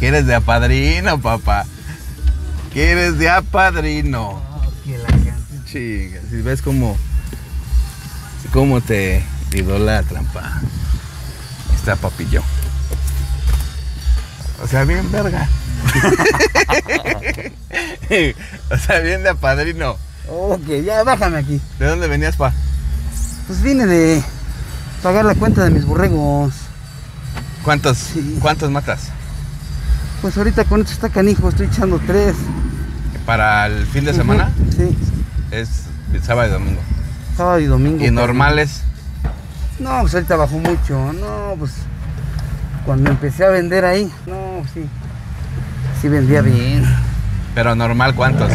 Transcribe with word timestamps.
¿Quieres 0.00 0.26
de 0.26 0.34
apadrino, 0.34 1.20
papá? 1.20 1.66
¿Quieres 2.72 3.18
de 3.18 3.28
apadrino? 3.28 4.30
Oh, 4.30 4.62
que 4.82 4.96
la 4.96 5.06
canción. 5.08 5.64
Chinga, 5.66 6.20
si 6.30 6.40
ves 6.40 6.62
cómo, 6.62 6.96
cómo 8.50 8.80
te 8.80 9.22
idolatran, 9.52 10.24
pa. 10.32 10.62
Está 11.74 11.96
papillo. 11.96 12.42
O 14.62 14.66
sea, 14.66 14.84
bien 14.84 15.12
verga. 15.12 15.46
o 18.70 18.78
sea, 18.78 19.00
bien 19.00 19.22
de 19.22 19.28
apadrino. 19.28 19.98
Ok, 20.28 20.66
ya 20.82 21.02
bájame 21.02 21.36
aquí. 21.38 21.60
¿De 21.78 21.86
dónde 21.86 22.08
venías, 22.08 22.36
pa? 22.36 22.54
Pues 23.46 23.60
vine 23.60 23.84
de 23.86 24.22
pagar 25.02 25.26
la 25.26 25.34
cuenta 25.34 25.62
de 25.62 25.70
mis 25.70 25.84
borregos. 25.84 26.54
¿Cuántos, 27.64 27.98
Sí. 27.98 28.38
¿Cuántos 28.40 28.70
matas? 28.70 29.10
Pues 30.22 30.36
ahorita 30.36 30.64
con 30.64 30.80
esto 30.80 30.92
está 30.92 31.08
canijo, 31.08 31.48
estoy 31.48 31.66
echando 31.66 31.98
tres. 32.06 32.34
¿Para 33.24 33.66
el 33.66 33.86
fin 33.86 34.04
de 34.04 34.12
semana? 34.12 34.50
Sí, 34.76 34.96
Es 35.50 35.68
sábado 36.22 36.48
y 36.48 36.52
domingo. 36.52 36.80
sábado 37.36 37.58
y 37.60 37.66
domingo. 37.66 37.96
¿Y 37.96 38.04
carnal. 38.06 38.14
normales? 38.26 38.82
No, 39.78 40.00
pues 40.02 40.14
ahorita 40.14 40.36
bajó 40.36 40.58
mucho. 40.58 41.12
No, 41.14 41.54
pues 41.58 41.72
cuando 42.84 43.10
empecé 43.10 43.44
a 43.44 43.48
vender 43.48 43.84
ahí, 43.84 44.10
no, 44.26 44.58
pues 44.60 44.70
sí. 44.74 44.86
Sí 46.02 46.08
vendía 46.08 46.42
bien. 46.42 46.84
¿Pero 47.54 47.74
normal 47.74 48.14
cuántos? 48.14 48.50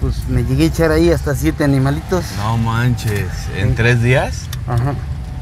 Pues 0.00 0.28
me 0.28 0.44
llegué 0.44 0.64
a 0.64 0.66
echar 0.66 0.90
ahí 0.92 1.10
hasta 1.10 1.34
siete 1.34 1.64
animalitos. 1.64 2.24
No 2.36 2.56
manches. 2.58 3.26
¿En 3.56 3.70
Sí. 3.70 3.74
tres 3.76 4.02
días? 4.02 4.42
Ajá. 4.66 4.94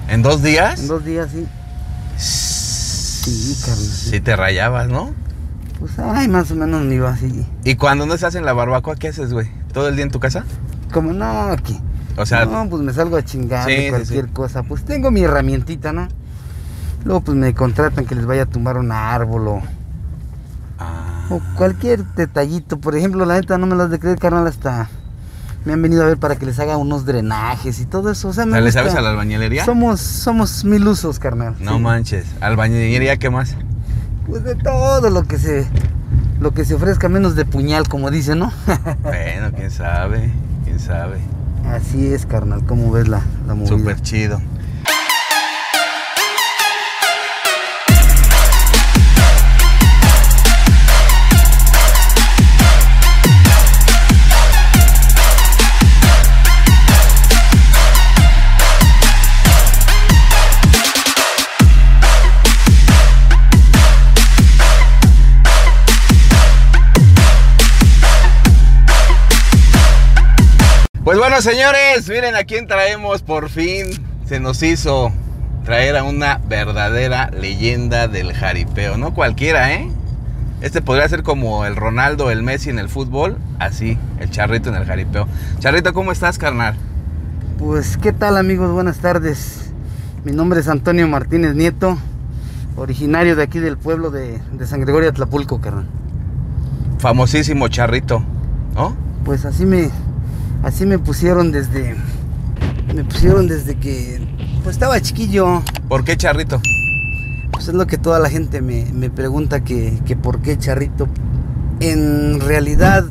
¿En 0.08 0.22
dos 0.22 0.42
días? 0.42 0.80
En 0.80 0.88
dos 0.88 1.04
días, 1.04 1.28
sí. 1.32 1.46
Sí, 3.32 3.56
carnal. 3.64 3.84
Sí 3.84 4.20
te 4.20 4.36
rayabas, 4.36 4.88
¿no? 4.88 5.10
Pues 5.80 5.98
ay, 5.98 6.28
más 6.28 6.50
o 6.50 6.54
menos 6.54 6.82
me 6.84 6.94
iba 6.94 7.10
así. 7.10 7.44
¿Y 7.64 7.74
cuando 7.74 8.06
no 8.06 8.14
estás 8.14 8.34
en 8.34 8.44
la 8.44 8.52
barbacoa, 8.52 8.96
qué 8.96 9.08
haces, 9.08 9.32
güey? 9.32 9.48
¿Todo 9.72 9.88
el 9.88 9.96
día 9.96 10.04
en 10.04 10.10
tu 10.10 10.20
casa? 10.20 10.44
Como 10.92 11.12
no, 11.12 11.42
aquí. 11.50 11.78
O 12.16 12.24
sea, 12.24 12.46
no, 12.46 12.66
pues 12.70 12.82
me 12.82 12.92
salgo 12.94 13.16
a 13.16 13.24
chingar 13.24 13.68
Sí, 13.68 13.88
cualquier 13.90 14.24
sí. 14.26 14.30
cosa. 14.32 14.62
Pues 14.62 14.84
tengo 14.84 15.10
mi 15.10 15.22
herramientita, 15.22 15.92
¿no? 15.92 16.08
Luego 17.04 17.20
pues 17.20 17.36
me 17.36 17.52
contratan 17.54 18.06
que 18.06 18.14
les 18.14 18.24
vaya 18.24 18.42
a 18.44 18.46
tumbar 18.46 18.78
un 18.78 18.90
árbol 18.90 19.48
o, 19.48 19.62
ah, 20.78 21.26
o 21.30 21.40
cualquier 21.56 22.04
detallito. 22.14 22.78
Por 22.80 22.96
ejemplo, 22.96 23.26
la 23.26 23.34
neta 23.34 23.58
no 23.58 23.66
me 23.66 23.76
las 23.76 23.90
de 23.90 23.98
creer, 23.98 24.18
carnal, 24.18 24.46
hasta 24.46 24.88
me 25.66 25.72
han 25.72 25.82
venido 25.82 26.02
a 26.04 26.06
ver 26.06 26.16
para 26.16 26.36
que 26.36 26.46
les 26.46 26.58
haga 26.60 26.76
unos 26.76 27.04
drenajes 27.04 27.80
y 27.80 27.86
todo 27.86 28.10
eso. 28.12 28.28
O 28.28 28.32
sea, 28.32 28.46
me 28.46 28.52
¿le 28.58 28.66
gusta. 28.66 28.80
sabes 28.80 28.94
a 28.94 29.00
la 29.02 29.10
albañilería? 29.10 29.64
Somos, 29.64 30.00
somos 30.00 30.64
mil 30.64 30.86
usos, 30.86 31.18
carnal. 31.18 31.56
No 31.58 31.74
sí. 31.76 31.80
manches. 31.82 32.24
¿Albañilería 32.40 33.16
qué 33.16 33.28
más? 33.30 33.56
Pues 34.28 34.44
de 34.44 34.54
todo 34.54 35.10
lo 35.10 35.24
que 35.24 35.38
se 35.38 35.66
lo 36.40 36.52
que 36.52 36.64
se 36.64 36.74
ofrezca 36.74 37.08
menos 37.08 37.34
de 37.34 37.44
puñal, 37.44 37.88
como 37.88 38.10
dicen, 38.10 38.38
¿no? 38.38 38.52
bueno, 39.02 39.50
quién 39.56 39.70
sabe, 39.70 40.30
quién 40.64 40.78
sabe. 40.78 41.18
Así 41.68 42.06
es, 42.12 42.26
carnal, 42.26 42.64
¿cómo 42.64 42.92
ves 42.92 43.08
la, 43.08 43.22
la 43.46 43.54
movida? 43.54 43.76
Súper 43.76 44.00
chido. 44.02 44.40
Pues 71.06 71.18
bueno, 71.18 71.40
señores, 71.40 72.08
miren 72.08 72.34
a 72.34 72.42
quién 72.42 72.66
traemos 72.66 73.22
por 73.22 73.48
fin. 73.48 73.86
Se 74.26 74.40
nos 74.40 74.60
hizo 74.64 75.12
traer 75.64 75.96
a 75.96 76.02
una 76.02 76.40
verdadera 76.48 77.30
leyenda 77.30 78.08
del 78.08 78.32
jaripeo. 78.32 78.96
No 78.96 79.14
cualquiera, 79.14 79.72
¿eh? 79.72 79.88
Este 80.62 80.82
podría 80.82 81.08
ser 81.08 81.22
como 81.22 81.64
el 81.64 81.76
Ronaldo, 81.76 82.32
el 82.32 82.42
Messi 82.42 82.70
en 82.70 82.80
el 82.80 82.88
fútbol. 82.88 83.38
Así, 83.60 83.96
el 84.18 84.32
charrito 84.32 84.70
en 84.70 84.74
el 84.74 84.84
jaripeo. 84.84 85.28
Charrito, 85.60 85.94
¿cómo 85.94 86.10
estás, 86.10 86.38
carnal? 86.38 86.74
Pues, 87.56 87.96
¿qué 87.98 88.12
tal 88.12 88.36
amigos? 88.36 88.72
Buenas 88.72 88.98
tardes. 88.98 89.70
Mi 90.24 90.32
nombre 90.32 90.58
es 90.58 90.66
Antonio 90.66 91.06
Martínez 91.06 91.54
Nieto, 91.54 91.98
originario 92.76 93.36
de 93.36 93.44
aquí 93.44 93.60
del 93.60 93.78
pueblo 93.78 94.10
de, 94.10 94.40
de 94.50 94.66
San 94.66 94.80
Gregorio 94.80 95.10
Atlapulco, 95.10 95.60
carnal. 95.60 95.86
Famosísimo 96.98 97.68
charrito, 97.68 98.24
¿no? 98.74 98.96
Pues 99.24 99.44
así 99.44 99.66
me, 99.66 99.90
así 100.66 100.84
me 100.84 100.98
pusieron 100.98 101.52
desde, 101.52 101.94
me 102.92 103.04
pusieron 103.04 103.46
desde 103.46 103.76
que, 103.76 104.20
pues 104.64 104.74
estaba 104.74 105.00
chiquillo. 105.00 105.62
¿Por 105.88 106.04
qué 106.04 106.16
charrito? 106.16 106.60
Pues 107.52 107.68
es 107.68 107.74
lo 107.74 107.86
que 107.86 107.98
toda 107.98 108.18
la 108.18 108.28
gente 108.28 108.60
me, 108.60 108.84
me 108.92 109.08
pregunta 109.08 109.62
que, 109.62 109.96
que 110.04 110.16
por 110.16 110.42
qué 110.42 110.58
charrito. 110.58 111.08
En 111.78 112.40
realidad 112.40 113.04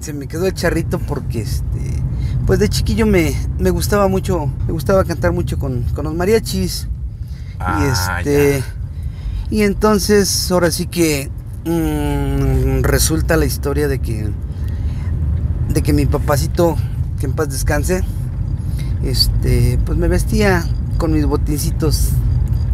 se 0.00 0.12
me 0.12 0.26
quedó 0.26 0.46
el 0.46 0.54
charrito 0.54 0.98
porque 0.98 1.42
este, 1.42 2.02
pues 2.46 2.58
de 2.58 2.68
chiquillo 2.68 3.06
me, 3.06 3.32
me 3.58 3.70
gustaba 3.70 4.08
mucho, 4.08 4.50
me 4.66 4.72
gustaba 4.72 5.04
cantar 5.04 5.30
mucho 5.32 5.56
con, 5.56 5.84
con 5.94 6.04
los 6.04 6.14
mariachis. 6.14 6.88
Ah, 7.60 7.80
y 7.80 8.22
este. 8.24 8.58
ya. 8.58 8.74
Y 9.50 9.62
entonces, 9.62 10.50
ahora 10.50 10.70
sí 10.72 10.86
que 10.86 11.30
mm, 11.64 12.82
resulta 12.82 13.36
la 13.36 13.46
historia 13.46 13.86
de 13.86 14.00
que. 14.00 14.30
Que 15.82 15.92
mi 15.94 16.04
papacito, 16.06 16.76
que 17.18 17.26
en 17.26 17.32
paz 17.32 17.48
descanse, 17.50 18.02
este, 19.04 19.78
pues 19.86 19.96
me 19.98 20.08
vestía 20.08 20.64
con 20.98 21.12
mis 21.12 21.24
botincitos. 21.26 22.10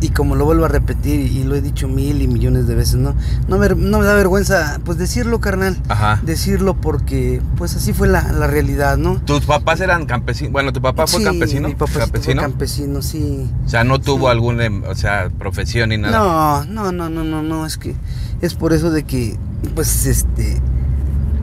Y 0.01 0.09
como 0.11 0.35
lo 0.35 0.45
vuelvo 0.45 0.67
a 0.67 0.69
repetir, 0.69 1.21
y 1.21 1.45
lo 1.45 1.55
he 1.55 1.63
dicho 1.63 1.89
mil 1.89 2.21
y 2.21 2.27
millones 2.29 2.67
de 2.67 2.75
veces, 2.75 2.97
¿no? 2.97 3.15
No 3.49 3.57
me, 3.57 3.69
no 3.71 3.99
me 4.01 4.05
da 4.05 4.13
vergüenza, 4.15 4.79
pues 4.85 4.99
decirlo, 4.99 5.41
carnal. 5.41 5.79
Ajá. 5.89 6.21
Decirlo 6.25 6.75
porque, 6.75 7.41
pues 7.57 7.75
así 7.77 7.95
fue 7.95 8.09
la, 8.09 8.31
la 8.33 8.47
realidad, 8.47 8.99
¿no? 8.99 9.17
¿Tus 9.25 9.47
papás 9.47 9.81
eran 9.81 10.05
campesinos? 10.05 10.53
Bueno, 10.53 10.73
¿tu 10.75 10.83
papá 10.83 11.07
fue 11.07 11.21
Sí, 11.21 11.25
campesino? 11.25 11.69
Mi 11.69 11.75
papá 11.75 12.01
¿Campesino? 12.01 12.35
fue 12.43 12.51
campesino, 12.51 13.01
sí. 13.01 13.49
O 13.65 13.69
sea, 13.69 13.85
no 13.85 13.99
tuvo 13.99 14.27
Sí. 14.27 14.33
alguna, 14.33 14.65
em, 14.67 14.83
o 14.85 14.95
sea, 14.95 15.31
profesión 15.39 15.89
ni 15.91 15.97
nada. 15.97 16.19
No, 16.19 16.65
no, 16.67 16.93
no, 16.93 17.09
no, 17.09 17.25
no, 17.25 17.43
no, 17.43 17.65
es 17.65 17.79
que 17.79 17.95
es 18.43 18.55
por 18.55 18.75
eso 18.75 18.91
de 18.91 19.05
que, 19.05 19.39
pues, 19.75 20.05
este, 20.05 20.61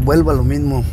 vuelvo 0.04 0.30
a 0.30 0.34
lo 0.36 0.44
mismo. 0.44 0.84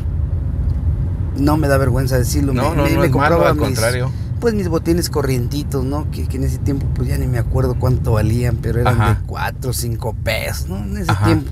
No 1.38 1.56
me 1.56 1.68
da 1.68 1.78
vergüenza 1.78 2.18
decirlo. 2.18 2.52
No, 2.52 2.70
me, 2.70 2.76
no, 2.76 2.82
me- 2.84 2.90
no 2.92 3.00
me 3.00 3.06
es 3.06 3.12
malo, 3.12 3.14
compraba 3.36 3.48
al 3.50 3.54
mis- 3.56 3.64
contrario. 3.64 4.10
Pues 4.40 4.54
mis 4.54 4.68
botines 4.68 5.10
corrientitos, 5.10 5.84
¿no? 5.84 6.08
Que, 6.12 6.28
que 6.28 6.36
en 6.36 6.44
ese 6.44 6.58
tiempo, 6.58 6.86
pues 6.94 7.08
ya 7.08 7.18
ni 7.18 7.26
me 7.26 7.38
acuerdo 7.38 7.76
cuánto 7.78 8.12
valían, 8.12 8.56
pero 8.62 8.80
eran 8.80 8.94
Ajá. 9.00 9.14
de 9.14 9.20
4 9.26 9.70
o 9.70 9.72
5 9.72 10.14
pesos, 10.22 10.68
¿no? 10.68 10.78
En 10.78 10.96
ese 10.96 11.10
Ajá. 11.10 11.24
tiempo. 11.26 11.50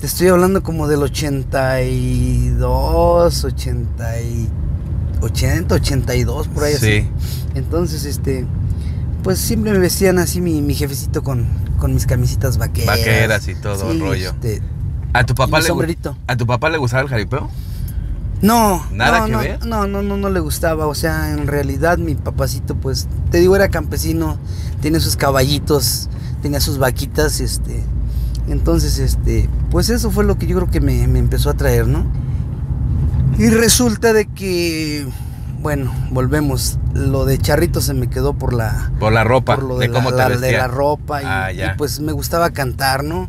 Te 0.00 0.06
estoy 0.06 0.26
hablando 0.28 0.62
como 0.64 0.88
del 0.88 1.00
82, 1.02 3.44
80, 3.44 4.20
y, 4.22 4.48
80, 5.20 5.74
82, 5.76 6.48
por 6.48 6.64
ahí 6.64 6.74
así. 6.74 7.02
Sí. 7.02 7.08
Entonces, 7.54 8.04
este, 8.04 8.46
pues 9.22 9.38
siempre 9.38 9.72
me 9.72 9.78
vestían 9.78 10.18
así 10.18 10.40
mi, 10.40 10.60
mi 10.62 10.74
jefecito 10.74 11.22
con, 11.22 11.46
con 11.78 11.94
mis 11.94 12.06
camisitas 12.06 12.58
vaqueras. 12.58 12.98
Vaqueras 12.98 13.46
y 13.48 13.54
todo 13.54 13.90
el 13.92 14.00
rollo. 14.00 14.30
este, 14.30 14.62
¿A 15.12 15.24
tu 15.24 15.34
papá 15.34 15.60
le 15.60 15.66
sombrerito. 15.66 16.16
¿A 16.26 16.36
tu 16.36 16.46
papá 16.46 16.70
le 16.70 16.78
gustaba 16.78 17.02
el 17.02 17.08
jaripeo? 17.08 17.50
No, 18.42 18.84
¿Nada 18.92 19.20
no, 19.20 19.26
que 19.26 19.32
no, 19.32 19.38
ver? 19.38 19.66
No, 19.66 19.86
no, 19.86 20.02
no, 20.02 20.16
no 20.16 20.28
le 20.28 20.40
gustaba. 20.40 20.86
O 20.86 20.94
sea, 20.94 21.32
en 21.32 21.46
realidad 21.46 21.98
mi 21.98 22.14
papacito, 22.16 22.74
pues, 22.74 23.08
te 23.30 23.38
digo, 23.38 23.54
era 23.56 23.68
campesino, 23.68 24.36
tiene 24.80 24.98
sus 25.00 25.16
caballitos, 25.16 26.10
tenía 26.42 26.60
sus 26.60 26.78
vaquitas, 26.78 27.40
este. 27.40 27.82
Entonces, 28.48 28.98
este, 28.98 29.48
pues 29.70 29.88
eso 29.90 30.10
fue 30.10 30.24
lo 30.24 30.36
que 30.36 30.46
yo 30.48 30.56
creo 30.56 30.70
que 30.70 30.80
me, 30.80 31.06
me 31.06 31.20
empezó 31.20 31.50
a 31.50 31.54
traer, 31.54 31.86
¿no? 31.86 32.04
Y 33.38 33.48
resulta 33.48 34.12
de 34.12 34.26
que, 34.26 35.06
bueno, 35.60 35.92
volvemos. 36.10 36.78
Lo 36.94 37.24
de 37.24 37.38
charrito 37.38 37.80
se 37.80 37.94
me 37.94 38.08
quedó 38.10 38.34
por 38.34 38.52
la, 38.52 38.90
Por 39.00 39.12
la 39.14 39.24
ropa, 39.24 39.54
por 39.54 39.64
lo 39.64 39.78
de, 39.78 39.86
de, 39.88 39.94
cómo 39.94 40.10
la, 40.10 40.26
te 40.28 40.34
la- 40.34 40.40
de 40.40 40.52
la 40.52 40.66
ropa 40.68 41.22
y, 41.22 41.24
Ah, 41.26 41.52
ya. 41.52 41.72
y, 41.72 41.78
pues 41.78 42.00
me 42.00 42.12
gustaba 42.12 42.50
cantar, 42.50 43.02
¿no? 43.04 43.28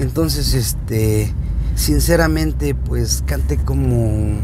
Entonces, 0.00 0.52
este, 0.52 1.32
sinceramente, 1.74 2.74
pues 2.74 3.22
canté 3.26 3.56
como 3.56 4.38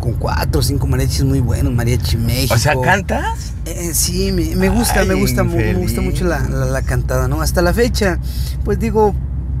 con 0.00 0.12
cuatro 0.14 0.60
o 0.60 0.62
cinco 0.62 0.86
mariachis 0.86 1.24
muy 1.24 1.40
buenos, 1.40 1.72
Mariachi 1.72 2.16
México. 2.16 2.54
O 2.54 2.58
sea, 2.58 2.74
¿cantas? 2.80 3.52
Eh, 3.64 3.90
sí, 3.94 4.30
me, 4.32 4.54
me 4.54 4.68
gusta, 4.68 5.04
me 5.04 5.14
gusta, 5.14 5.42
me 5.44 5.74
gusta 5.74 6.00
mucho 6.00 6.24
la, 6.24 6.40
la- 6.48 6.66
la 6.66 6.82
cantada, 6.82 7.26
¿no? 7.28 7.42
Hasta 7.42 7.62
la 7.62 7.74
fecha, 7.74 8.18
pues 8.64 8.78
digo, 8.78 9.14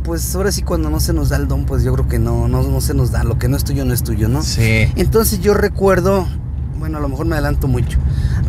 pues 0.04 0.34
ahora 0.36 0.52
sí 0.52 0.62
cuando 0.62 0.90
no 0.90 1.00
se 1.00 1.12
nos 1.12 1.28
da 1.30 1.36
el 1.36 1.48
don, 1.48 1.66
pues 1.66 1.82
yo 1.82 1.92
creo 1.94 2.08
que 2.08 2.18
no, 2.18 2.46
no, 2.48 2.62
no 2.62 2.80
se 2.80 2.94
nos 2.94 3.10
da, 3.10 3.24
lo 3.24 3.38
que 3.38 3.48
no 3.48 3.56
es 3.56 3.64
tuyo 3.64 3.84
no 3.84 3.92
es 3.92 4.02
tuyo, 4.04 4.28
¿no? 4.28 4.42
Sí. 4.42 4.86
Entonces 4.96 5.40
yo 5.40 5.54
recuerdo, 5.54 6.26
bueno, 6.78 6.98
a 6.98 7.00
lo 7.00 7.08
mejor 7.08 7.26
me 7.26 7.34
adelanto 7.34 7.66
mucho. 7.66 7.98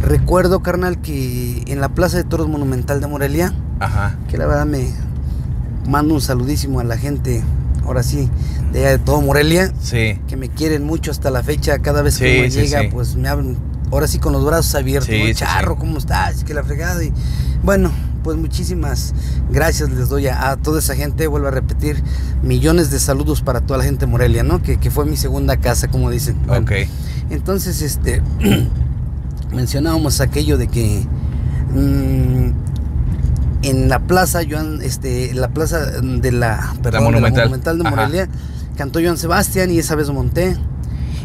Recuerdo, 0.01 0.61
carnal, 0.61 1.01
que 1.01 1.63
en 1.67 1.81
la 1.81 1.89
Plaza 1.89 2.17
de 2.17 2.23
Toros 2.23 2.47
Monumental 2.47 3.01
de 3.01 3.07
Morelia, 3.07 3.51
Ajá. 3.79 4.15
que 4.29 4.37
la 4.37 4.45
verdad 4.45 4.65
me, 4.67 4.91
mando 5.87 6.13
un 6.13 6.21
saludísimo 6.21 6.79
a 6.79 6.83
la 6.83 6.97
gente, 6.97 7.43
ahora 7.85 8.03
sí, 8.03 8.29
de, 8.71 8.79
allá 8.79 8.89
de 8.91 8.99
todo 8.99 9.21
Morelia, 9.21 9.73
Sí. 9.81 10.19
que 10.27 10.37
me 10.37 10.49
quieren 10.49 10.83
mucho 10.85 11.11
hasta 11.11 11.29
la 11.31 11.43
fecha. 11.43 11.79
Cada 11.79 12.01
vez 12.01 12.17
que 12.17 12.41
uno 12.41 12.51
sí, 12.51 12.59
llega, 12.61 12.81
sí. 12.81 12.87
pues 12.91 13.15
me 13.15 13.27
abren, 13.29 13.57
ahora 13.91 14.07
sí 14.07 14.19
con 14.19 14.33
los 14.33 14.45
brazos 14.45 14.75
abiertos. 14.75 15.09
Charro. 15.35 15.75
¿cómo 15.77 15.97
estás? 15.97 16.43
Que 16.43 16.53
la 16.53 16.63
fregada. 16.63 17.03
Y 17.03 17.11
bueno, 17.63 17.91
pues 18.23 18.37
muchísimas 18.37 19.13
gracias 19.51 19.89
les 19.89 20.09
doy 20.09 20.27
a, 20.27 20.51
a 20.51 20.57
toda 20.57 20.79
esa 20.79 20.95
gente. 20.95 21.27
Vuelvo 21.27 21.47
a 21.47 21.51
repetir, 21.51 22.03
millones 22.43 22.91
de 22.91 22.99
saludos 22.99 23.41
para 23.41 23.61
toda 23.61 23.77
la 23.79 23.83
gente 23.85 24.05
de 24.05 24.11
Morelia, 24.11 24.43
¿no? 24.43 24.61
Que, 24.61 24.77
que 24.77 24.91
fue 24.91 25.05
mi 25.05 25.17
segunda 25.17 25.57
casa, 25.57 25.87
como 25.87 26.09
dicen. 26.11 26.37
Bueno, 26.45 26.63
Ok. 26.63 26.71
entonces, 27.29 27.81
este, 27.81 28.21
mencionábamos 29.53 30.21
aquello 30.21 30.57
de 30.57 30.67
que 30.67 31.05
mm, 31.73 32.58
en 33.61 33.89
la 33.89 33.99
plaza, 33.99 34.41
Joan, 34.49 34.81
este, 34.81 35.33
la 35.33 35.49
plaza 35.49 35.79
de 36.01 36.31
la, 36.31 36.73
perdón, 36.81 37.11
de 37.13 37.19
Monumental. 37.21 37.77
de 37.77 37.87
Ajá. 37.87 37.95
Morelia, 37.95 38.29
cantó 38.77 38.99
Joan 39.01 39.17
Sebastián 39.17 39.71
y 39.71 39.79
esa 39.79 39.95
vez 39.95 40.09
monté. 40.09 40.55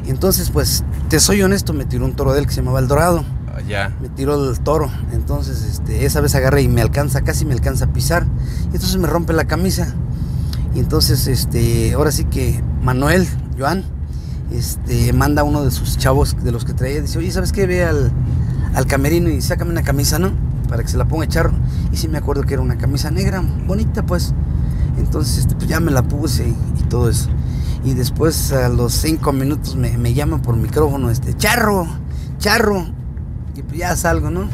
Entonces, 0.06 0.50
pues, 0.50 0.84
te 1.08 1.20
soy 1.20 1.42
honesto, 1.42 1.72
me 1.72 1.84
tiró 1.84 2.04
un 2.04 2.14
toro 2.14 2.32
de 2.32 2.40
él 2.40 2.46
que 2.46 2.52
se 2.52 2.60
llamaba 2.60 2.80
El 2.80 2.88
Dorado. 2.88 3.24
Ah, 3.48 3.60
Ya. 3.66 3.96
Me 4.02 4.08
tiró 4.08 4.50
el 4.50 4.58
toro. 4.60 4.90
Entonces, 5.12 5.62
este, 5.62 6.04
esa 6.04 6.20
vez 6.20 6.34
agarré 6.34 6.62
y 6.62 6.68
me 6.68 6.82
alcanza, 6.82 7.22
casi 7.22 7.44
me 7.44 7.54
alcanza 7.54 7.86
a 7.86 7.92
pisar. 7.92 8.26
Y 8.64 8.74
entonces 8.74 8.96
me 8.96 9.06
rompe 9.06 9.32
la 9.32 9.44
camisa. 9.46 9.94
Y 10.74 10.80
entonces, 10.80 11.26
este, 11.28 11.92
ahora 11.94 12.10
sí 12.10 12.24
que 12.24 12.60
Manuel, 12.82 13.26
Joan, 13.58 13.84
este, 14.52 15.12
manda 15.12 15.42
a 15.42 15.44
uno 15.44 15.64
de 15.64 15.70
sus 15.70 15.96
chavos 15.96 16.36
de 16.42 16.50
los 16.52 16.64
que 16.64 16.74
traía. 16.74 17.00
Dice, 17.00 17.18
oye, 17.18 17.30
¿sabes 17.30 17.52
qué? 17.52 17.66
Ve 17.66 17.84
al, 17.84 18.10
al 18.74 18.86
camerino 18.86 19.30
y 19.30 19.40
sácame 19.40 19.70
una 19.70 19.82
camisa, 19.84 20.18
¿no? 20.18 20.32
Para 20.74 20.82
que 20.82 20.88
se 20.88 20.96
la 20.96 21.04
ponga 21.04 21.28
charro. 21.28 21.52
Y 21.92 21.96
sí 21.96 22.08
me 22.08 22.18
acuerdo 22.18 22.42
que 22.42 22.54
era 22.54 22.62
una 22.64 22.76
camisa 22.76 23.12
negra, 23.12 23.44
bonita, 23.64 24.04
pues. 24.04 24.34
Entonces, 24.98 25.38
este, 25.38 25.54
pues 25.54 25.68
ya 25.68 25.78
me 25.78 25.92
la 25.92 26.02
puse 26.02 26.48
y, 26.48 26.82
todo 26.88 27.08
eso. 27.08 27.30
Y 27.84 27.94
después, 27.94 28.52
a 28.52 28.68
los 28.70 28.92
cinco 28.92 29.32
minutos, 29.32 29.76
me, 29.76 29.96
me 29.96 30.14
llaman 30.14 30.42
por 30.42 30.56
micrófono, 30.56 31.10
este, 31.10 31.32
charro, 31.36 31.86
charro. 32.38 32.86
Y 33.54 33.62
pues 33.62 33.78
ya 33.78 33.94
salgo, 33.94 34.32
¿no? 34.32 34.48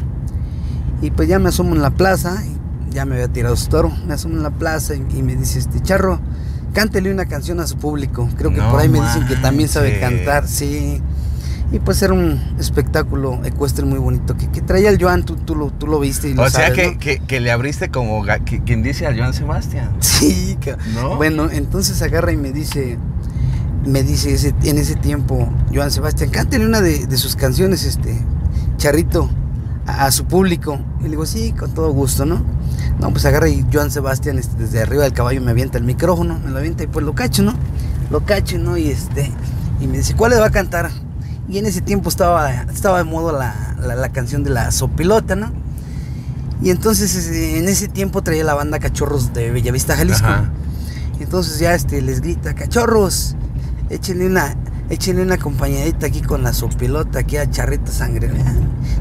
Y 1.00 1.10
pues 1.10 1.26
ya 1.26 1.38
me 1.38 1.48
asomo 1.48 1.74
en 1.74 1.80
la 1.80 1.90
plaza, 1.92 2.42
y 2.44 2.92
ya 2.92 3.06
me 3.06 3.14
había 3.14 3.28
tirado 3.28 3.56
su 3.56 3.70
toro, 3.70 3.90
me 4.06 4.12
asomo 4.12 4.34
en 4.34 4.42
la 4.42 4.50
plaza 4.50 4.94
y, 4.94 5.06
y 5.16 5.22
me 5.22 5.36
dice, 5.36 5.58
este, 5.58 5.80
Charro, 5.80 6.20
cántele 6.74 7.10
una 7.10 7.24
canción 7.24 7.60
a 7.60 7.66
su 7.66 7.78
público. 7.78 8.28
Creo 8.36 8.50
que 8.50 8.58
No 8.58 8.70
por 8.70 8.80
ahí 8.80 8.90
me 8.90 9.00
dicen 9.00 9.26
que 9.26 9.36
también 9.36 9.70
sabe 9.70 9.98
cantar, 9.98 10.46
sí. 10.46 11.00
Y 11.72 11.78
pues 11.78 12.02
era 12.02 12.12
un 12.14 12.40
espectáculo 12.58 13.40
ecuestre 13.44 13.84
muy 13.84 13.98
bonito 14.00 14.36
que, 14.36 14.48
que 14.50 14.60
traía 14.60 14.90
el 14.90 15.00
Joan, 15.00 15.22
tú, 15.24 15.36
tú, 15.36 15.54
lo, 15.54 15.70
tú 15.70 15.86
lo 15.86 16.00
viste 16.00 16.28
y 16.28 16.34
lo 16.34 16.42
O 16.42 16.50
sea 16.50 16.72
que, 16.72 16.92
¿no? 16.94 16.98
que, 16.98 17.20
que 17.20 17.38
le 17.40 17.52
abriste 17.52 17.90
como 17.90 18.24
que- 18.44 18.60
quien 18.64 18.82
dice 18.82 19.06
a 19.06 19.14
Joan 19.16 19.32
Sebastián. 19.34 19.92
Sí, 20.00 20.58
¿No? 20.94 21.16
Bueno, 21.16 21.48
entonces 21.50 22.02
agarra 22.02 22.32
y 22.32 22.36
me 22.36 22.50
dice, 22.50 22.98
me 23.86 24.02
dice 24.02 24.32
ese- 24.34 24.54
en 24.64 24.78
ese 24.78 24.96
tiempo, 24.96 25.48
Joan 25.72 25.92
Sebastián, 25.92 26.30
cántele 26.30 26.66
una 26.66 26.80
de, 26.80 27.06
de 27.06 27.16
sus 27.16 27.36
canciones, 27.36 27.84
este, 27.84 28.18
Charrito, 28.76 29.30
a, 29.86 30.06
a 30.06 30.10
su 30.10 30.24
público. 30.24 30.80
Y 31.00 31.04
le 31.04 31.10
digo, 31.10 31.24
sí, 31.24 31.52
con 31.52 31.72
todo 31.72 31.92
gusto, 31.92 32.26
¿no? 32.26 32.42
No, 32.98 33.10
pues 33.12 33.24
agarra 33.26 33.48
y 33.48 33.64
Joan 33.72 33.92
Sebastián 33.92 34.38
este, 34.38 34.56
desde 34.60 34.82
arriba 34.82 35.04
del 35.04 35.12
caballo 35.12 35.40
me 35.40 35.52
avienta 35.52 35.78
el 35.78 35.84
micrófono, 35.84 36.40
me 36.44 36.50
lo 36.50 36.58
avienta 36.58 36.82
y 36.82 36.88
pues 36.88 37.06
lo 37.06 37.14
cacho, 37.14 37.44
¿no? 37.44 37.54
Lo 38.10 38.24
cacho, 38.24 38.58
¿no? 38.58 38.76
Y 38.76 38.88
este, 38.88 39.30
y 39.80 39.86
me 39.86 39.98
dice, 39.98 40.14
¿cuál 40.16 40.32
le 40.32 40.38
va 40.40 40.46
a 40.46 40.50
cantar? 40.50 40.90
Y 41.50 41.58
en 41.58 41.66
ese 41.66 41.80
tiempo 41.80 42.08
estaba, 42.08 42.52
estaba 42.72 42.98
de 42.98 43.04
modo 43.04 43.32
la, 43.36 43.76
la, 43.80 43.96
la 43.96 44.08
canción 44.10 44.44
de 44.44 44.50
la 44.50 44.70
sopilota, 44.70 45.34
¿no? 45.34 45.52
Y 46.62 46.70
entonces 46.70 47.14
este, 47.14 47.58
en 47.58 47.68
ese 47.68 47.88
tiempo 47.88 48.22
traía 48.22 48.44
la 48.44 48.54
banda 48.54 48.78
Cachorros 48.78 49.32
de 49.32 49.50
Bellavista, 49.50 49.96
Jalisco. 49.96 50.26
Ajá. 50.26 50.50
Entonces 51.20 51.58
ya 51.58 51.74
este 51.74 52.00
les 52.00 52.20
grita, 52.20 52.54
cachorros, 52.54 53.36
échenle 53.90 54.26
una, 54.26 54.56
échenle 54.88 55.22
una 55.22 55.34
acompañadita 55.34 56.06
aquí 56.06 56.22
con 56.22 56.42
la 56.42 56.54
sopilota, 56.54 57.20
aquí 57.20 57.36
a 57.36 57.50
charrita 57.50 57.92
sangre. 57.92 58.30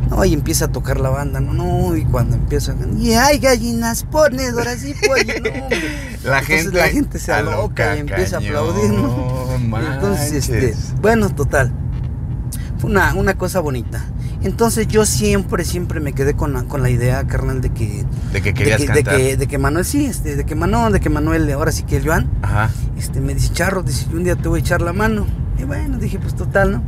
No, 0.10 0.26
y 0.26 0.34
empieza 0.34 0.66
a 0.66 0.68
tocar 0.68 1.00
la 1.00 1.10
banda, 1.10 1.40
no, 1.40 1.54
no, 1.54 1.96
y 1.96 2.04
cuando 2.04 2.36
empieza, 2.36 2.76
y 2.98 3.14
hay 3.14 3.38
gallinas 3.40 4.04
ponedoras 4.04 4.84
y 4.84 4.94
pollo, 4.94 5.34
no. 5.44 6.30
La 6.30 6.40
Entonces 6.40 6.64
gente, 6.64 6.78
la 6.78 6.88
gente 6.90 7.20
se 7.20 7.32
aloca 7.32 7.96
y 7.96 8.00
empieza 8.00 8.38
a 8.38 8.40
aplaudir, 8.40 8.92
¿no? 8.92 9.48
Entonces, 9.94 10.50
este, 10.50 10.76
bueno, 11.02 11.30
total. 11.30 11.72
Fue 12.80 12.90
una, 12.90 13.14
una 13.14 13.36
cosa 13.36 13.60
bonita. 13.60 14.04
Entonces 14.42 14.88
yo 14.88 15.06
siempre, 15.06 15.66
siempre 15.66 16.00
me 16.00 16.14
quedé 16.14 16.34
con 16.34 16.54
la, 16.54 16.64
con 16.64 16.82
la 16.82 16.90
idea, 16.90 17.28
carnal, 17.28 17.60
de 17.62 17.70
que, 17.72 18.06
De 18.32 18.42
que 18.42 18.50
de 18.52 18.54
querías 18.54 18.78
que, 18.82 18.88
de 18.88 18.94
cantar. 19.04 19.18
que, 19.18 19.38
de 19.38 19.48
que 19.48 19.58
Manuel, 19.58 19.84
sí, 19.86 20.06
este, 20.06 20.36
de 20.38 20.46
que 20.46 20.56
Manuel, 20.56 20.94
de 20.94 21.00
que 21.02 21.10
Manuel, 21.10 21.52
ahora 21.52 21.72
sí 21.74 21.84
que 21.84 21.98
el 21.98 22.06
Joan, 22.08 22.30
Ajá. 22.42 22.70
este, 22.98 23.20
me 23.20 23.34
dice, 23.34 23.52
Charro, 23.52 23.84
dice, 23.84 24.06
un 24.14 24.24
día 24.24 24.36
te 24.38 24.48
voy 24.48 24.60
a 24.60 24.62
echar 24.62 24.82
la 24.82 24.94
mano. 24.94 25.28
Y 25.58 25.66
bueno, 25.66 25.98
dije, 25.98 26.20
pues 26.20 26.36
total, 26.36 26.72
¿no? 26.72 26.84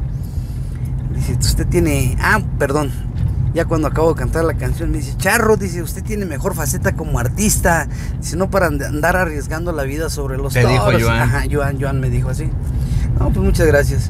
Dice, 1.13 1.33
usted 1.39 1.67
tiene, 1.67 2.15
ah, 2.21 2.39
perdón, 2.57 2.89
ya 3.53 3.65
cuando 3.65 3.89
acabo 3.89 4.13
de 4.13 4.19
cantar 4.19 4.45
la 4.45 4.53
canción, 4.53 4.89
me 4.91 4.99
dice, 4.99 5.15
Charro, 5.17 5.57
dice, 5.57 5.81
usted 5.83 6.03
tiene 6.03 6.25
mejor 6.25 6.55
faceta 6.55 6.93
como 6.93 7.19
artista. 7.19 7.85
Dice, 8.21 8.37
no 8.37 8.49
para 8.49 8.67
and- 8.67 8.81
andar 8.81 9.17
arriesgando 9.17 9.73
la 9.73 9.83
vida 9.83 10.09
sobre 10.09 10.37
los 10.37 10.53
Te 10.53 10.65
dijo 10.65 10.85
toros". 10.85 11.03
Joan. 11.03 11.19
Ajá, 11.19 11.43
Joan, 11.51 11.81
Joan 11.81 11.99
me 11.99 12.09
dijo 12.09 12.29
así. 12.29 12.49
No, 13.19 13.27
pues 13.29 13.45
muchas 13.45 13.67
gracias. 13.67 14.09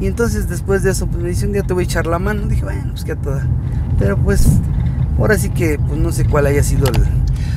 Y 0.00 0.06
entonces 0.06 0.48
después 0.48 0.82
de 0.82 0.90
eso, 0.92 1.06
pues 1.06 1.22
me 1.22 1.28
dice, 1.28 1.46
un 1.46 1.52
día 1.52 1.62
te 1.62 1.74
voy 1.74 1.82
a 1.82 1.84
echar 1.84 2.06
la 2.06 2.18
mano. 2.18 2.46
Dije, 2.46 2.64
bueno, 2.64 2.90
pues 2.92 3.04
que 3.04 3.12
a 3.12 3.16
toda. 3.16 3.46
Pero 3.98 4.16
pues, 4.16 4.46
ahora 5.18 5.36
sí 5.38 5.50
que, 5.50 5.78
pues 5.78 5.98
no 6.00 6.10
sé 6.12 6.24
cuál 6.24 6.46
haya 6.46 6.62
sido 6.62 6.86
el, 6.88 7.02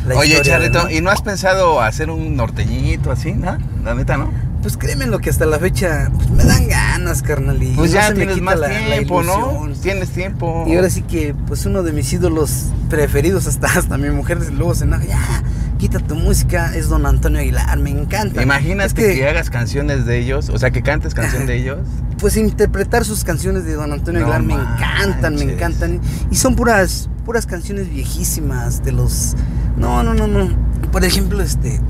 la 0.08 0.16
Oye, 0.16 0.32
historia, 0.32 0.54
Charrito, 0.54 0.84
¿no? 0.84 0.90
¿y 0.92 1.00
no 1.02 1.10
has 1.10 1.22
pensado 1.22 1.80
hacer 1.82 2.10
un 2.10 2.36
norteñito 2.36 3.12
así, 3.12 3.32
no? 3.34 3.58
La 3.84 3.96
neta, 3.96 4.18
¿no? 4.18 4.30
Pues 4.62 4.78
créeme 4.78 5.08
lo 5.08 5.20
que 5.20 5.30
hasta 5.30 5.46
la 5.46 5.60
fecha 5.60 6.10
pues, 6.14 6.30
me 6.32 6.44
dan 6.46 6.68
ganas, 6.68 7.22
carnal. 7.22 7.62
Y 7.62 7.74
Pues 7.74 7.92
no 7.92 7.96
ya 7.96 8.04
se 8.08 8.12
me 8.12 8.16
tienes 8.18 8.36
quita 8.36 8.46
más 8.46 8.60
la- 8.60 8.68
la 8.70 8.78
tiempo, 8.96 9.24
¿no? 9.24 9.70
Tienes 9.82 10.10
tiempo. 10.10 10.66
Y 10.68 10.76
ahora 10.76 10.90
sí 10.90 11.02
que, 11.04 11.34
pues 11.48 11.66
uno 11.66 11.84
de 11.84 11.92
mis 11.94 12.12
ídolos 12.14 12.68
preferidos, 12.90 13.48
hasta, 13.48 13.68
hasta 13.68 13.98
mi 13.98 14.10
mujer 14.10 14.40
luego 14.54 14.74
se 14.76 14.84
enoja, 14.86 15.04
ya, 15.06 15.44
quita 15.84 16.00
tu 16.00 16.16
música, 16.16 16.74
es 16.78 16.88
don 16.88 17.06
Antonio 17.06 17.42
Aguilar, 17.42 17.78
me 17.78 17.90
encanta. 17.90 18.42
Imagínate 18.42 18.86
Es 19.12 19.18
que... 19.18 19.28
hagas 19.28 19.50
canciones 19.50 20.06
de 20.06 20.18
ellos, 20.18 20.48
o 20.48 20.58
sea, 20.58 20.72
que 20.72 20.82
cantes 20.82 21.14
canción 21.14 21.46
de 21.46 21.56
ellos. 21.58 21.80
Pues 22.20 22.38
interpretar 22.38 23.04
sus 23.04 23.26
canciones 23.26 23.66
de 23.66 23.74
don 23.74 23.92
Antonio 23.92 24.22
No 24.22 24.32
Aguilar 24.32 24.44
me 24.44 24.54
encantan, 24.54 25.36
me 25.36 25.42
encantan. 25.42 26.00
Y 26.32 26.36
son 26.38 26.56
puras, 26.56 27.10
puras 27.26 27.46
canciones 27.46 27.90
viejísimas 27.90 28.82
de 28.82 28.94
los... 28.94 29.36
No, 29.76 30.04
no, 30.04 30.14
no, 30.14 30.26
no. 30.28 30.48
Por 30.94 31.04
ejemplo, 31.04 31.42
este... 31.42 31.82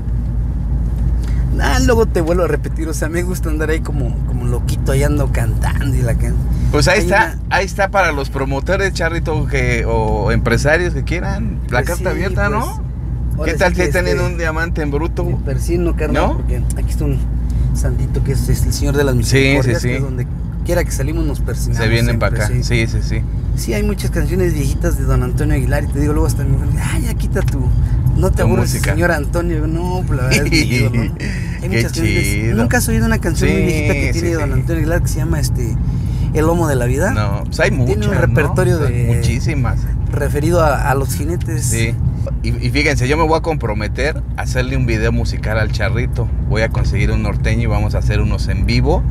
Ah, 1.60 1.78
luego 1.86 2.06
te 2.06 2.20
vuelvo 2.20 2.42
a 2.42 2.48
repetir, 2.48 2.88
o 2.88 2.94
sea, 2.94 3.08
me 3.08 3.22
gusta 3.22 3.48
andar 3.48 3.70
ahí 3.70 3.78
como, 3.78 4.16
como 4.26 4.44
loquito, 4.46 4.90
ahí 4.90 5.04
ando 5.04 5.30
cantando 5.30 5.94
y 5.96 6.02
la 6.02 6.16
can... 6.16 6.34
Pues 6.72 6.88
ahí 6.88 6.98
está, 6.98 7.36
una- 7.36 7.56
ahí 7.56 7.64
está 7.64 7.90
para 7.92 8.10
los 8.10 8.28
promotores, 8.28 8.92
Charrito, 8.92 9.46
que, 9.46 9.84
o 9.86 10.32
empresarios 10.32 10.94
que 10.94 11.04
quieran. 11.04 11.60
La 11.68 11.78
Pues 11.82 11.90
carta 11.90 12.02
sí, 12.02 12.06
abierta, 12.08 12.48
pues, 12.48 12.58
¿no? 12.58 12.83
Ahora 13.36 13.52
¿Qué 13.52 13.58
tal 13.58 13.74
sí 13.74 13.80
si 13.80 13.86
que, 13.86 13.92
tienen 13.92 14.16
este, 14.16 14.26
un 14.26 14.38
diamante 14.38 14.82
en 14.82 14.90
bruto? 14.90 15.24
Me 15.24 15.36
persino, 15.36 15.94
carnal, 15.96 16.22
¿No? 16.28 16.36
porque 16.38 16.62
aquí 16.76 16.90
está 16.90 17.04
un 17.04 17.18
santito 17.74 18.22
que 18.24 18.32
es, 18.32 18.48
es 18.48 18.64
el 18.64 18.72
Señor 18.72 18.96
de 18.96 19.04
las 19.04 19.14
Misericordias, 19.14 19.82
sí, 19.82 19.88
que 19.88 19.94
sí. 19.94 19.96
es 19.98 20.02
donde 20.02 20.26
quiera 20.64 20.84
que 20.84 20.90
salimos 20.90 21.26
nos 21.26 21.40
persinamos. 21.40 21.82
Se 21.82 21.88
vienen 21.88 22.06
siempre, 22.06 22.30
para 22.30 22.44
acá. 22.46 22.54
Sí. 22.54 22.62
Sí, 22.62 22.86
sí, 22.86 22.98
sí. 23.02 23.20
Sí, 23.56 23.72
hay 23.74 23.82
muchas 23.82 24.10
canciones 24.10 24.54
viejitas 24.54 24.96
de 24.98 25.04
don 25.04 25.22
Antonio 25.22 25.54
Aguilar 25.54 25.84
y 25.84 25.86
te 25.88 26.00
digo 26.00 26.12
luego 26.12 26.26
hasta 26.26 26.42
mi 26.44 26.56
mujer, 26.56 26.68
ay, 26.82 27.02
ya 27.02 27.14
quita 27.14 27.40
tu, 27.42 27.60
no 28.16 28.30
te 28.32 28.42
aburres, 28.42 28.70
señor 28.70 29.12
Antonio. 29.12 29.66
No, 29.66 30.02
pues 30.06 30.18
la 30.20 30.26
verdad 30.28 30.46
es 30.46 30.52
ídolo, 30.64 30.90
¿no? 30.96 31.02
Hay 31.54 31.60
Qué 31.60 31.68
muchas 31.68 31.84
canciones. 31.84 32.22
chido. 32.24 32.56
¿Nunca 32.56 32.78
has 32.78 32.88
oído 32.88 33.06
una 33.06 33.18
canción 33.18 33.50
muy 33.50 33.60
Sí, 33.60 33.66
viejita 33.66 33.94
que 33.94 34.12
sí, 34.12 34.20
tiene 34.20 34.34
don 34.36 34.46
sí. 34.48 34.52
Antonio 34.54 34.76
Aguilar 34.82 35.02
que 35.02 35.08
se 35.08 35.16
llama 35.18 35.40
este 35.40 35.76
El 36.34 36.46
Lomo 36.46 36.66
de 36.68 36.74
la 36.76 36.86
Vida? 36.86 37.12
No, 37.12 37.44
pues 37.44 37.60
hay 37.60 37.70
muchas. 37.70 37.86
Tiene 37.96 38.06
un 38.08 38.14
¿no? 38.14 38.20
repertorio 38.20 38.74
O 38.76 38.78
sea, 38.80 38.88
de- 38.88 39.04
Muchísimas. 39.16 39.78
Referido 40.12 40.60
a, 40.62 40.90
a 40.90 40.94
los 40.94 41.14
jinetes. 41.14 41.64
Sí. 41.64 41.94
Y, 42.42 42.48
y 42.48 42.70
fíjense, 42.70 43.08
yo 43.08 43.16
me 43.16 43.24
voy 43.24 43.38
a 43.38 43.40
comprometer 43.42 44.22
a 44.36 44.42
hacerle 44.42 44.76
un 44.76 44.86
video 44.86 45.12
musical 45.12 45.58
al 45.58 45.72
charrito. 45.72 46.28
Voy 46.48 46.62
a 46.62 46.68
conseguir 46.68 47.10
un 47.10 47.22
norteño 47.22 47.62
y 47.62 47.66
vamos 47.66 47.94
a 47.94 47.98
hacer 47.98 48.20
unos 48.20 48.48
en 48.48 48.66
vivo 48.66 49.02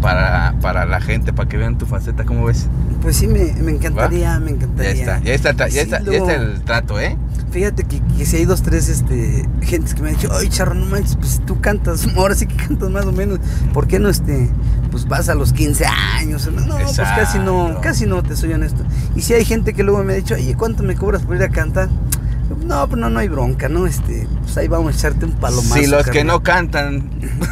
para, 0.00 0.54
para 0.60 0.84
la 0.84 1.00
gente, 1.00 1.32
para 1.32 1.48
que 1.48 1.56
vean 1.56 1.78
tu 1.78 1.86
faceta. 1.86 2.24
¿Cómo 2.24 2.44
ves? 2.44 2.66
Pues 3.00 3.16
sí, 3.16 3.26
me, 3.26 3.52
me 3.54 3.72
encantaría, 3.72 4.38
me 4.38 4.50
Ya 4.50 4.54
encantaría. 4.56 4.92
está, 4.92 5.18
ya 5.20 5.32
está, 5.34 5.68
ya 5.68 5.82
está, 5.82 6.02
ya 6.02 6.12
está 6.12 6.34
el 6.34 6.62
trato, 6.62 7.00
¿eh? 7.00 7.16
Fíjate 7.50 7.84
que, 7.84 8.00
que 8.18 8.26
si 8.26 8.36
hay 8.36 8.44
dos, 8.46 8.62
tres 8.62 8.88
este, 8.88 9.48
gentes 9.62 9.94
que 9.94 10.02
me 10.02 10.08
han 10.10 10.16
dicho, 10.16 10.28
oye 10.32 10.48
charro, 10.48 10.74
no 10.74 10.86
manches, 10.86 11.16
pues 11.16 11.40
tú 11.46 11.60
cantas, 11.60 12.06
ahora 12.16 12.34
sí 12.34 12.46
que 12.46 12.56
cantas 12.56 12.90
más 12.90 13.06
o 13.06 13.12
menos, 13.12 13.38
¿por 13.72 13.86
qué 13.86 13.98
no 14.00 14.08
este, 14.08 14.50
pues 14.90 15.06
vas 15.06 15.28
a 15.28 15.34
los 15.36 15.52
15 15.52 15.84
años? 15.86 16.50
No, 16.50 16.76
pues 16.76 16.96
casi 16.96 17.38
no, 17.38 17.78
casi 17.80 18.06
no, 18.06 18.22
te 18.24 18.34
soy 18.36 18.52
honesto. 18.52 18.82
Y 19.14 19.22
si 19.22 19.34
hay 19.34 19.44
gente 19.44 19.72
que 19.72 19.84
luego 19.84 20.02
me 20.02 20.14
ha 20.14 20.16
dicho, 20.16 20.34
oye, 20.34 20.54
¿cuánto 20.56 20.82
me 20.82 20.96
cobras 20.96 21.22
por 21.22 21.36
ir 21.36 21.42
a 21.44 21.48
cantar? 21.48 21.88
No, 22.66 22.88
pues 22.88 23.00
no, 23.00 23.10
no 23.10 23.18
hay 23.20 23.28
bronca, 23.28 23.68
¿no? 23.68 23.86
Este, 23.86 24.26
pues 24.42 24.56
ahí 24.56 24.68
vamos 24.68 24.94
a 24.94 24.96
echarte 24.96 25.24
un 25.26 25.32
palomazo. 25.32 25.74
Si 25.74 25.86
los 25.86 26.06
que 26.06 26.24
no 26.24 26.42
cantan 26.42 27.10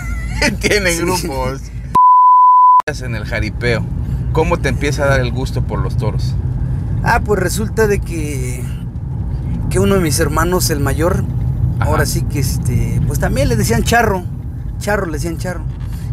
tienen 0.61 0.94
Sí. 0.96 1.02
grupos. 1.02 1.61
En 3.02 3.14
el 3.14 3.25
jaripeo, 3.25 3.84
¿cómo 4.32 4.58
te 4.58 4.68
empieza 4.68 5.04
a 5.04 5.06
dar 5.06 5.20
el 5.20 5.30
gusto 5.30 5.62
por 5.62 5.78
los 5.80 5.96
toros? 5.96 6.34
Ah, 7.04 7.20
pues 7.25 7.38
resulta 7.38 7.87
de 7.87 8.00
que, 8.00 8.61
que 9.70 9.78
uno 9.78 9.94
de 9.94 10.00
mis 10.00 10.18
hermanos, 10.18 10.68
el 10.70 10.80
mayor, 10.80 11.25
Ajá. 11.78 11.90
ahora 11.90 12.06
sí 12.06 12.22
que 12.22 12.40
este, 12.40 13.00
pues 13.06 13.20
también 13.20 13.49
le 13.49 13.54
decían 13.56 13.84
charro, 13.84 14.25
charro 14.80 15.06
le 15.06 15.12
decían 15.12 15.38
charro. 15.38 15.62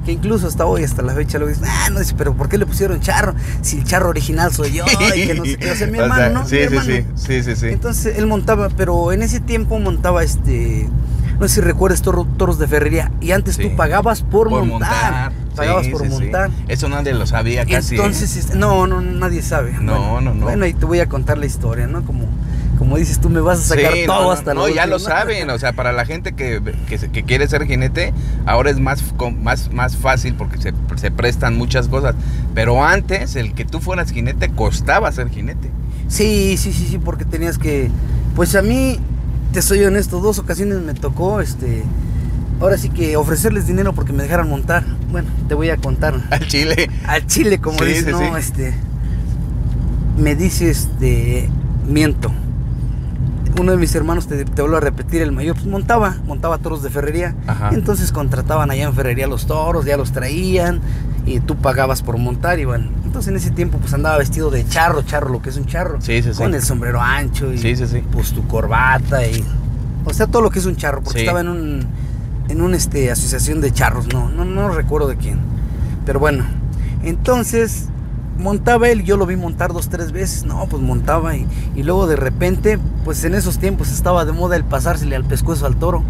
Que 0.09 0.13
incluso 0.13 0.47
hasta 0.47 0.65
hoy, 0.65 0.83
hasta 0.83 1.03
la 1.03 1.13
fecha, 1.13 1.37
lo 1.37 1.45
dicen, 1.45 1.65
ah, 1.67 1.89
no 1.91 1.99
dice, 1.99 2.15
pero 2.17 2.33
¿por 2.33 2.49
qué 2.49 2.57
le 2.57 2.65
pusieron 2.65 2.99
charro? 2.99 3.35
Si 3.61 3.77
el 3.77 3.83
charro 3.83 4.09
original 4.09 4.51
soy 4.51 4.71
yo, 4.71 4.83
y 5.15 5.27
que 5.27 5.35
no 5.35 5.45
sé 5.45 5.57
qué, 5.57 5.69
o 5.69 5.75
sea, 5.75 5.85
mi 5.85 5.99
hermano, 5.99 6.15
sea, 6.15 6.29
¿no? 6.31 6.47
Sí, 6.47 6.55
Mi 6.55 6.61
sí, 6.61 6.91
hermano. 6.91 7.15
sí, 7.15 7.27
sí, 7.27 7.43
sí, 7.43 7.55
sí. 7.55 7.67
Entonces 7.67 8.17
él 8.17 8.25
montaba, 8.25 8.69
pero 8.69 9.11
en 9.11 9.21
ese 9.21 9.39
tiempo 9.39 9.77
montaba 9.77 10.23
este, 10.23 10.89
no 11.39 11.47
sé 11.47 11.53
si 11.55 11.61
recuerdas 11.61 12.01
toro- 12.01 12.25
toros 12.37 12.57
de 12.57 12.67
ferrería, 12.67 13.11
y 13.21 13.33
antes 13.33 13.57
Sí. 13.57 13.69
tú 13.69 13.75
pagabas 13.75 14.23
por, 14.23 14.49
montar, 14.49 15.31
pagabas 15.55 15.85
sí, 15.85 15.91
por 15.91 16.09
montar. 16.09 16.49
Eso 16.67 16.89
nadie 16.89 17.13
lo 17.13 17.27
sabía 17.27 17.63
casi. 17.67 17.93
¿eh? 17.93 17.97
Entonces, 17.99 18.35
este, 18.35 18.55
no, 18.55 18.87
no, 18.87 19.01
nadie 19.01 19.43
sabe. 19.43 19.73
No, 19.79 19.91
Bueno, 19.91 20.21
no, 20.21 20.33
no. 20.33 20.43
Bueno, 20.43 20.65
y 20.65 20.73
te 20.73 20.87
voy 20.87 21.01
a 21.01 21.05
contar 21.07 21.37
la 21.37 21.45
historia, 21.45 21.85
¿no? 21.85 22.03
Como, 22.03 22.25
como 22.79 22.95
dices, 22.95 23.19
tú 23.19 23.29
me 23.29 23.41
vas 23.41 23.59
a 23.59 23.75
sacar 23.75 23.91
Sí, 23.91 24.05
todo 24.07 24.21
no, 24.21 24.23
no, 24.23 24.31
hasta 24.31 24.53
no, 24.53 24.67
lo 24.67 24.73
ya 24.73 24.85
lo 24.85 24.99
saben, 24.99 25.49
o 25.49 25.59
sea, 25.59 25.73
para 25.73 25.91
la 25.91 26.05
gente 26.05 26.31
que, 26.31 26.61
que, 26.87 26.97
que 26.97 27.23
quiere 27.23 27.45
ser 27.49 27.65
jinete, 27.67 28.13
ahora 28.45 28.69
es 28.69 28.79
más, 28.79 29.03
más, 29.41 29.71
más 29.73 29.97
fácil 29.97 30.33
porque 30.35 30.61
se, 30.61 30.73
se 30.95 31.11
prestan 31.11 31.57
muchas 31.57 31.89
cosas. 31.89 32.15
Pero 32.55 32.83
antes, 32.83 33.35
el 33.35 33.53
que 33.53 33.65
tú 33.65 33.81
fueras 33.81 34.11
jinete 34.11 34.49
costaba 34.49 35.11
ser 35.11 35.29
jinete. 35.29 35.69
Sí, 36.07 36.55
sí, 36.57 36.71
sí, 36.71 36.87
sí, 36.89 36.97
porque 36.97 37.25
tenías 37.25 37.57
que. 37.57 37.91
Pues 38.33 38.55
a 38.55 38.61
mí, 38.61 38.97
te 39.51 39.61
soy 39.61 39.83
honesto, 39.83 40.21
dos 40.21 40.39
ocasiones 40.39 40.79
me 40.79 40.93
tocó, 40.93 41.41
este. 41.41 41.83
Ahora 42.61 42.77
sí 42.77 42.89
que 42.89 43.17
ofrecerles 43.17 43.67
dinero 43.67 43.93
porque 43.93 44.13
me 44.13 44.23
dejaran 44.23 44.49
montar. 44.49 44.85
Bueno, 45.11 45.29
te 45.49 45.53
voy 45.53 45.69
a 45.69 45.75
contar. 45.75 46.15
Al 46.29 46.47
chile. 46.47 46.89
Al 47.05 47.27
chile, 47.27 47.59
como 47.59 47.79
Sí, 47.79 47.85
dice, 47.85 48.05
sí, 48.05 48.11
no, 48.11 48.37
este. 48.37 48.73
Me 50.17 50.35
dice, 50.35 50.69
este. 50.69 51.49
Miento. 51.85 52.31
Uno 53.57 53.71
de 53.71 53.77
mis 53.77 53.93
hermanos, 53.95 54.27
te, 54.27 54.45
te 54.45 54.61
vuelvo 54.61 54.77
a 54.77 54.79
repetir, 54.79 55.21
el 55.21 55.31
mayor, 55.31 55.55
pues 55.55 55.67
montaba, 55.67 56.17
montaba 56.25 56.59
toros 56.59 56.83
de 56.83 56.89
ferrería. 56.89 57.35
Ajá. 57.47 57.71
Entonces 57.73 58.11
contrataban 58.11 58.71
allá 58.71 58.85
en 58.85 58.93
ferrería 58.93 59.27
los 59.27 59.47
toros, 59.47 59.85
ya 59.85 59.97
los 59.97 60.11
traían 60.11 60.81
y 61.25 61.39
tú 61.39 61.55
pagabas 61.55 62.01
por 62.01 62.17
montar 62.17 62.59
y 62.59 62.65
bueno. 62.65 62.89
Entonces 63.03 63.29
en 63.29 63.37
ese 63.37 63.51
tiempo 63.51 63.77
pues 63.79 63.93
andaba 63.93 64.17
vestido 64.17 64.49
de 64.49 64.65
charro, 64.67 65.01
charro, 65.01 65.29
lo 65.29 65.41
que 65.41 65.49
es 65.49 65.57
un 65.57 65.65
charro. 65.65 65.99
Sí, 66.01 66.21
sí, 66.21 66.31
sí. 66.31 66.37
Con 66.37 66.53
el 66.53 66.61
sombrero 66.61 67.01
ancho 67.01 67.53
y 67.53 67.75
pues 68.11 68.31
tu 68.31 68.47
corbata 68.47 69.25
y... 69.25 69.43
O 70.05 70.13
sea, 70.13 70.27
todo 70.27 70.41
lo 70.41 70.49
que 70.49 70.59
es 70.59 70.65
un 70.65 70.75
charro, 70.75 71.01
porque 71.03 71.19
estaba 71.19 71.41
en 71.41 71.49
un, 71.49 71.87
en 72.47 72.61
un 72.61 72.73
este, 72.73 73.11
asociación 73.11 73.61
de 73.61 73.71
charros, 73.71 74.07
no, 74.11 74.29
no, 74.29 74.45
no 74.45 74.69
recuerdo 74.69 75.07
de 75.07 75.17
quién. 75.17 75.39
Pero 76.05 76.19
bueno, 76.19 76.45
entonces 77.03 77.89
montaba 78.39 78.89
él, 78.89 79.03
yo 79.03 79.17
lo 79.17 79.25
vi 79.25 79.35
montar 79.35 79.73
dos, 79.73 79.89
tres 79.89 80.11
veces, 80.11 80.45
no, 80.45 80.65
pues 80.67 80.81
montaba 80.81 81.35
y, 81.35 81.45
y 81.75 81.83
luego 81.83 82.07
de 82.07 82.15
repente, 82.15 82.79
pues 83.05 83.23
en 83.23 83.35
esos 83.35 83.59
tiempos 83.59 83.91
estaba 83.91 84.25
de 84.25 84.31
moda 84.31 84.55
el 84.55 84.63
pasársele 84.63 85.15
al 85.15 85.25
pescuezo 85.25 85.65
al 85.65 85.75
toro. 85.75 86.03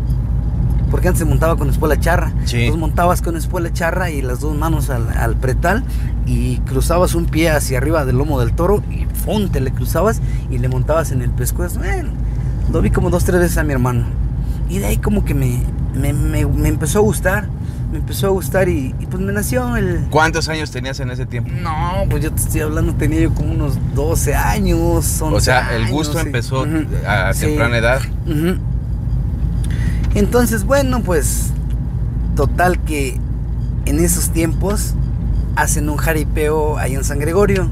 Porque 0.90 1.08
antes 1.08 1.20
se 1.20 1.26
montaba 1.26 1.56
con 1.56 1.70
espuela 1.70 2.00
charra. 2.00 2.32
Sí. 2.46 2.58
Entonces 2.62 2.80
montabas 2.80 3.22
con 3.22 3.36
espuela 3.38 3.72
charra 3.72 4.10
y 4.10 4.24
las 4.24 4.40
dos 4.40 4.56
manos 4.58 4.90
al, 4.90 5.08
al 5.10 5.36
pretal 5.36 5.84
y 6.26 6.58
cruzabas 6.60 7.14
un 7.14 7.26
pie 7.28 7.52
hacia 7.52 7.78
arriba 7.78 8.06
del 8.06 8.18
lomo 8.18 8.40
del 8.40 8.54
toro 8.54 8.82
y 8.90 9.06
¡fum! 9.24 9.50
te 9.50 9.60
le 9.60 9.72
cruzabas 9.72 10.20
y 10.50 10.58
le 10.58 10.68
montabas 10.68 11.12
en 11.12 11.22
el 11.22 11.30
pescuezo. 11.30 11.78
Bueno, 11.80 12.10
lo 12.72 12.82
vi 12.82 12.90
como 12.90 13.12
dos, 13.12 13.24
tres 13.24 13.40
veces 13.40 13.58
a 13.60 13.64
mi 13.64 13.74
hermano. 13.74 14.06
Y 14.68 14.80
de 14.80 14.88
ahí 14.88 14.98
como 14.98 15.24
que 15.26 15.36
me, 15.36 15.62
me, 15.94 16.12
me- 16.12 16.48
me 16.48 16.70
empezó 16.70 16.98
a 17.00 17.02
gustar. 17.04 17.48
Me 17.92 17.98
empezó 17.98 18.28
a 18.28 18.30
gustar 18.30 18.70
y, 18.70 18.94
y 19.00 19.06
pues 19.08 19.22
me 19.24 19.34
nació 19.34 19.76
el... 19.76 20.06
¿Cuántos 20.12 20.48
años 20.48 20.70
tenías 20.70 21.00
en 21.00 21.10
ese 21.10 21.26
tiempo? 21.26 21.50
No, 21.62 22.04
pues 22.10 22.24
yo 22.24 22.32
te 22.32 22.40
estoy 22.42 22.62
hablando, 22.62 22.94
tenía 22.94 23.22
yo 23.22 23.34
como 23.34 23.52
unos 23.52 23.78
12 23.96 24.36
años. 24.36 25.20
11 25.22 25.24
O 25.36 25.40
sea, 25.40 25.76
el 25.76 25.88
gusto 25.90 26.20
empezó 26.20 26.66
a 27.08 27.34
Sí. 27.34 27.48
temprana 27.48 27.78
edad. 27.78 28.02
Entonces, 30.16 30.64
bueno, 30.66 31.02
pues 31.02 31.52
total 32.36 32.80
que 32.80 33.18
en 33.86 34.00
esos 34.00 34.30
tiempos 34.30 34.94
hacen 35.56 35.90
un 35.90 35.98
jaripeo 35.98 36.78
ahí 36.78 36.94
en 36.96 37.04
San 37.04 37.20
Gregorio. 37.20 37.70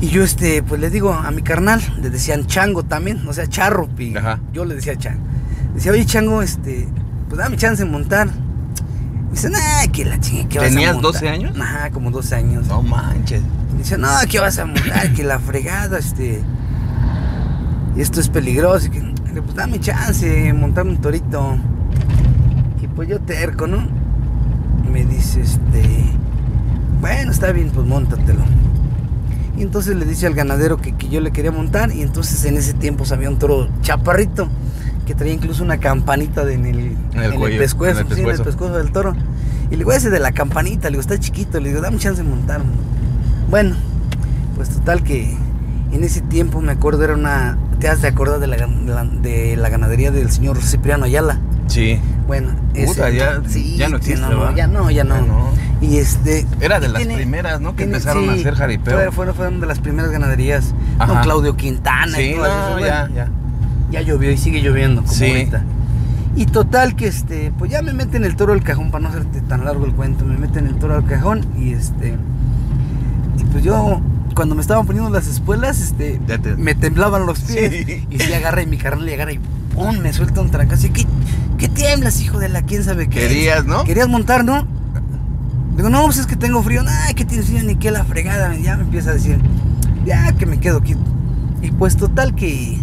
Y 0.00 0.08
yo 0.08 0.24
este, 0.24 0.62
pues 0.62 0.80
le 0.80 0.90
digo 0.90 1.12
a 1.12 1.30
mi 1.30 1.42
carnal, 1.42 1.80
le 2.00 2.10
decían 2.10 2.46
chango 2.46 2.82
también, 2.84 3.26
o 3.28 3.32
sea, 3.32 3.46
charro. 3.46 3.88
Yo 4.52 4.64
le 4.64 4.74
decía 4.74 4.96
chango. 4.96 5.22
Decía, 5.74 5.92
oye 5.92 6.04
chango, 6.04 6.42
este, 6.42 6.88
pues 7.32 7.40
dame 7.40 7.56
chance 7.56 7.82
de 7.82 7.90
montar. 7.90 8.26
Me 8.26 9.30
dice, 9.30 9.48
nah, 9.48 9.90
que 9.90 10.04
la 10.04 10.20
chingue, 10.20 10.48
que 10.48 10.58
vas 10.58 10.66
a 10.66 10.70
¿Tenías 10.70 10.92
montar?" 10.92 11.12
12 11.12 11.28
años? 11.30 11.58
Ajá, 11.58 11.90
como 11.90 12.10
12 12.10 12.34
años. 12.34 12.66
No 12.66 12.82
manches. 12.82 13.40
Dice, 13.78 13.96
no, 13.96 14.08
que 14.30 14.38
vas 14.38 14.58
a 14.58 14.66
montar, 14.66 15.10
que 15.14 15.24
la 15.24 15.38
fregada, 15.38 15.98
este. 15.98 16.42
Esto 17.96 18.20
es 18.20 18.28
peligroso. 18.28 18.88
Y 18.88 18.90
que, 18.90 19.00
pues 19.40 19.54
dame 19.54 19.80
chance 19.80 20.28
de 20.28 20.52
montar 20.52 20.86
un 20.86 20.98
torito. 20.98 21.56
Y 22.82 22.86
pues 22.88 23.08
yo 23.08 23.18
terco, 23.18 23.66
¿no? 23.66 23.88
Me 24.92 25.06
dice, 25.06 25.40
este. 25.40 26.04
Bueno, 27.00 27.30
está 27.32 27.50
bien, 27.52 27.70
pues 27.70 27.86
montatelo. 27.86 28.44
Y 29.56 29.62
entonces 29.62 29.96
le 29.96 30.04
dice 30.04 30.26
al 30.26 30.34
ganadero 30.34 30.76
que, 30.76 30.94
que 30.96 31.08
yo 31.08 31.22
le 31.22 31.30
quería 31.30 31.50
montar. 31.50 31.92
Y 31.92 32.02
entonces 32.02 32.44
en 32.44 32.58
ese 32.58 32.74
tiempo 32.74 33.04
había 33.10 33.30
un 33.30 33.38
toro 33.38 33.70
chaparrito 33.80 34.50
que 35.12 35.18
traía 35.18 35.34
incluso 35.34 35.62
una 35.62 35.76
campanita 35.78 36.42
de- 36.44 36.54
en 36.54 36.64
el, 36.64 36.78
En 37.12 37.22
el 37.22 37.34
cuello, 37.34 37.58
pescuezo, 37.58 38.00
en 38.00 38.06
el 38.06 38.14
sí, 38.14 38.20
en 38.22 38.28
el 38.30 38.40
pescuezo. 38.42 38.78
del 38.78 38.92
toro. 38.92 39.14
Y 39.68 39.72
le 39.72 39.76
digo, 39.78 39.92
ese 39.92 40.08
de 40.08 40.18
la 40.20 40.32
campanita, 40.32 40.88
le 40.88 40.92
digo, 40.92 41.00
está 41.02 41.18
chiquito, 41.18 41.60
le 41.60 41.68
digo, 41.68 41.80
dame 41.82 41.98
chance 41.98 42.22
de 42.22 42.28
montar. 42.28 42.62
Bueno, 43.50 43.76
pues 44.56 44.70
total 44.70 45.02
que 45.02 45.36
en 45.92 46.02
ese 46.04 46.22
tiempo 46.22 46.60
me 46.62 46.72
acuerdo, 46.72 47.04
era 47.04 47.14
una. 47.14 47.58
¿Te 47.78 47.88
has 47.88 48.00
de 48.00 48.08
acordar 48.08 48.38
de 48.38 48.46
la, 48.46 48.56
de 48.56 48.66
la- 48.86 49.04
de 49.04 49.56
la 49.56 49.68
ganadería 49.68 50.10
del 50.10 50.30
señor 50.30 50.62
Cipriano 50.62 51.04
Ayala? 51.04 51.38
Sí. 51.66 51.98
Bueno, 52.26 52.50
Puta, 52.86 53.10
ya- 53.10 53.42
ya 53.76 53.88
no 53.88 53.96
existe, 53.98 54.16
no, 54.20 54.54
ya 54.54 54.66
no, 54.66 54.90
ya 54.90 55.04
no. 55.04 55.20
No. 55.20 55.50
Y 55.80 55.96
este. 55.98 56.46
Era 56.60 56.80
de 56.80 56.86
y 56.88 56.90
las 56.92 57.02
primeras, 57.02 57.60
¿no? 57.60 57.72
Que 57.72 57.84
tiene- 57.84 57.94
empezaron 57.98 58.30
a 58.30 58.32
hacer 58.34 58.54
jaripeo. 58.54 58.94
Fue- 58.94 59.10
Fueron, 59.12 59.34
fueron 59.34 59.60
de 59.60 59.66
las 59.66 59.78
primeras 59.80 60.10
ganaderías. 60.10 60.74
Ajá. 60.98 61.12
Don 61.12 61.22
Claudio 61.22 61.56
Quintana 61.56 62.18
y 62.20 62.28
Sí, 62.30 62.34
todas 62.36 62.50
no, 62.70 62.78
esas, 62.78 62.88
ya, 62.88 63.00
bueno, 63.08 63.14
ya. 63.16 63.24
ya 63.26 63.30
llovió 64.00 64.30
y 64.30 64.38
sigue 64.38 64.62
lloviendo 64.62 65.02
como 65.02 65.12
Sí. 65.12 65.26
ahorita. 65.26 65.64
Y 66.34 66.46
total 66.46 66.96
que 66.96 67.08
este, 67.08 67.52
pues 67.58 67.70
ya 67.70 67.82
me 67.82 67.92
meten 67.92 68.24
el 68.24 68.36
toro 68.36 68.54
al 68.54 68.62
cajón 68.62 68.90
para 68.90 69.02
no 69.02 69.08
hacerte 69.10 69.42
tan 69.42 69.66
largo 69.66 69.84
el 69.84 69.92
cuento, 69.92 70.24
me 70.24 70.38
meten 70.38 70.66
el 70.66 70.76
toro 70.76 70.94
al 70.94 71.04
cajón 71.04 71.44
y 71.58 71.74
este 71.74 72.16
y 73.38 73.44
pues 73.44 73.62
yo 73.62 74.00
cuando 74.34 74.54
me 74.54 74.62
estaban 74.62 74.86
poniendo 74.86 75.10
las 75.10 75.26
espuelas, 75.26 75.80
este 75.82 76.18
Ya 76.26 76.38
te- 76.38 76.56
me 76.56 76.74
temblaban 76.74 77.26
los 77.26 77.40
pies 77.40 77.84
Sí. 77.86 78.06
y 78.08 78.18
sí 78.18 78.32
agarra 78.32 78.62
y 78.62 78.66
mi 78.66 78.78
carnal 78.78 79.04
le 79.04 79.12
agarra 79.12 79.32
y 79.34 79.40
¡pum! 79.74 79.98
me 79.98 80.10
suelta 80.14 80.40
un 80.40 80.50
trancazo 80.50 80.86
y 80.86 80.90
¿qué, 80.90 81.06
qué 81.58 81.68
tiemblas, 81.68 82.18
hijo 82.22 82.38
de 82.38 82.48
la 82.48 82.62
quién 82.62 82.82
sabe 82.82 83.08
qué? 83.08 83.20
Querías, 83.20 83.66
¿no? 83.66 83.84
Querías 83.84 84.08
montar, 84.08 84.42
¿no? 84.42 84.66
Digo, 85.76 85.88
no, 85.90 86.04
pues 86.04 86.18
es 86.18 86.26
que 86.26 86.36
tengo 86.36 86.62
frío. 86.62 86.82
Ay, 86.86 87.14
que 87.14 87.24
tienes 87.24 87.46
frío, 87.46 87.62
ni 87.62 87.76
que 87.76 87.90
la 87.90 88.04
fregada. 88.04 88.54
Ya 88.56 88.76
me 88.76 88.82
empieza 88.82 89.10
a 89.10 89.14
decir, 89.14 89.38
ya 90.04 90.30
que 90.32 90.44
me 90.44 90.60
quedo 90.60 90.78
aquí. 90.78 90.94
Y 91.62 91.70
pues 91.72 91.96
total 91.96 92.34
que, 92.34 92.78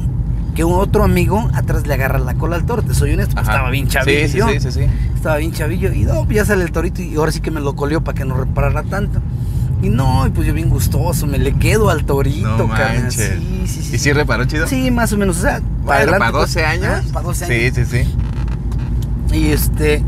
que 0.59 0.65
un 0.65 0.73
otro 0.73 1.05
amigo 1.05 1.49
atrás 1.53 1.87
le 1.87 1.93
agarra 1.93 2.19
la 2.19 2.33
cola 2.33 2.57
al 2.57 2.65
toro. 2.65 2.81
Te 2.81 2.93
soy 2.93 3.13
honesto, 3.13 3.33
pues, 3.33 3.47
Ajá. 3.47 3.53
estaba 3.53 3.69
bien 3.71 3.87
chavillo. 3.87 4.49
Sí, 4.49 4.59
sí, 4.59 4.71
sí, 4.73 4.79
sí. 4.81 4.85
Estaba 5.15 5.37
bien 5.37 5.53
chavillo. 5.53 5.93
Y 5.93 5.99
no, 6.03 6.25
pues 6.25 6.35
ya 6.35 6.43
sale 6.43 6.65
el 6.65 6.73
torito 6.73 7.01
y 7.01 7.15
ahora 7.15 7.31
sí 7.31 7.39
que 7.39 7.49
me 7.49 7.61
lo 7.61 7.77
colió 7.77 8.03
para 8.03 8.17
que 8.17 8.25
no 8.25 8.35
reparara 8.35 8.83
tanto. 8.83 9.21
Y 9.81 9.87
no, 9.87 10.27
y 10.27 10.31
pues 10.31 10.45
yo 10.45 10.53
bien 10.53 10.67
gustoso, 10.69 11.27
me 11.27 11.37
le 11.37 11.53
quedo 11.53 11.89
al 11.89 12.03
torito, 12.03 12.57
No 12.57 12.67
manches. 12.67 13.39
Sí, 13.39 13.63
sí, 13.67 13.81
sí. 13.83 13.95
¿Y 13.95 13.99
sí 13.99 14.11
reparó 14.11 14.43
chido? 14.43 14.67
Sí, 14.67 14.91
más 14.91 15.13
o 15.13 15.17
menos. 15.17 15.37
O 15.37 15.41
sea, 15.43 15.61
Bueno, 15.61 15.91
adelante, 15.93 16.19
para 16.19 16.31
pues, 16.33 16.53
12 16.53 16.65
años. 16.65 16.85
ah, 16.89 17.03
Para 17.13 17.25
12 17.27 17.45
años. 17.45 17.75
Sí, 17.77 17.85
sí, 17.85 18.03
sí. 19.31 19.37
Y 19.37 19.45
este, 19.53 20.03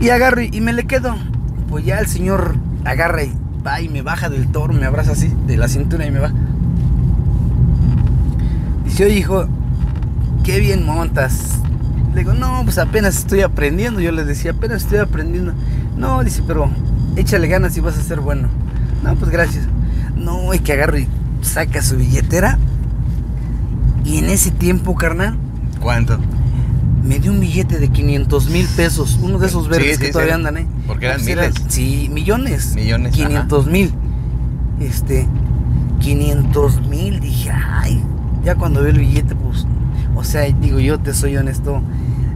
y 0.00 0.08
agarro 0.08 0.42
y, 0.42 0.50
y 0.52 0.60
me 0.60 0.72
le 0.72 0.86
quedo. 0.88 1.14
Pues 1.68 1.84
ya 1.84 2.00
el 2.00 2.08
señor 2.08 2.56
agarra 2.84 3.22
y 3.22 3.32
va 3.64 3.80
y 3.80 3.88
me 3.88 4.02
baja 4.02 4.28
del 4.28 4.48
toro, 4.48 4.74
me 4.74 4.86
abraza 4.86 5.12
así 5.12 5.32
de 5.46 5.56
la 5.56 5.68
cintura 5.68 6.04
y 6.04 6.10
me 6.10 6.18
va. 6.18 6.32
Dice, 8.84 9.04
oye 9.04 9.18
hijo, 9.18 9.46
qué 10.44 10.60
bien 10.60 10.84
montas. 10.86 11.58
Le 12.12 12.20
digo, 12.20 12.32
no, 12.34 12.60
pues 12.64 12.78
apenas 12.78 13.16
estoy 13.16 13.40
aprendiendo. 13.40 14.00
Yo 14.00 14.12
le 14.12 14.24
decía, 14.24 14.52
apenas 14.52 14.82
estoy 14.82 14.98
aprendiendo. 14.98 15.52
No, 15.96 16.22
dice, 16.22 16.42
pero 16.46 16.70
échale 17.16 17.48
ganas 17.48 17.76
y 17.76 17.80
vas 17.80 17.98
a 17.98 18.02
ser 18.02 18.20
bueno. 18.20 18.48
No, 19.02 19.14
pues 19.16 19.30
gracias. 19.30 19.66
No, 20.16 20.54
y 20.54 20.60
que 20.60 20.72
agarro 20.74 20.98
y 20.98 21.08
saca 21.42 21.82
su 21.82 21.96
billetera. 21.96 22.58
Y 24.04 24.18
en 24.18 24.26
ese 24.26 24.50
tiempo, 24.50 24.94
carnal, 24.94 25.36
¿Cuánto? 25.80 26.18
me 27.02 27.18
dio 27.18 27.32
un 27.32 27.40
billete 27.40 27.78
de 27.78 27.88
500 27.88 28.48
mil 28.50 28.66
pesos, 28.68 29.18
uno 29.20 29.38
de 29.38 29.46
esos 29.46 29.68
verdes 29.68 29.94
Sí, 29.96 30.00
que 30.00 30.06
sí, 30.06 30.12
todavía 30.12 30.34
andan, 30.36 30.56
¿eh? 30.58 30.66
Porque 30.86 31.06
eran 31.06 31.16
Pues 31.18 31.26
miles. 31.36 31.54
sí, 31.68 32.08
millones. 32.12 32.74
Millones, 32.74 33.12
500 33.12 33.66
mil. 33.66 33.92
Este, 34.80 35.26
500 36.00 36.86
mil, 36.88 37.20
dije, 37.20 37.50
ay, 37.50 38.02
ya 38.44 38.54
cuando 38.54 38.80
veo 38.82 38.90
el 38.90 38.98
billete, 38.98 39.34
pues, 39.34 39.66
o 40.14 40.24
sea, 40.24 40.42
digo, 40.42 40.78
yo 40.80 40.98
te 40.98 41.14
soy 41.14 41.36
honesto, 41.36 41.82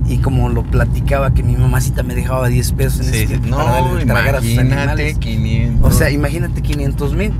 y 0.07 0.19
como 0.19 0.49
lo 0.49 0.63
platicaba, 0.63 1.35
que 1.35 1.43
mi 1.43 1.55
mamacita 1.57 2.03
me 2.03 2.15
dejaba 2.15 2.49
10 2.49 2.73
pesos 2.73 3.07
en 3.07 3.13
Sí, 3.13 3.19
ese 3.21 3.27
tiempo 3.39 3.57
para 3.57 3.69
No, 3.69 3.73
darle 3.87 4.01
de 4.01 4.07
tragar 4.07 4.37
a 4.37 4.41
sus 4.41 4.59
animales. 4.59 5.19
500. 5.19 5.93
O 5.95 5.97
sea, 5.97 6.11
imagínate 6.11 6.63
500 6.63 7.15
mil. 7.15 7.33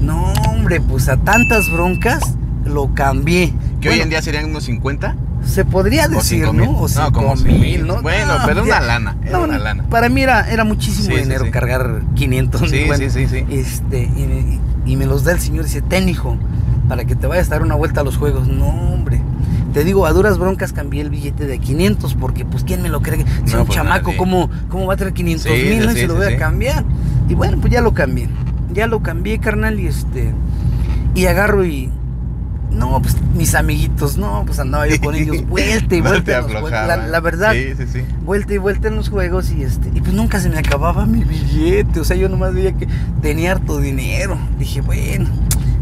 No, 0.00 0.32
hombre, 0.48 0.80
pues 0.80 1.08
a 1.08 1.16
tantas 1.16 1.70
broncas 1.72 2.20
lo 2.64 2.92
cambié. 2.94 3.52
que 3.80 3.88
hoy 3.88 3.94
Bueno, 3.94 4.02
en 4.04 4.10
día 4.10 4.22
serían 4.22 4.46
unos 4.46 4.64
50. 4.64 5.14
Se 5.44 5.64
podría 5.64 6.06
O 6.06 6.08
decir, 6.08 6.40
cinco 6.40 6.52
¿no? 6.52 6.60
mil. 6.60 6.68
O 6.70 6.80
No, 6.82 6.88
cinco 6.88 7.12
como 7.12 7.34
mil, 7.36 7.58
mil. 7.60 7.86
¿no? 7.86 8.02
Bueno, 8.02 8.38
No, 8.38 8.44
pero 8.46 8.64
una 8.64 8.80
lana, 8.80 9.16
era 9.22 9.38
no, 9.38 9.44
una 9.44 9.58
lana. 9.58 9.84
Para 9.88 10.08
mí 10.08 10.20
era, 10.20 10.50
era 10.50 10.64
muchísimo 10.64 11.14
Sí, 11.14 11.22
dinero 11.22 11.44
sí. 11.44 11.50
cargar 11.52 12.02
500 12.16 12.68
Sí, 12.68 12.84
bueno, 12.86 13.04
sí, 13.08 13.10
sí, 13.10 13.26
sí. 13.28 13.44
Este, 13.48 14.02
y 14.04 14.26
me, 14.26 14.58
y 14.90 14.96
me 14.96 15.06
los 15.06 15.22
da 15.22 15.30
el 15.32 15.38
señor 15.40 15.64
y 15.64 15.68
dice, 15.68 15.82
ten 15.82 16.08
hijo, 16.08 16.36
para 16.88 17.04
que 17.04 17.14
te 17.14 17.28
vayas 17.28 17.46
a 17.46 17.50
dar 17.50 17.62
una 17.62 17.76
vuelta 17.76 18.00
a 18.00 18.04
los 18.04 18.16
juegos. 18.16 18.48
No, 18.48 18.66
hombre. 18.66 19.17
Te 19.72 19.84
digo, 19.84 20.06
a 20.06 20.12
duras 20.12 20.38
broncas 20.38 20.72
cambié 20.72 21.02
el 21.02 21.10
billete 21.10 21.46
de 21.46 21.58
500 21.58 22.14
porque, 22.14 22.44
pues, 22.44 22.64
¿quién 22.64 22.80
me 22.82 22.88
lo 22.88 23.02
cree? 23.02 23.24
Si 23.44 23.52
No, 23.54 23.60
un 23.60 23.66
pues, 23.66 23.76
chamaco, 23.76 24.06
nadie. 24.06 24.16
¿cómo, 24.16 24.50
¿cómo 24.68 24.86
va 24.86 24.94
a 24.94 24.96
traer 24.96 25.12
500 25.12 25.52
Sí, 25.52 25.62
mil? 25.68 25.84
no? 25.86 25.92
Y 25.92 25.94
sí, 25.94 26.00
se 26.00 26.06
lo 26.06 26.14
voy 26.16 26.26
a 26.32 26.36
cambiar. 26.38 26.84
Y 27.28 27.34
bueno, 27.34 27.58
pues 27.60 27.72
ya 27.72 27.80
lo 27.82 27.92
cambié. 27.92 28.28
Ya 28.72 28.86
lo 28.86 29.02
cambié, 29.02 29.38
carnal, 29.38 29.78
y 29.78 29.86
este... 29.86 30.32
Y 31.14 31.26
agarro 31.26 31.64
y... 31.64 31.90
No, 32.70 33.00
pues 33.00 33.16
mis 33.34 33.54
amiguitos, 33.54 34.18
no, 34.18 34.42
pues 34.46 34.58
andaba 34.58 34.86
yo 34.86 35.00
con 35.00 35.14
ellos 35.14 35.46
vuelta 35.48 35.96
y 35.96 36.02
No 36.02 36.10
vuelta. 36.10 36.38
en 36.38 36.52
los 36.52 36.70
la, 36.70 36.96
la 36.98 37.20
verdad, 37.20 37.52
Sí, 37.54 37.72
sí, 37.76 37.84
sí. 37.90 38.04
vuelta 38.24 38.52
y 38.52 38.58
vuelta 38.58 38.88
en 38.88 38.96
los 38.96 39.08
juegos 39.08 39.50
y 39.52 39.62
este 39.62 39.88
y 39.94 40.00
pues 40.02 40.12
nunca 40.12 40.38
se 40.38 40.50
me 40.50 40.58
acababa 40.58 41.06
mi 41.06 41.24
billete, 41.24 41.98
o 41.98 42.04
sea, 42.04 42.14
yo 42.16 42.28
nomás 42.28 42.52
veía 42.52 42.72
que 42.74 42.86
tenía 43.22 43.52
harto 43.52 43.80
dinero. 43.80 44.36
Dije, 44.58 44.82
bueno, 44.82 45.28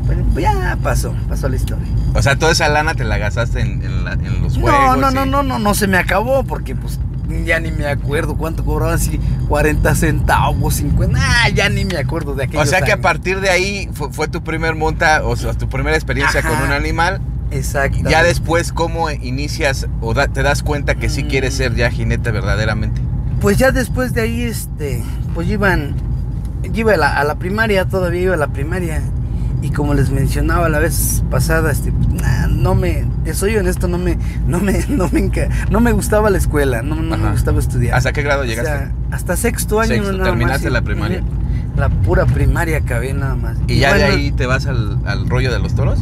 pues 0.06 0.42
ya 0.44 0.76
pasó, 0.82 1.14
pasó 1.28 1.48
la 1.48 1.56
historia. 1.56 1.86
O 2.14 2.22
sea, 2.22 2.36
toda 2.36 2.52
esa 2.52 2.68
lana 2.68 2.94
te 2.94 3.04
la 3.04 3.18
gastaste 3.18 3.60
en, 3.60 3.82
en 3.82 4.04
la- 4.04 4.12
en 4.12 4.42
los 4.42 4.56
No, 4.56 4.62
juegos. 4.68 4.98
no, 4.98 5.10
y- 5.10 5.14
no, 5.14 5.26
no, 5.26 5.42
no, 5.42 5.58
no 5.58 5.75
se 5.75 5.86
me 5.86 5.96
acabó 5.98 6.44
porque 6.44 6.75
pues 6.75 6.98
ya 7.44 7.58
ni 7.58 7.72
me 7.72 7.86
acuerdo 7.86 8.36
cuánto 8.36 8.64
cobraban, 8.64 8.98
si 9.00 9.18
40 9.48 9.94
centavos, 9.96 10.75
50, 10.76 11.18
ah, 11.20 11.48
ya 11.48 11.68
ni 11.68 11.84
me 11.84 11.96
acuerdo 11.98 12.34
de 12.34 12.44
aquellos 12.44 12.62
O 12.62 12.66
sea 12.70 12.82
que 12.82 12.92
a 12.92 13.00
partir 13.00 13.40
de 13.40 13.50
ahí 13.50 13.88
fue, 13.92 14.12
fue 14.12 14.28
tu 14.28 14.42
primer 14.44 14.75
monta, 14.76 15.22
o 15.25 15.34
sea, 15.36 15.52
tu 15.54 15.68
primera 15.68 15.96
experiencia 15.96 16.40
Ajá. 16.40 16.48
con 16.50 16.62
un 16.62 16.72
animal. 16.72 17.20
Exacto. 17.50 18.08
Ya 18.08 18.22
después, 18.22 18.72
¿cómo 18.72 19.10
inicias 19.10 19.86
o 20.00 20.14
da- 20.14 20.28
te 20.28 20.42
das 20.42 20.62
cuenta 20.62 20.94
que 20.96 21.08
sí 21.08 21.25
Mm. 21.25 21.28
quieres 21.28 21.54
ser 21.54 21.75
ya 21.75 21.90
jinete 21.90 22.30
verdaderamente? 22.30 23.00
Pues 23.40 23.56
ya 23.56 23.70
después 23.72 24.14
de 24.14 24.22
ahí, 24.22 24.42
este, 24.42 25.02
pues 25.34 25.48
iban, 25.48 25.94
iba 26.75 26.94
a 26.94 26.96
la, 26.96 27.16
a 27.16 27.25
la 27.25 27.36
primaria, 27.36 27.84
todavía 27.86 28.20
iba 28.22 28.34
a 28.34 28.38
la 28.38 28.48
primaria. 28.48 29.02
Y 29.66 29.70
como 29.70 29.94
les 29.94 30.11
mencionaba 30.11 30.68
la 30.68 30.78
vez 30.78 31.25
pasada, 31.28 31.73
este, 31.73 31.90
nah, 31.90 32.46
no 32.46 32.76
me, 32.76 33.04
soy 33.32 33.56
honesto, 33.56 33.88
no 33.88 33.99
me, 33.99 34.16
no 34.46 34.61
me, 34.61 34.85
no 34.88 35.08
me, 35.08 35.28
no 35.70 35.80
me 35.80 35.90
gustaba 35.90 36.30
la 36.30 36.38
escuela, 36.38 36.82
no, 36.82 36.94
no 36.94 37.16
me 37.16 37.30
gustaba 37.32 37.58
estudiar. 37.58 37.96
¿Hasta 37.96 38.12
qué 38.12 38.23
grado 38.23 38.42
O 38.42 38.44
llegaste? 38.44 38.70
sea, 38.70 38.92
hasta 39.11 39.37
sexto 39.37 39.80
año. 39.80 39.94
Sexto, 39.94 40.12
nada 40.12 40.25
terminaste 40.26 40.66
más, 40.66 40.73
la 40.73 40.82
primaria. 40.82 41.23
La 41.76 41.88
pura 41.88 42.26
primaria 42.26 42.78
acabé 42.78 43.12
nada 43.12 43.35
más. 43.35 43.56
¿Y 43.66 43.80
ya 43.80 43.94
de 43.94 44.04
ahí 44.04 44.30
te 44.30 44.46
vas 44.46 44.66
al, 44.66 45.00
al 45.04 45.28
rollo 45.28 45.52
de 45.52 45.58
los 45.58 45.75
toros? 45.75 45.99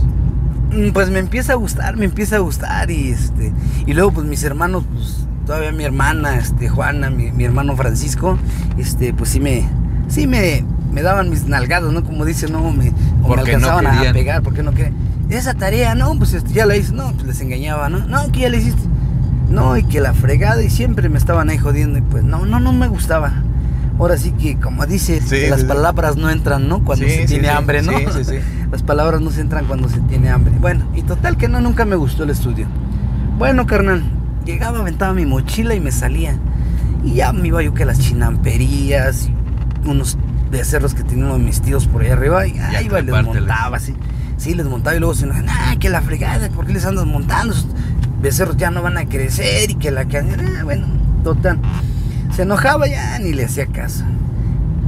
Mm, 0.70 0.90
Pues 0.90 1.08
me 1.08 1.20
empieza 1.20 1.54
a 1.54 1.56
gustar, 1.56 1.96
me 1.96 2.04
empieza 2.04 2.36
a 2.36 2.40
gustar 2.40 2.90
y 2.90 3.12
este 3.12 3.50
y 3.86 3.94
luego 3.94 4.12
pues 4.12 4.26
mis 4.26 4.44
hermanos, 4.44 4.84
pues 4.92 5.26
todavía 5.46 5.72
mi 5.72 5.84
hermana, 5.84 6.36
este 6.36 6.68
Juana, 6.68 7.08
mi, 7.08 7.32
mi 7.32 7.44
hermano 7.44 7.74
Francisco, 7.76 8.38
este 8.76 9.14
pues 9.14 9.30
sí 9.30 9.40
me 9.40 9.66
sí 10.08 10.26
me, 10.26 10.64
me 10.94 11.02
daban 11.02 11.28
mis 11.28 11.46
nalgadas, 11.46 11.92
¿no? 11.92 12.04
Como 12.04 12.24
dicen, 12.24 12.52
no 12.52 12.70
me, 12.70 12.90
o 13.22 13.28
me 13.28 13.36
no 13.36 13.42
alcanzaban 13.42 13.86
a 13.86 14.12
pegar, 14.12 14.42
porque 14.42 14.62
no 14.62 14.70
querían. 14.70 14.94
Esa 15.28 15.54
tarea, 15.54 15.94
no, 15.94 16.16
pues 16.16 16.34
este, 16.34 16.52
ya 16.52 16.66
la 16.66 16.76
hice, 16.76 16.92
no, 16.92 17.12
pues 17.12 17.26
les 17.26 17.40
engañaba, 17.40 17.88
¿no? 17.88 18.06
No, 18.06 18.30
que 18.30 18.40
ya 18.40 18.48
la 18.48 18.56
hiciste. 18.56 18.82
No, 19.50 19.76
y 19.76 19.82
que 19.84 20.00
la 20.00 20.14
fregada 20.14 20.62
y 20.62 20.70
siempre 20.70 21.08
me 21.08 21.18
estaban 21.18 21.50
ahí 21.50 21.58
jodiendo 21.58 21.98
y 21.98 22.02
pues 22.02 22.22
no, 22.22 22.46
no, 22.46 22.60
no 22.60 22.72
me 22.72 22.86
gustaba. 22.86 23.32
Ahora 23.98 24.16
sí 24.16 24.32
que 24.32 24.56
como 24.56 24.84
Sí, 24.84 25.18
que 25.30 25.50
las 25.50 25.60
sí, 25.60 25.66
palabras 25.66 26.16
no 26.16 26.30
entran, 26.30 26.68
¿no? 26.68 26.84
Cuando 26.84 27.06
Sí, 27.06 27.12
se 27.12 27.26
tiene 27.26 27.48
hambre, 27.48 27.82
¿no? 27.82 27.92
Sí, 27.98 28.04
sí, 28.12 28.24
sí. 28.24 28.36
Las 28.72 28.82
palabras 28.82 29.20
no 29.20 29.30
se 29.30 29.40
entran 29.40 29.66
cuando 29.66 29.88
se 29.88 30.00
tiene 30.00 30.30
hambre. 30.30 30.52
Bueno, 30.60 30.84
y 30.96 31.02
total 31.02 31.36
que 31.36 31.46
no, 31.48 31.60
nunca 31.60 31.84
me 31.84 31.94
gustó 31.94 32.24
el 32.24 32.30
estudio. 32.30 32.66
Bueno, 33.38 33.66
carnal, 33.66 34.02
llegaba, 34.44 34.80
aventaba 34.80 35.12
mi 35.14 35.26
mochila 35.26 35.74
y 35.74 35.80
me 35.80 35.92
salía. 35.92 36.36
Y 37.04 37.14
ya 37.14 37.32
me 37.32 37.48
iba 37.48 37.62
yo 37.62 37.72
que 37.72 37.84
las 37.84 38.00
chinamperías, 38.00 39.28
unos 39.84 40.18
becerros 40.58 40.94
que 40.94 41.02
tenían 41.02 41.26
unos 41.26 41.40
mis 41.40 41.60
tíos 41.60 41.86
por 41.86 42.02
ahí 42.02 42.10
arriba, 42.10 42.46
y 42.46 42.58
ahí 42.58 42.86
iba 42.86 43.00
les 43.00 43.24
montaba, 43.24 43.76
así. 43.76 43.94
Sí, 44.36 44.54
les 44.54 44.66
montaba 44.66 44.96
y 44.96 45.00
luego 45.00 45.14
se 45.14 45.24
enojaban, 45.24 45.48
ah, 45.50 45.76
que 45.78 45.90
la 45.90 46.00
fregada, 46.02 46.48
¿por 46.48 46.66
qué 46.66 46.72
les 46.72 46.84
andas 46.84 47.06
montando? 47.06 47.52
Esos 47.54 47.68
becerros 48.20 48.56
ya 48.56 48.70
no 48.70 48.82
van 48.82 48.96
a 48.96 49.06
crecer 49.06 49.70
y 49.70 49.74
que 49.74 49.90
la 49.90 50.06
que... 50.06 50.18
Ah, 50.18 50.64
bueno, 50.64 50.86
total. 51.22 51.58
Se 52.34 52.42
enojaba 52.42 52.86
ya, 52.86 53.18
ni 53.18 53.32
le 53.32 53.44
hacía 53.44 53.66
caso. 53.66 54.04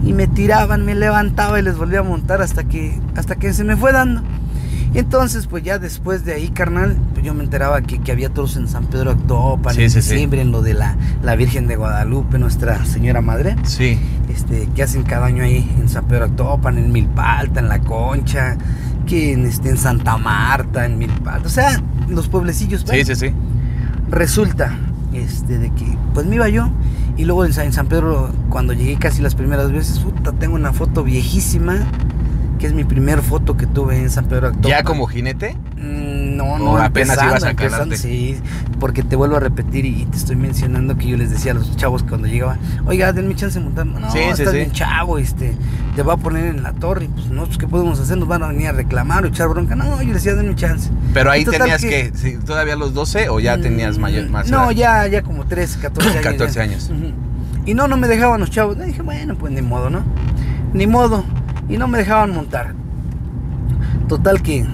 Y 0.05 0.13
me 0.13 0.27
tiraban, 0.27 0.85
me 0.85 0.95
levantaba 0.95 1.59
y 1.59 1.63
les 1.63 1.77
volvía 1.77 2.01
a 2.01 2.03
montar 2.03 2.43
hasta 2.43 2.65
que, 2.65 3.01
hasta 3.17 3.37
que 3.37 3.53
se 3.53 3.65
me 3.65 3.77
fue 3.77 3.93
dando. 3.93 4.23
Y 4.95 4.99
entonces, 4.99 5.47
pues 5.47 5.63
ya 5.63 5.79
después 5.79 6.25
de 6.25 6.35
ahí, 6.35 6.49
carnal, 6.49 6.97
pues 7.13 7.25
yo 7.25 7.35
me 7.35 7.45
enteraba 7.45 7.83
que, 7.83 7.99
que 7.99 8.13
había 8.13 8.31
toros 8.31 8.57
en 8.57 8.67
San 8.69 8.87
Pedro 8.87 9.11
Actopan, 9.11 9.75
Sí, 9.75 9.83
en 9.85 9.91
sí, 9.91 10.01
sí. 10.01 10.11
diciembre, 10.13 10.41
en 10.41 10.53
lo 10.53 10.63
de 10.63 10.75
la, 10.75 10.97
la 11.23 11.37
Virgen 11.37 11.67
de 11.67 11.77
Guadalupe, 11.77 12.39
Nuestra 12.39 12.85
Señora 12.87 13.21
Madre, 13.21 13.57
Sí. 13.65 13.99
este, 14.33 14.69
que 14.75 14.83
hacen 14.83 15.03
cada 15.03 15.27
año 15.27 15.43
ahí 15.45 15.71
en 15.79 15.89
San 15.89 16.07
Pedro 16.07 16.25
Actopan, 16.27 16.79
en 16.79 16.93
Milpalta, 16.93 17.61
en 17.61 17.69
La 17.69 17.81
Concha, 17.81 18.57
que 19.07 19.33
en, 19.35 19.45
este, 19.47 19.69
en 19.71 19.77
Santa 19.77 20.17
Marta, 20.17 20.87
en 20.87 20.99
Milpalta, 20.99 21.47
o 21.47 21.51
sea, 21.51 21.83
los 22.09 22.29
pueblecillos. 22.29 22.85
Sí, 22.89 23.05
sí, 23.05 23.15
sí. 23.15 23.33
resulta 24.11 24.73
este 25.13 25.59
de 25.59 25.71
que 25.73 25.87
pues 26.15 26.27
me 26.27 26.37
iba 26.37 26.49
yo 26.49 26.69
y 27.17 27.25
luego 27.25 27.45
en 27.47 27.73
San 27.73 27.87
Pedro 27.87 28.31
cuando 28.51 28.73
llegué 28.75 28.97
casi 28.97 29.23
las 29.23 29.35
primeras 29.35 29.73
veces 29.73 29.99
puta, 30.01 30.33
tengo 30.33 30.55
una 30.55 30.73
foto 30.73 31.03
viejísima 31.05 31.79
que 32.59 32.67
es 32.67 32.73
mi 32.73 32.85
primer 32.85 33.21
foto 33.23 33.57
que 33.57 33.67
tuve 33.67 33.99
en 33.99 34.11
San 34.11 34.27
Pedro 34.27 34.49
Actopan. 34.49 34.71
¿Ya 34.71 34.83
como 34.83 35.07
jinete? 35.07 35.57
Mm, 35.77 36.37
no 36.37 36.45
¿O 36.55 36.59
no 36.59 36.77
apenas 36.79 37.19
ibas 37.23 37.45
a 37.45 37.55
calarte? 37.55 37.97
sí 37.97 38.39
porque 38.81 39.03
te 39.03 39.17
vuelvo 39.17 39.37
a 39.37 39.41
repetir 39.41 39.85
y, 39.87 40.03
y 40.03 40.05
te 40.07 40.17
estoy 40.19 40.37
mencionando 40.37 40.97
que 40.97 41.07
yo 41.07 41.17
les 41.17 41.31
decía 41.31 41.53
a 41.53 41.55
los 41.55 41.75
chavos 41.77 42.03
cuando 42.03 42.27
llegaba 42.29 42.59
oiga 42.87 43.13
denme 43.13 43.35
chance 43.35 43.59
de 43.59 43.65
montar 43.65 43.87
no 43.87 43.99
Sí, 44.11 44.19
sí, 44.19 44.25
estás 44.31 44.51
sí. 44.51 44.57
bien 44.57 44.71
chavo 44.73 45.19
este 45.19 45.55
te 45.95 46.03
va 46.03 46.15
a 46.15 46.17
poner 46.17 46.47
en 46.47 46.63
la 46.63 46.73
torre 46.73 47.07
y 47.07 47.09
pues 47.09 47.29
no 47.29 47.45
pues 47.47 47.57
qué 47.59 47.67
podemos 47.67 47.99
hacer 48.01 48.19
nos 48.19 48.29
van 48.29 48.43
a 48.43 48.49
venir 48.49 48.69
a 48.69 48.73
reclamar 48.73 49.25
o 49.25 49.29
echar 49.29 49.49
bronca 49.49 49.75
no 49.77 49.97
yo 50.03 50.05
les 50.13 50.15
decía 50.15 50.35
denme 50.35 50.55
chance 50.55 50.91
Pero 51.15 51.31
ahí 51.31 51.43
Y 51.43 51.45
total 51.47 51.61
tenías 51.61 51.83
que- 51.83 52.39
todavía 52.45 52.77
los 52.77 52.93
12 52.95 53.29
o 53.31 53.41
ya 53.41 53.57
tenías 53.59 53.97
Mm, 53.99 54.01
mayor, 54.01 54.29
más 54.31 54.51
No, 54.51 54.65
edad? 54.71 54.71
ya, 54.73 55.07
ya 55.07 55.23
como 55.23 55.45
13, 55.47 55.79
14 55.81 56.11
años. 56.11 56.23
14 56.23 56.55
ya. 56.55 56.63
años. 56.63 56.91
Y 57.65 57.75
no, 57.75 57.89
no 57.89 57.97
me 57.97 58.07
dejaban 58.09 58.39
los 58.41 58.51
chavos. 58.51 58.77
Le 58.77 58.87
dije, 58.87 59.03
bueno, 59.03 59.35
pues 59.37 59.53
ni 59.53 59.61
modo, 59.63 59.91
¿no? 59.91 60.03
Ni 60.73 60.87
modo. 60.87 61.25
Y 61.69 61.77
no 61.77 61.89
me 61.89 61.99
dejaban 61.99 62.33
montar. 62.33 62.75
Total 64.09 64.43
que 64.43 64.67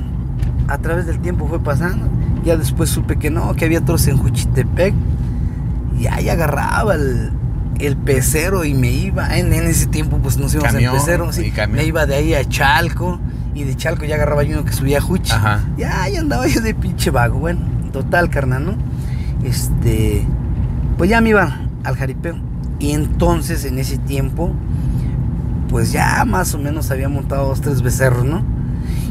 a 0.68 0.78
través 0.78 1.07
del 1.07 1.18
tiempo 1.20 1.46
fue 1.48 1.61
pasando. 1.61 2.09
Ya 2.44 2.57
después 2.57 2.90
supe 2.90 3.16
que 3.16 3.31
no, 3.31 3.55
que 3.55 3.64
había 3.64 3.78
otros 3.78 4.07
en 4.09 4.18
Juchitepec. 4.18 4.94
Y 5.98 6.07
ahí 6.07 6.28
agarraba 6.28 6.94
el, 6.94 7.31
el 7.78 7.96
pecero 7.96 8.64
y 8.64 8.74
me 8.74 8.90
iba. 8.90 9.38
En, 9.38 9.52
en 9.52 9.64
ese 9.64 9.87
tiempo 9.87 10.18
pues 10.18 10.37
nos 10.38 10.52
íbamos 10.55 10.72
Camión, 10.72 10.94
en 10.94 11.00
pecero. 11.00 11.33
Sí, 11.33 11.52
me 11.70 11.85
iba 11.85 12.07
de 12.07 12.16
ahí 12.16 12.35
a 12.35 12.44
Chalco. 12.44 13.20
Y 13.55 13.64
de 13.64 13.76
Chalco 13.76 14.05
ya 14.05 14.14
agarraba 14.14 14.42
yo 14.42 14.57
uno 14.59 14.64
que 14.64 14.72
subía 14.72 14.98
a 14.98 15.00
Juchi. 15.00 15.33
Ya, 15.76 16.09
ya 16.09 16.20
andaba 16.20 16.46
yo 16.46 16.61
de 16.61 16.74
pinche 16.74 17.11
vago. 17.11 17.38
Bueno, 17.38 17.61
total, 17.92 18.31
carnal, 18.31 18.64
¿no? 18.64 18.74
Este. 19.44 20.26
Pues 20.96 21.11
ya 21.11 21.20
me 21.20 21.31
iba 21.31 21.61
al 21.85 21.96
jaripeo. 21.96 22.37
Y 22.78 22.92
entonces, 22.92 23.64
en 23.64 23.78
ese 23.78 23.98
tiempo, 23.98 24.52
pues 25.72 25.90
ya 25.90 26.24
más 26.24 26.54
o 26.54 26.58
menos 26.58 26.90
había 26.92 27.08
montado 27.08 27.48
dos, 27.48 27.61
tres 27.61 27.82
becerros, 27.82 28.24
¿no? 28.24 28.44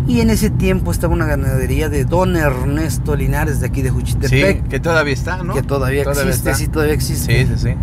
Y 0.08 0.22
en 0.22 0.30
ese 0.30 0.50
tiempo 0.50 0.92
estaba 0.92 1.14
una 1.14 1.26
ganadería 1.26 1.90
de 1.90 2.06
don 2.06 2.36
Ernesto 2.38 3.16
Linares 3.16 3.60
de 3.60 3.68
aquí 3.68 3.82
de 3.82 3.90
Sí, 3.90 3.96
Juchitepec. 3.96 4.68
que 4.70 4.80
todavía 4.80 5.14
está, 5.14 5.44
¿no? 5.44 5.54
Que 5.54 5.62
todavía, 5.64 6.04
existe, 6.04 6.30
está. 6.30 6.54
sí, 6.56 6.68
todavía 6.68 6.94
existe. 6.94 7.46
Sí, 7.46 7.54
sí, 7.56 7.62
sí. 7.62 7.76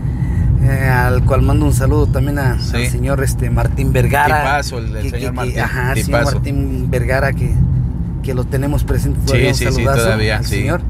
Eh, 0.62 0.88
al 0.88 1.24
cual 1.24 1.42
mando 1.42 1.64
un 1.66 1.72
saludo 1.72 2.06
también 2.08 2.38
a- 2.38 2.58
Sí. 2.58 2.76
al 2.76 2.86
señor 2.88 3.22
este 3.22 3.50
Martín 3.50 3.92
Vergara. 3.92 4.40
Tipazo, 4.42 4.78
el 4.78 4.92
del 4.92 5.02
que- 5.04 5.10
señor 5.10 5.30
que- 5.30 5.36
Martín. 5.36 5.60
Ajá, 5.60 5.92
el 5.92 6.04
señor. 6.04 6.24
Martín 6.24 6.90
Vergara 6.90 7.32
que, 7.32 7.52
que 8.22 8.34
lo 8.34 8.44
tenemos 8.44 8.84
presente 8.84 9.20
todavía. 9.24 9.54
Sí, 9.54 9.64
un 9.66 9.70
sí, 9.72 9.76
sí, 9.78 9.84
saludazo 9.84 10.04
todavía, 10.04 10.36
al 10.38 10.44
sí. 10.44 10.56
señor. 10.56 10.80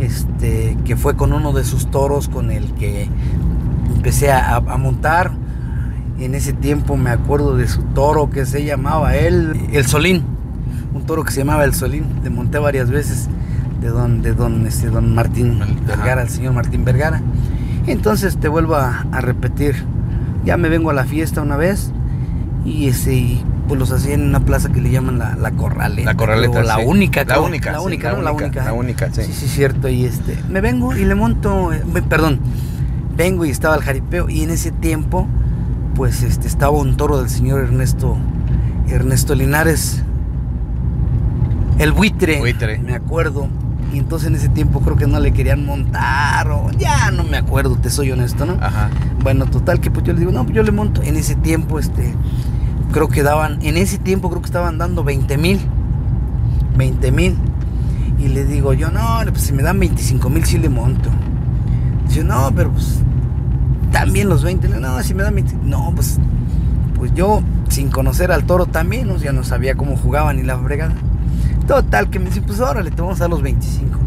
Este, 0.00 0.76
que 0.84 0.96
fue 0.96 1.16
con 1.16 1.32
uno 1.32 1.52
de 1.52 1.64
sus 1.64 1.90
toros 1.90 2.28
con 2.28 2.50
el 2.50 2.72
que 2.74 3.08
empecé 3.94 4.30
a, 4.32 4.56
a 4.56 4.76
montar. 4.78 5.32
En 6.18 6.34
ese 6.34 6.52
tiempo 6.52 6.96
me 6.96 7.10
acuerdo 7.10 7.56
de 7.56 7.68
su 7.68 7.82
toro 7.82 8.28
que 8.30 8.44
se 8.44 8.64
llamaba 8.64 9.14
él, 9.16 9.56
el 9.72 9.86
Solín. 9.86 10.24
Un 10.94 11.04
toro 11.06 11.22
que 11.24 11.30
se 11.32 11.38
llamaba 11.40 11.64
el 11.64 11.74
Solín. 11.74 12.04
Le 12.24 12.30
monté 12.30 12.58
varias 12.58 12.90
veces 12.90 13.28
de 13.80 13.88
don, 13.88 14.22
de 14.22 14.32
don, 14.34 14.66
este, 14.66 14.88
don 14.88 15.14
Martín 15.14 15.62
Ajá. 15.62 15.72
Vergara, 15.86 16.22
el 16.22 16.28
señor 16.28 16.54
Martín 16.54 16.84
Vergara. 16.84 17.22
Entonces 17.86 18.36
te 18.38 18.48
vuelvo 18.48 18.74
a, 18.74 19.06
a 19.12 19.20
repetir. 19.20 19.76
Ya 20.44 20.56
me 20.56 20.68
vengo 20.68 20.90
a 20.90 20.94
la 20.94 21.04
fiesta 21.04 21.40
una 21.42 21.56
vez 21.56 21.92
y 22.64 22.88
ese 22.88 23.38
pues 23.68 23.78
los 23.78 23.92
hacía 23.92 24.14
en 24.14 24.22
una 24.22 24.40
plaza 24.40 24.70
que 24.70 24.80
le 24.80 24.90
llaman 24.90 25.18
la, 25.18 25.36
la 25.36 25.50
Corraleta. 25.52 26.10
La 26.12 26.16
Corraleta, 26.16 26.62
la 26.62 26.76
sí. 26.76 26.82
única, 26.86 27.24
La 27.24 27.38
única, 27.40 27.70
La 27.72 27.78
sí, 27.80 27.84
única, 27.84 28.12
la 28.12 28.32
única, 28.32 28.44
única. 28.46 28.64
la 28.64 28.72
única, 28.72 29.12
sí. 29.12 29.22
Sí, 29.24 29.32
sí, 29.34 29.46
cierto. 29.48 29.88
Y 29.90 30.06
este, 30.06 30.38
me 30.48 30.62
vengo 30.62 30.96
y 30.96 31.04
le 31.04 31.14
monto, 31.14 31.72
eh, 31.74 31.82
perdón, 32.08 32.40
vengo 33.14 33.44
y 33.44 33.50
estaba 33.50 33.76
el 33.76 33.82
jaripeo 33.82 34.30
y 34.30 34.42
en 34.42 34.50
ese 34.50 34.70
tiempo, 34.72 35.28
pues 35.98 36.22
este, 36.22 36.46
estaba 36.46 36.78
un 36.78 36.96
toro 36.96 37.18
del 37.18 37.28
señor 37.28 37.58
Ernesto, 37.58 38.16
Ernesto 38.88 39.34
Linares, 39.34 40.00
el 41.80 41.90
buitre, 41.90 42.38
Buitre. 42.38 42.78
me 42.78 42.94
acuerdo. 42.94 43.48
Y 43.92 43.98
entonces 43.98 44.28
en 44.28 44.36
ese 44.36 44.48
tiempo 44.48 44.78
creo 44.80 44.94
que 44.94 45.08
no 45.08 45.18
le 45.18 45.32
querían 45.32 45.66
montar 45.66 46.52
o 46.52 46.70
ya 46.78 47.10
no 47.10 47.24
me 47.24 47.36
acuerdo, 47.36 47.74
te 47.74 47.90
soy 47.90 48.12
honesto, 48.12 48.46
¿no? 48.46 48.58
Ajá. 48.60 48.90
Bueno, 49.24 49.46
total 49.46 49.80
que 49.80 49.90
pues 49.90 50.06
yo 50.06 50.12
le 50.12 50.20
digo, 50.20 50.30
no, 50.30 50.44
pues 50.44 50.54
yo 50.54 50.62
le 50.62 50.70
monto. 50.70 51.02
En 51.02 51.16
ese 51.16 51.34
tiempo, 51.34 51.80
este, 51.80 52.14
creo 52.92 53.08
que 53.08 53.24
daban, 53.24 53.58
en 53.62 53.76
ese 53.76 53.98
tiempo 53.98 54.30
creo 54.30 54.40
que 54.40 54.46
estaban 54.46 54.78
dando 54.78 55.02
20 55.02 55.36
mil. 55.36 55.58
20 56.76 57.10
mil. 57.10 57.36
Y 58.20 58.28
le 58.28 58.44
digo 58.44 58.72
yo, 58.72 58.92
no, 58.92 59.18
pues 59.30 59.42
si 59.42 59.52
me 59.52 59.64
dan 59.64 59.80
25 59.80 60.30
mil 60.30 60.44
sí 60.44 60.58
le 60.58 60.68
monto. 60.68 61.10
Dice, 62.06 62.22
no, 62.22 62.52
pero 62.54 62.70
pues 62.70 63.02
también 63.90 64.28
los 64.28 64.42
20. 64.42 64.68
No, 64.68 65.02
si 65.02 65.14
me 65.14 65.22
dan 65.22 65.34
20. 65.34 65.54
No, 65.64 65.92
pues, 65.94 66.18
pues 66.96 67.12
yo, 67.14 67.42
sin 67.68 67.90
conocer 67.90 68.32
al 68.32 68.44
toro 68.44 68.66
también, 68.66 69.10
o 69.10 69.18
sea, 69.18 69.32
no 69.32 69.44
sabía 69.44 69.74
cómo 69.74 69.96
jugaban 69.96 70.36
ni 70.36 70.42
la 70.42 70.58
fregada. 70.58 70.94
Total, 71.66 72.08
que 72.08 72.18
me 72.18 72.26
dice, 72.26 72.40
pues 72.40 72.60
órale, 72.60 72.90
te 72.90 73.02
vamos 73.02 73.18
a 73.18 73.24
dar 73.24 73.30
los 73.30 73.42
25. 73.42 73.98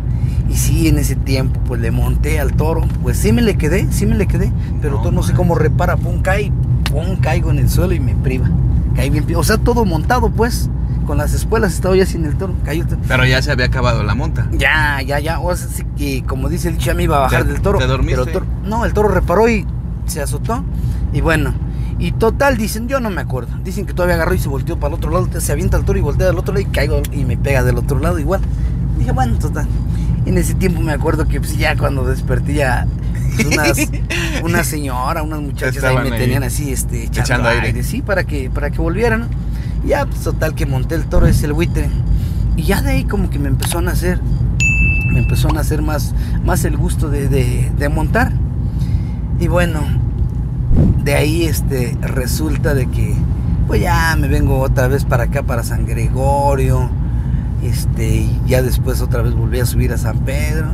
Y 0.50 0.56
sí, 0.56 0.88
en 0.88 0.98
ese 0.98 1.15
tiempo, 1.15 1.60
pues 1.65 1.80
le 1.80 1.91
monté 1.91 2.39
al 2.39 2.54
toro. 2.54 2.82
Pues 3.02 3.17
sí 3.17 3.32
me 3.32 3.41
le 3.41 3.56
quedé, 3.56 3.88
sí 3.91 4.06
me 4.06 4.15
le 4.15 4.28
quedé. 4.28 4.52
Pero 4.82 4.98
No 4.98 5.02
tú 5.04 5.12
no 5.12 5.24
sé 5.24 5.34
cómo 5.34 5.56
repara, 5.56 5.96
pum, 5.96 6.22
cae, 6.22 6.52
pum, 6.91 7.17
caigo 7.22 7.52
en 7.52 7.60
el 7.60 7.70
suelo 7.70 7.94
y 7.94 8.00
me 8.00 8.15
priva. 8.15 8.50
Caí 8.96 9.10
bien, 9.10 9.26
o 9.36 9.44
sea, 9.44 9.58
todo 9.58 9.86
montado, 9.86 10.30
pues. 10.30 10.70
Con 11.12 11.17
las 11.17 11.34
espuelas 11.34 11.74
estaba 11.74 11.93
ya 11.97 12.06
sin 12.06 12.24
el 12.24 12.38
toro. 12.38 12.54
Cayó. 12.63 12.86
Pero 13.06 13.26
ya 13.26 13.41
se 13.41 13.52
había 13.52 13.65
acabado 13.65 14.02
la 14.02 14.15
monta. 14.15 14.47
Ya, 14.54 15.02
ya, 15.02 15.19
ya. 15.19 15.41
O 15.41 15.54
sea, 15.54 15.67
sí 15.67 15.84
que 15.97 16.24
como 16.24 16.47
dice 16.47 16.69
el 16.69 16.76
dicho, 16.76 16.86
ya 16.86 16.93
me 16.93 17.04
iba 17.04 17.17
a 17.17 17.19
bajar 17.19 17.43
¿Te- 17.43 17.52
del 17.52 17.62
toro. 17.62 17.80
te 17.80 17.86
dormiste? 17.86 18.15
pero 18.15 18.24
el 18.28 18.32
toro- 18.32 18.45
no, 18.63 18.86
el 18.86 18.93
toro 18.93 19.10
reparó 19.10 19.50
y 19.50 19.67
se 20.06 20.21
azotó. 20.21 20.63
Y 21.12 21.19
bueno, 21.19 21.54
y 22.00 22.13
total, 22.13 22.56
dicen, 22.56 22.88
yo 22.88 23.02
no 23.02 23.10
me 23.10 23.19
acuerdo. 23.19 23.58
Dicen 23.62 23.86
que 23.86 23.91
todavía 23.93 24.15
agarró 24.15 24.36
y 24.36 24.39
se 24.39 24.47
volteó 24.47 24.80
para 24.80 24.93
el 24.93 25.00
otro 25.00 25.12
lado. 25.12 25.28
Se 25.41 25.52
avienta 25.52 25.76
el 25.76 25.84
toro 25.84 26.00
y 26.00 26.02
voltea 26.02 26.28
del 26.28 26.38
otro 26.38 26.54
lado 26.54 26.65
y 26.65 26.71
caigo 26.71 27.02
y 27.12 27.26
me 27.26 27.36
pega 27.36 27.62
del 27.62 27.78
otro 27.78 28.00
lado 28.00 28.17
igual. 28.17 28.39
Dije, 28.97 29.12
bueno, 29.12 29.38
total. 29.38 29.67
En 30.26 30.38
ese 30.38 30.54
tiempo 30.54 30.80
me 30.80 30.93
acuerdo 30.93 31.28
que 31.28 31.41
pues, 31.41 31.58
ya 31.58 31.76
cuando 31.76 32.06
desperté 32.06 32.54
ya 32.54 32.88
pues, 33.36 33.47
unas, 33.47 33.78
una 34.43 34.63
señora, 34.63 35.24
unas 35.24 35.41
muchachas 35.41 35.84
ahí 35.84 35.97
me 36.10 36.15
ahí. 36.15 36.21
tenían 36.21 36.43
así, 36.43 36.71
este, 36.71 37.00
echando, 37.04 37.19
Echando 37.21 37.50
aire. 37.50 37.67
aire. 37.67 37.84
sí, 37.84 38.02
para 38.02 38.24
que, 38.24 38.50
para 38.50 38.69
que 38.71 38.78
volvieran. 38.80 39.28
Ya, 39.86 40.06
pues 40.06 40.22
total 40.22 40.54
que 40.56 40.65
monté 40.65 40.96
el 40.96 41.06
toro, 41.06 41.26
es 41.28 41.41
el 41.44 41.54
buitre. 41.54 41.89
Y 42.56 42.63
ya 42.63 42.82
de 42.82 42.91
ahí 42.91 43.04
como 43.06 43.30
que 43.30 43.39
me 43.39 43.48
empezó 43.48 43.80
a 43.80 43.82
nacer, 43.82 44.20
me 45.12 45.20
empezó 45.20 45.50
a 45.50 45.54
nacer 45.54 45.82
más, 45.82 46.13
más 46.46 46.63
el 46.65 46.78
gusto 46.78 47.10
de, 47.10 47.28
de- 47.28 47.89
montar. 47.89 48.32
Y 49.39 49.48
bueno, 49.48 49.80
de 51.04 51.15
ahí 51.15 51.44
este, 51.44 51.98
resulta 52.02 52.74
de 52.76 52.86
que, 52.88 53.15
pues 53.67 53.82
ya 53.82 54.15
me 54.20 54.28
vengo 54.28 54.60
otra 54.60 54.88
vez 54.88 55.04
para 55.06 55.24
acá, 55.24 55.44
para 55.44 55.63
San 55.63 55.86
Gregorio. 55.86 56.89
Este, 57.63 58.26
ya 58.48 58.62
después 58.62 59.02
otra 59.02 59.22
vez 59.22 59.34
volví 59.34 59.60
a 59.60 59.65
subir 59.65 59.91
a 59.94 59.98
San 59.98 60.20
Pedro. 60.20 60.67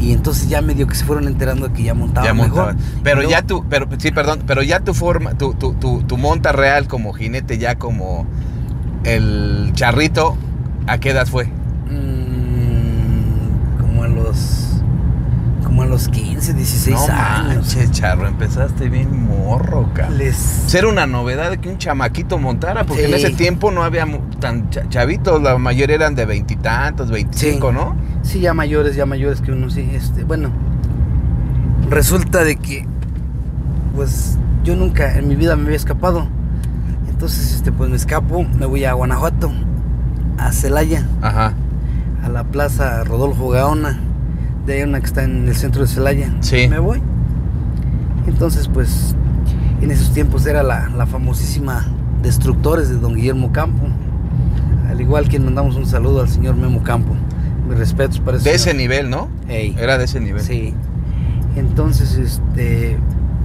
Y 0.00 0.12
entonces 0.12 0.48
ya 0.48 0.62
medio 0.62 0.86
que 0.86 0.94
se 0.94 1.04
fueron 1.04 1.26
enterando 1.28 1.68
de 1.68 1.74
que 1.74 1.82
ya 1.82 1.92
montaba 1.94 2.26
ya 2.26 2.32
mejor. 2.34 2.74
montaba. 2.74 2.74
Pero 3.04 3.22
ya 3.22 3.42
tu, 3.42 3.64
pero 3.68 3.86
sí, 3.98 4.10
perdón, 4.10 4.40
pero 4.46 4.62
ya 4.62 4.80
tu 4.80 4.94
forma, 4.94 5.34
tu, 5.36 5.52
tu, 5.54 5.74
tu, 5.74 6.02
tu 6.02 6.16
monta 6.16 6.52
real 6.52 6.88
como 6.88 7.12
jinete, 7.12 7.58
ya 7.58 7.74
como 7.76 8.26
el 9.04 9.70
charrito, 9.74 10.36
¿a 10.86 10.98
qué 10.98 11.10
edad 11.10 11.26
fue? 11.26 11.48
Mm, 12.40 13.78
como 13.80 14.02
a 14.04 14.08
los 14.08 14.66
como 15.64 15.82
a 15.82 15.86
los 15.86 16.08
15, 16.08 16.54
16 16.54 16.96
no 16.96 17.02
años. 17.14 17.56
manches, 17.66 17.90
charro, 17.92 18.26
empezaste 18.26 18.88
bien 18.88 19.26
morro, 19.28 19.88
cabrón. 19.94 20.18
Les 20.18 20.74
era 20.74 20.88
una 20.88 21.06
novedad 21.06 21.50
de 21.50 21.58
que 21.58 21.68
un 21.68 21.78
chamaquito 21.78 22.38
montara, 22.38 22.84
porque 22.84 23.04
en 23.04 23.14
ese 23.14 23.30
tiempo 23.30 23.70
no 23.70 23.84
había 23.84 24.06
tan 24.40 24.70
cha- 24.70 24.88
chavitos, 24.88 25.40
la 25.42 25.58
mayoría 25.58 25.94
eran 25.96 26.14
de 26.16 26.24
veintitantos, 26.26 27.10
veinticinco, 27.10 27.68
Sí. 27.70 27.74
¿no? 27.76 27.94
Sí, 28.30 28.38
ya 28.38 28.54
mayores, 28.54 28.94
ya 28.94 29.06
mayores 29.06 29.40
que 29.40 29.50
uno, 29.50 29.68
sí, 29.70 29.88
este, 29.92 30.22
bueno, 30.22 30.50
resulta 31.88 32.44
de 32.44 32.54
que, 32.54 32.86
pues, 33.96 34.38
yo 34.62 34.76
nunca 34.76 35.18
en 35.18 35.26
mi 35.26 35.34
vida 35.34 35.56
me 35.56 35.64
había 35.64 35.76
escapado, 35.76 36.28
entonces, 37.08 37.54
este, 37.56 37.72
pues 37.72 37.90
me 37.90 37.96
escapo, 37.96 38.44
me 38.56 38.66
voy 38.66 38.84
a 38.84 38.92
Guanajuato, 38.92 39.50
a 40.38 40.52
Celaya, 40.52 41.04
Ajá. 41.22 41.54
a 42.22 42.28
la 42.28 42.44
plaza 42.44 43.02
Rodolfo 43.02 43.48
Gaona, 43.48 43.98
de 44.64 44.74
ahí 44.74 44.82
una 44.84 45.00
que 45.00 45.06
está 45.06 45.24
en 45.24 45.48
el 45.48 45.56
centro 45.56 45.82
de 45.82 45.88
Celaya, 45.88 46.32
Sí. 46.38 46.68
me 46.68 46.78
voy, 46.78 47.02
entonces, 48.28 48.68
pues, 48.68 49.16
en 49.80 49.90
esos 49.90 50.12
tiempos 50.12 50.46
era 50.46 50.62
la, 50.62 50.88
la 50.90 51.06
famosísima 51.06 51.84
Destructores 52.22 52.90
de 52.90 52.96
Don 52.96 53.14
Guillermo 53.16 53.50
Campo, 53.50 53.86
al 54.88 55.00
igual 55.00 55.28
que 55.28 55.40
mandamos 55.40 55.74
un 55.74 55.86
saludo 55.86 56.20
al 56.20 56.28
señor 56.28 56.54
Memo 56.54 56.82
Campo, 56.84 57.14
mis 57.70 57.78
respetos 57.78 58.20
para 58.20 58.36
ese 58.36 58.50
De 58.50 58.56
ese 58.56 58.74
nivel, 58.74 59.08
¿no? 59.08 59.28
Ey. 59.48 59.74
Era 59.78 59.96
de 59.96 60.04
ese 60.04 60.20
nivel. 60.20 60.42
Sí. 60.42 60.74
Entonces, 61.56 62.14
este, 62.16 62.98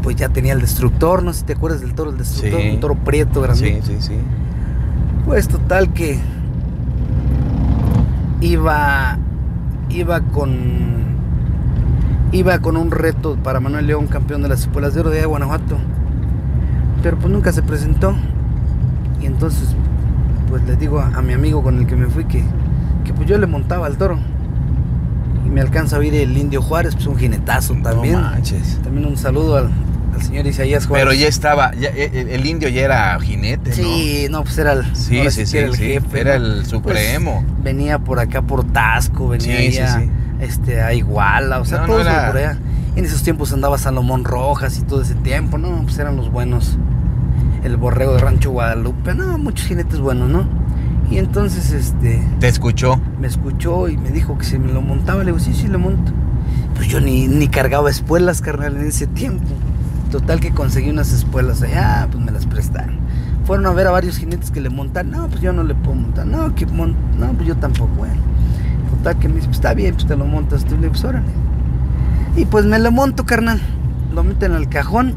pues 0.04 0.16
ya 0.16 0.30
tenía 0.30 0.54
el 0.54 0.62
destructor, 0.62 1.24
no 1.24 1.32
sé 1.34 1.40
si 1.40 1.46
te 1.46 1.54
acuerdas 1.54 1.82
del 1.82 1.94
toro, 1.94 2.12
el 2.12 2.18
destructor, 2.18 2.62
Sí. 2.62 2.70
un 2.72 2.80
toro 2.80 2.96
prieto, 2.96 3.42
sí, 3.56 3.64
grande. 3.64 3.82
sí. 3.86 3.96
sí. 4.00 4.14
Pues 5.26 5.48
total 5.48 5.92
que 5.94 6.20
iba, 8.42 9.18
iba 9.90 10.22
con, 10.22 10.54
iba 12.32 12.60
con 12.60 12.78
un 12.78 12.92
reto 12.92 13.36
para 13.44 13.60
Manuel 13.60 13.88
León, 13.88 14.08
campeón 14.08 14.42
de 14.44 14.50
las 14.50 14.62
espuelas 14.62 14.94
de 14.94 15.00
oro 15.02 15.10
de 15.10 15.26
Guanajuato. 15.26 15.78
Pero 17.02 17.18
pues 17.18 17.32
nunca 17.32 17.52
se 17.52 17.62
presentó. 17.64 18.16
Y 19.22 19.26
entonces, 19.26 19.70
pues 20.50 20.64
le 20.66 20.76
digo 20.76 21.00
a, 21.00 21.08
a 21.08 21.22
mi 21.22 21.34
amigo 21.34 21.64
con 21.64 21.80
el 21.80 21.88
que 21.88 21.96
me 21.96 22.08
fui 22.08 22.26
que, 22.26 22.44
que 23.06 23.14
pues 23.14 23.28
yo 23.30 23.38
le 23.38 23.48
montaba 23.48 23.86
al 23.88 23.98
toro. 23.98 24.20
Y 25.46 25.50
me 25.50 25.62
alcanza 25.62 25.96
a 25.96 26.00
oír 26.00 26.14
el 26.16 26.36
Indio 26.38 26.62
Juárez, 26.62 26.96
pues 26.96 27.08
un 27.08 27.18
jinetazo 27.18 27.76
también. 27.84 28.16
No 28.16 28.22
manches. 28.22 28.80
También 28.84 29.06
un 29.06 29.16
saludo 29.16 29.58
al, 29.58 29.70
al 30.14 30.22
señor 30.22 30.48
Isaías 30.48 30.88
Juárez. 30.88 31.06
Pero 31.06 31.14
ya 31.20 31.28
estaba, 31.28 31.74
ya, 31.76 31.90
eh, 31.90 32.12
el, 32.14 32.30
el 32.30 32.46
indio 32.46 32.68
ya 32.70 32.82
era 32.82 33.20
jinete, 33.20 33.70
¿no? 33.70 33.76
Sí, 33.76 34.28
no, 34.32 34.44
pues 34.44 34.58
era 34.58 34.74
el, 34.74 34.96
Sí, 34.96 35.22
sí, 35.30 35.58
era 35.58 35.68
el 35.68 35.74
sí, 35.76 35.84
jefe. 35.84 36.20
era 36.22 36.40
¿no? 36.40 36.46
el 36.46 36.54
Pues, 36.58 36.68
supremo. 36.70 37.46
venía 37.64 38.00
por 38.00 38.20
acá 38.20 38.42
por 38.42 38.64
Tasco, 38.66 39.30
venía 39.30 39.58
Sí, 39.58 39.72
sí, 39.74 39.80
allá, 39.80 40.00
sí. 40.00 40.10
este, 40.40 40.82
a 40.82 40.94
Iguala, 40.94 41.60
o 41.60 41.66
sea, 41.66 41.82
No, 41.82 41.86
todo 41.88 42.02
era- 42.02 42.28
por 42.28 42.38
allá. 42.38 42.58
En 42.96 43.04
esos 43.06 43.22
tiempos 43.24 43.52
andaba 43.54 43.78
Salomón 43.78 44.24
Rojas 44.24 44.78
y 44.80 44.82
todo 44.84 45.02
ese 45.02 45.16
tiempo, 45.16 45.58
¿no? 45.58 45.82
Pues 45.84 46.00
eran 46.00 46.16
los 46.16 46.32
buenos. 46.32 46.78
El 47.64 47.76
borrego 47.78 48.14
de 48.14 48.20
Rancho 48.20 48.52
Guadalupe, 48.52 49.14
no, 49.14 49.38
muchos 49.38 49.68
jinetes 49.68 50.00
buenos, 50.00 50.30
¿no? 50.30 50.48
Y 51.10 51.18
entonces, 51.20 51.72
este, 51.72 52.22
Te 52.40 52.48
escuchó. 52.48 53.00
me 53.20 53.28
escuchó 53.28 53.88
y 53.90 53.98
me 53.98 54.10
dijo 54.10 54.38
que 54.38 54.46
si 54.46 54.58
me 54.58 54.72
lo 54.72 54.82
montaba, 54.82 55.20
le 55.20 55.28
digo, 55.28 55.40
sí, 55.40 55.54
sí, 55.54 55.68
lo 55.68 55.80
monto. 55.80 56.12
Pues 56.76 56.88
yo 56.88 57.00
ni, 57.00 57.28
ni 57.28 57.48
cargaba 57.48 57.90
espuelas, 57.90 58.42
carnal, 58.42 58.76
en 58.78 58.88
ese 58.88 59.08
tiempo. 59.08 59.46
Total 60.12 60.40
que 60.40 60.52
conseguí 60.52 60.90
unas 60.90 61.12
espuelas 61.12 61.62
allá, 61.62 62.08
pues 62.12 62.24
me 62.24 62.32
las 62.32 62.46
prestaron. 62.46 62.96
Fueron 63.46 63.66
a 63.68 63.72
ver 63.72 63.88
a 63.88 63.92
varios 63.92 64.18
jinetes 64.18 64.50
que 64.50 64.60
le 64.62 64.70
montan, 64.70 65.12
no, 65.12 65.28
pues 65.28 65.42
yo 65.42 65.54
no 65.54 65.64
le 65.64 65.76
puedo 65.76 65.96
montar, 65.96 66.26
no, 66.26 66.54
que 66.56 66.66
mon- 66.66 66.96
no, 67.20 67.28
pues 67.34 67.48
yo 67.48 67.56
tampoco, 67.58 67.94
bueno. 67.96 68.16
Total 68.98 69.18
que 69.20 69.28
me 69.28 69.36
dice, 69.36 69.48
pues 69.48 69.58
está 69.58 69.74
bien, 69.74 69.94
pues 69.94 70.08
te 70.08 70.16
lo 70.16 70.26
montas 70.26 70.66
tú, 70.66 70.72
le 70.76 70.82
digo, 70.82 70.92
pues 70.94 71.04
órale. 71.04 71.26
Y 72.36 72.46
pues 72.46 72.66
me 72.66 72.80
lo 72.80 72.92
monto, 72.92 73.26
carnal. 73.26 73.62
Lo 74.14 74.24
meten 74.24 74.54
al 74.54 74.68
cajón 74.70 75.14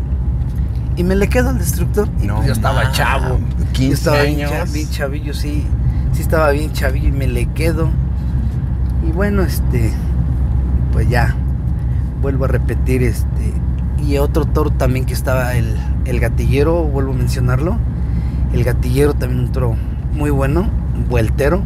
y 0.97 1.05
me 1.05 1.17
le 1.17 1.29
quedo 1.29 1.49
al 1.51 1.59
destructor. 1.59 2.09
Y 2.23 2.27
No 2.27 2.37
pues 2.37 2.49
yo 2.49 2.53
estaba 2.53 2.91
chavo. 2.93 3.39
15 3.73 3.89
yo 3.89 3.95
estaba 3.95 4.19
años. 4.21 4.73
bien 4.73 4.91
chavillo, 4.91 5.33
sí. 5.35 5.65
Estaba 6.19 6.51
bien 6.51 6.73
chavillo 6.73 7.09
y 7.09 7.13
me 7.13 7.27
le 7.27 7.47
quedo. 7.47 7.89
Y 9.09 9.13
bueno, 9.13 9.43
este, 9.43 9.93
pues 10.93 11.09
ya, 11.09 11.35
vuelvo 12.21 12.45
a 12.45 12.49
repetir, 12.49 13.03
este, 13.03 13.55
y 14.05 14.19
otro 14.19 14.45
toro 14.45 14.71
también 14.71 15.07
que 15.07 15.15
estaba 15.15 15.55
el, 15.55 15.77
el 16.05 16.21
gatillero, 16.21 16.83
vuelvo 16.85 17.13
a 17.13 17.17
mencionarlo, 17.17 17.79
el 18.53 18.65
gatillero 18.65 19.15
también 19.15 19.41
un 19.41 19.53
toro 19.53 19.77
muy 20.13 20.31
bueno, 20.31 20.69
vueltero, 21.09 21.63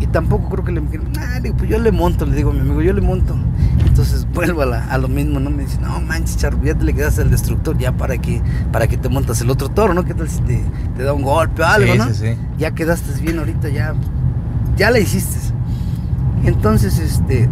y 0.00 0.06
tampoco 0.06 0.48
creo 0.48 0.64
que 0.64 0.72
le 0.72 0.82
ah, 1.20 1.40
digo, 1.40 1.56
pues 1.56 1.70
yo 1.70 1.78
le 1.78 1.92
monto, 1.92 2.26
le 2.26 2.34
digo 2.34 2.50
a 2.50 2.54
mi 2.54 2.60
amigo, 2.60 2.82
yo 2.82 2.92
le 2.92 3.02
monto. 3.02 3.36
Entonces 4.00 4.26
vuelvo 4.32 4.62
a, 4.62 4.66
la- 4.66 4.84
a 4.86 4.96
lo 4.96 5.08
mismo, 5.08 5.40
¿no? 5.40 5.50
Me 5.50 5.64
dice, 5.64 5.78
no 5.82 6.00
manches, 6.00 6.38
charro, 6.38 6.58
ya 6.64 6.74
te 6.74 6.84
le 6.84 6.94
quedaste 6.94 7.20
al 7.20 7.30
destructor, 7.30 7.76
ya 7.76 7.92
para 7.92 8.16
que, 8.16 8.40
para 8.72 8.86
que 8.86 8.96
te 8.96 9.10
montas 9.10 9.42
el 9.42 9.50
otro 9.50 9.68
toro, 9.68 9.92
¿no? 9.92 10.04
¿Qué 10.06 10.14
tal 10.14 10.26
si 10.30 10.40
te, 10.40 10.62
te 10.96 11.02
da 11.02 11.12
un 11.12 11.20
golpe 11.22 11.60
o 11.62 11.66
algo, 11.66 11.92
sí, 11.92 11.98
no? 11.98 12.06
sí, 12.06 12.14
sí. 12.14 12.36
ya 12.56 12.70
quedaste 12.70 13.20
bien 13.20 13.38
ahorita, 13.38 13.68
ya, 13.68 13.92
ya 14.74 14.90
la 14.90 15.00
hiciste. 15.00 15.36
Entonces, 16.46 16.98
este, 16.98 17.46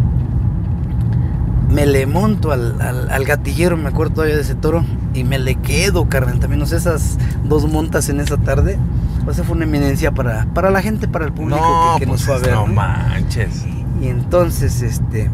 me 1.70 1.84
le 1.84 2.06
monto 2.06 2.50
al, 2.50 2.80
al- 2.80 3.10
al 3.10 3.24
gatillero, 3.24 3.76
me 3.76 3.88
acuerdo 3.90 4.14
todavía 4.14 4.36
de 4.36 4.40
ese 4.42 4.54
toro, 4.54 4.84
y 5.12 5.24
me 5.24 5.38
le 5.38 5.56
quedo, 5.56 6.08
carnal, 6.08 6.38
también, 6.38 6.62
o 6.62 6.66
sea, 6.66 6.78
esas 6.78 7.18
dos 7.44 7.70
montas 7.70 8.08
en 8.08 8.20
esa 8.20 8.38
tarde, 8.38 8.78
o 9.26 9.32
sea, 9.34 9.44
fue 9.44 9.54
una 9.56 9.64
eminencia 9.64 10.12
para, 10.12 10.46
para 10.54 10.70
la 10.70 10.80
gente, 10.80 11.08
para 11.08 11.26
el 11.26 11.32
público 11.32 11.60
No, 11.60 11.94
que, 11.98 12.00
que 12.04 12.06
pues 12.08 12.20
nos 12.20 12.26
fue 12.26 12.36
a 12.36 12.38
ver. 12.38 12.54
no 12.54 12.66
¿no? 12.66 12.72
manches. 12.72 13.66
Y 14.00 14.06
entonces, 14.08 14.80
este, 14.80 15.28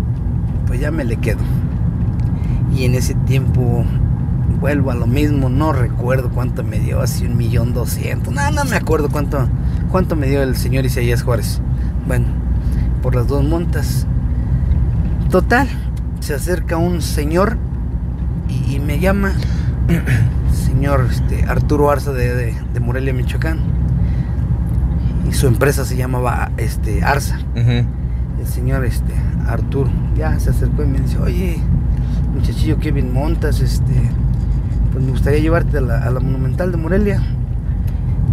pues 0.75 0.83
ya 0.83 0.91
me 0.91 1.05
le 1.05 1.19
quedo. 1.19 1.39
Y 2.77 2.85
en 2.85 2.97
ese 2.97 3.15
tiempo 3.15 3.85
vuelvo 4.59 4.91
a 4.91 4.97
lo 4.97 5.07
mismo, 5.07 5.49
no 5.49 5.73
recuerdo 5.73 6.31
cuánto 6.31 6.65
me 6.65 6.81
dio, 6.81 7.01
así 7.01 7.27
un 7.27 7.37
millón 7.37 7.75
doscientos, 7.75 8.35
no, 8.35 8.51
no 8.51 8.65
me 8.65 8.75
acuerdo 8.75 9.09
cuánto, 9.09 9.47
cuánto 9.93 10.17
me 10.17 10.27
dio 10.27 10.43
el 10.43 10.57
señor 10.57 10.85
Isaías 10.85 11.23
Juárez. 11.23 11.61
Bueno, 12.09 12.27
por 13.03 13.15
las 13.15 13.29
dos 13.29 13.45
montas. 13.45 14.05
Total, 15.31 15.69
se 16.19 16.35
acerca 16.35 16.77
un 16.77 17.03
señor 17.03 17.57
y, 18.49 18.81
me 18.81 18.99
llama, 18.99 19.31
señor 20.53 21.07
este, 21.09 21.45
Arturo 21.45 21.89
Arza 21.89 22.13
de, 22.13 22.35
de- 22.35 22.81
Morelia, 22.81 23.15
Michoacán. 23.15 23.61
Y 25.31 25.35
su 25.35 25.47
empresa 25.47 25.85
se 25.85 25.97
llamaba 25.97 26.51
este, 26.57 27.05
Arza. 27.05 27.39
El 28.41 28.47
señor 28.47 28.85
este, 28.85 29.15
Arturo 29.47 29.91
ya 30.17 30.39
se 30.39 30.51
acercó 30.51 30.83
y 30.83 30.87
me 30.87 31.01
dice, 31.01 31.19
oye, 31.19 31.59
muchachillo 32.35 32.79
Kevin 32.79 33.13
Montas, 33.13 33.61
este, 33.61 34.11
pues 34.93 35.05
me 35.05 35.11
gustaría 35.11 35.41
llevarte 35.41 35.79
a 35.79 35.81
la, 35.81 35.99
a 35.99 36.11
la 36.11 36.21
Monumental 36.21 36.71
de 36.71 36.77
Morelia. 36.77 37.23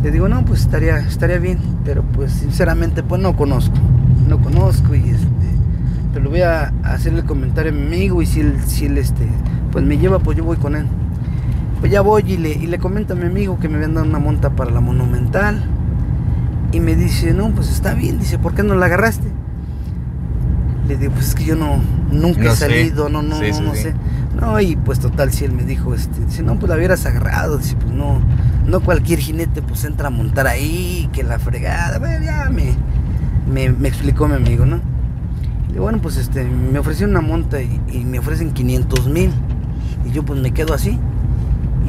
Le 0.03 0.11
digo, 0.11 0.27
no, 0.27 0.43
pues 0.43 0.61
estaría, 0.61 0.97
estaría 0.97 1.37
bien, 1.37 1.59
pero 1.85 2.03
pues 2.03 2.31
sinceramente 2.33 3.03
pues 3.03 3.21
no 3.21 3.35
conozco, 3.35 3.75
no 4.27 4.39
conozco 4.39 4.95
y 4.95 5.09
este, 5.09 5.27
pero 6.13 6.29
voy 6.29 6.41
a 6.41 6.73
hacer 6.83 7.13
el 7.13 7.23
comentario 7.23 7.71
a 7.71 7.75
mi 7.75 7.85
amigo 7.85 8.21
y 8.21 8.25
si 8.25 8.41
él, 8.41 8.55
si 8.65 8.85
él 8.85 8.97
este, 8.97 9.27
pues 9.71 9.85
me 9.85 9.97
lleva, 9.97 10.19
pues 10.19 10.37
yo 10.37 10.43
voy 10.43 10.57
con 10.57 10.75
él. 10.75 10.87
Pues 11.79 11.91
ya 11.91 12.01
voy 12.01 12.23
y 12.27 12.37
le, 12.37 12.49
y 12.49 12.67
le 12.67 12.77
comento 12.79 13.13
a 13.13 13.15
mi 13.15 13.25
amigo 13.25 13.59
que 13.59 13.69
me 13.69 13.75
habían 13.75 13.93
dado 13.93 14.05
una 14.05 14.19
monta 14.19 14.51
para 14.51 14.71
la 14.71 14.81
Monumental. 14.81 15.63
Y 16.71 16.79
me 16.79 16.95
dice, 16.95 17.33
no, 17.33 17.49
pues 17.49 17.69
está 17.69 17.93
bien, 17.93 18.19
dice, 18.19 18.37
¿por 18.39 18.53
qué 18.53 18.63
no 18.63 18.75
la 18.75 18.85
agarraste? 18.85 19.30
Le 20.93 20.97
digo, 20.97 21.13
pues 21.13 21.29
es 21.29 21.35
que 21.35 21.45
yo 21.45 21.55
no, 21.55 21.81
nunca 22.11 22.41
No 22.41 22.51
he 22.51 22.55
sé. 22.55 22.65
salido, 22.65 23.09
no, 23.09 23.21
no, 23.21 23.37
Sí, 23.39 23.47
no, 23.49 23.53
sí, 23.55 23.61
no 23.63 23.75
sí. 23.75 23.81
sé. 23.83 23.93
No, 24.39 24.59
y 24.59 24.75
pues 24.75 24.99
total, 24.99 25.31
si 25.31 25.45
él 25.45 25.51
me 25.51 25.63
dijo, 25.63 25.93
este, 25.93 26.25
dice, 26.25 26.41
no, 26.43 26.57
pues 26.57 26.69
la 26.69 26.75
hubieras 26.75 27.05
agarrado, 27.05 27.57
dice, 27.57 27.75
pues 27.75 27.93
no, 27.93 28.19
no 28.65 28.79
cualquier 28.81 29.19
jinete 29.19 29.61
pues 29.61 29.83
entra 29.85 30.07
a 30.07 30.09
montar 30.09 30.47
ahí, 30.47 31.09
que 31.13 31.23
la 31.23 31.37
fregada, 31.39 31.99
bueno, 31.99 32.25
ya 32.25 32.49
me, 32.49 32.73
me, 33.51 33.71
me 33.71 33.87
explicó 33.87 34.27
mi 34.27 34.35
amigo, 34.35 34.65
¿no? 34.65 34.79
Y 35.73 35.77
bueno, 35.79 35.99
pues 36.01 36.17
este, 36.17 36.43
me 36.43 36.79
ofrecieron 36.79 37.11
una 37.11 37.21
monta 37.21 37.61
y, 37.61 37.79
y 37.91 37.99
me 38.05 38.19
ofrecen 38.19 38.51
500 38.51 39.07
mil, 39.09 39.31
y 40.05 40.11
yo 40.11 40.23
pues 40.23 40.39
me 40.41 40.51
quedo 40.53 40.73
así, 40.73 40.97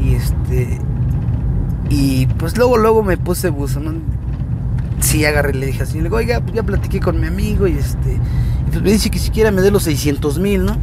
y 0.05 0.15
este, 0.15 0.79
y 1.91 2.27
pues 2.38 2.57
luego, 2.57 2.77
luego 2.79 3.03
me 3.03 3.17
puse 3.17 3.49
buzo, 3.51 3.81
¿no? 3.81 3.93
Sí, 5.01 5.25
agarré 5.25 5.57
y 5.57 5.61
le 5.61 5.67
dije 5.67 5.83
así, 5.85 5.99
le 5.99 6.05
digo, 6.05 6.17
oiga, 6.17 6.41
pues 6.41 6.55
ya 6.55 6.62
platiqué 6.62 7.01
con 7.01 7.21
mi 7.21 7.27
amigo 7.27 7.67
y 7.67 7.73
este, 7.73 8.19
me 8.81 8.91
dice 8.93 9.11
que 9.11 9.19
siquiera 9.19 9.51
me 9.51 9.61
dé 9.63 9.71
los 9.71 9.83
600 9.85 10.39
mil, 10.39 10.65
¿no? 10.65 10.77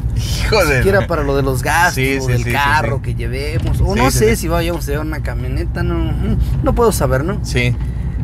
Hijo 0.43 0.65
de. 0.65 0.78
Siquiera 0.78 1.08
para 1.08 1.23
lo 1.23 1.36
de 1.36 1.41
los 1.41 1.63
gastos, 1.63 1.95
Sí, 1.95 2.19
sí, 2.21 2.28
del 2.28 2.43
sí, 2.43 2.52
carro 2.52 3.02
que 3.02 3.15
llevemos, 3.15 3.82
o 3.82 3.95
no 3.95 4.12
sé 4.12 4.36
si 4.36 4.47
vayamos 4.47 4.88
a 4.88 4.91
llevar 4.91 5.06
una 5.08 5.21
camioneta, 5.21 5.82
no, 5.84 5.95
mm, 5.95 6.38
no 6.63 6.75
puedo 6.75 6.91
saber, 6.91 7.23
¿no? 7.23 7.39
Sí. 7.43 7.75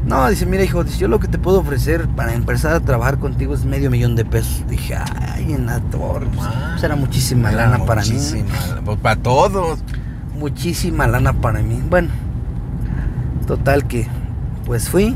No, 0.06 0.30
dice, 0.30 0.46
mira 0.46 0.64
hijo, 0.64 0.84
dice, 0.84 1.00
yo 1.00 1.08
lo 1.08 1.20
que 1.20 1.28
te 1.28 1.40
puedo 1.40 1.60
ofrecer 1.62 2.08
para 2.10 2.36
empezar 2.36 2.74
a 2.76 2.80
trabajar 2.80 3.18
contigo 3.18 3.56
es 3.56 3.66
medio 3.66 3.90
millón 3.90 4.16
de 4.16 4.24
pesos. 4.24 4.64
Dije, 4.70 4.96
ay, 4.96 5.52
en 5.54 5.66
la 5.66 5.80
torre, 5.80 6.28
pues, 6.36 6.48
pues 6.74 6.84
era 6.84 6.96
muchísima 6.96 7.52
Era 7.52 7.70
lana 7.70 7.86
para 7.86 8.04
mí. 8.04 8.10
muchísima 8.12 8.54
lana, 8.68 8.82
pues, 8.86 9.00
para 9.00 9.16
todos. 9.16 9.80
muchísima 10.38 11.08
lana 11.08 11.34
para 11.34 11.62
mí. 11.64 11.82
Bueno, 11.90 12.10
total 13.48 13.88
que 13.88 14.08
pues 14.66 14.90
fui 14.90 15.16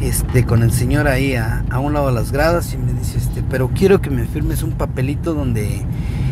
este 0.00 0.44
con 0.44 0.62
el 0.62 0.72
señor 0.72 1.06
ahí 1.06 1.34
a, 1.34 1.64
a 1.70 1.78
un 1.78 1.92
lado 1.92 2.08
de 2.08 2.14
las 2.14 2.32
gradas 2.32 2.72
y 2.72 2.78
me 2.78 2.92
dice 2.92 3.18
este, 3.18 3.42
pero 3.42 3.68
quiero 3.68 4.00
que 4.00 4.10
me 4.10 4.24
firmes 4.24 4.62
un 4.62 4.72
papelito 4.72 5.34
donde 5.34 5.82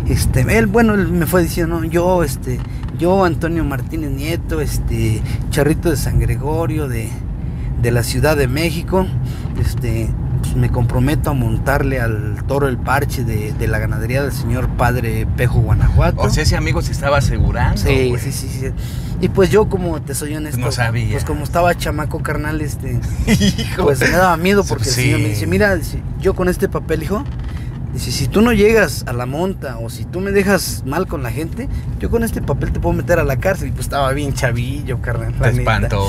este 0.08 0.40
él 0.56 0.66
bueno 0.66 0.94
él 0.94 1.08
me 1.08 1.26
fue 1.26 1.42
diciendo, 1.42 1.82
yo 1.84 2.22
este 2.22 2.58
yo 2.98 3.24
Antonio 3.24 3.64
Martínez 3.64 4.10
Nieto, 4.10 4.60
este 4.60 5.20
Charrito 5.50 5.90
de 5.90 5.96
San 5.96 6.18
Gregorio 6.18 6.88
de 6.88 7.08
de 7.82 7.92
la 7.92 8.02
Ciudad 8.02 8.36
de 8.36 8.48
México, 8.48 9.06
este 9.60 10.08
me 10.58 10.70
comprometo 10.70 11.30
a 11.30 11.32
montarle 11.34 12.00
al 12.00 12.42
toro 12.46 12.68
el 12.68 12.76
parche 12.78 13.24
de, 13.24 13.52
de 13.52 13.66
la 13.68 13.78
ganadería 13.78 14.22
del 14.22 14.32
señor 14.32 14.68
Padre 14.70 15.26
Pejo 15.36 15.60
Guanajuato. 15.60 16.20
O 16.20 16.30
sea, 16.30 16.42
ese 16.42 16.56
amigo 16.56 16.82
se 16.82 16.92
estaba 16.92 17.18
asegurando. 17.18 17.80
Sí, 17.80 18.12
sí, 18.18 18.32
sí, 18.32 18.48
sí. 18.48 18.66
Y 19.20 19.28
pues 19.28 19.50
yo 19.50 19.68
como 19.68 20.00
te 20.02 20.14
soy 20.14 20.34
honesto, 20.36 20.60
No 20.60 20.70
sabía. 20.72 21.10
pues 21.12 21.24
como 21.24 21.44
estaba 21.44 21.74
chamaco 21.76 22.22
carnal, 22.22 22.60
este, 22.60 23.00
Hijo. 23.26 23.84
pues 23.84 24.00
me 24.00 24.10
daba 24.10 24.36
miedo 24.36 24.64
porque 24.64 24.84
Sí. 24.84 25.00
el 25.00 25.06
señor 25.06 25.20
me 25.20 25.28
dice, 25.30 25.46
mira, 25.46 25.74
dice, 25.76 26.00
yo 26.20 26.34
con 26.34 26.48
este 26.48 26.68
papel, 26.68 27.02
hijo, 27.02 27.24
dice, 27.94 28.10
si 28.12 28.26
tú 28.28 28.40
no 28.42 28.52
llegas 28.52 29.04
a 29.08 29.12
la 29.12 29.26
monta 29.26 29.78
o 29.78 29.90
si 29.90 30.04
tú 30.04 30.20
me 30.20 30.30
dejas 30.32 30.82
mal 30.86 31.06
con 31.06 31.22
la 31.22 31.30
gente, 31.30 31.68
yo 32.00 32.10
con 32.10 32.22
este 32.24 32.42
papel 32.42 32.72
te 32.72 32.80
puedo 32.80 32.94
meter 32.94 33.18
a 33.18 33.24
la 33.24 33.38
cárcel. 33.38 33.68
Y 33.68 33.70
pues 33.72 33.86
estaba 33.86 34.12
bien 34.12 34.34
chavillo, 34.34 35.00
carnal. 35.00 35.34
Te 35.34 35.48
espantó. 35.50 36.08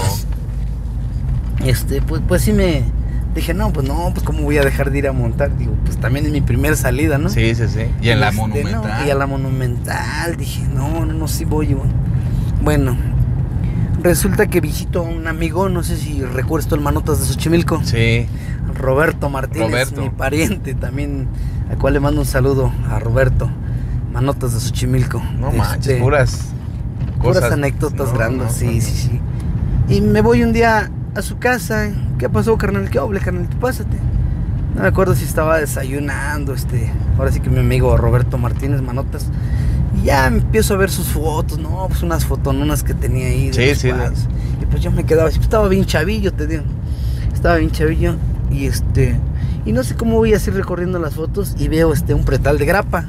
Este, 1.66 2.02
pues, 2.02 2.22
pues 2.28 2.42
sí 2.44 2.54
me 2.54 2.84
dije, 3.36 3.54
no, 3.54 3.72
pues 3.72 3.88
no, 3.88 4.12
pues 4.14 4.24
cómo 4.26 4.44
voy 4.44 4.58
a 4.58 4.64
dejar 4.64 4.92
de 4.92 4.98
ir 5.00 5.08
a 5.08 5.14
montar. 5.14 5.56
Digo, 5.58 5.74
pues 5.86 5.98
también 5.98 6.26
es 6.26 6.32
mi 6.32 6.42
primera 6.42 6.76
salida, 6.76 7.18
¿no? 7.18 7.30
Sí, 7.30 7.54
sí, 7.56 7.68
sí. 7.68 7.82
Y 8.02 8.10
en 8.10 8.20
la 8.20 8.30
Este, 8.30 8.42
no, 8.42 8.48
monumental. 8.48 9.08
y 9.08 9.10
a 9.12 9.16
la 9.16 9.28
monumental. 9.28 10.36
Dije, 10.38 10.64
no, 10.74 11.06
no, 11.06 11.14
no, 11.14 11.28
sí 11.28 11.46
voy. 11.46 11.68
Bueno, 11.74 11.90
bueno 12.64 12.98
resulta 14.02 14.48
que 14.48 14.62
visito 14.62 15.00
a 15.00 15.04
un 15.04 15.28
amigo, 15.28 15.68
no 15.70 15.84
sé 15.84 15.98
si 15.98 16.24
recuerdas 16.24 16.68
tú 16.70 16.76
el 16.76 16.82
Manotas 16.82 17.20
de 17.20 17.26
Xochimilco. 17.26 17.82
Sí. 17.84 18.26
Roberto 18.76 19.30
Martínez, 19.30 19.70
Roberto. 19.70 20.02
mi 20.02 20.10
pariente 20.10 20.74
también, 20.74 21.28
a 21.72 21.76
cual 21.76 21.94
le 21.94 22.00
mando 22.00 22.22
un 22.22 22.28
saludo 22.28 22.72
a 22.90 23.00
Roberto. 23.00 23.50
Manotas 24.14 24.54
de 24.54 24.60
Xochimilco. 24.62 25.22
No 25.38 25.48
Este, 25.48 25.58
manches, 25.58 26.02
puras 26.02 26.46
puras 27.22 27.36
cosas. 27.40 27.52
anécdotas 27.52 28.08
No, 28.10 28.14
grandes, 28.14 28.48
no, 28.48 28.52
sí, 28.54 28.80
sí, 28.80 28.96
sí. 29.10 29.22
Y 29.94 30.00
me 30.02 30.22
voy 30.22 30.44
un 30.44 30.54
día 30.54 30.90
a 31.16 31.22
su 31.22 31.38
casa. 31.38 31.92
¿Qué 32.18 32.30
pasó, 32.30 32.58
carnal? 32.58 32.90
¿Qué 32.90 33.00
hable, 33.00 33.20
carnal? 33.20 33.48
Pásate. 33.60 33.98
No 34.76 34.82
me 34.82 34.88
acuerdo 34.88 35.16
si 35.16 35.26
estaba 35.26 35.60
desayunando, 35.60 36.54
este. 36.54 36.92
Ahora 37.18 37.32
sí 37.32 37.40
que 37.40 37.50
mi 37.50 37.60
amigo 37.60 37.98
Roberto 37.98 38.38
Martínez 38.38 38.82
Manotas. 38.82 39.28
Y 40.00 40.06
ya 40.06 40.28
empiezo 40.28 40.76
a 40.76 40.78
ver 40.78 40.92
sus 40.92 41.08
fotos, 41.08 41.58
no, 41.58 41.86
pues 41.88 42.04
unas 42.04 42.26
fotononas 42.26 42.84
que 42.84 42.94
tenía 42.94 43.28
ahí. 43.28 43.50
de 43.50 43.76
Sí, 43.76 43.90
sí. 43.90 43.90
Y 44.62 44.66
pues 44.66 44.82
yo 44.82 44.92
me 44.92 45.04
quedaba 45.06 45.30
así, 45.30 45.40
estaba 45.40 45.68
bien 45.68 45.86
chavillo, 45.86 46.32
te 46.32 46.48
digo. 46.48 46.64
Estaba 47.34 47.58
bien 47.58 47.72
chavillo. 47.72 48.16
Y 48.52 48.66
este. 48.66 49.20
Y 49.66 49.74
no 49.74 49.84
sé 49.84 49.96
cómo 49.96 50.16
voy 50.16 50.34
así 50.34 50.52
recorriendo 50.52 51.00
las 51.00 51.16
fotos 51.16 51.56
y 51.60 51.68
veo 51.68 51.94
este 51.94 52.14
un 52.14 52.24
pretal 52.24 52.58
de 52.58 52.66
grapa. 52.66 53.06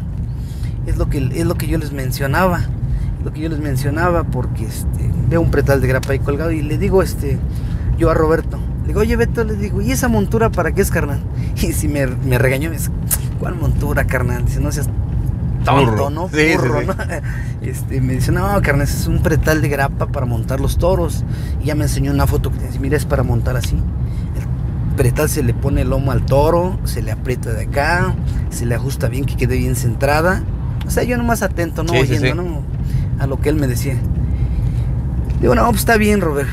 Es 0.86 0.96
lo 0.96 1.08
que, 1.08 1.18
es 1.34 1.46
lo 1.46 1.54
que 1.54 1.66
yo 1.66 1.78
les 1.78 1.92
mencionaba. 1.92 2.62
Lo 3.24 3.32
que 3.32 3.40
yo 3.40 3.48
les 3.50 3.60
mencionaba 3.60 4.24
porque 4.24 4.64
este, 4.64 5.10
veo 5.28 5.42
un 5.42 5.50
pretal 5.50 5.80
de 5.80 5.88
grapa 5.88 6.12
ahí 6.12 6.18
colgado 6.18 6.50
y 6.52 6.62
le 6.62 6.78
digo 6.78 7.02
este, 7.02 7.38
yo 8.00 8.10
a 8.10 8.14
Roberto, 8.14 8.58
le 8.82 8.88
digo, 8.88 9.00
oye 9.00 9.14
Beto, 9.14 9.44
le 9.44 9.54
digo, 9.54 9.82
¿y 9.82 9.92
esa 9.92 10.08
montura 10.08 10.50
para 10.50 10.72
qué 10.72 10.80
es, 10.80 10.90
carnal? 10.90 11.20
Y 11.56 11.74
si 11.74 11.86
me, 11.86 12.06
me 12.06 12.38
regañó, 12.38 12.70
me 12.70 12.76
dice, 12.76 12.90
¿cuál 13.38 13.54
montura, 13.54 14.06
carnal? 14.06 14.46
Dice, 14.46 14.58
no 14.60 14.72
seas 14.72 14.88
tonto, 15.64 15.90
Burro. 15.90 16.10
¿no? 16.10 16.28
Sí, 16.30 16.36
sí, 16.38 16.56
Burro, 16.56 16.80
sí. 16.80 16.86
¿no? 16.86 16.94
Este, 17.60 18.00
me 18.00 18.14
dice, 18.14 18.32
no, 18.32 18.48
carnal, 18.62 18.86
ese 18.88 18.96
es 18.96 19.06
un 19.06 19.22
pretal 19.22 19.60
de 19.60 19.68
grapa 19.68 20.06
para 20.06 20.24
montar 20.24 20.60
los 20.60 20.78
toros. 20.78 21.24
Y 21.62 21.66
ya 21.66 21.74
me 21.74 21.84
enseñó 21.84 22.10
una 22.10 22.26
foto 22.26 22.50
que 22.50 22.58
dice, 22.58 22.80
mira, 22.80 22.96
es 22.96 23.04
para 23.04 23.22
montar 23.22 23.54
así. 23.54 23.76
El 23.76 24.96
pretal 24.96 25.28
se 25.28 25.42
le 25.42 25.52
pone 25.52 25.82
el 25.82 25.90
lomo 25.90 26.10
al 26.10 26.24
toro, 26.24 26.78
se 26.84 27.02
le 27.02 27.12
aprieta 27.12 27.52
de 27.52 27.64
acá, 27.64 28.14
se 28.48 28.64
le 28.64 28.74
ajusta 28.74 29.08
bien, 29.08 29.26
que 29.26 29.36
quede 29.36 29.58
bien 29.58 29.76
centrada. 29.76 30.42
O 30.86 30.90
sea, 30.90 31.02
yo 31.02 31.18
nomás 31.18 31.42
atento, 31.42 31.84
no 31.84 31.92
oyendo. 31.92 32.34
¿no? 32.34 32.62
A 33.18 33.26
lo 33.26 33.38
que 33.38 33.50
él 33.50 33.56
me 33.56 33.66
decía. 33.66 33.96
Digo, 35.42 35.54
no, 35.54 35.66
pues 35.66 35.80
está 35.80 35.98
bien, 35.98 36.22
Robert. 36.22 36.48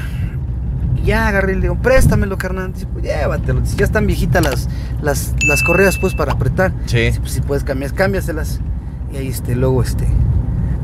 Ya 1.08 1.30
agarré 1.30 1.54
y 1.54 1.56
le 1.56 1.62
digo, 1.62 1.76
préstamelo, 1.76 2.38
carnal. 2.38 2.74
Dice, 2.74 2.86
pues 2.86 3.06
llévatelo. 3.06 3.62
Dice, 3.62 3.78
ya 3.78 3.86
están 3.86 4.06
viejitas 4.06 4.44
las, 4.44 4.68
las, 5.02 5.34
las 5.48 5.64
correas, 5.64 5.98
pues, 5.98 6.14
para 6.14 6.34
apretar. 6.34 6.74
Sí. 6.86 6.98
Dice, 6.98 7.22
pues 7.22 7.32
si 7.32 7.40
puedes 7.42 7.64
cambiar, 7.64 7.94
cámbiaselas. 7.94 8.60
Y 9.14 9.16
ahí, 9.16 9.30
este, 9.30 9.56
luego, 9.56 9.82
este. 9.82 10.06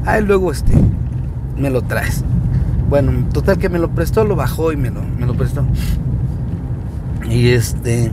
Ahí 0.06 0.24
luego, 0.24 0.54
este, 0.54 0.72
me 1.58 1.70
lo 1.70 1.82
traes. 1.82 2.24
Bueno, 2.90 3.12
total 3.34 3.58
que 3.58 3.68
me 3.68 3.80
lo 3.80 3.90
prestó, 3.90 4.24
lo 4.24 4.38
bajó 4.38 4.72
y 4.72 4.78
me 4.78 4.92
lo, 4.92 5.02
me 5.04 5.26
lo 5.26 5.36
prestó. 5.36 5.66
Y 7.30 7.50
este. 7.50 8.10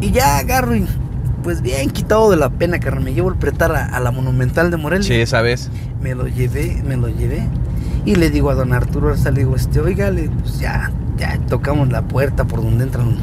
Y 0.00 0.12
ya 0.12 0.38
agarro 0.38 0.74
y. 0.74 0.86
Pues 1.42 1.60
bien 1.60 1.90
quitado 1.90 2.30
de 2.30 2.38
la 2.38 2.48
pena, 2.48 2.78
carnal. 2.78 3.04
Me 3.04 3.12
llevo 3.12 3.28
el 3.28 3.36
pretar 3.36 3.74
a, 3.74 3.84
a 3.84 4.00
la 4.00 4.12
Monumental 4.12 4.70
de 4.70 4.78
Morelia. 4.78 5.06
Sí, 5.06 5.14
esa 5.14 5.42
vez. 5.42 5.70
Me 6.00 6.14
lo 6.14 6.26
llevé, 6.26 6.82
me 6.86 6.96
lo 6.96 7.08
llevé. 7.08 7.42
Y 8.04 8.16
le 8.16 8.30
digo 8.30 8.50
a 8.50 8.54
don 8.54 8.72
Arturo 8.72 9.10
Arza, 9.10 9.30
le 9.30 9.40
digo, 9.40 9.54
este, 9.54 9.80
oiga, 9.80 10.10
le, 10.10 10.28
pues 10.28 10.58
ya, 10.58 10.90
ya 11.16 11.38
tocamos 11.48 11.90
la 11.90 12.02
puerta 12.02 12.44
por 12.44 12.62
donde 12.62 12.84
entran 12.84 13.16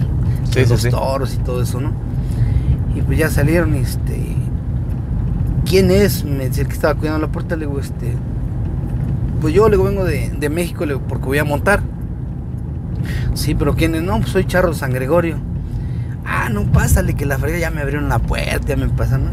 Sí, 0.52 0.66
los 0.66 0.82
sí. 0.82 0.90
toros 0.90 1.36
y 1.36 1.38
todo 1.38 1.62
eso, 1.62 1.80
¿no? 1.82 1.92
Y 2.96 3.02
pues 3.02 3.18
ya 3.18 3.30
salieron, 3.30 3.76
y, 3.76 3.80
este. 3.80 4.36
¿Quién 5.66 5.92
es? 5.92 6.24
Me 6.24 6.46
decía 6.48 6.64
el 6.64 6.70
que 6.70 6.74
estaba 6.76 6.96
cuidando 6.96 7.20
la 7.20 7.32
puerta, 7.32 7.56
le 7.56 7.66
digo, 7.68 7.80
este. 7.80 8.16
Pues 9.42 9.54
yo 9.54 9.68
le 9.70 9.76
digo, 9.78 9.84
vengo 9.84 10.04
de, 10.06 10.30
de 10.30 10.50
México, 10.50 10.86
le 10.86 10.94
digo, 10.94 11.06
porque 11.08 11.26
voy 11.26 11.38
a 11.38 11.44
montar. 11.44 11.82
Sí, 13.34 13.56
pero 13.56 13.76
¿quién 13.76 13.96
es? 13.96 14.02
No, 14.02 14.18
pues 14.20 14.30
soy 14.32 14.46
Charro 14.46 14.74
San 14.74 14.92
Gregorio. 14.92 15.38
Ah, 16.26 16.50
no, 16.50 16.64
pásale, 16.72 17.14
que 17.16 17.26
la 17.26 17.38
frega 17.38 17.58
ya 17.58 17.72
me 17.72 17.82
abrieron 17.82 18.10
la 18.10 18.20
puerta, 18.20 18.68
ya 18.68 18.76
me 18.76 18.88
pasan, 18.88 19.26
¿no? 19.26 19.32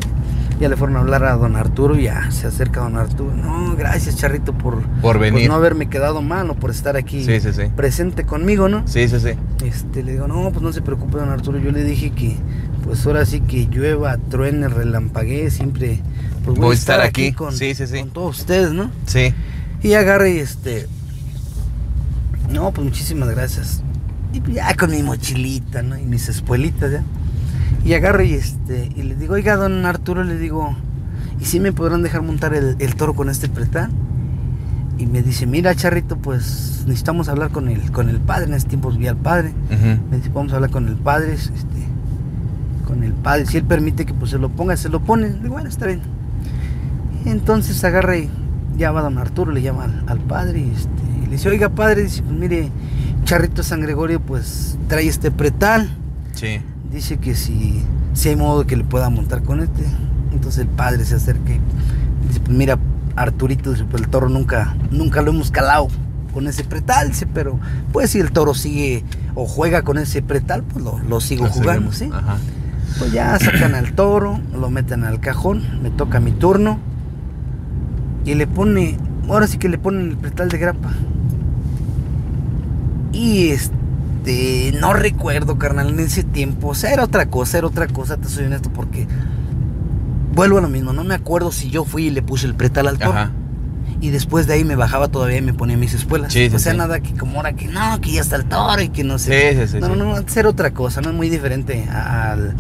Ya 0.61 0.71
le 0.71 0.77
fueron 0.77 0.97
a 0.97 1.01
hablar 1.01 1.23
a 1.25 1.35
don 1.37 1.55
Arturo 1.55 1.97
ya 1.97 2.31
se 2.31 2.47
acerca 2.47 2.81
don 2.81 2.97
Arturo. 2.97 3.35
No, 3.37 3.77
gracias, 3.77 4.17
Charrito, 4.17 4.55
por, 4.55 4.81
Por 5.03 5.19
venir. 5.19 5.43
por 5.43 5.49
no 5.51 5.55
haberme 5.57 5.89
quedado 5.91 6.23
mal 6.23 6.49
o 6.49 6.55
por 6.55 6.71
estar 6.71 6.97
aquí 6.97 7.25
Sí, 7.25 7.41
sí, 7.41 7.53
sí. 7.53 7.63
presente 7.77 8.25
conmigo, 8.25 8.69
¿no? 8.69 8.83
Sí, 8.89 9.07
sí, 9.09 9.21
sí. 9.21 9.31
Este, 9.65 10.03
le 10.03 10.13
digo, 10.13 10.27
no, 10.29 10.51
pues 10.51 10.63
no 10.63 10.73
se 10.73 10.81
preocupe, 10.81 11.19
don 11.19 11.29
Arturo. 11.29 11.59
Yo 11.59 11.73
le 11.73 11.85
dije 11.85 12.11
que 12.11 12.37
pues 12.85 13.05
ahora 13.07 13.27
sí 13.27 13.41
que 13.41 13.67
llueva, 13.67 14.17
truene, 14.17 14.69
relampaguee, 14.69 15.51
siempre 15.51 16.01
pues 16.45 16.57
Voy 16.59 16.71
a 16.71 16.75
estar 16.79 17.01
aquí. 17.01 17.35
Sí, 17.53 17.75
sí, 17.75 17.87
sí. 17.87 18.01
con 18.01 18.11
todos 18.11 18.39
ustedes, 18.41 18.73
¿no? 18.73 18.91
Sí. 19.07 19.35
Y 19.83 19.93
agarre 19.95 20.35
y 20.35 20.39
este. 20.39 20.87
No, 22.51 22.71
pues 22.71 22.85
muchísimas 22.87 23.29
gracias. 23.29 23.83
Y 24.33 24.53
ya 24.53 24.75
con 24.75 24.91
mi 24.91 25.03
mochilita, 25.03 25.83
¿no? 25.83 25.99
Y 25.99 26.03
mis 26.05 26.29
espuelitas 26.29 26.93
ya. 26.93 27.03
Y 27.87 27.95
agarre 27.95 28.27
y 28.27 28.35
este. 28.35 28.91
Y 28.97 29.03
le 29.05 29.15
digo, 29.15 29.35
oiga, 29.35 29.55
don 29.57 29.87
Arturo, 29.87 30.25
le 30.25 30.37
digo, 30.37 30.75
¿y 31.41 31.45
si 31.45 31.61
me 31.61 31.73
podrán 31.73 32.03
dejar 32.03 32.23
montar 32.23 32.53
el, 32.53 32.75
el 32.81 32.97
toro 32.97 33.15
con 33.15 33.31
este 33.31 33.49
pretal? 33.49 33.91
Y 34.99 35.07
me 35.07 35.23
dice, 35.23 35.47
mira, 35.47 35.75
Charrito, 35.75 36.17
pues 36.17 36.83
necesitamos 36.87 37.29
hablar 37.29 37.51
con 37.51 37.69
el, 37.69 37.93
con 37.93 38.09
el 38.09 38.19
padre. 38.19 38.47
En 38.47 38.55
ese 38.55 38.67
tiempo 38.67 38.91
vi 38.91 39.07
al 39.07 39.17
padre. 39.17 39.53
Ujú. 39.71 40.01
Me 40.11 40.17
dice, 40.17 40.31
vamos 40.35 40.53
a 40.53 40.57
hablar 40.57 40.71
con 40.71 40.89
el 40.89 40.97
padre, 40.97 41.35
este, 41.35 41.55
con 42.87 43.05
el 43.05 43.13
padre. 43.13 43.47
Si 43.47 43.57
él 43.57 43.65
permite 43.65 44.05
que 44.05 44.15
pues 44.15 44.33
se 44.33 44.39
lo 44.39 44.49
ponga, 44.49 44.77
se 44.77 44.89
lo 44.89 45.01
pone. 45.01 45.29
Le 45.29 45.35
digo, 45.43 45.55
bueno, 45.55 45.69
está 45.69 45.87
bien. 45.87 46.01
Entonces 47.25 47.85
agarra 47.85 48.17
y 48.17 48.29
llama 48.77 48.99
a 49.01 49.03
don 49.03 49.19
Arturo, 49.19 49.53
le 49.53 49.63
llama 49.63 49.85
al, 49.85 50.05
al 50.09 50.19
padre 50.19 50.61
y, 50.61 50.71
este, 50.71 50.91
y 51.23 51.27
le 51.27 51.33
dice, 51.33 51.49
oiga 51.51 51.69
padre, 51.69 52.03
dice, 52.03 52.23
pues 52.23 52.37
mire, 52.37 52.71
Charrito 53.25 53.63
San 53.63 53.81
Gregorio 53.81 54.21
pues 54.21 54.77
trae 54.89 55.07
este 55.07 55.31
pretal. 55.31 55.89
Sí. 56.33 56.61
Dice 56.91 57.19
que 57.19 57.35
si, 57.35 57.83
si 58.15 58.29
hay 58.31 58.37
modo 58.37 58.67
que 58.67 58.77
le 58.77 58.85
pueda 58.85 59.11
montar 59.11 59.43
con 59.43 59.61
este. 59.61 59.85
Entonces 60.33 60.63
el 60.63 60.69
padre 60.69 61.05
se 61.05 61.17
acerca 61.17 61.53
y 61.53 61.61
dice, 62.27 62.41
pues 62.41 62.57
mira, 62.57 62.79
Arturito, 63.17 63.73
pues 63.91 64.03
el 64.03 64.09
toro 64.09 64.29
nunca, 64.29 64.77
nunca 64.91 65.23
lo 65.23 65.31
hemos 65.31 65.51
calado 65.51 65.89
con 66.33 66.47
ese 66.47 66.65
pretal, 66.65 67.09
dice, 67.09 67.27
pero 67.27 67.59
pues 67.93 68.11
si 68.11 68.21
el 68.21 68.31
toro 68.31 68.53
sigue 68.53 69.05
o 69.35 69.47
juega 69.47 69.83
con 69.83 69.97
ese 69.97 70.21
pretal, 70.21 70.63
pues 70.63 70.85
lo, 70.85 70.99
lo 70.99 71.21
sigo 71.21 71.45
Lo 71.47 71.51
jugando. 71.51 71.93
¿sí? 71.93 72.11
Ajá. 72.13 72.37
Pues 72.99 73.13
ya 73.13 73.39
sacan 73.39 73.75
al 73.75 73.93
toro, 73.93 74.41
lo 74.55 74.69
meten 74.71 75.05
al 75.05 75.21
cajón, 75.21 75.63
me 75.83 75.91
toca 75.91 76.21
mi 76.21 76.33
turno 76.33 76.79
y 78.27 78.35
le 78.35 78.47
pone, 78.47 78.99
ahora 79.29 79.47
sí 79.47 79.57
que 79.57 79.69
le 79.69 79.79
ponen 79.79 80.11
el 80.11 80.17
pretal 80.19 80.49
de 80.49 80.59
grapa. 80.59 80.91
Y 83.13 83.49
este, 83.49 83.75
no 84.81 84.93
recuerdo, 84.93 85.59
carnal, 85.59 85.91
en 85.91 86.01
ese 86.01 86.25
tiempo, 86.25 86.69
o 86.69 86.75
sea, 86.75 86.93
era 86.93 87.05
otra 87.05 87.27
cosa, 87.27 87.59
era 87.59 87.67
otra 87.67 87.87
cosa, 87.87 88.17
te 88.17 88.29
soy 88.29 88.47
honesto, 88.47 88.71
porque 88.71 89.07
vuelvo 90.35 90.59
a 90.59 90.61
lo 90.61 90.69
mismo, 90.69 90.93
no 90.93 91.05
me 91.05 91.15
acuerdo 91.15 91.53
si 91.53 91.71
yo 91.71 91.85
fui 91.85 92.07
y 92.07 92.11
le 92.11 92.23
puse 92.23 92.47
el 92.47 92.55
pretal 92.55 92.89
al 92.89 92.99
toro. 92.99 93.13
Ajá. 93.13 93.33
Y 94.01 94.11
después 94.11 94.47
de 94.47 94.55
ahí 94.55 94.65
me 94.65 94.77
bajaba 94.77 95.09
todavía 95.09 95.39
y 95.39 95.43
me 95.43 95.55
ponía 95.55 95.77
mis 95.77 95.95
espuelas. 95.95 96.33
Sí, 96.33 96.51
sí, 96.51 96.57
o 96.57 96.59
sea, 96.59 96.73
sí. 96.73 96.79
nada 96.79 97.01
que 97.01 97.15
como 97.15 97.39
ahora 97.39 97.55
que 97.55 97.67
no, 97.67 98.01
que 98.01 98.13
ya 98.13 98.21
está 98.21 98.37
el 98.37 98.45
toro 98.45 98.83
y 98.83 98.91
que 98.91 99.05
no 99.05 99.19
sé. 99.19 99.53
Sí, 99.53 99.61
sí, 99.61 99.73
sí, 99.73 99.81
no, 99.81 99.97
no, 99.97 100.05
no, 100.05 100.17
era 100.19 100.49
otra 100.49 100.73
cosa, 100.73 101.01
no 101.01 101.11
es 101.11 101.17
muy 101.17 101.31
diferente 101.31 101.89
al, 101.89 102.55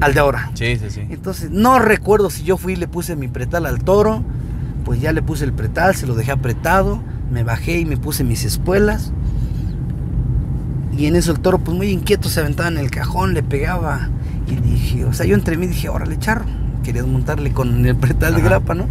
al 0.00 0.14
de 0.14 0.20
ahora. 0.20 0.50
Sí, 0.54 0.76
sí, 0.76 0.90
sí. 0.90 1.06
Entonces, 1.08 1.50
no 1.50 1.78
recuerdo 1.78 2.28
si 2.28 2.42
yo 2.42 2.58
fui 2.58 2.74
y 2.74 2.76
le 2.76 2.88
puse 2.88 3.16
mi 3.16 3.28
pretal 3.28 3.64
al 3.64 3.82
toro. 3.84 4.22
Pues 4.84 5.00
ya 5.00 5.12
le 5.12 5.20
puse 5.20 5.44
el 5.44 5.52
pretal, 5.52 5.96
se 5.96 6.06
lo 6.06 6.14
dejé 6.14 6.30
apretado. 6.30 7.02
Me 7.30 7.42
bajé 7.42 7.78
y 7.78 7.84
me 7.84 7.96
puse 7.96 8.22
mis 8.22 8.44
espuelas. 8.44 9.12
Y 10.96 11.06
en 11.06 11.16
eso 11.16 11.32
el 11.32 11.40
toro, 11.40 11.58
pues 11.58 11.76
muy 11.76 11.88
inquieto, 11.90 12.28
se 12.28 12.40
aventaba 12.40 12.68
en 12.68 12.78
el 12.78 12.90
cajón, 12.90 13.34
le 13.34 13.42
pegaba. 13.42 14.08
Y 14.48 14.56
dije, 14.56 15.04
o 15.04 15.12
sea, 15.12 15.26
yo 15.26 15.34
entre 15.34 15.56
mí 15.56 15.66
dije, 15.66 15.88
órale, 15.88 16.18
charro. 16.18 16.44
Quería 16.82 17.04
montarle 17.04 17.50
con 17.52 17.84
el 17.84 17.96
pretal 17.96 18.34
de 18.36 18.42
grapa, 18.42 18.74
¿no? 18.74 18.86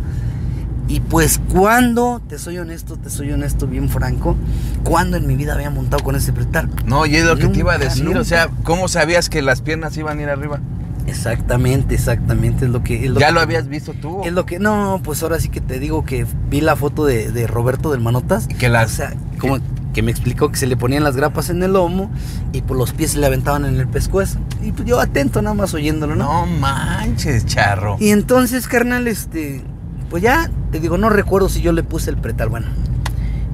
Y 0.88 1.00
pues 1.00 1.40
cuando, 1.52 2.22
te 2.28 2.38
soy 2.38 2.60
honesto, 2.60 2.96
te 2.98 3.10
soy 3.10 3.32
honesto, 3.32 3.66
bien 3.66 3.90
franco, 3.90 4.36
cuando 4.84 5.18
en 5.18 5.26
mi 5.26 5.36
vida 5.36 5.54
había 5.56 5.70
montado 5.72 6.04
con 6.04 6.16
ese 6.16 6.32
pretal. 6.32 6.70
No, 6.86 7.06
y 7.08 7.16
es 7.16 7.24
lo 7.26 7.38
que 7.38 7.48
te 7.48 7.60
iba 7.60 7.74
a 7.74 7.78
decir. 7.80 8.04
nunca. 8.06 8.20
O 8.20 8.24
sea, 8.24 8.50
¿cómo 8.64 8.88
sabías 8.88 9.30
que 9.30 9.42
las 9.42 9.62
piernas 9.62 9.98
iban 9.98 10.20
a 10.20 10.22
ir 10.24 10.30
arriba? 10.30 10.60
Exactamente, 11.08 11.96
exactamente, 11.96 12.66
es 12.66 12.72
lo 12.72 12.84
que... 12.84 13.06
es 13.06 13.10
lo 13.12 13.20
¿Ya 13.20 13.28
que- 13.28 13.34
lo 13.34 13.40
habías 13.40 13.68
visto 13.68 13.94
tú? 13.94 14.22
Es 14.26 14.34
lo 14.34 14.46
que, 14.46 14.60
no, 14.60 15.02
pues 15.04 15.24
ahora 15.24 15.40
sí 15.40 15.50
que 15.50 15.62
te 15.62 15.80
digo 15.80 16.04
que 16.06 16.26
vi 16.50 16.62
la 16.62 16.76
foto 16.76 17.06
de, 17.06 17.32
de 17.32 17.48
Roberto 17.48 17.92
del 17.92 18.02
Manotas. 18.02 18.48
Que 18.48 18.70
las- 18.70 18.92
O 18.92 18.96
sea, 18.96 19.14
como 19.40 19.56
que 19.56 19.62
me 20.02 20.12
explicó 20.12 20.50
que 20.50 20.58
se 20.58 20.68
le 20.68 20.78
ponían 20.78 21.04
las 21.04 21.16
grapas 21.16 21.50
en 21.50 21.64
el 21.64 21.74
lomo 21.74 22.12
y 22.54 22.62
por 22.62 22.78
los 22.78 22.94
pies 22.94 23.12
se 23.12 23.20
le 23.20 23.26
aventaban 23.26 23.66
en 23.66 23.80
el 23.80 23.88
pescuezo. 23.88 24.40
Y 24.62 24.72
pues 24.72 24.88
yo 24.88 25.00
atento 25.00 25.42
nada 25.42 25.54
más 25.54 25.74
oyéndolo, 25.74 26.16
¿no? 26.16 26.26
No 26.26 26.46
manches, 26.46 27.46
charro. 27.46 27.98
Y 28.00 28.10
entonces, 28.10 28.68
carnal, 28.68 29.08
este, 29.08 29.62
pues 30.10 30.24
ya, 30.24 30.50
te 30.72 30.80
digo, 30.80 30.98
no 30.98 31.10
recuerdo 31.10 31.50
si 31.50 31.62
yo 31.62 31.72
le 31.72 31.84
puse 31.84 32.10
el 32.10 32.18
pretal, 32.18 32.50
bueno. 32.50 32.68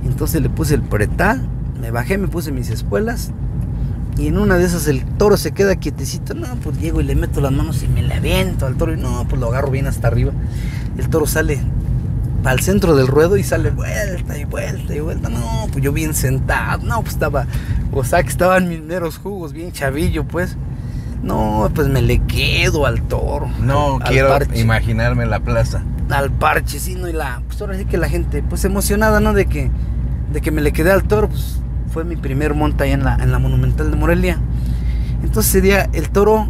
Entonces 0.05 0.41
le 0.41 0.49
puse 0.49 0.75
el 0.75 0.81
pretal, 0.81 1.47
me 1.79 1.91
bajé, 1.91 2.17
me 2.17 2.27
puse 2.27 2.51
mis 2.51 2.69
espuelas. 2.69 3.31
Y 4.17 4.27
en 4.27 4.37
una 4.37 4.57
de 4.57 4.65
esas 4.65 4.87
el 4.87 5.03
toro 5.05 5.37
se 5.37 5.51
queda 5.51 5.75
quietecito. 5.77 6.33
No, 6.33 6.47
pues 6.57 6.79
llego 6.79 7.01
y 7.01 7.03
le 7.03 7.15
meto 7.15 7.41
las 7.41 7.51
manos 7.51 7.81
y 7.81 7.87
me 7.87 8.01
le 8.01 8.13
aviento 8.13 8.65
al 8.65 8.75
toro. 8.75 8.93
Y 8.93 8.97
no, 8.97 9.25
pues 9.27 9.39
lo 9.39 9.47
agarro 9.47 9.71
bien 9.71 9.87
hasta 9.87 10.07
arriba. 10.07 10.31
El 10.97 11.09
toro 11.09 11.25
sale 11.25 11.59
al 12.43 12.59
centro 12.61 12.95
del 12.95 13.07
ruedo 13.07 13.37
y 13.37 13.43
sale 13.43 13.69
vuelta 13.71 14.37
y 14.37 14.45
vuelta 14.45 14.95
y 14.95 14.99
vuelta. 14.99 15.29
No, 15.29 15.67
pues 15.71 15.83
yo 15.83 15.91
bien 15.91 16.13
sentado. 16.13 16.83
No, 16.83 17.01
pues 17.01 17.13
estaba, 17.13 17.45
o 17.91 18.03
sea 18.03 18.23
que 18.23 18.29
estaban 18.29 18.67
mis 18.67 18.81
meros 18.81 19.17
jugos, 19.17 19.53
bien 19.53 19.71
chavillo, 19.71 20.23
pues. 20.25 20.57
No, 21.23 21.69
pues 21.75 21.87
me 21.87 22.01
le 22.01 22.17
quedo 22.19 22.85
al 22.87 23.03
toro. 23.03 23.47
No 23.61 23.97
al- 24.01 24.09
quiero 24.09 24.37
imaginarme 24.55 25.25
la 25.27 25.39
plaza. 25.39 25.83
al 26.09 26.31
parche, 26.31 26.79
sí, 26.79 26.95
¿no? 26.95 27.07
Y 27.07 27.13
la, 27.13 27.41
pues 27.47 27.61
ahora 27.61 27.77
sí 27.77 27.85
que 27.85 27.97
la 27.97 28.09
gente, 28.09 28.41
pues 28.43 28.65
emocionada, 28.65 29.19
¿no? 29.19 29.33
De 29.33 29.45
que, 29.45 29.69
de 30.33 30.41
que 30.41 30.49
me 30.51 30.61
le 30.61 30.73
quedé 30.73 30.91
al 30.91 31.03
toro, 31.03 31.29
pues 31.29 31.59
fue 31.93 32.03
mi 32.05 32.15
primer 32.15 32.53
monta 32.55 32.85
ahí 32.85 32.91
en 32.91 33.03
la, 33.03 33.15
en 33.15 33.31
la 33.31 33.37
Monumental 33.39 33.91
de 33.91 33.97
Morelia. 33.97 34.39
Entonces 35.23 35.51
ese 35.53 35.61
día 35.61 35.89
el 35.93 36.09
toro, 36.09 36.49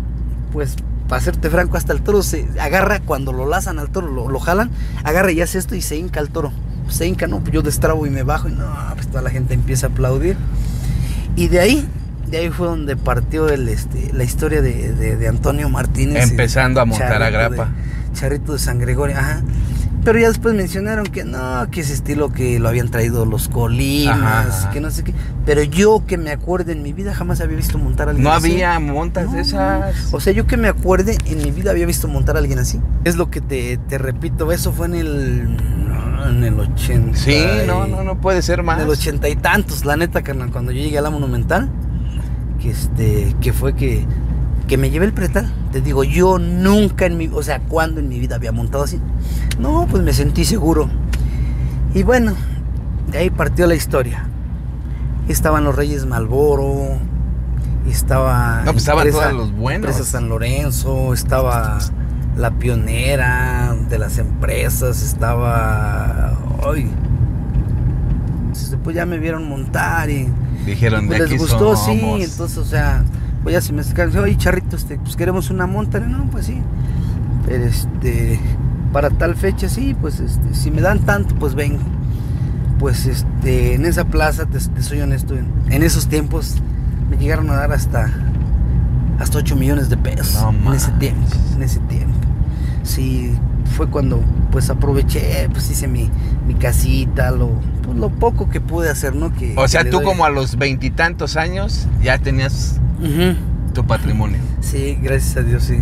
pues, 0.54 0.77
para 1.12 1.21
serte 1.21 1.50
franco, 1.50 1.76
hasta 1.76 1.91
el 1.91 2.02
toro 2.04 2.24
se 2.24 2.47
agarra 2.58 3.02
cuando 3.02 3.34
lo 3.34 3.45
lazan 3.45 3.80
al 3.80 3.89
toro, 3.89 4.08
lo, 4.08 4.30
lo 4.30 4.39
jalan, 4.39 4.69
agarra 5.04 5.30
y 5.34 5.41
hace 5.41 5.58
esto 5.60 5.76
y 5.76 5.82
se 5.82 5.97
hinca 5.97 6.21
el 6.21 6.30
toro. 6.30 6.54
Se 6.88 7.06
hinca, 7.06 7.28
¿no? 7.28 7.39
Pues 7.41 7.52
yo 7.52 7.62
destrabo 7.62 8.08
y 8.08 8.10
me 8.10 8.24
bajo 8.24 8.47
y 8.47 8.54
no, 8.54 8.65
pues 8.95 9.08
toda 9.08 9.21
la 9.21 9.30
gente 9.30 9.54
empieza 9.54 9.88
a 9.88 9.89
aplaudir. 9.89 10.38
Y 11.36 11.50
de 11.50 11.60
ahí, 11.60 11.86
de 12.30 12.38
ahí 12.38 12.50
fue 12.50 12.67
donde 12.67 12.95
partió 12.95 13.50
el, 13.50 13.67
este, 13.67 14.12
la 14.13 14.24
historia 14.24 14.62
de, 14.62 14.93
de- 14.93 15.17
de 15.17 15.28
Antonio 15.28 15.67
Martínez. 15.67 16.30
Empezando 16.30 16.80
a 16.80 16.86
montar 16.86 17.21
a 17.21 17.30
grapa. 17.30 17.65
de- 17.65 18.13
Charrito 18.17 18.54
de 18.54 18.60
San 18.60 18.80
Gregorio, 18.80 19.17
ajá. 19.17 19.41
Pero 20.03 20.17
ya 20.17 20.29
después 20.29 20.55
mencionaron 20.55 21.05
que 21.05 21.23
no, 21.23 21.67
que 21.69 21.81
ese 21.81 21.93
estilo 21.93 22.31
que 22.33 22.57
lo 22.59 22.67
habían 22.69 22.89
traído 22.89 23.23
los 23.25 23.49
Ajá, 24.09 24.41
ajá. 24.47 24.69
que 24.71 24.81
no 24.81 24.89
sé 24.89 25.03
qué. 25.03 25.13
Pero 25.45 25.61
yo 25.61 26.03
que 26.07 26.17
me 26.17 26.31
acuerde 26.31 26.71
en 26.71 26.81
mi 26.81 26.91
vida 26.91 27.13
jamás 27.13 27.39
había 27.39 27.57
visto 27.57 27.77
montar 27.77 28.07
a 28.07 28.11
alguien 28.11 28.23
No 28.23 28.31
así. 28.31 28.51
había 28.53 28.79
montas 28.79 29.25
No, 29.27 29.33
de 29.33 29.41
esas. 29.41 30.11
O 30.11 30.19
sea, 30.19 30.33
yo 30.33 30.47
que 30.47 30.57
me 30.57 30.67
acuerde 30.69 31.17
en 31.25 31.37
mi 31.37 31.51
vida 31.51 31.69
había 31.69 31.85
visto 31.85 32.07
montar 32.07 32.35
a 32.35 32.39
alguien 32.39 32.57
así. 32.57 32.79
Es 33.03 33.15
lo 33.15 33.29
que 33.29 33.41
te, 33.41 33.77
te 33.77 33.99
repito, 33.99 34.51
eso 34.51 34.71
fue 34.71 34.87
en 34.87 34.95
el. 34.95 35.57
En 36.27 36.43
el 36.43 36.59
80. 36.59 37.17
Sí, 37.17 37.33
y- 37.33 37.67
no, 37.67 37.85
no, 37.87 38.03
no 38.03 38.19
puede 38.19 38.41
ser 38.41 38.63
más. 38.63 38.77
En 38.79 38.85
el 38.85 38.89
ochenta 38.89 39.29
y 39.29 39.35
tantos, 39.35 39.85
la 39.85 39.97
neta, 39.97 40.23
carnal, 40.23 40.49
cuando 40.51 40.71
yo 40.71 40.81
llegué 40.81 40.97
a 40.97 41.01
la 41.01 41.09
Monumental, 41.11 41.69
que 42.59 42.71
este, 42.71 43.35
que 43.41 43.53
fue 43.53 43.73
que, 43.75 44.05
que 44.67 44.78
me 44.78 44.89
llevé 44.89 45.06
el 45.06 45.13
pretal. 45.13 45.52
Te 45.71 45.82
digo, 45.82 46.04
yo 46.04 46.38
nunca 46.39 47.06
en 47.06 47.17
mi, 47.17 47.28
o 47.28 47.43
sea, 47.43 47.60
cuando 47.60 48.00
en 48.00 48.10
mi 48.10 48.19
vida 48.19 48.36
había 48.36 48.52
montado 48.52 48.84
así. 48.84 49.00
No, 49.60 49.88
pues 49.89 50.04
me 50.04 50.13
sentí 50.13 50.45
seguro. 50.45 50.89
Y 51.93 52.04
bueno, 52.04 52.34
de 53.12 53.17
ahí 53.17 53.30
partió 53.30 53.67
la 53.67 53.76
historia. 53.76 54.26
Estaban 55.28 55.63
los 55.63 55.76
Reyes 55.76 56.06
Malboro, 56.06 56.97
estaba. 57.89 58.60
No, 58.65 58.71
pues 58.71 58.78
estaban 58.84 59.08
Empresa- 59.08 59.30
todos 59.30 59.41
los 59.50 59.52
buenos. 59.56 59.89
Empresa 59.91 60.10
San 60.10 60.30
Lorenzo, 60.30 61.13
estaba 61.13 61.80
la 62.38 62.52
pionera 62.52 63.76
de 63.89 64.00
las 64.00 64.17
empresas, 64.17 65.02
estaba. 65.04 66.34
Ay. 66.65 66.89
Entonces, 68.47 68.78
Pues 68.84 68.95
ya 68.95 69.06
me 69.06 69.17
vieron 69.19 69.47
montar 69.47 70.09
y. 70.09 70.28
Dijeron, 70.66 71.07
pues 71.07 71.20
de 71.20 71.26
les 71.26 71.34
aquí 71.34 71.38
gustó, 71.39 71.76
somos. 71.76 72.18
sí. 72.20 72.24
Entonces, 72.24 72.57
o 72.57 72.66
sea, 72.66 73.03
pues 73.43 73.53
ya 73.53 73.61
se 73.61 73.73
me 73.73 73.81
acercaron. 73.81 74.15
Oye, 74.17 74.37
charrito, 74.37 74.75
este, 74.75 74.97
pues 74.97 75.15
queremos 75.15 75.49
una 75.49 75.67
monta. 75.67 75.99
No, 75.99 76.25
pues 76.25 76.45
sí. 76.47 76.61
Pero 77.45 77.63
este. 77.65 78.39
Para 78.93 79.09
tal 79.09 79.35
fecha, 79.35 79.69
sí, 79.69 79.95
pues 79.99 80.19
este, 80.19 80.53
si 80.53 80.69
me 80.69 80.81
dan 80.81 80.99
tanto, 80.99 81.33
pues 81.35 81.55
vengo. 81.55 81.79
Pues 82.77 83.05
este, 83.05 83.75
en 83.75 83.85
esa 83.85 84.03
plaza, 84.05 84.45
te, 84.47 84.59
te 84.59 84.81
soy 84.83 84.99
honesto, 85.01 85.35
en, 85.35 85.47
en 85.69 85.81
esos 85.83 86.07
tiempos 86.07 86.55
me 87.09 87.15
llegaron 87.17 87.49
a 87.51 87.53
dar 87.53 87.71
hasta 87.71 88.11
hasta 89.19 89.37
8 89.37 89.55
millones 89.55 89.87
de 89.89 89.97
pesos 89.97 90.41
No 90.63 90.71
en 90.71 90.75
ese 90.77 90.91
tiempo, 90.93 91.21
en 91.55 91.61
ese 91.63 91.79
tiempo. 91.81 92.17
Sí, 92.83 93.33
fue 93.77 93.87
cuando 93.87 94.21
pues 94.51 94.69
aproveché, 94.69 95.47
pues 95.53 95.69
hice 95.69 95.87
mi, 95.87 96.09
mi 96.47 96.55
casita, 96.55 97.29
lo, 97.31 97.51
pues, 97.83 97.97
lo 97.97 98.09
poco 98.09 98.49
que 98.49 98.59
pude 98.59 98.89
hacer, 98.89 99.15
¿no? 99.15 99.31
Que, 99.33 99.53
O 99.57 99.67
sea, 99.67 99.83
que 99.83 99.91
tú 99.91 99.97
doy- 99.97 100.05
como 100.05 100.25
a 100.25 100.29
los 100.31 100.57
veintitantos 100.57 101.37
años 101.37 101.87
ya 102.03 102.17
tenías 102.17 102.79
Tu 103.74 103.86
patrimonio. 103.86 104.39
Sí, 104.62 104.97
gracias 105.02 105.38
a 105.38 105.41
Dios, 105.41 105.64
sí. 105.64 105.78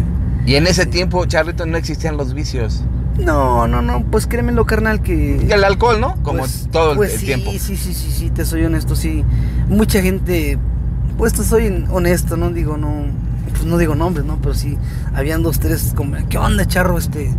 Y 0.46 0.56
en 0.56 0.68
ese 0.68 0.84
Sí. 0.84 0.90
tiempo, 0.90 1.26
Charrito, 1.26 1.66
no 1.66 1.78
existían 1.78 2.18
los 2.18 2.34
vicios. 2.34 2.84
No, 3.20 3.68
no, 3.68 3.82
no, 3.82 4.04
pues 4.06 4.28
créemelo, 4.28 4.66
carnal, 4.66 5.02
que... 5.02 5.44
Y 5.46 5.52
el 5.52 5.64
alcohol, 5.64 6.00
¿no? 6.00 6.16
Como 6.24 6.40
Pues- 6.40 6.70
todo 6.72 6.92
el- 6.92 6.98
pues 6.98 7.14
el 7.16 7.20
sí, 7.20 7.26
tiempo. 7.26 7.52
Sí, 7.52 7.60
sí, 7.76 7.94
sí, 7.94 8.12
sí, 8.12 8.30
te 8.30 8.46
soy 8.46 8.64
honesto, 8.64 8.96
sí. 8.96 9.26
Mucha 9.68 10.02
gente, 10.02 10.58
pues 11.18 11.34
te 11.34 11.44
soy 11.44 11.86
honesto, 11.92 12.38
¿no? 12.38 12.50
Digo, 12.52 12.78
no, 12.78 13.04
pues 13.52 13.66
no 13.66 13.78
digo 13.78 13.96
nombres, 13.96 14.26
¿no? 14.26 14.38
Pero 14.42 14.54
sí, 14.54 14.78
habían 15.14 15.44
dos, 15.44 15.60
tres, 15.60 15.92
como, 15.96 16.16
¿qué 16.30 16.38
onda, 16.38 16.66
charro? 16.66 16.98
Este, 16.98 17.30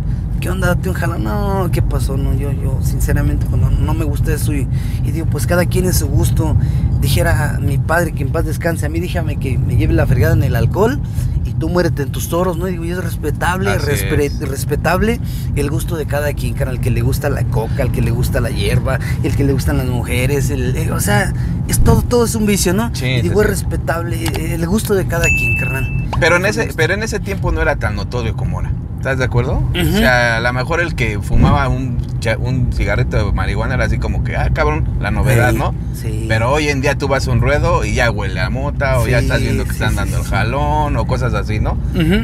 ¿qué 0.41 0.49
onda? 0.49 0.67
Date 0.67 0.89
un 0.89 0.95
jalón. 0.95 1.23
No, 1.23 1.69
¿qué 1.71 1.81
pasó? 1.81 2.17
No, 2.17 2.33
yo, 2.33 2.51
yo, 2.51 2.79
sinceramente, 2.81 3.45
cuando 3.45 3.69
no 3.69 3.93
me 3.93 4.03
gusta 4.03 4.33
eso 4.33 4.53
y, 4.53 4.67
y 5.05 5.11
digo, 5.11 5.27
pues 5.27 5.47
cada 5.47 5.65
quien 5.65 5.85
es 5.85 5.99
su 5.99 6.07
gusto. 6.07 6.57
Dijera 6.99 7.59
mi 7.61 7.77
padre 7.77 8.11
que 8.11 8.23
en 8.23 8.29
paz 8.31 8.45
descanse, 8.45 8.85
a 8.85 8.89
mí 8.89 8.99
déjame 8.99 9.37
que 9.37 9.57
me 9.57 9.75
lleve 9.77 9.93
la 9.93 10.05
fregada 10.05 10.33
en 10.33 10.43
el 10.43 10.55
alcohol 10.55 10.99
y 11.45 11.53
tú 11.53 11.67
muérete 11.69 12.03
en 12.03 12.11
tus 12.11 12.29
toros, 12.29 12.57
¿no? 12.57 12.67
Y 12.67 12.71
digo, 12.73 12.85
y 12.85 12.91
es 12.91 13.03
respetable, 13.03 13.71
Así 13.71 13.85
respre- 13.87 14.25
es. 14.25 14.39
respetable 14.39 15.19
el 15.55 15.69
gusto 15.71 15.95
de 15.95 16.05
cada 16.05 16.31
quien, 16.33 16.53
cara, 16.53 16.69
al 16.71 16.79
que 16.79 16.91
le 16.91 17.01
gusta 17.01 17.29
la 17.31 17.43
coca, 17.45 17.81
al 17.83 17.91
que 17.91 18.01
le 18.01 18.11
gusta 18.11 18.39
la 18.39 18.49
hierba, 18.51 18.99
el 19.23 19.35
que 19.35 19.43
le 19.43 19.53
gustan 19.53 19.77
las 19.77 19.87
mujeres, 19.87 20.51
el, 20.51 20.75
el- 20.75 20.91
o 20.91 20.99
sea, 20.99 21.33
es 21.67 21.79
todo, 21.79 22.03
todo 22.03 22.25
es 22.25 22.35
un 22.35 22.45
vicio, 22.45 22.73
¿no? 22.75 22.91
Sí, 22.93 23.05
y 23.07 23.15
sí, 23.17 23.21
digo, 23.23 23.41
es 23.41 23.47
sí. 23.47 23.51
respetable 23.53 24.23
eh, 24.23 24.53
el 24.53 24.67
gusto 24.67 24.93
de 24.93 25.07
cada 25.07 25.25
quien, 25.25 25.57
carnal. 25.57 26.07
Pero 26.19 26.35
en 26.35 26.45
ese, 26.45 26.69
pero 26.75 26.93
en 26.93 27.01
ese 27.01 27.19
tiempo 27.19 27.51
no 27.51 27.61
era 27.63 27.75
tan 27.77 27.95
notorio 27.95 28.35
como 28.35 28.57
ahora. 28.57 28.71
¿Estás 29.01 29.17
de 29.17 29.23
acuerdo? 29.25 29.63
O 29.73 29.97
sea, 29.97 30.37
a 30.37 30.39
lo 30.41 30.53
mejor 30.53 30.79
el 30.79 30.93
que 30.93 31.19
fumaba 31.19 31.67
un, 31.69 31.97
un 32.39 32.71
cigarrito 32.71 33.17
de 33.17 33.31
marihuana 33.31 33.73
era 33.73 33.85
así 33.85 33.97
como 33.97 34.23
que, 34.23 34.37
ah, 34.37 34.51
cabrón, 34.53 34.87
la 34.99 35.09
novedad, 35.09 35.53
Sí, 35.53 35.57
¿no? 35.57 35.73
Sí. 35.95 36.25
Pero 36.27 36.51
hoy 36.51 36.67
en 36.67 36.81
día 36.81 36.95
tú 36.95 37.07
vas 37.07 37.27
a 37.27 37.31
un 37.31 37.41
ruedo 37.41 37.83
y 37.83 37.95
ya 37.95 38.11
huele 38.11 38.39
a 38.39 38.51
mota, 38.51 38.99
o 38.99 39.07
ya 39.07 39.17
estás 39.17 39.41
viendo 39.41 39.63
que 39.63 39.71
están 39.71 39.95
dando 39.95 40.17
el 40.17 40.23
jalón, 40.23 40.95
o 40.97 41.07
cosas 41.07 41.33
así, 41.33 41.59
¿no? 41.59 41.79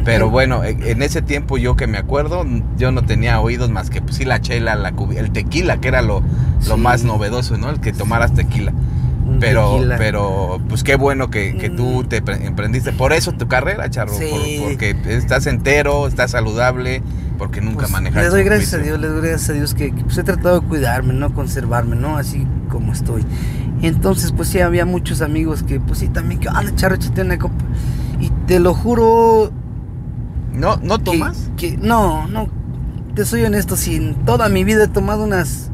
Pero 0.06 0.30
bueno, 0.30 0.64
e- 0.64 0.92
en 0.92 1.02
ese 1.02 1.24
tiempo 1.24 1.58
yo 1.58 1.76
que 1.76 1.88
me 1.88 1.98
acuerdo, 1.98 2.46
yo 2.78 2.92
no 2.92 3.02
tenía 3.06 3.40
oídos 3.40 3.72
más 3.72 3.90
que 3.90 4.00
pues, 4.04 4.18
sí 4.18 4.24
la 4.26 4.40
chela, 4.40 4.76
la 4.76 4.94
el 5.16 5.32
tequila, 5.32 5.78
que 5.78 5.88
era 5.88 6.04
lo, 6.04 6.22
lo 6.68 6.78
más 6.78 7.04
novedoso, 7.04 7.58
¿no? 7.58 7.72
El 7.72 7.80
que 7.80 7.92
tomaras 7.92 8.36
tequila. 8.36 8.72
Pero, 9.40 9.74
tequila. 9.76 9.98
pero, 9.98 10.60
pues 10.70 10.84
qué 10.84 10.96
bueno 10.96 11.30
que, 11.30 11.58
que 11.58 11.70
tú 11.70 12.04
te 12.04 12.22
pre- 12.22 12.46
emprendiste. 12.46 12.92
Por 12.92 13.14
eso 13.14 13.32
tu 13.34 13.48
carrera, 13.48 13.90
Charro. 13.90 14.14
Sí. 14.14 14.26
por- 14.30 14.70
porque 14.70 14.96
estás 15.08 15.46
entero, 15.48 16.08
estás 16.08 16.32
saludable, 16.32 17.02
porque 17.38 17.62
nunca 17.62 17.82
Pues, 17.82 17.92
manejaste. 17.92 18.24
Le 18.24 18.30
doy 18.30 18.44
gracias 18.44 18.74
a. 18.74 18.78
Dios, 18.78 19.00
le 19.00 19.08
doy 19.08 19.22
gracias 19.22 19.50
a 19.50 19.54
Dios 19.54 19.74
que, 19.74 19.94
que, 19.94 20.04
pues, 20.04 20.18
he 20.18 20.24
tratado 20.24 20.60
de 20.62 20.68
cuidarme, 20.68 21.14
no 21.14 21.34
conservarme, 21.34 21.96
¿no? 21.96 22.18
Así 22.18 22.46
como 22.70 22.94
estoy. 22.94 23.24
Entonces, 23.82 24.32
pues 24.32 24.50
sí, 24.50 24.60
había 24.60 24.86
muchos 24.86 25.22
amigos 25.22 25.62
que, 25.64 25.80
pues 25.80 26.00
sí, 26.00 26.08
también, 26.08 26.40
que, 26.40 26.50
anda, 26.50 26.74
charro, 26.76 26.96
échate 26.96 27.22
una 27.22 27.38
copa. 27.38 27.54
Y 28.20 28.30
te 28.48 28.60
lo 28.60 28.74
juro, 28.74 29.52
¿No, 30.54 30.78
¿No 30.78 30.98
que- 30.98 31.04
tomas? 31.04 31.52
Que, 31.58 31.78
no, 31.78 32.28
no, 32.28 32.48
te 33.14 33.26
soy 33.26 33.44
honesto, 33.44 33.78
si 33.78 33.96
en 33.96 34.16
toda 34.26 34.50
mi 34.50 34.64
vida 34.64 34.86
he 34.86 34.88
tomado 34.88 35.24
unas 35.24 35.70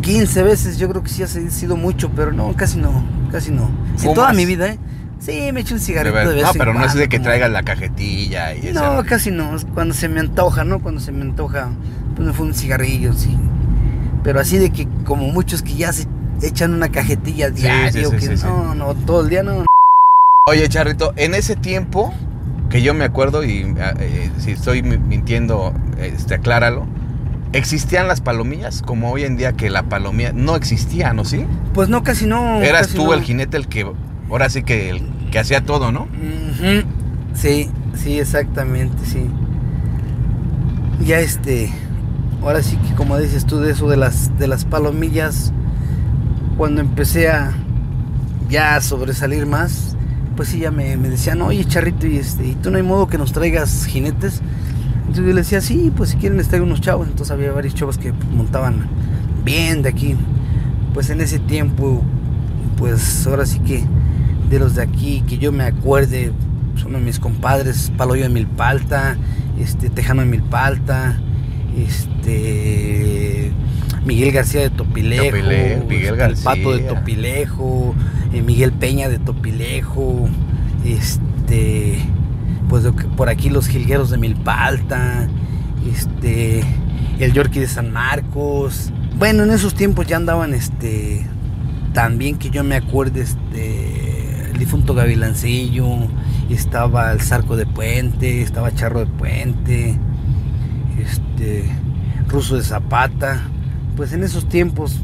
15 0.00 0.42
veces, 0.42 0.78
yo 0.78 0.88
creo 0.88 1.02
que 1.02 1.10
sí 1.10 1.22
ha 1.22 1.26
sido 1.26 1.76
mucho, 1.76 2.10
pero 2.10 2.32
no, 2.32 2.54
casi 2.56 2.78
no, 2.78 3.04
casi 3.30 3.50
no. 3.50 3.70
En 4.02 4.14
toda 4.14 4.32
mi 4.32 4.44
vida, 4.46 4.68
¿eh? 4.68 4.78
Sí, 5.18 5.50
me 5.52 5.60
echo 5.60 5.74
un 5.74 5.80
De 5.80 5.84
cigarrito 5.86 6.14
ver- 6.14 6.28
de 6.28 6.34
vez 6.36 6.44
no, 6.44 6.52
pero 6.54 6.72
no 6.72 6.84
es 6.84 6.94
de 6.94 7.08
que 7.08 7.18
como- 7.18 7.24
traigas 7.28 7.50
la 7.50 7.62
cajetilla 7.62 8.54
y 8.54 8.68
eso. 8.68 8.80
No, 8.96 9.04
casi 9.04 9.30
no, 9.30 9.50
cuando 9.74 9.92
se 9.94 10.08
me 10.08 10.20
antoja, 10.20 10.64
¿no? 10.64 10.80
Cuando 10.80 11.00
se 11.00 11.12
me 11.12 11.22
antoja, 11.22 11.68
pues 12.16 12.26
me 12.26 12.32
fue 12.32 12.46
un 12.46 12.54
cigarrillo, 12.54 13.12
sí. 13.12 13.36
Pero 14.22 14.40
así 14.40 14.56
de 14.58 14.70
que 14.70 14.88
como 15.04 15.28
muchos 15.28 15.60
que 15.62 15.74
ya 15.74 15.92
se 15.92 16.06
echan 16.42 16.72
una 16.72 16.88
cajetilla 16.90 17.50
diario, 17.50 18.10
sí, 18.10 18.18
sí, 18.20 18.28
que 18.28 18.36
sí, 18.38 18.44
no, 18.46 18.74
no, 18.74 18.94
todo 18.94 19.20
el 19.22 19.28
día 19.28 19.42
no. 19.42 19.64
Oye, 20.48 20.66
Charrito, 20.70 21.12
en 21.16 21.34
ese 21.34 21.54
tiempo 21.54 22.14
que 22.70 22.80
yo 22.80 22.94
me 22.94 23.04
acuerdo, 23.04 23.44
y 23.44 23.58
eh, 23.62 23.74
eh, 23.98 24.30
si 24.38 24.52
estoy 24.52 24.82
mi- 24.82 24.96
mintiendo, 24.96 25.74
este, 25.98 26.34
acláralo, 26.34 26.86
¿existían 27.52 28.08
las 28.08 28.20
palomillas? 28.20 28.82
Como 28.82 29.10
hoy 29.10 29.24
en 29.24 29.36
día 29.36 29.52
que 29.52 29.70
la 29.70 29.84
palomilla 29.84 30.32
no 30.32 30.56
existía, 30.56 31.12
¿no? 31.12 31.24
¿Sí? 31.24 31.44
Pues 31.74 31.88
no, 31.88 32.02
casi 32.02 32.26
no. 32.26 32.60
Eras 32.60 32.88
casi 32.88 32.96
tú 32.96 33.06
no. 33.06 33.14
el 33.14 33.22
jinete 33.22 33.56
el 33.56 33.68
que, 33.68 33.90
ahora 34.30 34.48
sí 34.50 34.62
que 34.62 34.90
el 34.90 35.02
que 35.30 35.38
hacía 35.38 35.64
todo, 35.64 35.92
¿no? 35.92 36.08
Sí, 37.34 37.70
sí, 37.94 38.18
exactamente, 38.18 39.04
sí. 39.04 39.26
Ya 41.04 41.20
este, 41.20 41.72
ahora 42.42 42.62
sí 42.62 42.76
que 42.76 42.94
como 42.94 43.18
dices 43.18 43.46
tú 43.46 43.58
de 43.58 43.72
eso 43.72 43.88
de 43.88 43.96
las 43.96 44.36
de 44.38 44.46
las 44.46 44.64
palomillas, 44.64 45.52
cuando 46.56 46.80
empecé 46.80 47.28
a 47.28 47.52
ya 48.48 48.76
a 48.76 48.80
sobresalir 48.80 49.46
más, 49.46 49.96
pues 50.36 50.48
sí 50.50 50.58
ya 50.58 50.70
me, 50.70 50.96
me 50.96 51.08
decían, 51.08 51.40
oye 51.42 51.64
charrito, 51.64 52.06
y 52.06 52.18
este, 52.18 52.46
y 52.46 52.54
tú 52.54 52.70
no 52.70 52.76
hay 52.76 52.82
modo 52.82 53.06
que 53.06 53.18
nos 53.18 53.32
traigas 53.32 53.86
jinetes. 53.86 54.42
Entonces 55.10 55.26
yo 55.26 55.34
le 55.34 55.40
decía, 55.40 55.60
sí, 55.60 55.90
pues 55.96 56.10
si 56.10 56.18
quieren 56.18 56.38
les 56.38 56.46
traigo 56.46 56.64
unos 56.64 56.80
chavos. 56.80 57.08
Entonces 57.08 57.32
había 57.32 57.50
varios 57.50 57.74
chavos 57.74 57.98
que 57.98 58.12
montaban 58.32 58.86
bien 59.44 59.82
de 59.82 59.88
aquí. 59.88 60.14
Pues 60.94 61.10
en 61.10 61.20
ese 61.20 61.40
tiempo, 61.40 62.00
pues 62.78 63.26
ahora 63.26 63.44
sí 63.44 63.58
que 63.58 63.82
de 64.48 64.58
los 64.60 64.76
de 64.76 64.82
aquí, 64.82 65.22
que 65.28 65.38
yo 65.38 65.50
me 65.50 65.64
acuerde, 65.64 66.30
de 66.88 66.98
mis 66.98 67.18
compadres, 67.18 67.92
Paloyo 67.96 68.22
de 68.22 68.28
Milpalta, 68.28 69.16
este, 69.60 69.90
Tejano 69.90 70.22
de 70.22 70.28
Milpalta, 70.28 71.18
este, 71.76 73.50
Miguel 74.04 74.32
García 74.32 74.60
de 74.62 74.70
Topilejo, 74.70 75.36
Topile- 75.36 75.84
Miguel 75.88 76.14
este, 76.20 76.24
el 76.24 76.34
Pato 76.44 76.70
de 76.72 76.82
García. 76.82 76.88
Topilejo, 77.00 77.94
eh, 78.32 78.42
Miguel 78.42 78.72
Peña 78.72 79.08
de 79.08 79.18
Topilejo, 79.18 80.28
este, 80.84 81.98
pues 82.70 82.84
por 83.16 83.28
aquí 83.28 83.50
los 83.50 83.66
Jilgueros 83.66 84.10
de 84.10 84.16
Milpalta, 84.16 85.28
este, 85.92 86.62
el 87.18 87.32
Yorkie 87.32 87.58
de 87.58 87.66
San 87.66 87.92
Marcos. 87.92 88.92
Bueno, 89.18 89.42
en 89.42 89.50
esos 89.50 89.74
tiempos 89.74 90.06
ya 90.06 90.16
andaban, 90.16 90.54
este, 90.54 91.26
también 91.92 92.38
que 92.38 92.50
yo 92.50 92.62
me 92.62 92.76
acuerde, 92.76 93.22
este, 93.22 94.50
el 94.52 94.58
difunto 94.58 94.94
Gavilancillo, 94.94 95.88
estaba 96.48 97.10
el 97.10 97.20
Zarco 97.20 97.56
de 97.56 97.66
Puente, 97.66 98.40
estaba 98.40 98.72
Charro 98.72 99.00
de 99.00 99.06
Puente, 99.06 99.98
este, 101.02 101.64
Ruso 102.28 102.54
de 102.56 102.62
Zapata. 102.62 103.42
Pues 103.96 104.12
en 104.12 104.22
esos 104.22 104.48
tiempos, 104.48 105.00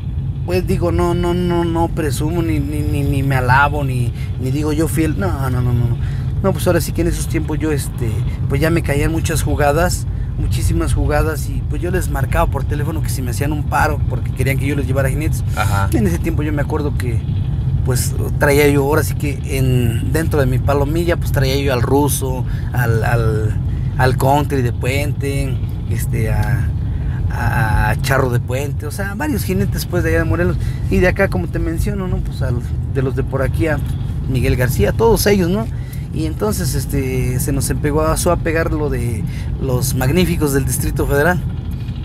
pues 0.46 0.64
digo, 0.68 0.92
no, 0.92 1.14
no, 1.14 1.34
no, 1.34 1.64
no 1.64 1.88
presumo, 1.88 2.42
ni, 2.42 2.60
ni, 2.60 2.78
ni, 2.78 3.02
ni 3.02 3.24
me 3.24 3.34
alabo, 3.34 3.82
ni, 3.82 4.12
ni 4.40 4.52
digo 4.52 4.72
yo 4.72 4.86
fiel. 4.86 5.18
No, 5.18 5.50
no, 5.50 5.60
no, 5.60 5.72
no. 5.72 5.96
No. 6.42 6.52
Pues 6.52 6.66
ahora 6.66 6.80
sí 6.80 6.92
que 6.92 7.02
en 7.02 7.08
esos 7.08 7.28
tiempos 7.28 7.58
yo, 7.58 7.72
este, 7.72 8.10
pues 8.48 8.60
ya 8.60 8.70
me 8.70 8.82
caían 8.82 9.12
muchas 9.12 9.42
jugadas, 9.42 10.06
muchísimas 10.38 10.94
jugadas, 10.94 11.48
y 11.48 11.62
pues 11.68 11.80
yo 11.82 11.90
les 11.90 12.10
marcaba 12.10 12.46
por 12.50 12.64
teléfono 12.64 13.02
que 13.02 13.08
si 13.08 13.22
me 13.22 13.30
hacían 13.30 13.52
un 13.52 13.64
paro 13.64 13.98
porque 14.08 14.30
querían 14.32 14.58
que 14.58 14.66
yo 14.66 14.76
les 14.76 14.86
llevara 14.86 15.08
jinetes. 15.08 15.42
Ajá. 15.56 15.88
En 15.92 16.06
ese 16.06 16.18
tiempo 16.18 16.42
yo 16.42 16.52
me 16.52 16.62
acuerdo 16.62 16.96
que 16.98 17.20
pues 17.84 18.14
traía 18.40 18.68
yo 18.68 18.82
ahora 18.82 19.04
sí 19.04 19.14
que 19.14 19.38
en 19.58 20.12
dentro 20.12 20.40
de 20.40 20.46
mi 20.46 20.58
palomilla 20.58 21.16
pues 21.16 21.30
traía 21.32 21.56
yo 21.56 21.72
al 21.72 21.82
ruso, 21.82 22.44
al, 22.72 23.04
al, 23.04 23.56
al 23.96 24.16
country 24.16 24.60
de 24.62 24.72
puente, 24.72 25.56
este 25.88 26.30
a, 26.32 26.68
a 27.30 27.94
Charro 28.02 28.30
de 28.30 28.40
Puente, 28.40 28.86
o 28.86 28.90
sea, 28.90 29.14
varios 29.14 29.44
jinetes 29.44 29.86
pues 29.86 30.02
de 30.02 30.10
allá 30.10 30.18
de 30.20 30.24
Morelos 30.24 30.56
y 30.90 30.98
de 30.98 31.08
acá 31.08 31.28
como 31.28 31.46
te 31.48 31.58
menciono, 31.58 32.08
¿no? 32.08 32.16
Pues 32.18 32.42
a 32.42 32.50
los- 32.50 32.64
de 32.94 33.02
los 33.02 33.14
de 33.14 33.22
por 33.22 33.42
aquí 33.42 33.66
a 33.68 33.78
Miguel 34.28 34.56
García, 34.56 34.92
todos 34.92 35.26
ellos, 35.26 35.48
¿no? 35.50 35.66
Y 36.16 36.24
entonces 36.24 36.74
este 36.74 37.38
se 37.40 37.52
nos 37.52 37.68
empezó 37.68 38.32
a, 38.32 38.36
pegar 38.38 38.72
lo 38.72 38.88
de 38.88 39.22
los 39.60 39.94
magníficos 39.94 40.54
del 40.54 40.64
Distrito 40.64 41.06
Federal. 41.06 41.42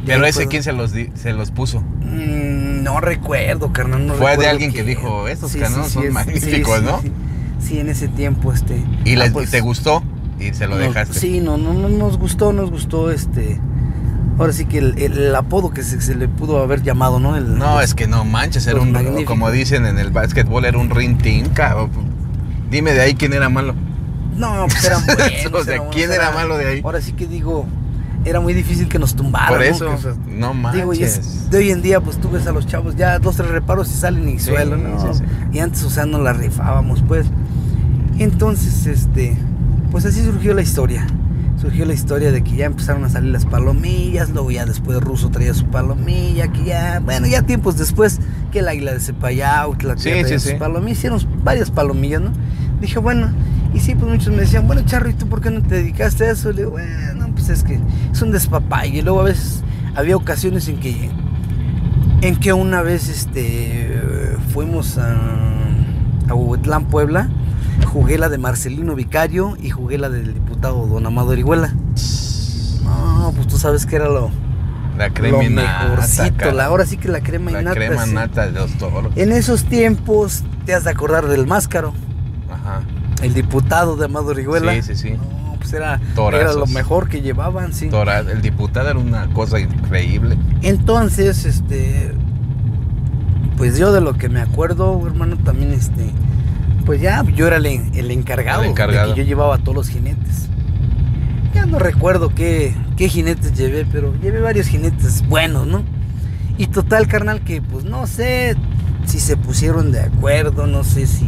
Pero 0.05 0.25
ese, 0.25 0.39
pues, 0.39 0.47
¿quién 0.49 0.63
se 0.63 0.73
los, 0.73 0.91
di- 0.91 1.11
se 1.15 1.31
los 1.31 1.51
puso? 1.51 1.79
Mm, 1.79 2.83
no 2.83 2.99
recuerdo, 2.99 3.71
carnal. 3.71 4.05
No 4.05 4.15
Fue 4.15 4.35
de 4.35 4.47
alguien 4.47 4.73
que 4.73 4.83
dijo, 4.83 5.29
"Estos 5.29 5.55
canales 5.55 5.91
son 5.93 6.07
es- 6.07 6.11
magníficos", 6.11 6.83
¿no? 6.83 6.99
Sí, 7.01 7.11
sí, 7.61 7.79
en 7.79 7.87
ese 7.87 8.09
tiempo, 8.09 8.51
este. 8.51 8.83
¿Y 9.05 9.15
ah, 9.15 9.29
pues, 9.31 9.49
te 9.49 9.61
gustó? 9.61 10.03
Y 10.39 10.53
se 10.53 10.67
lo 10.67 10.71
nos- 10.75 10.87
dejaste. 10.87 11.17
Sí, 11.17 11.39
no, 11.39 11.57
no, 11.57 11.71
no, 11.73 11.87
nos 11.87 12.17
gustó, 12.17 12.51
nos 12.51 12.69
gustó, 12.69 13.11
este. 13.11 13.61
Ahora 14.37 14.51
sí 14.51 14.65
que 14.65 14.79
el, 14.79 14.97
el 14.97 15.33
apodo 15.35 15.69
que 15.69 15.83
se, 15.83 16.01
se 16.01 16.15
le 16.15 16.27
pudo 16.27 16.61
haber 16.61 16.81
llamado, 16.81 17.19
¿no? 17.21 17.37
El, 17.37 17.57
No, 17.57 17.79
es 17.79 17.93
que 17.93 18.07
no 18.07 18.25
manches, 18.25 18.67
era 18.67 18.81
un, 18.81 19.23
como 19.23 19.51
dicen 19.51 19.85
en 19.85 19.99
el 19.99 20.09
básquetbol, 20.11 20.65
era 20.65 20.77
un 20.77 20.89
rintín, 20.89 21.47
cabrón. 21.49 21.91
Dime 22.69 22.91
de 22.93 23.01
ahí 23.01 23.13
quién 23.13 23.31
era 23.33 23.47
malo. 23.47 23.73
No, 24.37 24.65
pues 24.67 24.83
eran 24.85 25.05
buenos. 25.05 25.21
O 25.21 25.63
sea, 25.63 25.73
eran 25.75 25.77
buenos, 25.87 25.95
¿quién 25.95 26.11
era 26.11 26.31
malo 26.31 26.57
de 26.57 26.67
ahí? 26.67 26.81
Ahora 26.83 27.01
sí 27.01 27.13
que 27.13 27.27
digo, 27.27 27.65
era 28.25 28.39
muy 28.39 28.53
difícil 28.53 28.87
que 28.87 28.99
nos 28.99 29.15
tumbaran. 29.15 29.49
Por 29.49 29.57
¿no? 29.59 29.63
eso, 29.63 29.85
Que, 29.87 29.93
o 29.93 29.97
sea, 29.97 30.13
no 30.27 30.53
manches. 30.53 30.81
Digo, 30.81 30.93
y 30.93 31.03
es- 31.03 31.49
de 31.49 31.57
hoy 31.57 31.71
en 31.71 31.81
día, 31.81 31.99
pues 32.01 32.17
tú 32.17 32.29
ves 32.29 32.45
a 32.47 32.51
los 32.51 32.65
chavos 32.67 32.95
ya 32.95 33.19
dos, 33.19 33.35
tres 33.35 33.49
reparos 33.49 33.89
y 33.89 33.93
salen 33.93 34.27
y 34.29 34.39
Sí, 34.39 34.51
suelo, 34.51 34.77
¿no? 34.77 34.99
sí, 35.13 35.19
sí. 35.19 35.23
Y 35.53 35.59
antes, 35.59 35.83
o 35.83 35.89
sea, 35.89 36.05
no 36.05 36.19
la 36.19 36.33
rifábamos, 36.33 37.03
pues. 37.07 37.27
Entonces, 38.19 38.85
este, 38.87 39.37
pues 39.91 40.05
así 40.05 40.23
surgió 40.23 40.53
la 40.53 40.61
historia. 40.61 41.05
Surgió 41.59 41.85
la 41.85 41.93
historia 41.93 42.31
de 42.31 42.43
que 42.43 42.55
ya 42.55 42.65
empezaron 42.65 43.03
a 43.05 43.09
salir 43.09 43.31
las 43.31 43.45
palomillas, 43.45 44.29
luego 44.31 44.49
ya 44.49 44.65
después 44.65 44.99
Ruso 44.99 45.29
traía 45.29 45.53
su 45.53 45.65
palomilla, 45.65 46.47
que 46.47 46.63
ya, 46.63 46.99
bueno, 47.03 47.27
ya 47.27 47.43
tiempos 47.43 47.77
después, 47.77 48.19
que 48.51 48.59
el 48.59 48.67
águila 48.67 48.93
de 48.93 48.99
Cepayau, 48.99 49.73
la 49.83 49.95
tierra 49.95 50.27
sí, 50.27 50.33
de 50.33 50.39
sus 50.39 50.53
palomillas, 50.53 50.97
hicieron 50.97 51.19
varias 51.43 51.69
palomillas, 51.69 52.21
¿no? 52.21 52.31
Dije, 52.79 52.97
bueno, 52.97 53.29
y 53.73 53.79
sí, 53.79 53.95
pues 53.95 54.11
muchos 54.11 54.33
me 54.33 54.41
decían, 54.41 54.67
bueno, 54.67 54.81
Charro, 54.85 55.09
¿y 55.09 55.13
tú 55.13 55.27
por 55.27 55.41
qué 55.41 55.49
no 55.49 55.61
te 55.61 55.75
dedicaste 55.75 56.25
a 56.25 56.31
eso? 56.31 56.51
Le 56.51 56.59
digo, 56.59 56.71
bueno, 56.71 57.29
pues 57.33 57.49
es 57.49 57.63
que 57.63 57.79
es 58.11 58.21
un 58.21 58.31
despapalle. 58.31 58.99
Y 58.99 59.01
luego 59.01 59.21
a 59.21 59.23
veces 59.23 59.63
había 59.95 60.15
ocasiones 60.17 60.67
en 60.67 60.79
que, 60.79 61.09
en 62.21 62.35
que 62.37 62.53
una 62.53 62.81
vez 62.81 63.07
este, 63.09 64.37
fuimos 64.53 64.97
a, 64.97 65.15
a 66.27 66.33
Huehuetlán, 66.33 66.85
Puebla, 66.85 67.29
jugué 67.87 68.17
la 68.17 68.29
de 68.29 68.37
Marcelino 68.37 68.95
Vicario 68.95 69.57
y 69.61 69.69
jugué 69.69 69.97
la 69.97 70.09
del 70.09 70.33
diputado 70.33 70.85
Don 70.87 71.05
Amado 71.05 71.29
Orihuela. 71.29 71.73
No, 72.83 73.31
pues 73.35 73.47
tú 73.47 73.57
sabes 73.57 73.85
que 73.85 73.95
era 73.95 74.09
lo, 74.09 74.31
La 74.97 75.11
crema 75.11 75.37
lo 75.37 75.43
y 75.43 75.49
nata, 75.49 75.83
mejorcito. 75.85 76.51
La, 76.51 76.65
ahora 76.65 76.85
sí 76.85 76.97
que 76.97 77.07
la 77.07 77.21
crema 77.21 77.51
y 77.51 77.53
La 77.53 77.61
nata. 77.61 77.75
crema 77.75 78.05
sí. 78.05 78.13
nata 78.13 78.45
de 78.47 78.51
los 78.51 78.71
toros. 78.77 79.13
En 79.15 79.31
esos 79.31 79.63
tiempos 79.65 80.43
te 80.65 80.73
has 80.73 80.83
de 80.83 80.89
acordar 80.91 81.27
del 81.27 81.47
Máscaro, 81.47 81.93
Ajá. 82.51 82.81
El 83.21 83.33
diputado 83.33 83.95
de 83.97 84.05
Amado 84.05 84.27
Orihuela. 84.27 84.73
Sí, 84.75 84.81
sí, 84.81 84.95
sí. 84.95 85.11
No, 85.11 85.55
pues 85.57 85.73
era, 85.73 85.99
era 86.33 86.53
lo 86.53 86.65
mejor 86.67 87.07
que 87.09 87.21
llevaban, 87.21 87.73
sí. 87.73 87.87
Tora- 87.89 88.19
el 88.19 88.41
diputado 88.41 88.89
era 88.89 88.99
una 88.99 89.27
cosa 89.33 89.59
increíble. 89.59 90.37
Entonces, 90.61 91.45
este, 91.45 92.13
pues 93.57 93.77
yo 93.77 93.91
de 93.91 94.01
lo 94.01 94.13
que 94.13 94.29
me 94.29 94.41
acuerdo, 94.41 95.05
hermano, 95.05 95.37
también, 95.37 95.71
este, 95.71 96.09
pues 96.85 96.99
ya 97.01 97.23
yo 97.35 97.47
era 97.47 97.57
el, 97.57 97.65
el 97.67 98.11
encargado, 98.11 98.63
El 98.63 98.71
encargado. 98.71 99.09
de 99.09 99.13
que 99.15 99.21
yo 99.21 99.25
llevaba 99.27 99.55
a 99.55 99.57
todos 99.59 99.75
los 99.75 99.89
jinetes. 99.89 100.47
Ya 101.53 101.65
no 101.65 101.77
recuerdo 101.79 102.29
qué, 102.33 102.73
qué 102.97 103.07
jinetes 103.09 103.53
llevé, 103.53 103.85
pero 103.91 104.13
llevé 104.21 104.39
varios 104.41 104.67
jinetes 104.67 105.27
buenos, 105.27 105.67
¿no? 105.67 105.83
Y 106.57 106.67
total, 106.67 107.07
carnal, 107.07 107.41
que 107.41 107.61
pues 107.61 107.83
no 107.85 108.07
sé 108.07 108.55
si 109.05 109.19
se 109.19 109.35
pusieron 109.37 109.91
de 109.91 109.99
acuerdo, 110.01 110.65
no 110.65 110.83
sé 110.83 111.05
si, 111.07 111.27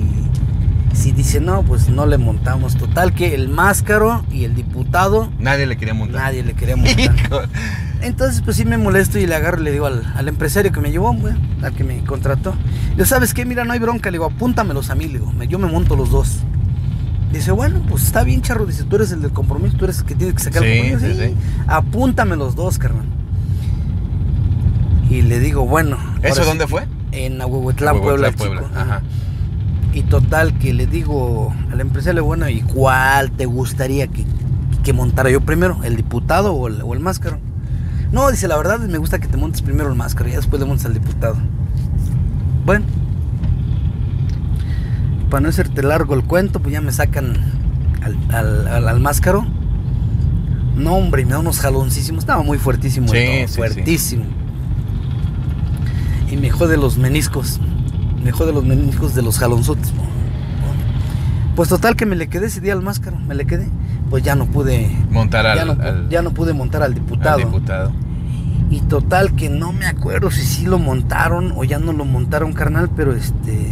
si 0.94 1.12
dicen, 1.12 1.46
no, 1.46 1.64
pues 1.64 1.90
no 1.90 2.06
le 2.06 2.18
montamos. 2.18 2.76
Total, 2.78 3.14
que 3.14 3.34
el 3.36 3.50
máscaro 3.50 4.24
y 4.32 4.44
el 4.46 4.56
diputado, 4.56 5.30
Nadie 5.40 5.66
le 5.66 5.76
quería 5.78 5.94
montar. 5.94 6.22
nadie 6.22 6.44
le 6.44 6.54
quería 6.54 6.76
montar. 6.76 7.50
Entonces, 8.02 8.42
pues 8.42 8.58
sí 8.58 8.66
me 8.66 8.78
molesto 8.78 9.18
y 9.18 9.26
le 9.26 9.34
agarro 9.36 9.62
y 9.62 9.64
le 9.64 9.72
digo 9.72 9.86
al, 9.88 10.04
al 10.16 10.28
empresario 10.28 10.72
que 10.72 10.80
me 10.82 10.92
llevó, 10.92 11.14
güey, 11.14 11.34
al 11.62 11.74
que 11.74 11.84
me 11.84 12.04
contrató. 12.04 12.54
Le 12.90 12.96
digo, 12.96 13.06
¿sabes 13.06 13.34
qué? 13.34 13.46
Mira, 13.46 13.64
no 13.66 13.74
hay 13.74 13.80
bronca. 13.80 14.12
Le 14.12 14.16
digo, 14.16 14.26
apúntamelos 14.26 14.90
a 14.90 14.96
mí, 14.96 15.06
le 15.08 15.20
digo, 15.20 15.32
yo 15.50 15.58
me 15.60 15.68
monto 15.68 15.96
los 15.96 16.10
dos. 16.12 16.40
Dice, 17.32 17.52
bueno, 17.52 17.82
pues 17.90 18.04
está 18.04 18.24
bien, 18.24 18.42
charro. 18.44 18.66
Dice, 18.66 18.84
tú 18.84 18.98
eres 18.98 19.12
el 19.12 19.22
del 19.22 19.32
compromiso, 19.32 19.76
tú 19.78 19.86
eres 19.86 20.00
el 20.00 20.06
que 20.06 20.16
tienes 20.16 20.36
que 20.36 20.44
sacar 20.44 20.62
Sí, 20.64 20.70
el 20.70 20.92
compromiso. 20.92 21.20
sí, 21.22 21.30
sí. 21.30 21.36
Apúntame 21.66 22.36
los 22.36 22.56
dos, 22.56 22.78
carnal. 22.78 23.06
Y 25.10 25.22
le 25.24 25.40
digo, 25.40 25.66
bueno. 25.66 25.98
¿Eso 26.22 26.44
dónde 26.46 26.68
fue? 26.68 26.86
En 27.12 27.42
Ahuehuetlán, 27.42 27.96
Huehuetlán, 27.96 28.02
Puebla, 28.02 28.32
Puebla. 28.32 28.62
chico. 28.62 28.80
Ajá. 28.80 29.02
Y 29.94 30.02
total, 30.04 30.58
que 30.58 30.74
le 30.74 30.88
digo 30.88 31.54
al 31.72 31.80
empresario, 31.80 32.24
bueno, 32.26 32.50
¿y 32.50 32.62
cuál 32.62 33.32
te 33.32 33.46
gustaría 33.46 34.08
que, 34.08 34.26
que 34.84 34.92
montara 34.94 35.30
yo 35.30 35.42
primero? 35.42 35.80
¿El 35.84 35.96
diputado 35.96 36.54
o 36.54 36.68
el, 36.68 36.82
o 36.82 36.94
el 36.94 37.00
máscaro? 37.00 37.38
No, 38.12 38.30
dice, 38.32 38.48
la 38.48 38.58
verdad 38.58 38.80
me 38.80 38.98
gusta 38.98 39.20
que 39.20 39.28
te 39.28 39.38
montes 39.38 39.62
primero 39.62 39.90
el 39.90 39.96
máscaro 39.96 40.30
y 40.30 40.34
después 40.34 40.60
le 40.60 40.68
montes 40.68 40.86
al 40.86 40.94
diputado. 40.96 41.36
Bueno, 42.66 42.86
para 45.30 45.42
no 45.42 45.50
hacerte 45.50 45.82
largo 45.84 46.14
el 46.16 46.24
cuento, 46.24 46.60
pues 46.60 46.74
ya 46.74 46.82
me 46.82 46.92
sacan 46.92 47.34
al, 48.04 48.18
al, 48.36 48.68
al- 48.68 48.88
al 48.88 49.00
máscaro. 49.00 49.46
No, 50.76 50.96
hombre, 50.96 51.24
me 51.26 51.32
da 51.32 51.40
unos 51.40 51.60
jaloncísimos. 51.60 52.24
Estaba 52.24 52.42
muy 52.44 52.58
fuertísimo, 52.58 53.08
Sí, 53.10 53.18
sí. 53.48 53.56
fuertísimo. 53.56 54.26
Y 56.32 56.38
me 56.38 56.50
jode 56.50 56.78
los 56.78 56.98
meniscos. 56.98 57.60
Me 58.24 58.32
jode 58.32 58.54
los 58.54 58.64
meniscos 58.64 59.14
de 59.16 59.22
los 59.22 59.38
jalonzotes. 59.40 59.92
Pues 61.56 61.70
total 61.70 61.96
que 61.96 62.06
me 62.06 62.16
le 62.16 62.28
quedé 62.28 62.48
ese 62.48 62.62
día 62.62 62.74
al 62.74 62.82
máscaro, 62.82 63.18
me 63.20 63.36
le 63.36 63.46
quedé. 63.46 63.68
Pues 64.10 64.24
ya 64.24 64.36
no 64.36 64.46
pude, 64.48 64.90
Montar 65.12 65.46
al, 65.46 65.58
ya 65.58 65.66
no, 65.66 65.76
pu- 65.76 65.84
al- 65.86 66.10
ya 66.10 66.22
no 66.22 66.32
pude 66.32 66.54
montar 66.54 66.82
al 66.84 66.90
al 66.90 66.96
diputado. 66.96 67.92
Y 68.70 68.80
total 68.82 69.36
que 69.36 69.50
no 69.50 69.72
me 69.72 69.86
acuerdo 69.86 70.32
si 70.32 70.42
sí 70.42 70.66
lo 70.66 70.80
montaron 70.80 71.54
o 71.56 71.64
ya 71.64 71.78
no 71.80 71.94
lo 71.94 72.06
montaron, 72.06 72.54
carnal, 72.54 72.90
pero 72.96 73.14
este... 73.14 73.68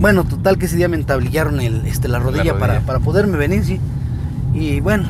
Bueno, 0.00 0.24
total 0.24 0.58
que 0.58 0.66
ese 0.66 0.76
día 0.76 0.88
me 0.88 0.96
entablillaron 0.96 1.60
el, 1.60 1.86
este, 1.86 2.08
la 2.08 2.18
rodilla, 2.18 2.42
rodilla. 2.52 2.58
Para, 2.58 2.80
para 2.80 2.98
poderme 2.98 3.36
venir, 3.36 3.64
sí. 3.64 3.78
Y 4.54 4.80
bueno, 4.80 5.04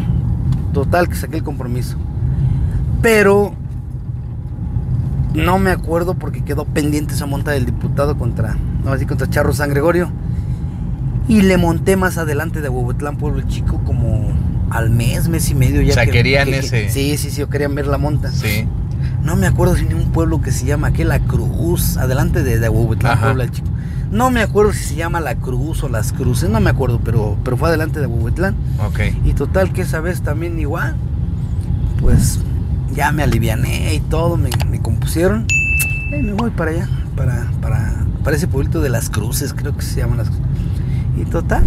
total 0.74 1.08
que 1.08 1.14
saqué 1.14 1.38
el 1.38 1.42
compromiso. 1.42 1.96
Pero 3.00 3.54
no 5.34 5.58
me 5.58 5.70
acuerdo 5.70 6.14
porque 6.14 6.42
quedó 6.44 6.64
pendiente 6.64 7.14
esa 7.14 7.26
monta 7.26 7.50
del 7.50 7.66
diputado 7.66 8.16
contra, 8.16 8.56
no, 8.84 8.92
así 8.92 9.04
contra 9.06 9.28
Charro 9.28 9.52
San 9.52 9.70
Gregorio. 9.70 10.10
Y 11.26 11.40
le 11.42 11.56
monté 11.56 11.96
más 11.96 12.18
adelante 12.18 12.60
de 12.60 12.68
Huehuetlán, 12.68 13.16
Pueblo 13.16 13.42
Chico, 13.48 13.80
como 13.84 14.28
al 14.70 14.90
mes, 14.90 15.28
mes 15.28 15.48
y 15.50 15.54
medio. 15.54 15.80
Ya 15.80 15.92
O 15.92 15.94
sea, 15.94 16.04
que- 16.04 16.12
querían 16.12 16.44
que- 16.46 16.52
que- 16.52 16.58
ese. 16.58 16.88
Sí, 16.90 17.16
sí, 17.16 17.30
sí, 17.30 17.40
yo 17.40 17.48
querían 17.48 17.74
ver 17.74 17.86
la 17.86 17.96
monta. 17.98 18.30
Sí. 18.30 18.66
No 19.22 19.34
me 19.36 19.46
acuerdo 19.46 19.74
si 19.76 19.86
ni 19.86 19.94
un 19.94 20.12
pueblo 20.12 20.40
que 20.42 20.50
se 20.52 20.66
llama 20.66 20.92
¿qué? 20.92 21.04
La 21.04 21.18
Cruz, 21.20 21.96
adelante 21.96 22.42
de, 22.42 22.58
de 22.58 22.68
Huehuetlán, 22.68 23.12
Ajá. 23.14 23.26
Puebla, 23.28 23.50
chico. 23.50 23.68
No 24.10 24.30
me 24.30 24.42
acuerdo 24.42 24.72
si 24.74 24.84
se 24.84 24.94
llama 24.96 25.18
La 25.20 25.34
Cruz 25.36 25.82
o 25.82 25.88
Las 25.88 26.12
Cruces, 26.12 26.50
no 26.50 26.60
me 26.60 26.68
acuerdo, 26.70 27.00
pero, 27.02 27.36
pero 27.42 27.56
fue 27.56 27.68
adelante 27.70 28.00
de 28.00 28.06
Huehuetlán. 28.06 28.54
Ok. 28.86 29.00
Y 29.24 29.32
total 29.32 29.72
que 29.72 29.80
esa 29.82 30.00
vez 30.00 30.20
también 30.20 30.58
igual, 30.60 30.94
pues 32.02 32.38
ya 32.94 33.12
me 33.12 33.22
aliviané 33.22 33.94
y 33.94 34.00
todo, 34.00 34.36
me, 34.36 34.50
me 34.68 34.80
compusieron. 34.80 35.46
Y 36.16 36.22
me 36.22 36.32
voy 36.32 36.50
para 36.50 36.70
allá, 36.70 36.88
para, 37.16 37.50
para, 37.60 37.92
para 38.22 38.36
ese 38.36 38.46
pueblito 38.46 38.80
de 38.80 38.88
Las 38.88 39.10
Cruces, 39.10 39.52
creo 39.52 39.76
que 39.76 39.82
se 39.82 40.00
llaman 40.00 40.18
Las 40.18 40.28
Cruces. 40.28 40.46
Y 41.16 41.24
total, 41.24 41.62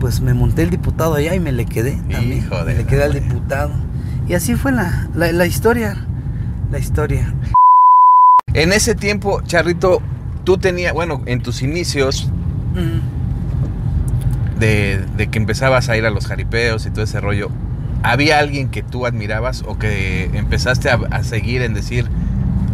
pues 0.00 0.20
me 0.20 0.34
monté 0.34 0.62
el 0.62 0.70
diputado 0.70 1.14
allá 1.14 1.34
y 1.34 1.40
me 1.40 1.52
le 1.52 1.66
quedé 1.66 1.92
también. 2.10 2.38
Hijo 2.38 2.56
de 2.64 2.72
me 2.72 2.74
le 2.74 2.84
quedé 2.86 3.04
al 3.04 3.12
diputado. 3.12 3.72
Y 4.28 4.34
así 4.34 4.54
fue 4.54 4.72
la, 4.72 5.08
la, 5.14 5.32
la 5.32 5.46
historia, 5.46 6.06
la 6.70 6.78
historia. 6.78 7.32
En 8.52 8.72
ese 8.72 8.94
tiempo, 8.94 9.42
Charrito, 9.42 10.00
tú 10.44 10.58
tenías, 10.58 10.92
bueno, 10.92 11.22
en 11.26 11.42
tus 11.42 11.62
inicios 11.62 12.30
de, 14.58 15.04
de 15.16 15.26
que 15.28 15.38
empezabas 15.38 15.88
a 15.88 15.96
ir 15.96 16.06
a 16.06 16.10
los 16.10 16.26
jaripeos 16.26 16.86
y 16.86 16.90
todo 16.90 17.04
ese 17.04 17.20
rollo, 17.20 17.50
¿había 18.04 18.38
alguien 18.38 18.68
que 18.68 18.82
tú 18.84 19.06
admirabas 19.06 19.64
o 19.66 19.78
que 19.78 20.30
empezaste 20.34 20.90
a, 20.90 21.00
a 21.10 21.24
seguir 21.24 21.62
en 21.62 21.74
decir, 21.74 22.08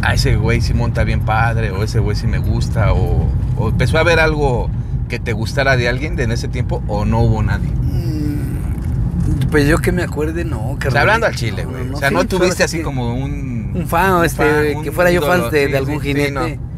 a 0.03 0.13
ese 0.13 0.35
güey 0.35 0.61
sí 0.61 0.73
monta 0.73 1.03
bien 1.03 1.21
padre, 1.21 1.71
o 1.71 1.83
ese 1.83 1.99
güey 1.99 2.15
sí 2.15 2.27
me 2.27 2.37
gusta, 2.37 2.93
o, 2.93 3.27
o 3.57 3.69
empezó 3.69 3.97
a 3.97 4.01
haber 4.01 4.19
algo 4.19 4.69
que 5.09 5.19
te 5.19 5.33
gustara 5.33 5.75
de 5.77 5.89
alguien 5.89 6.15
de 6.15 6.23
en 6.23 6.31
ese 6.31 6.47
tiempo, 6.47 6.83
o 6.87 7.05
no 7.05 7.21
hubo 7.21 7.41
nadie? 7.43 7.69
Mm, 7.69 9.49
Pues 9.51 9.67
yo 9.67 9.77
que 9.79 9.91
me 9.91 10.03
acuerde, 10.03 10.45
no, 10.45 10.59
O 10.71 10.75
carnal. 10.75 10.91
sea, 10.91 11.01
hablando 11.01 11.25
al 11.27 11.35
chile, 11.35 11.63
No, 11.65 11.71
güey. 11.71 11.85
no, 11.85 11.95
o 11.97 11.99
sea, 11.99 12.09
sí, 12.09 12.15
no 12.15 12.25
tuviste 12.25 12.63
así 12.63 12.77
que 12.77 12.83
como 12.83 13.13
un... 13.13 13.71
Un 13.73 13.87
fan, 13.87 14.25
este, 14.25 14.73
fan, 14.73 14.83
que 14.83 14.91
fuera 14.91 15.11
yo 15.11 15.21
fan 15.21 15.49
de, 15.49 15.65
sí, 15.65 15.71
de 15.71 15.77
algún 15.77 16.01
sí, 16.01 16.07
jinete. 16.07 16.31
no. 16.31 16.71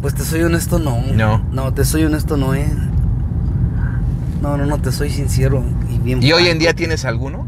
Pues 0.00 0.14
te 0.14 0.22
soy 0.24 0.42
honesto, 0.42 0.78
no. 0.78 1.02
No. 1.14 1.44
No, 1.52 1.74
te 1.74 1.84
soy 1.84 2.04
honesto, 2.04 2.36
no, 2.36 2.54
eh. 2.54 2.66
No, 4.40 4.56
no, 4.56 4.64
no, 4.64 4.78
te 4.80 4.92
soy 4.92 5.10
sincero 5.10 5.62
y 5.90 5.98
bien. 5.98 6.22
¿Y 6.22 6.32
hoy 6.32 6.46
en 6.48 6.58
día 6.58 6.72
tienes 6.72 7.04
alguno? 7.04 7.46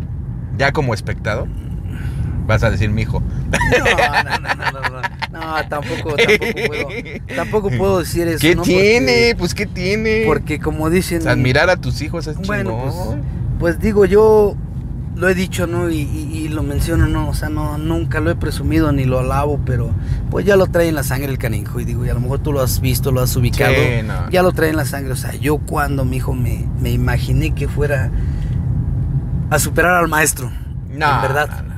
¿Ya 0.59 0.73
como 0.73 0.95
espectador? 0.95 1.49
Vas 2.47 2.63
a 2.65 2.71
decir 2.71 2.91
mi 2.91 3.03
hijo. 3.03 3.23
No, 3.53 3.85
no, 4.25 4.39
no, 4.41 4.55
no, 4.55 4.73
no, 4.73 5.01
no. 5.01 5.03
No, 5.33 5.69
tampoco, 5.69 6.17
tampoco 6.17 6.53
puedo. 6.67 6.89
Tampoco 7.37 7.71
puedo 7.71 7.99
decir 8.01 8.27
eso. 8.29 8.41
¿Qué 8.41 8.55
¿no? 8.57 8.63
tiene? 8.63 9.13
Porque, 9.13 9.37
Pues 9.39 9.55
¿qué 9.55 9.67
tiene? 9.67 10.23
porque 10.27 10.59
como 10.59 10.91
dicen. 10.91 11.19
O 11.19 11.23
sea, 11.23 11.33
admirar 11.33 11.71
a 11.71 11.77
tus 11.77 12.01
hijos 12.03 12.27
es 12.27 12.37
Bueno, 12.39 12.71
chingón. 12.91 13.23
Pues 13.59 13.79
digo, 13.79 14.05
yo 14.07 14.57
lo 15.15 15.29
he 15.29 15.35
dicho, 15.35 15.67
¿no? 15.69 15.89
Y, 15.89 15.99
y- 16.01 16.31
y 16.45 16.49
lo 16.49 16.63
menciono, 16.65 17.07
¿no? 17.07 17.29
O 17.29 17.35
sea, 17.35 17.49
no, 17.49 17.79
nunca 17.79 18.19
lo 18.21 18.31
he 18.31 18.35
presumido 18.35 18.91
ni 18.93 19.05
lo 19.05 19.21
alabo, 19.21 19.61
pero 19.65 19.91
pues 20.31 20.45
ya 20.45 20.57
lo 20.57 20.67
trae 20.67 20.89
en 20.89 20.97
la 20.97 21.05
sangre 21.05 21.31
el 21.31 21.39
canijo. 21.39 21.79
Y 21.79 21.85
digo, 21.85 22.05
y 22.05 22.09
a 22.09 22.15
lo 22.15 22.21
mejor 22.21 22.41
tú 22.41 22.53
lo 22.53 22.61
has 22.61 22.81
visto, 22.81 23.13
lo 23.13 23.21
has 23.21 23.37
ubicado. 23.37 23.73
Sí, 23.75 24.03
no. 24.05 24.29
Ya 24.31 24.43
lo 24.43 24.51
trae 24.53 24.71
en 24.71 24.77
la 24.77 24.85
sangre. 24.85 25.13
O 25.13 25.17
sea, 25.17 25.33
yo 25.35 25.59
cuando 25.59 26.05
mi 26.05 26.17
hijo 26.17 26.35
me, 26.35 26.67
me 26.81 26.91
imaginé 26.91 27.55
que 27.55 27.69
fuera 27.69 28.11
a 29.55 29.59
superar 29.59 29.95
al 29.95 30.09
maestro. 30.09 30.51
No, 30.91 31.15
en 31.17 31.23
verdad. 31.23 31.49
no, 31.63 31.63
no. 31.69 31.73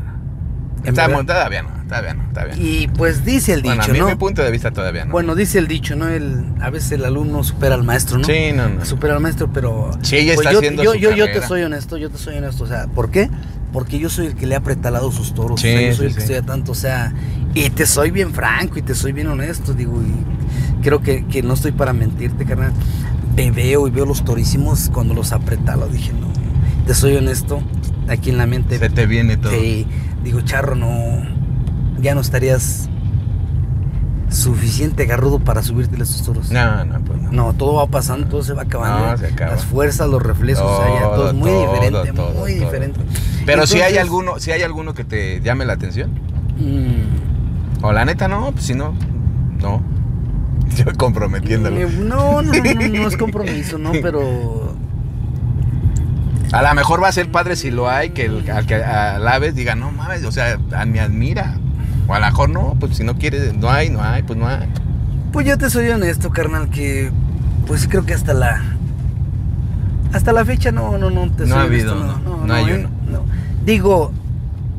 En 0.83 0.89
Está 0.91 1.07
verdad. 1.09 1.25
todavía 1.25 1.63
no, 1.63 1.71
todavía 1.89 2.15
no, 2.15 2.25
todavía 2.33 2.57
no. 2.57 2.63
Y 2.63 2.89
pues 2.89 3.25
dice 3.25 3.55
el 3.55 3.63
dicho, 3.63 3.75
bueno, 3.75 3.85
a 3.85 3.89
mí 3.89 3.99
¿no? 4.01 4.07
mi 4.09 4.15
punto 4.17 4.43
de 4.43 4.51
vista 4.51 4.71
todavía 4.71 5.05
no. 5.07 5.13
Bueno, 5.13 5.35
dice 5.35 5.59
el 5.59 5.67
dicho, 5.67 5.97
¿no? 5.97 6.09
El, 6.09 6.45
a 6.61 6.69
veces 6.71 6.93
el 6.93 7.05
alumno 7.07 7.43
supera 7.43 7.75
al 7.75 7.85
maestro, 7.85 8.19
¿no? 8.19 8.25
sí, 8.25 8.53
no, 8.55 8.69
no. 8.69 8.85
supera 8.85 9.15
al 9.15 9.21
maestro, 9.21 9.51
pero 9.53 9.91
Sí, 10.03 10.17
ella 10.17 10.33
está 10.35 10.43
pues 10.43 10.53
yo, 10.53 10.59
haciendo 10.59 10.83
yo, 10.85 10.93
su 10.93 10.99
yo, 10.99 11.11
yo 11.13 11.25
te 11.33 11.41
soy 11.47 11.63
honesto, 11.63 11.97
yo 11.97 12.11
te 12.11 12.19
soy 12.19 12.37
honesto, 12.37 12.65
o 12.65 12.67
sea, 12.67 12.87
¿por 12.89 13.11
qué? 13.11 13.31
Porque 13.73 13.99
yo 13.99 14.11
soy 14.11 14.27
el 14.27 14.35
que 14.35 14.47
le 14.47 14.57
ha 14.57 14.61
pretalado 14.61 15.11
sus 15.11 15.35
toros, 15.35 15.61
Sí, 15.61 15.69
o 15.69 15.79
sea, 15.79 15.89
yo 15.91 15.97
soy 15.97 15.97
sí, 15.97 16.11
el 16.11 16.15
que 16.15 16.21
sí. 16.21 16.33
estoy 16.33 16.37
a 16.37 16.43
tanto, 16.47 16.73
o 16.73 16.77
sea, 16.77 17.13
y 17.55 17.71
te 17.71 17.87
soy 17.87 18.11
bien 18.11 18.35
franco 18.35 18.79
y 18.79 18.83
te 18.83 18.95
soy 18.95 19.13
bien 19.13 19.29
honesto, 19.29 19.73
digo, 19.73 20.01
y 20.03 20.83
creo 20.83 21.01
que, 21.01 21.25
que 21.27 21.43
no 21.43 21.55
estoy 21.55 21.73
para 21.73 21.93
mentirte, 21.95 22.45
carnal. 22.45 22.73
Te 23.37 23.51
veo 23.51 23.89
y 23.89 23.91
veo 23.91 24.05
los 24.05 24.23
torísimos 24.25 24.91
cuando 24.93 25.15
los 25.15 25.33
apretalo, 25.33 25.89
dije, 25.89 26.13
no, 26.13 26.29
te 26.87 26.95
soy 26.95 27.17
honesto, 27.17 27.61
aquí 28.09 28.31
en 28.31 28.39
la 28.39 28.47
mente, 28.47 28.79
Se 28.79 28.91
te 28.91 29.07
viene 29.07 29.37
todo. 29.37 29.53
Sí, 29.53 29.87
digo, 30.23 30.41
charro, 30.43 30.75
no, 30.75 30.89
ya 32.01 32.15
no 32.15 32.21
estarías 32.21 32.89
suficiente 34.29 35.07
garrudo 35.07 35.39
para 35.39 35.63
subirte 35.63 35.97
a 35.97 36.03
esos 36.03 36.23
toros. 36.25 36.51
No, 36.51 36.85
no, 36.85 37.01
pues 37.05 37.21
no. 37.23 37.31
No, 37.33 37.53
todo 37.55 37.75
va 37.75 37.87
pasando, 37.87 38.27
todo 38.27 38.43
se 38.43 38.53
va 38.53 38.63
acabando. 38.63 39.13
No, 39.13 39.17
se 39.19 39.27
acaba. 39.29 39.53
Las 39.53 39.65
fuerzas, 39.65 40.09
los 40.09 40.23
reflejos, 40.23 40.65
o 40.65 40.77
sea, 40.83 40.95
ya 40.95 41.03
todo 41.15 41.29
es 41.29 41.35
muy 41.35 41.51
Todo, 41.51 41.73
diferente, 41.73 42.13
todo, 42.13 42.31
muy 42.33 42.55
todo. 42.55 42.65
diferente. 42.65 43.01
Pero 43.47 43.67
si 43.67 43.81
hay 43.81 43.97
alguno, 43.99 44.41
si 44.41 44.51
hay 44.51 44.63
alguno 44.63 44.93
que 44.95 45.05
te 45.05 45.41
llame 45.41 45.65
la 45.65 45.75
atención. 45.75 46.11
mm, 46.59 47.85
O 47.85 47.93
la 47.93 48.05
neta 48.05 48.27
no, 48.27 48.51
pues 48.53 48.65
si 48.65 48.75
no, 48.75 48.95
no. 49.61 49.83
Yo 50.77 50.87
comprometiéndolo. 50.97 51.77
Eh, 51.77 51.87
No, 52.01 52.43
no, 52.43 52.53
no, 52.53 52.53
no, 52.53 52.89
no 52.89 53.09
es 53.09 53.17
compromiso, 53.17 53.79
¿no? 53.79 53.93
Pero 54.03 54.74
A 56.53 56.63
lo 56.63 56.75
mejor 56.75 57.03
va 57.03 57.09
a 57.09 57.13
ser 57.13 57.31
padre 57.31 57.57
si 57.57 57.71
lo 57.71 57.91
hay, 57.91 58.11
que 58.11 58.27
el, 58.27 58.49
al 58.51 58.67
que 58.67 58.77
alabes 58.77 59.55
diga, 59.55 59.75
no 59.75 59.91
mames, 59.91 60.25
o 60.25 60.31
sea, 60.33 60.59
a- 60.77 60.85
me 60.85 61.01
admira. 61.01 61.57
O 62.07 62.15
a 62.15 62.21
lo 62.21 62.27
mejor 62.27 62.51
no, 62.51 62.77
pues 62.79 62.97
si 62.97 63.05
no 63.05 63.17
quieres, 63.17 63.57
no 63.57 63.71
hay, 63.71 63.89
no 63.91 64.03
hay, 64.03 64.23
pues 64.23 64.39
no 64.39 64.47
hay. 64.47 64.69
Pues 65.33 65.47
yo 65.47 65.57
te 65.59 65.69
soy 65.71 65.89
honesto, 65.89 66.31
carnal, 66.31 66.69
que 66.71 67.11
pues 67.67 67.89
creo 67.89 68.05
que 68.05 68.15
hasta 68.15 68.35
la 68.35 68.63
hasta 70.13 70.33
la 70.33 70.45
fecha 70.45 70.71
no 70.71 70.97
no 70.97 71.11
no 71.11 71.29
te 71.33 71.45
No 71.47 71.55
soy 71.57 71.59
ha 71.59 71.65
honesto, 71.65 71.91
habido, 71.93 72.19
no, 72.19 72.47
no 72.47 72.55
hay 72.55 72.71
¿eh? 72.71 72.75
uno. 72.77 72.89
No. 73.11 73.25
Digo 73.65 74.13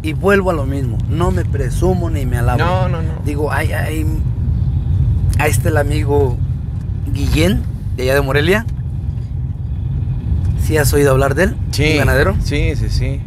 y 0.01 0.13
vuelvo 0.13 0.51
a 0.51 0.53
lo 0.53 0.65
mismo, 0.65 0.97
no 1.09 1.31
me 1.31 1.43
presumo 1.43 2.09
ni 2.09 2.25
me 2.25 2.37
alabo. 2.37 2.59
No, 2.59 2.87
no, 2.89 3.01
no. 3.01 3.09
Digo, 3.25 3.51
hay 3.51 3.73
hay 3.73 4.05
ahí 5.39 5.51
está 5.51 5.69
el 5.69 5.77
amigo 5.77 6.37
Guillén 7.11 7.63
de 7.97 8.03
allá 8.03 8.13
de 8.15 8.21
Morelia. 8.21 8.65
¿Sí 10.65 10.77
has 10.77 10.91
oído 10.93 11.11
hablar 11.11 11.35
de 11.35 11.43
él? 11.43 11.55
Sí. 11.69 11.91
¿Un 11.91 11.97
ganadero? 11.99 12.35
Sí, 12.43 12.73
sí, 12.75 12.89
sí. 12.89 13.21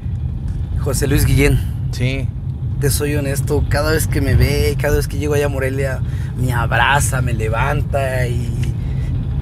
José 0.80 1.06
Luis 1.06 1.24
Guillén. 1.24 1.60
Sí. 1.92 2.28
Te 2.80 2.90
soy 2.90 3.14
honesto, 3.14 3.64
cada 3.68 3.92
vez 3.92 4.08
que 4.08 4.20
me 4.20 4.34
ve, 4.34 4.76
cada 4.80 4.96
vez 4.96 5.06
que 5.06 5.18
llego 5.18 5.34
allá 5.34 5.46
a 5.46 5.48
Morelia, 5.48 6.00
me 6.36 6.52
abraza, 6.52 7.22
me 7.22 7.34
levanta 7.34 8.26
y, 8.26 8.50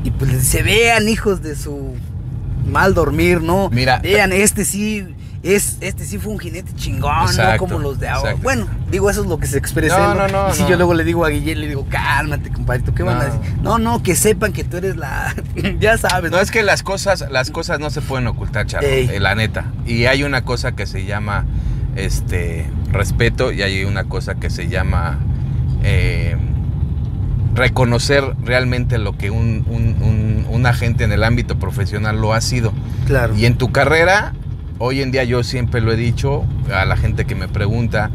y 0.05 0.11
pues 0.11 0.31
se 0.43 0.63
vean 0.63 1.09
hijos 1.09 1.43
de 1.43 1.57
su 1.57 1.95
mal 2.67 2.93
dormir, 2.93 3.41
¿no? 3.41 3.71
Mira. 3.71 3.99
Vean, 4.01 4.33
este 4.33 4.67
sí, 4.67 5.07
es, 5.55 5.77
este 5.81 6.05
sí 6.05 6.19
fue 6.19 6.33
un 6.33 6.39
jinete 6.39 6.73
chingón, 6.75 7.37
no 7.37 7.57
como 7.59 7.79
los 7.79 7.99
de 8.01 8.09
ahora. 8.09 8.31
exacto. 8.31 8.43
Bueno, 8.43 8.67
digo, 8.91 9.09
eso 9.11 9.23
es 9.23 9.27
lo 9.29 9.39
que 9.39 9.47
se 9.47 9.59
expresa. 9.59 10.15
No, 10.15 10.15
¿no? 10.15 10.29
no, 10.29 10.51
Y 10.51 10.55
si 10.55 10.67
yo 10.67 10.77
luego 10.77 10.95
le 10.95 11.05
digo 11.05 11.25
a 11.25 11.29
Guillén, 11.29 11.61
le 11.61 11.69
digo, 11.69 11.87
cálmate, 11.89 12.51
compadrito, 12.51 12.95
¿qué 12.95 13.03
van 13.03 13.21
a 13.21 13.25
No. 13.29 13.35
decir? 13.35 13.57
No, 13.63 13.79
no, 13.79 14.03
que 14.03 14.17
sepan 14.17 14.53
que 14.53 14.65
tú 14.65 14.77
eres 14.79 14.97
la. 14.97 15.35
ya 15.81 15.99
sabes. 15.99 16.31
No 16.31 16.39
es 16.39 16.51
que 16.51 16.63
las 16.63 16.83
cosas, 16.83 17.25
las 17.31 17.51
cosas 17.51 17.79
no 17.81 17.91
se 17.91 18.01
pueden 18.03 18.27
ocultar, 18.27 18.67
Charlo, 18.67 18.89
eh, 18.89 19.19
la 19.21 19.35
neta. 19.35 19.67
Y 19.87 20.07
hay 20.07 20.23
una 20.25 20.43
cosa 20.43 20.73
que 20.73 20.87
se 20.87 21.05
llama 21.05 21.45
este 21.97 22.67
respeto 22.93 23.53
y 23.53 23.63
hay 23.63 23.85
una 23.85 24.05
cosa 24.05 24.35
que 24.35 24.51
se 24.51 24.69
llama 24.69 25.19
eh, 25.83 26.37
reconocer 27.55 28.23
realmente 28.45 28.99
lo 28.99 29.17
que 29.17 29.31
un, 29.31 29.65
un- 29.69 30.03
un- 30.03 30.47
un 30.49 30.67
agente 30.67 31.05
en 31.05 31.13
el 31.13 31.25
ámbito 31.25 31.59
profesional 31.59 32.21
lo 32.21 32.35
ha 32.35 32.41
sido. 32.41 32.73
Claro. 33.07 33.35
Y 33.37 33.47
en 33.47 33.57
tu 33.57 33.73
carrera, 33.73 34.35
hoy 34.79 35.03
en 35.03 35.11
día 35.11 35.25
yo 35.25 35.43
siempre 35.43 35.81
lo 35.81 35.93
he 35.93 35.97
dicho 35.97 36.45
a 36.73 36.85
la 36.85 36.97
gente 36.97 37.25
que 37.25 37.35
me 37.35 37.49
pregunta, 37.49 38.11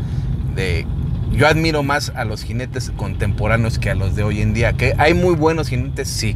de, 0.56 0.86
yo 1.32 1.48
admiro 1.48 1.82
más 1.84 2.12
a 2.16 2.26
los 2.26 2.44
jinetes 2.44 2.92
contemporáneos 2.98 3.80
que 3.80 3.90
a 3.90 3.96
los 3.96 4.16
de 4.16 4.24
hoy 4.24 4.42
en 4.42 4.54
día. 4.54 4.74
Que 4.74 4.94
hay 4.98 5.14
muy 5.14 5.36
buenos 5.36 5.70
jinetes, 5.70 6.08
sí, 6.10 6.36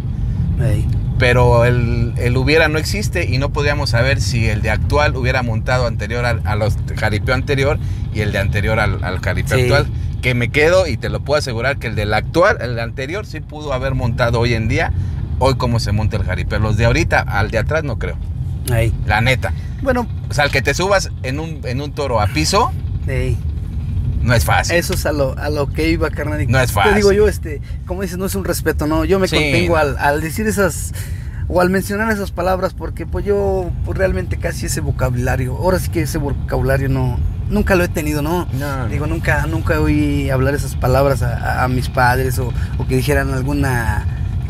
pero 1.19 1.65
el, 1.65 2.13
el 2.17 2.37
hubiera 2.37 2.67
no 2.67 2.77
existe 2.77 3.25
y 3.25 3.37
no 3.37 3.49
podríamos 3.49 3.89
saber 3.91 4.21
si 4.21 4.45
el 4.47 4.61
de 4.61 4.69
actual 4.69 5.15
hubiera 5.15 5.43
montado 5.43 5.85
anterior 5.87 6.25
al, 6.25 6.41
a 6.45 6.55
los 6.55 6.75
jaripeo 6.97 7.35
anterior 7.35 7.77
y 8.13 8.21
el 8.21 8.31
de 8.31 8.39
anterior 8.39 8.79
al, 8.79 9.03
al 9.03 9.19
jaripeo 9.19 9.57
Sí. 9.57 9.63
actual. 9.63 9.87
Que 10.21 10.33
me 10.33 10.49
quedo 10.49 10.87
y 10.87 10.97
te 10.97 11.09
lo 11.09 11.19
puedo 11.19 11.37
asegurar 11.37 11.77
que 11.77 11.85
el 11.87 11.95
del 11.95 12.11
actual, 12.13 12.57
el 12.59 12.79
anterior 12.79 13.25
sí 13.27 13.41
pudo 13.41 13.73
haber 13.73 13.93
montado 13.93 14.39
hoy 14.39 14.55
en 14.55 14.67
día, 14.67 14.91
hoy 15.39 15.55
como 15.55 15.79
se 15.79 15.91
monta 15.91 16.17
el 16.17 16.23
jaripeo. 16.23 16.57
Los 16.59 16.77
de 16.77 16.85
ahorita, 16.85 17.19
al 17.19 17.51
de 17.51 17.59
atrás 17.59 17.83
no 17.83 17.99
creo, 17.99 18.17
Ey. 18.73 18.91
la 19.05 19.21
neta. 19.21 19.53
Bueno, 19.85 20.05
O 20.29 20.33
sea, 20.33 20.43
el 20.45 20.51
que 20.51 20.61
te 20.61 20.73
subas 20.73 21.09
en 21.23 21.39
un, 21.39 21.61
en 21.63 21.79
un 21.79 21.93
toro 21.93 22.19
a 22.19 22.27
piso 22.27 22.71
ey. 23.07 23.37
no 24.21 24.33
es 24.33 24.43
fácil. 24.43 24.75
Eso 24.75 24.93
es 24.95 25.05
a 25.05 25.11
lo, 25.13 25.37
a 25.37 25.49
lo 25.49 25.67
que 25.67 25.89
iba, 25.89 26.09
carnal. 26.09 26.45
No 26.49 26.59
es 26.59 26.73
Te 26.73 26.79
digo 26.95 27.07
fácil. 27.09 27.13
yo, 27.17 27.27
este, 27.29 27.61
como 27.85 28.01
dices, 28.01 28.17
no 28.17 28.25
es 28.25 28.35
un 28.35 28.43
respeto, 28.43 28.87
no. 28.87 29.05
Yo 29.05 29.19
me 29.19 29.27
Sí. 29.29 29.35
contengo 29.35 29.77
al, 29.77 29.97
al 29.97 30.19
decir 30.21 30.47
esas, 30.47 30.91
o 31.47 31.61
al 31.61 31.69
mencionar 31.69 32.11
esas 32.11 32.31
palabras, 32.31 32.73
porque 32.73 33.05
pues 33.05 33.23
yo 33.23 33.69
pues, 33.85 33.97
realmente 33.97 34.37
casi 34.37 34.65
ese 34.65 34.81
vocabulario, 34.81 35.55
ahora 35.55 35.77
sí 35.79 35.89
que 35.91 36.01
ese 36.01 36.17
vocabulario 36.17 36.89
no, 36.89 37.19
nunca 37.51 37.75
lo 37.75 37.83
he 37.83 37.87
tenido, 37.87 38.23
¿no? 38.23 38.47
No, 38.53 38.87
Digo, 38.87 39.05
nunca, 39.05 39.45
nunca 39.45 39.79
oí 39.79 40.31
hablar 40.31 40.55
esas 40.55 40.75
palabras 40.75 41.21
a, 41.21 41.37
a- 41.37 41.63
a 41.63 41.67
mis 41.67 41.89
padres 41.89 42.39
o, 42.39 42.51
o 42.79 42.87
que 42.87 42.95
dijeran 42.97 43.31
alguna 43.31 44.03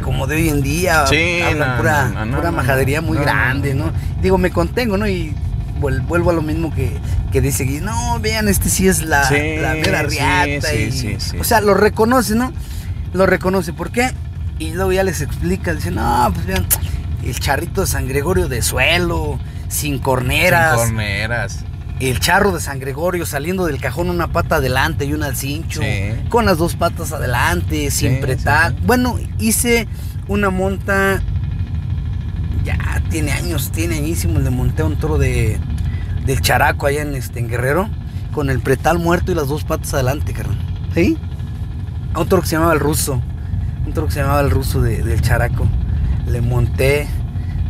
como 0.03 0.27
de 0.27 0.35
hoy 0.35 0.49
en 0.49 0.61
día, 0.61 1.05
Sí, 1.07 1.41
hablan 1.41 1.69
no, 1.71 1.77
pura, 1.77 2.09
no, 2.09 2.25
no, 2.25 2.37
pura 2.37 2.51
majadería 2.51 3.01
muy 3.01 3.17
grande, 3.17 3.73
no. 3.73 3.91
Digo, 4.21 4.37
me 4.37 4.51
contengo, 4.51 4.97
¿no? 4.97 5.07
Y 5.07 5.33
vuel- 5.79 6.05
vuelvo 6.05 6.29
a 6.31 6.33
lo 6.33 6.41
mismo 6.41 6.73
que, 6.73 6.91
que 7.31 7.41
dice 7.41 7.63
Gui, 7.65 7.79
no, 7.79 8.19
vean, 8.19 8.47
este 8.47 8.69
sí 8.69 8.87
es 8.87 9.03
la, 9.03 9.23
Sí, 9.27 9.57
la 9.59 9.73
mera 9.73 10.01
sí, 10.09 10.17
riata. 10.17 10.67
sí, 10.69 11.17
y-. 11.33 11.39
O 11.39 11.43
sea, 11.43 11.61
lo 11.61 11.73
reconoce, 11.73 12.35
¿no? 12.35 12.51
Lo 13.13 13.25
reconoce. 13.25 13.73
¿Por 13.73 13.91
qué? 13.91 14.11
Y 14.59 14.71
luego 14.71 14.91
ya 14.91 15.03
les 15.03 15.21
explica, 15.21 15.73
dice, 15.73 15.91
no, 15.91 16.29
pues 16.33 16.45
vean, 16.45 16.65
el 17.23 17.39
charrito 17.39 17.81
de 17.81 17.87
San 17.87 18.07
Gregorio 18.07 18.47
de 18.47 18.61
suelo, 18.61 19.39
sin 19.67 19.99
corneras, 19.99 20.79
Sin 20.79 20.89
corneras. 20.89 21.65
El 21.99 22.19
charro 22.19 22.51
de 22.51 22.59
San 22.59 22.79
Gregorio 22.79 23.25
saliendo 23.25 23.65
del 23.65 23.79
cajón 23.79 24.09
una 24.09 24.27
pata 24.27 24.57
adelante 24.57 25.05
y 25.05 25.13
una 25.13 25.27
al 25.27 25.35
cincho, 25.35 25.81
Sí. 25.81 26.27
con 26.29 26.45
las 26.45 26.57
dos 26.57 26.75
patas 26.75 27.11
adelante, 27.13 27.89
sin 27.91 28.15
Sí, 28.15 28.21
pretar. 28.21 28.71
sí. 28.71 28.77
Bueno, 28.85 29.17
hice 29.39 29.87
una 30.27 30.49
monta, 30.49 31.21
ya 32.63 32.77
tiene 33.09 33.31
años, 33.31 33.71
tiene 33.71 33.95
añísimos, 33.97 34.43
le 34.43 34.49
monté 34.49 34.81
a 34.81 34.85
un 34.85 34.97
toro 34.97 35.17
de, 35.17 35.59
del 36.25 36.41
characo 36.41 36.87
allá 36.87 37.01
en, 37.03 37.15
este, 37.15 37.39
en 37.39 37.47
Guerrero, 37.47 37.89
con 38.33 38.49
el 38.49 38.59
pretal 38.59 38.99
muerto 38.99 39.31
y 39.31 39.35
las 39.35 39.47
dos 39.47 39.63
patas 39.63 39.93
adelante, 39.93 40.33
carnal. 40.33 40.57
¿Sí? 40.93 41.17
A 42.13 42.19
un 42.21 42.27
toro 42.27 42.41
que 42.41 42.47
se 42.47 42.55
llamaba 42.55 42.73
el 42.73 42.79
ruso, 42.79 43.21
un 43.85 43.93
toro 43.93 44.07
que 44.07 44.13
se 44.13 44.19
llamaba 44.21 44.41
el 44.41 44.49
ruso 44.51 44.81
de- 44.81 45.03
del 45.03 45.21
characo. 45.21 45.67
Le 46.27 46.41
monté, 46.41 47.07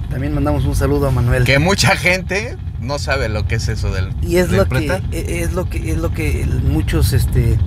también 0.10 0.34
mandamos 0.34 0.66
un 0.66 0.76
saludo 0.76 1.08
a 1.08 1.12
Manuel. 1.12 1.44
Que 1.44 1.60
mucha 1.60 1.96
gente 1.98 2.56
no 2.86 3.00
sabe 3.00 3.30
lo 3.30 3.46
que 3.48 3.56
es 3.56 3.68
eso 3.68 3.92
del. 3.92 4.10
Y 4.22 4.38
es 4.38 4.50
del 4.50 4.60
lo 4.60 4.70
que 4.70 5.02
e- 5.12 5.42
es 5.42 5.54
lo 5.54 5.70
que 5.70 5.92
es 5.92 5.98
lo 5.98 6.12
que 6.12 6.46
muchos 6.64 7.14
este 7.14 7.58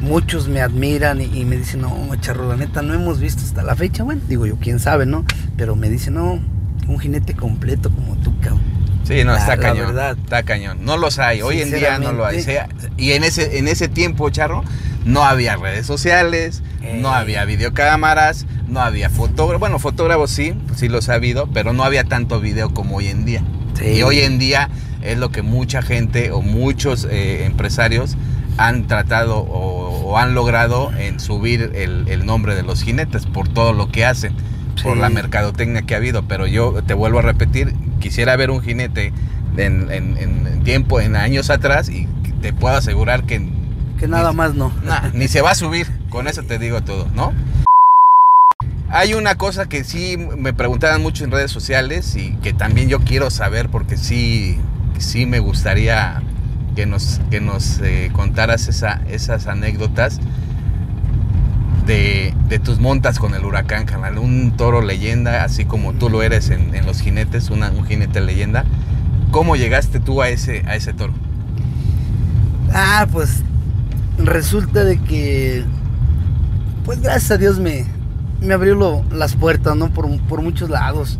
muchos 0.00 0.48
me 0.48 0.60
admiran 0.60 1.20
y, 1.20 1.24
y 1.24 1.44
me 1.44 1.56
dicen, 1.56 1.80
"No, 1.82 1.94
charro, 2.20 2.48
la 2.48 2.56
neta 2.56 2.82
no 2.82 2.94
hemos 2.94 3.20
visto 3.20 3.42
hasta 3.42 3.62
la 3.62 3.74
fecha." 3.76 4.02
Bueno, 4.04 4.22
digo 4.28 4.46
yo, 4.46 4.56
quién 4.56 4.78
sabe, 4.78 5.06
¿no? 5.06 5.24
Pero 5.56 5.76
me 5.76 5.88
dicen, 5.88 6.14
"No, 6.14 6.38
un 6.88 6.98
jinete 6.98 7.34
completo 7.34 7.90
como 7.90 8.16
tú, 8.16 8.32
cabrón." 8.40 8.60
Sí, 9.04 9.22
no, 9.24 9.32
La- 9.32 9.38
está 9.38 9.56
la 9.56 9.62
cañón. 9.62 9.86
verdad. 9.86 10.16
Está 10.22 10.42
cañón. 10.42 10.78
No 10.84 10.96
los 10.96 11.18
hay. 11.18 11.42
Hoy 11.42 11.60
en 11.62 11.70
día 11.70 11.98
no 11.98 12.12
lo 12.12 12.24
hay. 12.26 12.44
Y 12.96 13.12
en 13.12 13.22
ese, 13.24 13.58
en 13.58 13.68
ese 13.68 13.88
tiempo, 13.88 14.28
Charro, 14.30 14.64
no 15.04 15.24
había 15.24 15.56
redes 15.56 15.86
sociales, 15.86 16.62
Eh. 16.82 16.98
no 17.00 17.10
había 17.10 17.44
videocámaras, 17.44 18.46
no 18.68 18.80
había 18.80 19.10
fotógrafos. 19.10 19.60
Bueno, 19.60 19.78
fotógrafos 19.78 20.30
sí, 20.30 20.54
sí 20.74 20.88
los 20.88 21.08
ha 21.08 21.14
habido, 21.14 21.46
pero 21.52 21.72
no 21.72 21.84
había 21.84 22.04
tanto 22.04 22.40
video 22.40 22.72
como 22.72 22.96
hoy 22.96 23.08
en 23.08 23.24
día. 23.24 23.42
Sí. 23.78 23.86
Y 23.86 24.02
hoy 24.02 24.20
en 24.20 24.38
día 24.38 24.70
es 25.02 25.18
lo 25.18 25.30
que 25.30 25.42
mucha 25.42 25.82
gente 25.82 26.30
o 26.30 26.40
muchos 26.40 27.06
eh, 27.10 27.44
empresarios 27.44 28.16
han 28.56 28.86
tratado 28.86 29.38
o, 29.38 30.10
o 30.12 30.16
han 30.18 30.32
logrado 30.34 30.92
en 30.96 31.20
subir 31.20 31.72
el, 31.74 32.06
el 32.08 32.24
nombre 32.24 32.54
de 32.54 32.62
los 32.62 32.82
jinetes 32.84 33.26
por 33.26 33.48
todo 33.48 33.72
lo 33.72 33.90
que 33.90 34.04
hacen, 34.06 34.32
por 34.82 34.96
la 34.96 35.08
mercadotecnia 35.10 35.82
que 35.82 35.94
ha 35.94 35.98
habido. 35.98 36.22
Pero 36.28 36.46
yo 36.46 36.82
te 36.86 36.94
vuelvo 36.94 37.18
a 37.18 37.22
repetir, 37.22 37.74
quisiera 38.04 38.36
ver 38.36 38.50
un 38.50 38.60
jinete 38.62 39.14
en, 39.56 39.90
en- 39.90 40.18
en 40.18 40.62
tiempo, 40.62 41.00
en 41.00 41.16
años 41.16 41.48
atrás, 41.48 41.88
y 41.88 42.06
te 42.42 42.52
puedo 42.52 42.76
asegurar 42.76 43.24
que 43.24 43.48
que 43.98 44.06
nada 44.08 44.30
ni- 44.30 44.36
más 44.36 44.54
no. 44.54 44.70
nah, 44.84 45.08
ni 45.14 45.26
se 45.26 45.40
va 45.40 45.52
a 45.52 45.54
subir. 45.54 45.86
Con 46.10 46.28
eso 46.28 46.42
te 46.42 46.58
digo 46.58 46.82
todo, 46.82 47.08
¿no? 47.14 47.32
Hay 48.90 49.14
una 49.14 49.36
cosa 49.36 49.66
que 49.70 49.84
sí 49.84 50.16
me 50.18 50.52
preguntaban 50.52 51.00
mucho 51.02 51.24
en 51.24 51.30
redes 51.30 51.50
sociales 51.50 52.14
y 52.14 52.32
que 52.42 52.52
también 52.52 52.90
yo 52.90 53.00
quiero 53.00 53.30
saber 53.30 53.70
porque 53.70 53.96
sí, 53.96 54.58
sí 54.98 55.24
me 55.24 55.38
gustaría 55.38 56.22
que 56.76 56.84
nos, 56.84 57.20
que 57.30 57.40
nos 57.40 57.80
eh, 57.80 58.10
contaras 58.12 58.68
esa- 58.68 59.00
esas 59.08 59.46
anécdotas 59.46 60.20
de, 61.86 62.34
tus 62.62 62.78
montas 62.80 63.18
con 63.18 63.34
el 63.34 63.44
huracán, 63.44 63.84
canal. 63.84 64.18
Un 64.18 64.56
toro 64.56 64.80
leyenda, 64.80 65.44
así 65.44 65.64
como 65.64 65.92
tú 65.92 66.08
lo 66.08 66.22
eres 66.22 66.50
en, 66.50 66.70
los 66.86 67.00
jinetes, 67.00 67.50
una- 67.50 67.70
un 67.70 67.84
jinete 67.84 68.20
leyenda. 68.20 68.64
¿Cómo 69.30 69.56
llegaste 69.56 70.00
tú 70.00 70.22
a 70.22 70.28
ese, 70.28 70.62
a 70.66 70.76
ese 70.76 70.92
toro? 70.92 71.12
Ah, 72.72 73.06
pues 73.10 73.42
resulta 74.18 74.84
de 74.84 74.98
que, 74.98 75.64
pues 76.84 77.00
gracias 77.00 77.32
a 77.32 77.36
Dios 77.38 77.58
me, 77.58 77.84
me 78.40 78.54
abrió 78.54 79.04
las 79.10 79.34
puertas, 79.34 79.76
¿no? 79.76 79.90
Por, 79.90 80.18
por 80.22 80.42
muchos 80.42 80.70
lados. 80.70 81.18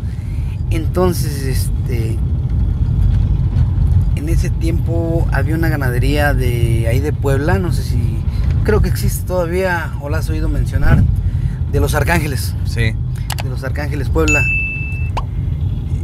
Entonces, 0.71 1.43
este, 1.43 2.17
en 4.15 4.29
ese 4.29 4.49
tiempo 4.49 5.27
había 5.31 5.55
una 5.55 5.69
ganadería 5.69 6.33
de 6.33 6.87
ahí 6.87 6.99
de 6.99 7.13
Puebla, 7.13 7.59
no 7.59 7.71
sé 7.71 7.83
si, 7.83 8.14
creo 8.65 8.81
que 8.81 8.89
existe 8.89 9.25
todavía, 9.25 9.93
o 10.01 10.09
la 10.09 10.17
has 10.17 10.29
oído 10.29 10.49
mencionar, 10.49 11.01
de 11.71 11.79
los 11.79 11.95
Arcángeles 11.95 12.53
Sí. 12.65 12.81
de 13.43 13.49
los 13.49 13.63
Arcángeles 13.63 14.09
Puebla. 14.09 14.41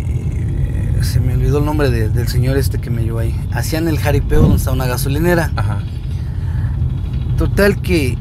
Eh, 0.07 0.99
se 1.01 1.19
me 1.19 1.33
olvidó 1.33 1.59
el 1.59 1.65
nombre 1.65 1.89
de- 1.89 2.09
del 2.09 2.27
señor 2.27 2.57
este 2.57 2.79
que 2.79 2.89
me 2.89 3.03
llevó 3.03 3.19
ahí. 3.19 3.35
Hacían 3.53 3.87
el 3.87 3.97
jaripeo 3.99 4.41
donde 4.43 4.57
está 4.57 4.71
una 4.71 4.85
gasolinera. 4.85 5.51
Ajá. 5.55 5.79
Total 7.37 7.81
que 7.81 8.17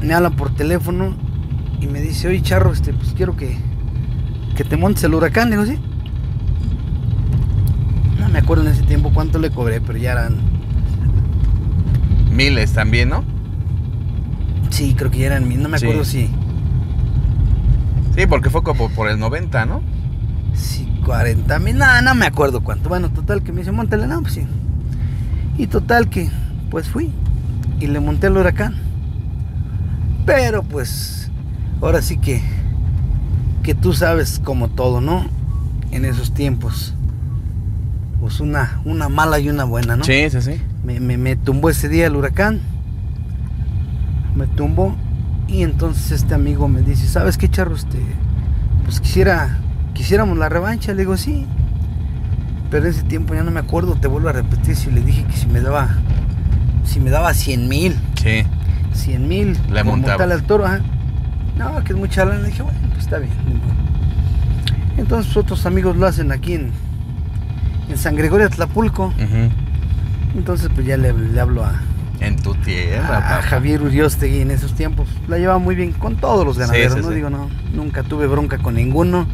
me 0.00 0.14
hablan 0.14 0.36
por 0.36 0.54
teléfono 0.54 1.16
y 1.80 1.86
me 1.86 2.00
dice, 2.00 2.28
oye 2.28 2.40
Charro, 2.42 2.72
este, 2.72 2.92
pues 2.92 3.12
quiero 3.14 3.36
que, 3.36 3.56
que 4.56 4.64
te 4.64 4.76
montes 4.76 5.02
el 5.04 5.14
huracán. 5.14 5.50
Digo, 5.50 5.64
sí. 5.66 5.78
No 8.20 8.28
me 8.28 8.38
acuerdo 8.38 8.64
en 8.64 8.72
ese 8.72 8.82
tiempo 8.82 9.10
cuánto 9.12 9.38
le 9.38 9.50
cobré, 9.50 9.80
pero 9.80 9.98
ya 9.98 10.12
eran. 10.12 10.36
Miles 12.30 12.72
también, 12.72 13.08
¿no? 13.08 13.24
Sí, 14.70 14.94
creo 14.96 15.10
que 15.10 15.18
ya 15.18 15.26
eran 15.26 15.48
mil. 15.48 15.62
No 15.62 15.68
me 15.68 15.78
Sí. 15.78 15.86
acuerdo 15.86 16.04
si. 16.04 16.30
Sí, 18.16 18.26
porque 18.26 18.50
fue 18.50 18.62
como 18.62 18.88
por 18.90 19.08
el 19.08 19.18
90, 19.18 19.64
¿no? 19.66 19.80
Si 20.54 20.84
40 21.04 21.58
mil. 21.58 21.78
No, 21.78 22.02
no 22.02 22.14
me 22.14 22.26
acuerdo 22.26 22.60
cuánto. 22.62 22.88
Bueno, 22.88 23.10
total 23.10 23.42
que 23.42 23.52
me 23.52 23.58
dice, 23.60 23.72
montale, 23.72 24.06
no, 24.06 24.20
pues 24.22 24.34
sí. 24.34 24.46
Y 25.56 25.66
total 25.68 26.08
que, 26.08 26.28
pues 26.70 26.88
fui. 26.88 27.10
Y 27.80 27.86
le 27.86 28.00
monté 28.00 28.26
el 28.26 28.36
huracán. 28.36 28.74
Pero 30.26 30.62
pues, 30.62 31.30
ahora 31.80 32.02
sí 32.02 32.18
que. 32.18 32.42
Que 33.62 33.74
tú 33.74 33.92
sabes 33.92 34.40
como 34.42 34.68
todo, 34.68 35.00
¿no? 35.00 35.26
En 35.90 36.04
esos 36.04 36.32
tiempos. 36.34 36.94
Pues 38.20 38.40
una, 38.40 38.80
una 38.84 39.08
mala 39.08 39.38
y 39.38 39.48
una 39.48 39.64
buena, 39.64 39.96
¿no? 39.96 40.04
Sí, 40.04 40.28
sí, 40.30 40.40
sí. 40.42 40.60
Me, 40.84 40.98
me, 41.00 41.16
me 41.16 41.36
tumbó 41.36 41.70
ese 41.70 41.88
día 41.88 42.06
el 42.06 42.16
huracán. 42.16 42.60
Me 44.38 44.46
tumbó. 44.46 44.96
Y 45.48 45.62
entonces 45.62 46.12
este 46.12 46.34
amigo 46.34 46.68
me 46.68 46.82
dice, 46.82 47.08
¿sabes 47.08 47.36
qué, 47.38 47.48
Charro? 47.48 47.74
Este, 47.74 47.98
pues 48.84 49.00
quisiera, 49.00 49.58
quisiéramos 49.94 50.38
la 50.38 50.48
revancha. 50.48 50.92
Le 50.92 51.00
digo, 51.00 51.16
sí. 51.16 51.44
Pero 52.70 52.84
en 52.84 52.90
ese 52.92 53.02
tiempo 53.02 53.34
ya 53.34 53.42
no 53.42 53.50
me 53.50 53.60
acuerdo, 53.60 53.94
te 53.96 54.06
vuelvo 54.08 54.28
a 54.28 54.32
repetir 54.32 54.76
si 54.76 54.90
le 54.90 55.00
dije 55.00 55.24
que 55.24 55.32
si 55.32 55.46
me 55.46 55.60
daba, 55.60 55.88
si 56.84 57.00
me 57.00 57.10
daba 57.10 57.34
100 57.34 57.66
mil, 57.68 57.96
Sí. 58.22 58.44
100 58.92 59.26
mil. 59.28 59.58
Le 59.72 59.82
montaba. 59.84 60.22
al 60.24 60.42
toro, 60.44 60.66
ajá. 60.66 60.80
No, 61.56 61.82
que 61.82 61.92
es 61.94 61.98
mucha 61.98 62.24
lana. 62.24 62.40
Le 62.40 62.48
dije, 62.48 62.62
bueno, 62.62 62.78
pues 62.90 63.00
está 63.04 63.18
bien. 63.18 63.32
Entonces 64.98 65.36
otros 65.36 65.64
amigos 65.66 65.96
lo 65.96 66.06
hacen 66.06 66.30
aquí 66.30 66.54
en, 66.54 66.70
en 67.88 67.96
San 67.96 68.16
Gregorio 68.16 68.50
Tlapulco. 68.50 69.06
Ujú. 69.06 69.50
Entonces 70.36 70.68
pues 70.74 70.86
ya 70.86 70.96
le, 70.96 71.12
le 71.12 71.40
hablo 71.40 71.64
a, 71.64 71.72
En 72.20 72.36
tu 72.36 72.54
tierra, 72.54 73.06
a, 73.08 73.18
a 73.18 73.20
papá. 73.36 73.42
Javier 73.48 73.82
Uriostegui 73.82 74.40
en 74.40 74.50
esos 74.50 74.74
tiempos. 74.74 75.08
La 75.28 75.38
llevaba 75.38 75.58
muy 75.58 75.74
bien 75.74 75.92
con 75.92 76.16
todos 76.16 76.44
los 76.44 76.58
ganaderos, 76.58 76.94
sí, 76.94 77.00
¿no? 77.02 77.08
sí. 77.08 77.14
Digo, 77.14 77.30
no, 77.30 77.48
nunca 77.74 78.02
tuve 78.02 78.26
bronca 78.26 78.58
con 78.58 78.74
ninguno. 78.74 79.26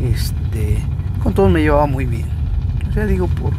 Este, 0.00 0.78
con 1.22 1.34
todos 1.34 1.50
me 1.50 1.60
llevaba 1.60 1.86
muy 1.86 2.04
bien. 2.04 2.26
O 2.88 2.92
sea, 2.92 3.06
digo, 3.06 3.26
por, 3.28 3.52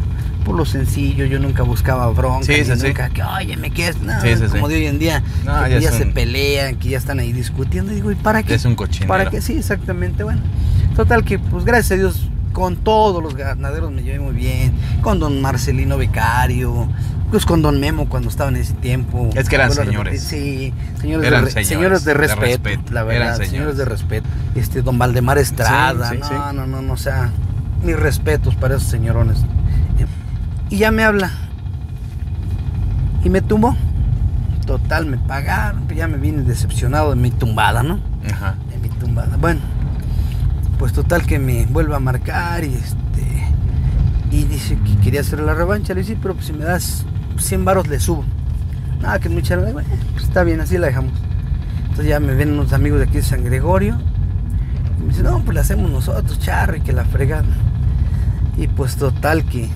por 0.46 0.56
lo 0.56 0.66
sencillo, 0.66 1.26
yo 1.26 1.40
nunca 1.40 1.64
buscaba 1.64 2.08
bronca, 2.10 2.46
Sí, 2.46 2.54
ni 2.60 2.66
sí, 2.66 2.76
sí. 2.76 2.88
nunca 2.88 3.10
que, 3.10 3.24
oye, 3.24 3.58
me 3.58 3.72
quedas, 3.72 4.00
no, 4.02 4.20
Sí, 4.22 4.30
sí, 4.36 4.44
sí. 4.46 4.52
como 4.52 4.68
de 4.68 4.76
hoy 4.76 4.86
en 4.88 5.00
día, 5.00 5.22
No, 5.46 5.64
que 5.64 5.72
ya 5.72 5.80
ya, 5.80 5.90
es 5.90 5.96
se 5.96 6.04
un- 6.04 6.14
pelean, 6.14 6.76
que 6.78 6.90
ya 6.90 6.98
están 6.98 7.20
ahí 7.20 7.34
discutiendo, 7.34 7.92
digo, 7.94 8.12
¿y 8.12 8.16
para 8.16 8.44
qué? 8.44 8.56
Es 8.56 8.66
un 8.66 8.76
cochinero. 8.76 9.08
¿Para 9.10 9.30
qué? 9.30 9.42
Sí, 9.42 9.54
exactamente, 9.58 10.24
bueno. 10.24 10.42
Total 10.96 11.24
que, 11.24 11.38
pues 11.38 11.64
gracias 11.66 11.92
a 11.92 11.96
Dios, 11.96 12.30
con 12.58 12.76
todos 12.78 13.22
los 13.22 13.36
ganaderos 13.36 13.92
me 13.92 14.02
llevé 14.02 14.20
muy 14.20 14.34
bien. 14.34 14.74
Con 15.04 15.20
don 15.20 15.40
Marcelino 15.44 15.96
Becario, 15.96 16.88
pues 17.30 17.46
con 17.46 17.62
don 17.62 17.80
Memo 17.80 18.10
cuando 18.10 18.30
estaba 18.30 18.50
en 18.50 18.56
ese 18.56 18.74
tiempo. 18.74 19.30
Es 19.36 19.48
que 19.48 19.58
eran 19.58 19.72
señores. 19.72 20.24
Sí, 20.24 20.74
señores, 21.00 21.28
Eran 21.28 21.46
de, 21.46 21.46
re- 21.46 21.52
señores, 21.52 21.68
señores 21.68 22.04
de 22.04 22.14
de 22.14 22.18
respeto, 22.36 22.94
la 22.94 23.04
verdad, 23.04 23.34
señores. 23.34 23.50
señores 23.52 23.78
de 23.78 23.86
respeto. 23.86 24.28
Este, 24.56 24.82
don 24.82 24.98
Valdemar 24.98 25.38
Estrada, 25.38 26.10
Sí, 26.10 26.16
sí, 26.16 26.22
no, 26.22 26.28
sí. 26.28 26.56
no, 26.56 26.66
no, 26.66 26.82
no, 26.82 26.94
o 26.94 26.98
sea, 26.98 27.30
mis 27.84 27.96
respetos 27.96 28.56
para 28.56 28.78
esos 28.78 28.90
señorones. 28.90 29.38
Y 30.72 30.78
ya 30.78 30.90
me 30.90 31.04
habla. 31.04 31.30
Y 33.24 33.30
me 33.30 33.42
tumbó. 33.42 33.76
Total, 34.66 35.06
me 35.06 35.18
pagaron, 35.20 35.84
pues 35.84 35.96
ya 35.98 36.08
me 36.08 36.18
vine 36.18 36.42
decepcionado 36.42 37.12
de 37.12 37.16
mi 37.18 37.30
tumbada, 37.30 37.84
¿no? 37.84 38.00
Ajá. 38.30 38.56
de 38.72 38.78
mi 38.80 38.90
tumbada. 38.90 39.38
Bueno, 39.38 39.62
pues 40.78 40.94
total 40.94 41.26
que 41.26 41.40
me 41.40 41.66
vuelve 41.66 41.96
a 41.96 42.00
marcar 42.00 42.64
y 42.64 42.74
este 42.76 42.98
y 44.32 44.44
dice 44.44 44.78
que 44.78 44.98
quería 45.04 45.22
hacer 45.22 45.40
la 45.40 45.54
revancha. 45.54 45.94
Le 45.94 46.02
dije, 46.02 46.18
pero 46.22 46.34
pues 46.36 46.48
si 46.48 46.54
me 46.54 46.66
das 46.66 47.06
100 47.38 47.66
varos 47.66 47.88
le 47.88 48.00
subo. 48.00 48.26
Nada, 49.02 49.20
que 49.20 49.28
es 49.28 49.34
mucha. 49.34 49.56
Bueno, 49.58 49.82
pues 50.14 50.26
está 50.26 50.44
bien, 50.44 50.60
así 50.62 50.78
la 50.78 50.88
dejamos. 50.88 51.14
Entonces 51.84 52.08
ya 52.08 52.20
me 52.20 52.34
ven 52.36 52.52
unos 52.52 52.74
amigos 52.74 53.00
de 53.00 53.06
aquí 53.06 53.18
de 53.18 53.24
San 53.24 53.44
Gregorio. 53.44 53.98
Y 55.00 55.02
me 55.04 55.10
dicen, 55.10 55.24
no, 55.26 55.42
pues 55.44 55.56
la 55.56 55.62
hacemos 55.62 55.90
nosotros, 55.90 56.40
charro, 56.40 56.76
y 56.76 56.82
que 56.82 56.94
la 56.94 57.06
fregada. 57.06 57.46
Y 58.58 58.68
pues 58.68 58.96
total 58.98 59.46
que, 59.46 59.70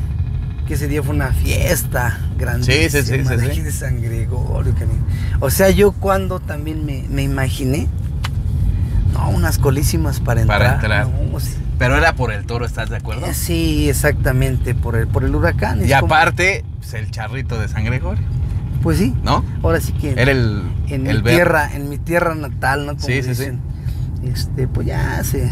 que 0.68 0.74
ese 0.74 0.88
día 0.88 1.02
fue 1.04 1.16
una 1.16 1.32
fiesta 1.32 2.20
grandísima 2.38 2.90
Sí, 2.90 2.90
sí, 2.90 3.24
sí, 3.24 3.36
de 3.36 3.46
aquí 3.46 3.62
de 3.62 3.72
San 3.72 4.02
Gregorio. 4.02 4.74
cariño. 4.74 5.06
O 5.40 5.50
sea, 5.50 5.70
yo 5.70 5.92
cuando 5.94 6.40
también 6.40 6.86
me, 6.86 7.06
me 7.10 7.24
imaginé, 7.24 7.88
no, 9.14 9.30
unas 9.30 9.58
colísimas 9.58 10.20
para 10.20 10.42
entrar. 10.42 10.60
Para 10.60 10.74
entrar. 11.04 11.08
no, 11.32 11.40
sí. 11.40 11.56
Pero 11.78 11.98
era 11.98 12.14
por 12.16 12.32
el 12.32 12.46
toro, 12.46 12.66
¿estás 12.66 12.90
de 12.90 12.98
acuerdo? 12.98 13.26
Eh, 13.26 13.34
Sí, 13.34 13.90
exactamente, 13.90 14.76
por 14.76 14.96
el, 14.96 15.08
por 15.08 15.24
el 15.24 15.34
huracán. 15.36 15.80
Y 15.84 15.90
como- 15.92 16.06
aparte, 16.06 16.64
pues, 16.78 16.94
el 16.94 17.10
charrito 17.10 17.60
de 17.60 17.68
San 17.68 17.84
Gregorio, 17.86 18.24
pues 18.84 19.00
sí, 19.00 19.16
¿no? 19.24 19.44
ahora 19.64 19.80
sí 19.80 19.92
que 19.94 20.12
Era 20.12 20.32
el, 20.32 20.62
en 20.88 21.08
el 21.08 21.18
mi 21.18 21.22
ver- 21.24 21.36
tierra, 21.36 21.70
en 21.76 21.90
mi 21.90 21.98
tierra 21.98 22.36
natal, 22.36 22.86
¿no? 22.86 22.94
Como 22.96 23.08
Sí, 23.08 23.16
sí, 23.16 23.24
sí. 23.24 23.30
dicen, 23.30 23.62
Este, 24.24 24.68
pues 24.68 24.86
ya 24.86 25.24
se 25.24 25.52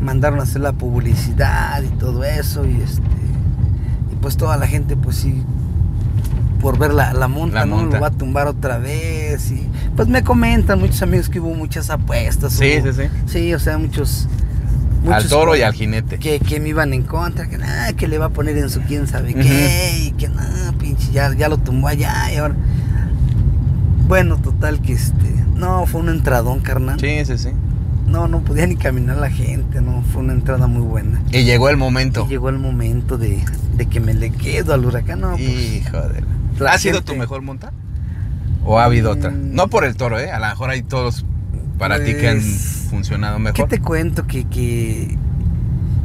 mandaron 0.00 0.40
a 0.40 0.42
hacer 0.42 0.60
la 0.62 0.72
publicidad 0.72 1.80
y 1.82 1.88
todo 1.98 2.24
eso 2.24 2.64
y 2.66 2.80
este 2.82 3.02
y 4.12 4.16
pues 4.20 4.36
toda 4.36 4.56
la 4.56 4.66
gente 4.66 4.96
pues 4.96 5.16
sí 5.16 5.44
por 6.60 6.78
ver 6.78 6.92
la, 6.92 7.12
la 7.12 7.26
monta, 7.28 7.60
La 7.60 7.66
¿no? 7.66 7.76
monta. 7.76 7.96
Lo 7.96 8.02
va 8.02 8.08
a 8.08 8.10
tumbar 8.12 8.46
otra 8.46 8.78
vez 8.78 9.50
y 9.50 9.66
pues 9.96 10.08
me 10.08 10.22
comentan 10.22 10.78
muchos 10.78 11.02
amigos 11.02 11.28
que 11.28 11.40
hubo 11.40 11.54
muchas 11.54 11.90
apuestas. 11.90 12.52
Sí, 12.52 12.78
hubo- 12.82 12.92
sí, 12.92 13.02
sí. 13.02 13.08
Sí, 13.26 13.54
o 13.54 13.58
sea, 13.58 13.78
muchos 13.78 14.28
Al 15.02 15.14
muchos 15.14 15.28
toro 15.28 15.56
y 15.56 15.62
al 15.62 15.72
jinete. 15.72 16.18
que, 16.18 16.38
que 16.40 16.60
me 16.60 16.68
iban 16.68 16.92
en 16.92 17.02
contra, 17.02 17.48
que 17.48 17.58
nada, 17.58 17.92
que 17.94 18.06
le 18.08 18.18
va 18.18 18.26
a 18.26 18.30
poner 18.30 18.56
en 18.58 18.68
su 18.70 18.80
quién 18.82 19.06
sabe 19.06 19.34
qué, 19.34 20.04
y 20.06 20.10
que 20.12 20.28
nada, 20.28 20.72
pinche, 20.78 21.10
ya, 21.12 21.34
ya 21.34 21.48
lo 21.48 21.56
tumbó 21.58 21.88
allá 21.88 22.32
y 22.32 22.36
ahora. 22.36 22.54
Bueno, 24.08 24.36
total 24.38 24.80
que 24.80 24.92
este. 24.94 25.34
No, 25.56 25.86
fue 25.86 26.00
un 26.00 26.08
entradón, 26.08 26.60
carnal. 26.60 26.98
Sí, 26.98 27.24
sí, 27.24 27.38
sí. 27.38 27.50
No, 28.06 28.26
no 28.26 28.40
podía 28.40 28.66
ni 28.66 28.74
caminar 28.76 29.18
la 29.18 29.30
gente, 29.30 29.80
no, 29.80 30.02
fue 30.12 30.22
una 30.22 30.32
entrada 30.32 30.66
muy 30.66 30.82
buena. 30.82 31.22
Y 31.30 31.44
llegó 31.44 31.68
el 31.68 31.76
momento. 31.76 32.24
Y 32.26 32.30
llegó 32.30 32.48
el 32.48 32.58
momento 32.58 33.18
de, 33.18 33.38
de 33.76 33.86
que 33.86 34.00
me 34.00 34.14
le 34.14 34.30
quedo 34.32 34.74
al 34.74 34.84
huracán, 34.84 35.20
no, 35.20 35.30
pues, 35.32 35.40
Hijo 35.40 36.00
de... 36.00 36.24
la 36.64 36.72
¿Ha 36.72 36.78
sido 36.78 37.02
tu 37.02 37.14
mejor 37.16 37.42
monta? 37.42 37.72
¿O 38.64 38.78
ha 38.78 38.84
habido 38.84 39.10
otra? 39.10 39.30
Mm. 39.30 39.54
No 39.54 39.68
por 39.68 39.84
el 39.84 39.96
toro, 39.96 40.18
¿eh? 40.18 40.30
A 40.30 40.38
lo 40.38 40.46
mejor 40.46 40.70
hay 40.70 40.82
todos 40.82 41.24
para 41.78 42.02
ti 42.04 42.14
que 42.14 42.28
han 42.28 42.36
Pues, 42.38 42.86
funcionado 42.90 43.36
¿Qué 43.38 43.42
mejor. 43.42 43.68
te 43.68 43.80
cuento? 43.80 44.26
Que, 44.26 44.44
que, 44.44 45.16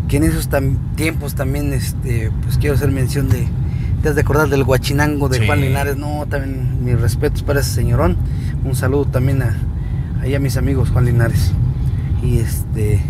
que 0.07 0.17
en 0.17 0.23
esos 0.23 0.49
tam- 0.49 0.77
tiempos 0.95 1.35
también, 1.35 1.73
este, 1.73 2.31
pues 2.43 2.57
quiero 2.57 2.75
hacer 2.75 2.91
mención 2.91 3.27
de, 3.27 3.47
te 4.01 4.09
has 4.09 4.15
de 4.15 4.21
acordar 4.21 4.47
del 4.49 4.63
guachinango 4.63 5.27
de 5.29 5.39
Sí. 5.39 5.45
Juan 5.45 5.61
Linares, 5.61 5.97
no, 5.97 6.25
también 6.29 6.83
mis 6.85 6.99
respetos 6.99 7.43
para 7.43 7.59
ese 7.59 7.71
señorón, 7.71 8.15
un 8.63 8.75
saludo 8.75 9.05
también 9.05 9.41
a, 9.41 9.57
ahí 10.21 10.33
a 10.35 10.39
mis 10.39 10.55
amigos 10.57 10.91
Juan 10.91 11.05
Linares, 11.05 11.51
y 12.23 12.37
este, 12.37 13.01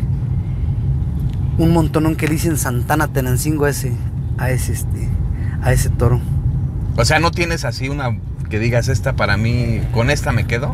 un 1.58 1.72
montonón 1.72 2.16
que 2.16 2.28
le 2.28 2.34
dicen 2.34 2.58
Santana 2.58 3.08
Tenancingo 3.10 3.66
a 3.66 3.70
ese, 3.70 3.92
a 4.38 4.50
ese, 4.50 4.74
este, 4.74 5.08
a 5.62 5.72
ese 5.72 5.90
toro. 5.90 6.20
O 6.98 7.06
sea, 7.06 7.20
¿no 7.20 7.32
tienes 7.32 7.66
así 7.66 7.90
una 7.90 8.18
que 8.50 8.60
digas 8.60 8.88
esta 8.88 9.14
para 9.14 9.38
mí, 9.38 9.82
con 9.94 10.10
esta 10.10 10.32
me 10.32 10.46
quedo? 10.48 10.74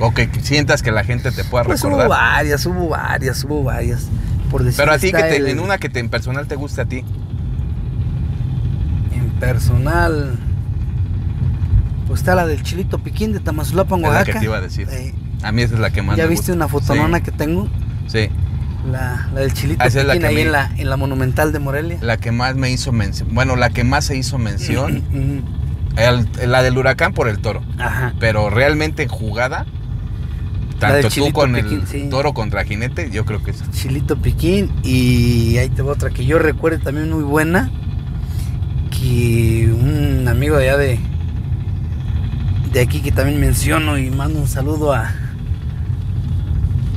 O 0.00 0.12
que 0.12 0.28
sientas 0.42 0.82
que 0.82 0.90
la 0.90 1.04
gente 1.04 1.30
te 1.30 1.44
pueda 1.44 1.64
Pues 1.64 1.80
hubo 1.82 1.90
recordar. 1.90 2.08
varias, 2.08 2.66
hubo 2.66 2.88
varias, 2.88 3.44
hubo 3.44 3.62
varias, 3.62 4.08
por 4.50 4.64
decir 4.64 4.78
Pero 4.78 4.92
a 4.92 4.98
ti, 4.98 5.12
que 5.12 5.18
te- 5.22 5.36
el- 5.36 5.46
en 5.48 5.60
una 5.60 5.78
que 5.78 5.88
te, 5.88 6.00
en 6.00 6.08
personal 6.08 6.46
te 6.48 6.56
guste 6.56 6.80
a 6.80 6.84
ti. 6.86 7.04
En 9.14 9.30
personal. 9.38 10.38
Pues 12.08 12.20
está 12.20 12.34
la 12.34 12.46
del 12.46 12.62
Chilito 12.62 12.98
Piquín 12.98 13.32
de 13.32 13.40
Tamazulapan, 13.40 14.00
Es 14.00 14.02
la 14.02 14.08
Oaxaca. 14.10 14.32
que 14.32 14.38
te 14.40 14.44
iba 14.44 14.56
a 14.56 14.60
decir. 14.60 14.88
Eh, 14.90 15.14
A 15.42 15.52
mí 15.52 15.62
esa 15.62 15.74
es 15.74 15.80
la 15.80 15.90
que 15.90 16.02
más 16.02 16.16
¿Ya 16.16 16.24
me 16.24 16.30
viste 16.30 16.52
gusta. 16.52 16.54
una 16.54 16.68
fotonona 16.68 17.18
Sí, 17.18 17.24
que 17.24 17.30
tengo? 17.32 17.68
Sí, 18.08 18.28
La, 18.90 19.28
la 19.32 19.40
del 19.40 19.52
Chilito 19.54 19.82
es 19.84 19.94
la 19.94 20.02
Piquín 20.12 20.20
que 20.20 20.26
ahí 20.26 20.34
me- 20.34 20.42
en, 20.42 20.52
la, 20.52 20.70
en 20.76 20.90
la 20.90 20.96
Monumental 20.96 21.52
de 21.52 21.58
Morelia. 21.58 21.98
la 22.02 22.16
que 22.18 22.32
más 22.32 22.54
me 22.54 22.70
hizo 22.70 22.92
mención. 22.92 23.28
Bueno, 23.32 23.56
la 23.56 23.70
que 23.70 23.82
más 23.84 24.04
se 24.04 24.16
hizo 24.16 24.38
mención. 24.38 25.02
El- 25.96 26.28
la 26.50 26.62
del 26.62 26.76
huracán 26.76 27.12
por 27.14 27.28
el 27.28 27.38
toro. 27.38 27.62
Ajá. 27.78 28.12
Pero 28.18 28.50
realmente 28.50 29.06
jugada, 29.06 29.64
tanto 30.80 31.08
tú 31.08 31.32
con 31.32 31.54
Piquín, 31.54 31.80
el 31.82 31.86
sí. 31.86 32.08
toro 32.10 32.34
contra 32.34 32.64
jinete, 32.64 33.10
yo 33.12 33.24
creo 33.24 33.42
que 33.44 33.52
es. 33.52 33.62
Chilito 33.70 34.16
Piquín. 34.20 34.70
Y 34.82 35.56
ahí 35.58 35.68
te 35.68 35.82
va 35.82 35.92
otra 35.92 36.10
que 36.10 36.26
yo 36.26 36.38
recuerdo 36.40 36.80
también 36.80 37.10
muy 37.12 37.22
buena. 37.22 37.70
Que 38.90 39.70
un 39.72 40.26
amigo 40.28 40.56
de 40.56 40.68
allá 40.70 40.78
de, 40.78 40.98
de 42.72 42.80
aquí 42.80 43.00
que 43.00 43.12
también 43.12 43.40
menciono 43.40 43.96
y 43.98 44.10
mando 44.10 44.40
un 44.40 44.48
saludo 44.48 44.92
a, 44.92 45.12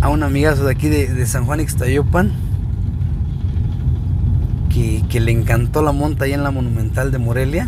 a 0.01 0.09
un 0.09 0.23
amigazo 0.23 0.65
de 0.65 0.71
aquí 0.71 0.87
de, 0.89 1.07
de 1.13 1.25
San 1.25 1.45
Juan 1.45 1.59
Ixtayopan. 1.59 2.31
Que, 4.69 5.03
que 5.09 5.19
le 5.19 5.31
encantó 5.31 5.81
la 5.81 5.91
monta 5.91 6.25
ahí 6.25 6.33
en 6.33 6.43
la 6.43 6.51
Monumental 6.51 7.11
de 7.11 7.17
Morelia. 7.17 7.67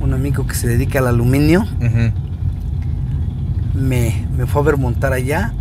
Un 0.00 0.14
amigo 0.14 0.46
que 0.46 0.54
se 0.54 0.68
dedica 0.68 1.00
al 1.00 1.08
aluminio. 1.08 1.66
Me, 3.74 4.26
me 4.36 4.46
fue 4.46 4.62
a 4.62 4.64
ver 4.64 4.76
montar 4.76 5.12
allá, 5.12 5.52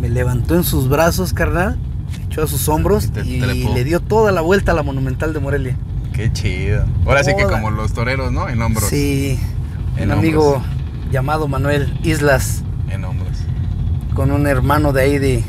me 0.00 0.08
levantó 0.08 0.54
en 0.54 0.62
sus 0.62 0.88
brazos, 0.88 1.32
carnal, 1.32 1.76
echó 2.28 2.44
a 2.44 2.46
sus 2.46 2.68
hombros 2.68 3.06
Y 3.06 3.08
te 3.08 3.20
y, 3.26 3.40
trepó. 3.40 3.74
le 3.74 3.82
dio 3.84 3.98
toda 4.00 4.30
la 4.30 4.42
vuelta 4.42 4.70
a 4.72 4.74
la 4.76 4.82
Monumental 4.84 5.32
de 5.32 5.40
Morelia. 5.40 5.76
Qué 6.12 6.32
chido. 6.32 6.84
Ahora 7.04 7.24
sí 7.24 7.32
que 7.36 7.44
como 7.44 7.70
los 7.70 7.92
toreros, 7.92 8.30
¿no? 8.32 8.48
En 8.48 8.62
hombros. 8.62 8.88
Sí, 8.88 9.38
En 9.96 10.12
un 10.12 10.18
amigo 10.18 10.62
llamado 11.10 11.48
Manuel 11.48 11.98
Islas. 12.04 12.62
Con 14.18 14.32
un 14.32 14.48
hermano 14.48 14.92
de 14.92 15.02
ahí 15.02 15.18
de, 15.18 15.44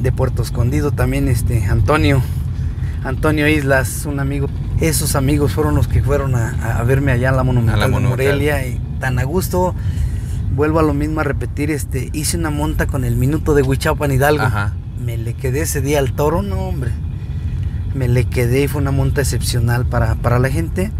de 0.00 0.12
Puerto 0.12 0.40
Escondido 0.40 0.92
también, 0.92 1.28
este, 1.28 1.66
Antonio, 1.66 2.22
Antonio 3.04 3.46
Islas, 3.46 4.06
un 4.06 4.18
amigo. 4.18 4.48
Esos 4.80 5.14
amigos 5.14 5.52
fueron 5.52 5.74
los 5.74 5.88
que 5.88 6.02
fueron 6.02 6.34
a, 6.34 6.78
a 6.78 6.82
verme 6.84 7.12
allá 7.12 7.28
en 7.28 7.36
la 7.36 7.42
Monumental, 7.42 7.92
de. 7.92 8.00
Morelia 8.00 8.66
y 8.66 8.80
tan 8.98 9.18
a 9.18 9.24
gusto. 9.24 9.74
Vuelvo 10.56 10.78
a 10.78 10.82
lo 10.82 10.94
mismo 10.94 11.20
a 11.20 11.22
repetir, 11.22 11.70
este, 11.70 12.08
hice 12.14 12.38
una 12.38 12.48
monta 12.48 12.86
con 12.86 13.04
el 13.04 13.14
minuto 13.14 13.52
de 13.52 13.60
Huichapan 13.60 14.10
Hidalgo. 14.10 14.44
Ajá. 14.44 14.72
Me 15.04 15.18
le 15.18 15.34
quedé 15.34 15.60
ese 15.60 15.82
día 15.82 15.98
al 15.98 16.12
toro, 16.14 16.40
no 16.40 16.60
hombre. 16.60 16.92
Me 17.94 18.08
le 18.08 18.24
quedé 18.24 18.62
y 18.62 18.68
fue 18.68 18.80
una 18.80 18.90
monta 18.90 19.20
excepcional 19.20 19.84
para, 19.84 20.14
para 20.14 20.38
la 20.38 20.48
gente. 20.48 20.92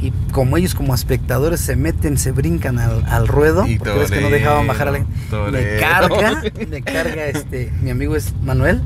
Y 0.00 0.12
como 0.32 0.56
ellos 0.56 0.74
como 0.76 0.94
espectadores 0.94 1.60
se 1.60 1.74
meten, 1.74 2.18
se 2.18 2.30
brincan 2.32 2.78
al, 2.78 3.04
al 3.06 3.26
ruedo, 3.26 3.66
Y 3.66 3.78
porque 3.78 3.98
ves 3.98 4.10
que 4.10 4.20
no 4.20 4.30
dejaban 4.30 4.66
bajar 4.66 4.88
a 4.88 4.92
la. 4.92 4.98
Me 5.50 5.76
carga, 5.80 6.42
me 6.70 6.82
carga 6.82 7.26
este, 7.26 7.72
mi 7.82 7.90
amigo 7.90 8.14
es 8.14 8.32
Manuel, 8.42 8.80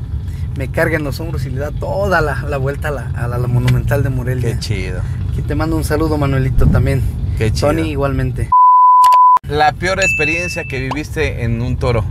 me 0.57 0.69
carga 0.69 0.97
en 0.97 1.05
los 1.05 1.21
hombros 1.21 1.45
y 1.45 1.51
le 1.51 1.61
da 1.61 1.71
toda 1.71 2.21
la, 2.23 2.43
la 2.49 2.57
vuelta 2.57 2.89
a 2.89 2.91
la, 2.93 3.11
a 3.15 3.29
la- 3.29 3.37
la 3.39 3.47
monumental 3.47 4.03
de 4.03 4.09
Morelia. 4.11 4.55
Qué 4.55 4.59
chido. 4.59 5.01
Aquí 5.31 5.43
te 5.43 5.55
mando 5.55 5.77
un 5.77 5.85
saludo, 5.85 6.17
Manuelito, 6.17 6.67
también. 6.67 7.03
Qué 7.37 7.53
chido. 7.53 7.69
Tony, 7.69 7.91
igualmente. 7.91 8.51
La 9.49 9.73
peor 9.73 10.01
experiencia 10.01 10.65
que 10.65 10.79
viviste 10.81 11.43
en 11.45 11.61
un 11.61 11.77
toro. 11.77 12.05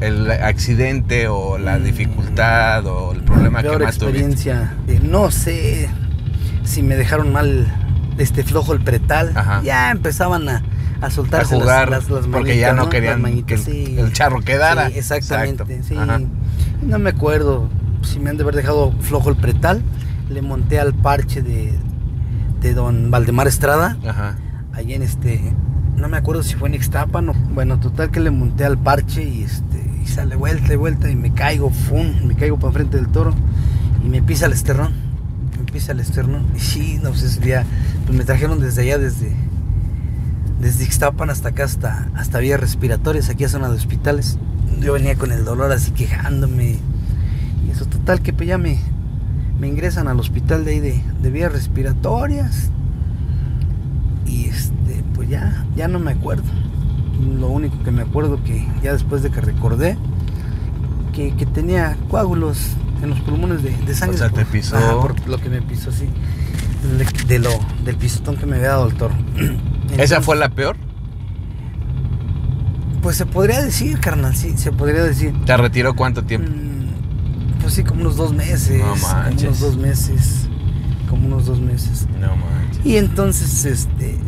El 0.00 0.30
accidente 0.30 1.28
o 1.28 1.56
la 1.58 1.78
Mm. 1.78 1.84
dificultad 1.84 2.86
o 2.86 3.12
el 3.12 3.22
problema 3.22 3.62
Peor 3.62 3.78
que 3.78 3.84
más 3.84 3.98
tuviste. 3.98 4.18
experiencia. 4.20 4.74
eh, 4.86 5.00
no 5.02 5.30
sé 5.30 5.88
si 6.64 6.82
me 6.82 6.94
dejaron 6.96 7.32
mal 7.32 7.66
este 8.22 8.42
flojo 8.44 8.72
el 8.72 8.80
pretal. 8.80 9.32
Ajá. 9.34 9.62
Ya 9.62 9.90
empezaban 9.90 10.48
a, 10.48 10.62
a 11.00 11.06
A 11.06 11.10
soltarse 11.10 11.54
las- 11.54 11.62
jugar 11.62 11.90
las, 11.90 12.08
las 12.10 12.26
porque 12.26 12.58
ya 12.58 12.68
manitas, 12.68 12.76
no 12.84 12.88
querían 12.90 13.16
que 13.16 13.22
manitas, 13.22 13.66
el, 13.68 13.74
sí. 13.86 13.96
el 13.98 14.12
charro 14.12 14.40
quedara. 14.42 14.88
Sí, 14.90 14.98
exactamente, 14.98 15.62
Exacto. 15.74 15.84
sí. 15.88 15.96
Ajá. 15.96 16.20
No 16.82 16.98
me 16.98 17.10
acuerdo 17.10 17.68
si 18.02 18.20
me 18.20 18.30
han 18.30 18.36
de 18.36 18.42
haber 18.44 18.54
dejado 18.56 18.92
flojo 19.00 19.30
el 19.30 19.36
pretal. 19.36 19.82
Le 20.30 20.42
monté 20.42 20.78
al 20.78 20.92
parche 20.94 21.40
de, 21.42 21.72
de 22.60 22.74
don 22.74 23.10
Valdemar 23.10 23.46
Estrada, 23.48 23.96
Ajá. 24.06 24.36
allí 24.74 24.92
en 24.92 25.02
este, 25.02 25.40
no 25.96 26.06
me 26.08 26.18
acuerdo 26.18 26.42
si 26.42 26.54
fue 26.54 26.68
en 26.68 26.74
Ixtapan 26.74 27.30
o, 27.30 27.32
bueno, 27.54 27.80
total 27.80 28.10
que 28.10 28.20
le 28.20 28.30
monté 28.30 28.66
al 28.66 28.76
parche 28.76 29.22
y 29.22 29.42
este, 29.44 29.90
y 30.04 30.06
sale 30.06 30.36
vuelta 30.36 30.74
y 30.74 30.76
vuelta 30.76 31.08
y 31.10 31.16
me 31.16 31.32
caigo, 31.32 31.70
fum, 31.70 32.12
me 32.26 32.34
caigo 32.34 32.56
para 32.58 32.68
enfrente 32.68 32.98
del 32.98 33.08
toro 33.08 33.32
y 34.04 34.08
me 34.10 34.20
pisa 34.20 34.44
el 34.46 34.52
esternón, 34.52 34.92
pisa 35.70 35.92
el 35.92 36.00
esternón. 36.00 36.46
Y 36.56 36.60
sí, 36.60 37.00
no 37.02 37.14
sé, 37.14 37.26
ese 37.26 37.40
día, 37.40 37.64
pues 38.06 38.16
me 38.16 38.24
trajeron 38.24 38.60
desde 38.60 38.82
allá, 38.82 38.98
desde, 38.98 39.32
desde 40.60 40.84
Ixtapan 40.84 41.30
hasta 41.30 41.50
acá, 41.50 41.64
hasta, 41.64 42.08
hasta 42.14 42.38
vías 42.38 42.60
respiratorias, 42.60 43.28
aquí 43.28 43.44
a 43.44 43.48
zona 43.48 43.68
de 43.68 43.76
hospitales. 43.76 44.38
Yo 44.80 44.92
venía 44.92 45.16
con 45.16 45.32
el 45.32 45.44
dolor 45.44 45.72
así 45.72 45.90
quejándome. 45.92 46.76
Y 47.66 47.70
eso, 47.70 47.86
total, 47.86 48.22
que 48.22 48.32
pues 48.32 48.48
ya 48.48 48.58
me, 48.58 48.78
me 49.58 49.68
ingresan 49.68 50.08
al 50.08 50.20
hospital 50.20 50.64
de 50.64 50.72
ahí 50.72 50.80
de, 50.80 51.02
de 51.20 51.30
vías 51.30 51.52
respiratorias. 51.52 52.70
Y 54.26 54.46
este, 54.46 55.04
pues 55.14 55.28
ya, 55.28 55.66
ya 55.76 55.88
no 55.88 55.98
me 55.98 56.12
acuerdo. 56.12 56.44
Lo 57.38 57.48
único 57.48 57.82
que 57.82 57.90
me 57.90 58.02
acuerdo 58.02 58.42
que 58.44 58.66
ya 58.82 58.92
después 58.92 59.22
de 59.22 59.30
que 59.30 59.40
recordé 59.40 59.96
que, 61.12 61.34
que 61.34 61.46
tenía 61.46 61.96
coágulos 62.08 62.76
en 63.02 63.10
los 63.10 63.20
pulmones 63.20 63.62
de, 63.62 63.70
de 63.76 63.94
sangre. 63.94 64.16
O 64.16 64.18
sea, 64.18 64.28
te 64.30 64.42
por- 64.42 64.46
pisó. 64.52 64.76
Ajá, 64.76 64.92
por 65.00 65.28
lo 65.28 65.38
que 65.38 65.48
me 65.48 65.62
pisó, 65.62 65.90
sí. 65.92 66.08
De, 67.26 67.38
lo, 67.38 67.50
del 67.84 67.96
pisotón 67.96 68.36
que 68.36 68.46
me 68.46 68.56
había 68.56 68.68
dado 68.68 68.88
el 68.88 68.94
toro. 68.94 69.14
¿Esa 69.98 70.20
fue 70.20 70.36
la 70.36 70.48
peor? 70.48 70.76
Pues 73.02 73.16
se 73.16 73.26
podría 73.26 73.62
decir, 73.62 73.98
carnal, 74.00 74.34
sí, 74.34 74.56
se 74.56 74.72
podría 74.72 75.02
decir. 75.04 75.32
¿Te 75.44 75.56
retiró 75.56 75.94
cuánto 75.94 76.24
tiempo? 76.24 76.50
Mm, 76.50 77.60
Pues 77.62 77.74
sí, 77.74 77.84
como 77.84 78.00
unos 78.02 78.16
dos 78.16 78.32
meses. 78.32 78.78
No 78.80 78.90
Como 78.90 79.08
manches. 79.08 79.42
unos 79.44 79.60
dos 79.60 79.76
meses. 79.76 80.48
Como 81.08 81.26
unos 81.26 81.46
dos 81.46 81.60
meses. 81.60 82.06
No 82.20 82.28
manches. 82.36 82.84
Y 82.84 82.96
entonces, 82.96 83.64
este, 83.64 84.18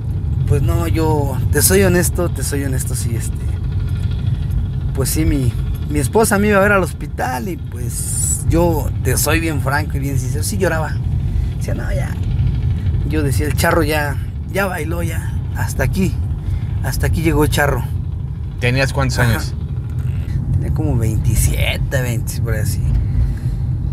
pues 0.47 0.63
no, 0.63 0.87
yo, 0.89 1.37
te 1.53 1.63
soy 1.63 1.83
honesto, 1.83 2.29
te 2.31 2.43
soy 2.43 2.65
honesto, 2.65 2.95
sí, 2.95 3.15
este, 3.15 3.37
pues 4.95 5.11
sí, 5.11 5.25
mi, 5.25 5.53
mi 5.91 5.99
esposa 5.99 6.39
me 6.39 6.49
iba 6.49 6.59
a 6.59 6.63
ver 6.63 6.73
al 6.73 6.83
hospital 6.83 7.49
y 7.49 7.57
pues 7.57 8.47
yo 8.49 8.89
te 9.03 9.17
soy 9.17 9.41
bien 9.41 9.61
franco 9.61 9.97
y 9.97 10.01
bien 10.01 10.19
sincero, 10.19 10.45
sí 10.45 10.57
lloraba. 10.57 10.95
Decía, 11.57 11.75
no, 11.75 11.93
ya. 11.93 12.15
Yo 13.09 13.23
decía, 13.23 13.47
el 13.47 13.55
charro 13.55 13.83
ya, 13.83 14.17
ya 14.53 14.67
bailó, 14.67 15.03
ya, 15.03 15.33
hasta 15.57 15.83
aquí, 15.83 16.15
hasta 16.85 17.09
aquí 17.09 17.23
llegó 17.23 17.43
el 17.43 17.51
charro. 17.51 17.85
¿Tenías 18.61 18.93
cuántos 18.93 19.19
Ajá. 19.19 19.31
años? 19.31 19.55
Tenía 20.53 20.73
como 20.73 20.97
27, 20.97 22.03
20, 22.03 22.41
por 22.43 22.55
así. 22.55 22.81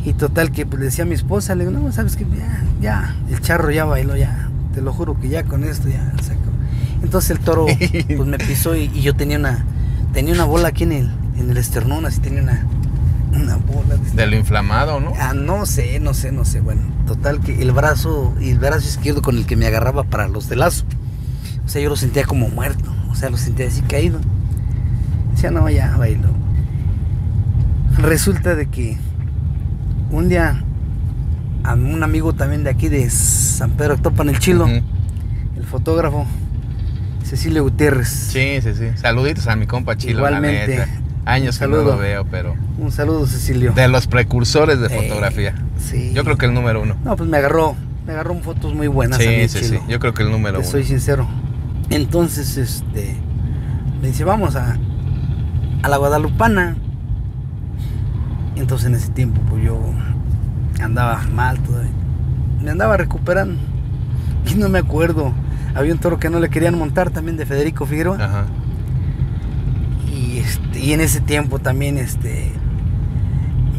Y 0.05 0.13
total 0.13 0.51
que 0.51 0.67
pues, 0.67 0.79
le 0.79 0.85
decía 0.85 1.03
a 1.03 1.07
mi 1.07 1.15
esposa, 1.15 1.55
le 1.55 1.65
digo, 1.65 1.77
no, 1.77 1.91
sabes 1.91 2.15
que 2.15 2.25
ya, 2.25 2.63
ya, 2.79 3.15
el 3.29 3.41
charro 3.41 3.71
ya 3.71 3.85
bailó, 3.85 4.15
ya. 4.15 4.49
Te 4.73 4.81
lo 4.81 4.93
juro 4.93 5.19
que 5.19 5.29
ya 5.29 5.43
con 5.43 5.63
esto 5.63 5.89
ya 5.89 6.13
se 6.21 6.33
acabó". 6.33 6.51
Entonces 7.01 7.31
el 7.31 7.39
toro 7.39 7.65
pues 8.07 8.27
me 8.27 8.37
pisó 8.37 8.75
y, 8.75 8.91
y 8.93 9.01
yo 9.01 9.15
tenía 9.15 9.39
una, 9.39 9.65
tenía 10.13 10.35
una 10.35 10.45
bola 10.45 10.67
aquí 10.67 10.83
en 10.83 10.91
el, 10.91 11.11
en 11.37 11.49
el 11.49 11.57
esternón, 11.57 12.05
así 12.05 12.19
tenía 12.19 12.41
una, 12.43 12.65
una 13.33 13.57
bola. 13.57 13.95
de- 13.97 14.11
De 14.11 14.25
lo 14.27 14.35
inflamado, 14.35 14.99
¿no? 14.99 15.13
Ah, 15.19 15.33
no 15.33 15.65
sé, 15.65 15.99
no 15.99 16.13
sé, 16.13 16.31
no 16.31 16.45
sé. 16.45 16.61
Bueno, 16.61 16.81
total 17.05 17.39
que 17.41 17.61
el 17.61 17.71
brazo 17.71 18.33
y 18.39 18.49
el 18.51 18.59
brazo 18.59 18.87
izquierdo 18.87 19.21
con 19.21 19.37
el 19.37 19.45
que 19.45 19.55
me 19.55 19.65
agarraba 19.67 20.03
para 20.03 20.27
los 20.27 20.49
de 20.49 20.55
lazo. 20.55 20.85
O 21.65 21.69
sea, 21.69 21.81
yo 21.81 21.89
lo 21.89 21.95
sentía 21.95 22.23
como 22.23 22.47
muerto. 22.49 22.93
O 23.09 23.15
sea, 23.15 23.29
lo 23.29 23.37
sentía 23.37 23.67
así 23.67 23.81
caído. 23.81 24.19
Decía, 25.33 25.51
no, 25.51 25.69
ya, 25.69 25.95
bailo. 25.97 26.29
Resulta 27.97 28.55
de 28.55 28.67
que 28.67 28.97
un 30.11 30.29
día 30.29 30.63
a 31.63 31.73
un 31.73 32.03
amigo 32.03 32.33
también 32.33 32.63
de 32.63 32.69
aquí 32.69 32.87
de 32.89 33.09
San 33.09 33.71
Pedro 33.71 33.97
Topan 33.97 34.29
el 34.29 34.39
Chilo, 34.39 34.67
el 34.67 35.63
fotógrafo, 35.69 36.25
Cecilio 37.23 37.63
Gutiérrez. 37.63 38.07
Sí, 38.07 38.59
sí, 38.61 38.73
sí. 38.75 38.85
Saluditos 38.95 39.47
a 39.47 39.55
mi 39.55 39.65
compa 39.65 39.97
Chilo, 39.97 40.19
Igualmente. 40.19 40.77
la 40.77 40.85
neta. 40.85 40.99
Años 41.27 41.59
que 41.59 41.67
no 41.67 41.77
lo 41.77 41.97
veo, 41.97 42.25
pero... 42.31 42.55
Un 42.77 42.91
saludo, 42.91 43.27
Cecilio. 43.27 43.73
De 43.73 43.87
los 43.87 44.07
precursores 44.07 44.79
de 44.79 44.87
Eh, 44.87 44.89
fotografía. 45.07 45.53
sí. 45.77 46.11
Yo 46.13 46.23
creo 46.23 46.37
que 46.37 46.45
el 46.45 46.53
número 46.53 46.81
uno. 46.81 46.95
No, 47.03 47.15
pues 47.17 47.29
me 47.29 47.37
agarró, 47.37 47.75
me 48.05 48.13
agarró 48.13 48.33
fotos 48.39 48.73
muy 48.73 48.87
buenas. 48.87 49.19
a 49.19 49.21
mí, 49.21 49.27
Sí, 49.27 49.33
el 49.41 49.49
sí, 49.49 49.63
sí. 49.65 49.79
Yo 49.89 49.99
creo 49.99 50.13
que 50.13 50.23
el 50.23 50.31
número 50.31 50.59
Te 50.59 50.63
uno. 50.63 50.71
soy 50.71 50.83
sincero. 50.85 51.27
Entonces, 51.89 52.57
este, 52.57 53.15
me 54.01 54.07
dice, 54.07 54.23
vamos 54.23 54.55
a, 54.55 54.77
a 55.83 55.89
la 55.89 55.97
Guadalupana. 55.97 56.75
Entonces 58.55 58.87
en 58.87 58.95
ese 58.95 59.09
tiempo, 59.09 59.41
pues 59.49 59.63
yo 59.63 59.79
andaba 60.81 61.21
mal 61.33 61.59
todavía. 61.59 61.91
Me 62.63 62.71
andaba 62.71 62.97
recuperando. 62.97 63.59
Y 64.49 64.55
no 64.55 64.69
me 64.69 64.79
acuerdo. 64.79 65.33
Había 65.75 65.93
un 65.93 65.99
toro 65.99 66.19
que 66.19 66.29
no 66.29 66.39
le 66.39 66.49
querían 66.49 66.77
montar 66.77 67.09
también 67.11 67.37
de 67.37 67.45
Federico 67.45 67.85
Figueroa. 67.85 68.15
Ajá. 68.23 68.45
Y, 70.47 70.49
este, 70.49 70.79
y 70.79 70.93
en 70.93 71.01
ese 71.01 71.19
tiempo 71.19 71.59
también 71.59 71.97
este, 71.97 72.51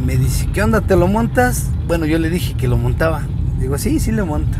me 0.04 0.16
dice, 0.16 0.48
¿qué 0.52 0.62
onda? 0.62 0.80
¿Te 0.82 0.96
lo 0.96 1.08
montas? 1.08 1.66
Bueno, 1.86 2.04
yo 2.06 2.18
le 2.18 2.28
dije 2.30 2.54
que 2.54 2.68
lo 2.68 2.76
montaba. 2.76 3.22
Digo, 3.60 3.78
sí, 3.78 3.98
sí 4.00 4.12
le 4.12 4.22
monta. 4.22 4.58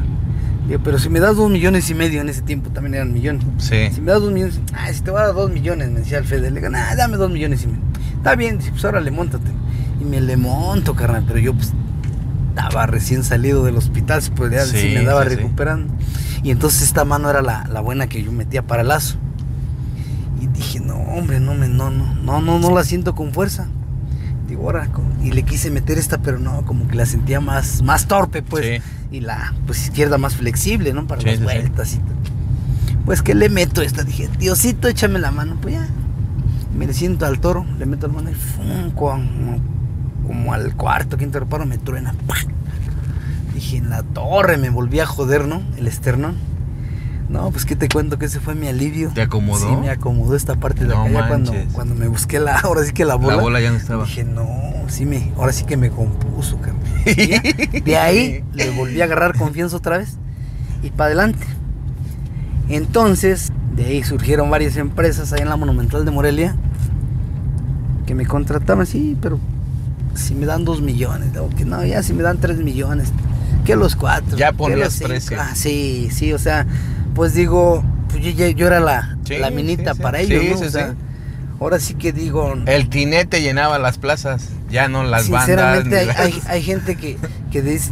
Digo, 0.67 0.81
pero 0.83 0.99
si 0.99 1.09
me 1.09 1.21
das 1.21 1.37
dos 1.37 1.51
millones 1.51 1.89
y 1.91 1.95
medio, 1.95 2.21
en 2.21 2.29
ese 2.29 2.43
tiempo 2.43 2.71
también 2.71 2.95
eran 2.95 3.13
millones. 3.13 3.45
Sí. 3.59 3.89
Si 3.93 4.01
me 4.01 4.11
das 4.13 4.21
dos 4.23 4.33
millones, 4.33 4.61
ah, 4.75 4.93
si 4.93 5.01
te 5.03 5.11
voy 5.11 5.21
a 5.21 5.27
dar 5.27 5.35
dos 5.35 5.51
millones, 5.51 5.91
me 5.91 6.01
decía 6.01 6.19
el 6.19 6.25
Fede. 6.25 6.51
Le 6.51 6.61
digo, 6.61 6.71
nah, 6.71 6.95
dame 6.95 7.17
dos 7.17 7.31
millones 7.31 7.63
y 7.65 7.69
medio. 7.69 7.83
Está 8.17 8.35
bien, 8.35 8.59
dice, 8.59 8.71
pues 8.71 8.85
ahora 8.85 9.01
le 9.01 9.11
montate. 9.11 9.51
Y 10.01 10.05
me 10.05 10.21
le 10.21 10.37
monto, 10.37 10.95
carnal, 10.95 11.25
pero 11.27 11.39
yo 11.39 11.55
pues 11.55 11.73
estaba 12.51 12.87
recién 12.87 13.23
salido 13.25 13.65
del 13.65 13.77
hospital, 13.77 14.21
se 14.23 14.31
podría 14.33 14.61
decir, 14.65 14.81
Sí, 14.81 14.89
me 14.95 14.99
andaba 15.01 15.25
sí, 15.25 15.31
sí. 15.31 15.37
recuperando. 15.37 15.93
Y 16.43 16.51
entonces 16.51 16.83
esta 16.83 17.05
mano 17.05 17.31
era 17.31 17.41
la, 17.43 17.67
la 17.69 17.81
buena 17.81 18.07
que 18.09 18.23
yo 18.23 18.33
metía 18.33 18.67
para 18.67 18.83
el 18.83 18.89
lazo. 18.89 19.17
Dije, 20.59 20.81
no, 20.81 20.97
hombre, 20.97 21.39
no, 21.39 21.55
me, 21.55 21.69
no, 21.69 21.89
no, 21.89 22.15
no, 22.15 22.41
no, 22.41 22.59
no 22.59 22.75
la 22.75 22.83
siento 22.83 23.15
con 23.15 23.33
fuerza. 23.33 23.69
Digo, 24.49 24.65
ahora, 24.65 24.89
y 25.23 25.31
le 25.31 25.45
quise 25.45 25.71
meter 25.71 25.99
esta, 25.99 26.19
pero 26.19 26.41
no, 26.41 26.65
como 26.65 26.89
que 26.89 26.97
la 26.97 27.07
sentía 27.07 27.41
más, 27.41 27.81
más 27.83 28.09
torpe, 28.09 28.43
pues. 28.43 28.67
Sí. 28.67 28.83
Y 29.13 29.21
la, 29.21 29.55
pues, 29.67 29.85
izquierda 29.85 30.19
más 30.19 30.35
flexible, 30.35 30.93
¿no? 30.93 31.07
Para 31.07 31.21
Sí, 31.21 31.29
las 31.29 31.39
sí, 31.39 31.45
vueltas 31.45 31.95
y 31.95 31.99
todo. 31.99 32.17
Pues 33.05 33.23
que 33.23 33.37
le 33.37 33.49
meto 33.49 33.83
esta, 33.83 34.03
dije, 34.03 34.29
Diosito, 34.39 34.89
échame 34.89 35.21
la 35.21 35.31
mano, 35.31 35.57
pues 35.63 35.75
ya. 35.75 35.89
Me 36.77 36.87
le 36.87 36.93
siento 36.93 37.25
al 37.25 37.39
toro, 37.39 37.65
le 37.79 37.87
meto 37.87 38.09
la 38.09 38.15
mano 38.15 38.31
y 38.31 38.35
¡fum! 38.35 38.91
como, 38.97 39.59
como 40.27 40.53
al 40.53 40.75
cuarto, 40.75 41.17
quinto 41.17 41.39
reparo 41.39 41.67
me 41.67 41.79
truena. 41.79 42.15
Dije, 43.55 43.77
en 43.77 43.91
la 43.91 44.03
torre 44.03 44.57
me 44.59 44.71
volví 44.71 44.99
a 44.99 45.07
joder, 45.07 45.47
¿no? 45.47 45.63
El 45.77 45.87
esternón. 45.87 46.35
No, 47.29 47.51
pues 47.51 47.67
que 47.67 47.77
te 47.77 47.89
cuento 47.89 48.19
que 48.19 48.27
ese 48.27 48.41
fue 48.41 48.55
mi 48.55 48.69
alivio. 48.69 49.11
¿Te 49.15 49.23
acomodó? 49.23 49.69
Sí, 49.69 49.77
me 49.77 49.91
acomodó 49.91 50.35
esta 50.35 50.57
parte 50.57 50.85
de 50.85 50.95
No 50.95 51.03
acá. 51.03 51.13
Ya 51.13 51.29
cuando, 51.29 51.53
cuando 51.73 51.95
me 51.95 52.09
busqué 52.09 52.41
la, 52.41 52.59
ahora 52.63 52.85
sí 52.85 52.93
que 52.93 53.05
la 53.05 53.17
bola. 53.17 53.37
La 53.37 53.43
bola 53.43 53.61
ya 53.61 53.71
no 53.71 53.77
estaba. 53.77 54.05
Dije, 54.05 54.25
no, 54.25 54.49
sí 54.89 55.05
me, 55.05 55.33
ahora 55.37 55.53
sí 55.53 55.65
que 55.65 55.77
me 55.77 55.91
compuso, 55.91 56.59
ya, 57.05 57.43
De 57.85 57.97
ahí 57.97 58.45
le 58.55 58.71
volví 58.71 59.01
a 59.01 59.05
agarrar 59.05 59.37
confianza 59.37 59.77
otra 59.77 59.99
vez 59.99 60.17
y 60.83 60.91
para 60.91 61.07
adelante. 61.07 61.47
Entonces, 62.69 63.53
de 63.77 63.85
ahí 63.85 64.03
surgieron 64.03 64.51
varias 64.51 64.77
empresas 64.77 65.33
ahí 65.33 65.43
en 65.43 65.49
la 65.49 65.57
Monumental 65.57 66.05
de 66.05 66.11
Morelia 66.11 66.57
que 68.07 68.15
me 68.15 68.25
contrataban, 68.25 68.87
sí, 68.87 69.19
pero 69.21 69.39
si 70.15 70.35
me 70.35 70.47
dan 70.47 70.65
dos 70.65 70.81
millones, 70.81 71.31
digo 71.33 71.51
que 71.51 71.67
no, 71.67 71.85
ya 71.85 72.03
si 72.03 72.15
me 72.15 72.23
dan 72.23 72.39
tres 72.39 72.57
millones, 72.57 73.13
que 73.67 73.77
los 73.77 73.97
cuatro. 73.97 74.37
Ya 74.39 74.53
ponías 74.53 74.99
precio. 74.99 75.39
Ah, 75.39 75.55
sí, 75.55 76.09
sí, 76.11 76.33
o 76.33 76.39
sea, 76.39 76.67
pues 77.19 77.35
digo, 77.35 77.83
pues 78.11 78.23
yo, 78.55 78.67
era 78.67 78.79
la, 78.81 79.17
Sí, 79.25 79.37
la 79.39 79.51
minita 79.51 79.93
sí, 79.95 80.01
para 80.01 80.21
ellos, 80.21 80.61
¿no? 80.61 80.67
O 80.67 80.71
sea, 80.71 80.95
ahora 81.61 81.81
sí 81.81 81.95
que 81.95 82.13
digo, 82.13 82.55
El 82.67 82.89
tinete 82.89 83.43
llenaba 83.43 83.79
las 83.81 83.99
plazas, 83.99 84.49
ya 84.71 84.87
no 84.89 85.03
las 85.03 85.29
bandas. 85.29 85.47
Sinceramente 85.47 85.99
hay, 85.99 86.07
las- 86.07 86.19
hay- 86.21 86.43
hay 86.47 86.63
gente 86.63 86.95
que, 86.97 87.19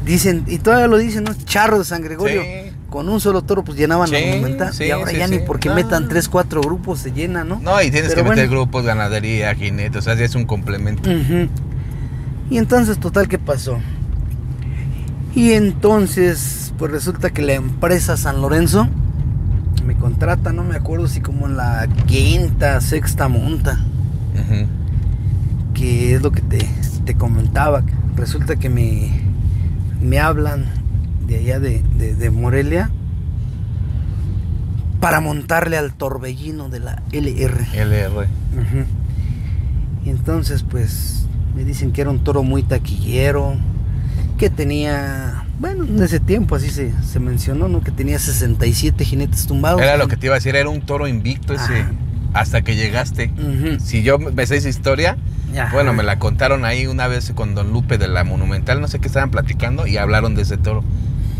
dicen, 0.04 0.44
y 0.46 0.58
todavía 0.58 0.86
lo 0.86 0.96
dicen, 0.96 1.24
¿no? 1.24 1.34
Charro 1.44 1.80
de 1.80 1.84
San 1.84 2.02
Gregorio. 2.02 2.40
Con 2.88 3.08
un 3.08 3.20
solo 3.20 3.42
toro 3.42 3.64
pues 3.64 3.76
llenaban 3.76 4.10
la 4.12 4.20
monumental. 4.20 4.72
sí, 4.72 4.84
y 4.84 4.90
ahora 4.92 5.10
sí, 5.10 5.16
ya 5.18 5.26
ni 5.26 5.40
porque 5.40 5.68
No. 5.70 5.74
metan 5.74 6.08
tres, 6.08 6.28
cuatro 6.28 6.60
grupos 6.60 7.00
se 7.00 7.10
llena, 7.10 7.42
¿no? 7.42 7.58
No, 7.60 7.82
y 7.82 7.90
tienes 7.90 8.12
Pero 8.14 8.22
que 8.22 8.30
meter 8.30 8.46
bueno. 8.46 8.62
grupos, 8.62 8.84
ganadería, 8.84 9.52
jinetes, 9.56 9.98
o 9.98 10.02
sea, 10.02 10.14
ya 10.14 10.24
es 10.24 10.36
un 10.36 10.44
complemento. 10.46 11.10
Y 12.48 12.58
entonces, 12.58 12.98
total, 13.00 13.26
¿qué 13.26 13.38
pasó? 13.40 13.78
Y 15.34 15.52
entonces, 15.52 16.72
pues 16.78 16.90
resulta 16.92 17.30
que 17.30 17.42
la 17.42 17.54
empresa 17.54 18.16
San 18.16 18.40
Lorenzo 18.40 18.88
me 19.86 19.94
contrata, 19.94 20.52
no 20.52 20.64
me 20.64 20.74
acuerdo 20.76 21.06
si 21.08 21.20
como 21.20 21.46
en 21.46 21.56
la 21.56 21.86
quinta, 22.06 22.80
sexta 22.80 23.28
monta. 23.28 23.78
Que 25.74 26.14
es 26.14 26.22
lo 26.22 26.32
que 26.32 26.40
te, 26.42 26.58
te 27.04 27.14
comentaba. 27.14 27.82
Resulta 28.16 28.56
que 28.56 28.68
me, 28.70 29.10
me 30.00 30.18
hablan 30.18 30.64
de 31.26 31.36
allá 31.38 31.60
de, 31.60 31.82
de- 31.98 32.14
de 32.14 32.30
Morelia 32.30 32.90
para 35.00 35.20
montarle 35.20 35.76
al 35.76 35.92
torbellino 35.94 36.68
de 36.68 36.80
la 36.80 37.02
LR. 37.12 37.66
LR. 37.74 38.26
Y 40.04 40.10
entonces 40.10 40.62
pues 40.62 41.26
me 41.54 41.64
dicen 41.64 41.92
que 41.92 42.00
era 42.00 42.10
un 42.10 42.20
toro 42.24 42.42
muy 42.42 42.62
taquillero, 42.62 43.54
que 44.36 44.50
tenía, 44.50 45.44
bueno, 45.58 45.84
en 45.84 46.02
ese 46.02 46.20
tiempo 46.20 46.56
así 46.56 46.70
se, 46.70 46.92
se 47.02 47.18
mencionó, 47.20 47.68
¿no? 47.68 47.80
Que 47.82 47.90
tenía 47.90 48.18
67 48.18 49.04
jinetes 49.04 49.46
tumbados. 49.46 49.80
Era 49.80 49.96
lo 49.96 50.08
que 50.08 50.16
te 50.16 50.26
iba 50.26 50.34
a 50.34 50.38
decir, 50.38 50.54
era 50.56 50.68
un 50.68 50.80
toro 50.82 51.08
invicto 51.08 51.54
ese, 51.54 51.62
Ajá. 51.80 51.92
hasta 52.34 52.62
que 52.62 52.76
llegaste. 52.76 53.30
Ujú. 53.38 53.80
Si 53.84 54.02
yo 54.02 54.18
me 54.18 54.46
sé 54.46 54.56
esa 54.56 54.68
historia, 54.68 55.16
Ajá. 55.58 55.72
bueno, 55.72 55.92
me 55.92 56.02
la 56.02 56.18
contaron 56.18 56.64
ahí 56.64 56.86
una 56.86 57.06
vez 57.08 57.32
con 57.34 57.54
Don 57.54 57.72
Lupe 57.72 57.98
de 57.98 58.08
la 58.08 58.24
Monumental, 58.24 58.80
no 58.80 58.88
sé 58.88 58.98
qué 58.98 59.06
estaban 59.08 59.30
platicando 59.30 59.86
y 59.86 59.96
hablaron 59.96 60.34
de 60.34 60.42
ese 60.42 60.56
toro. 60.56 60.84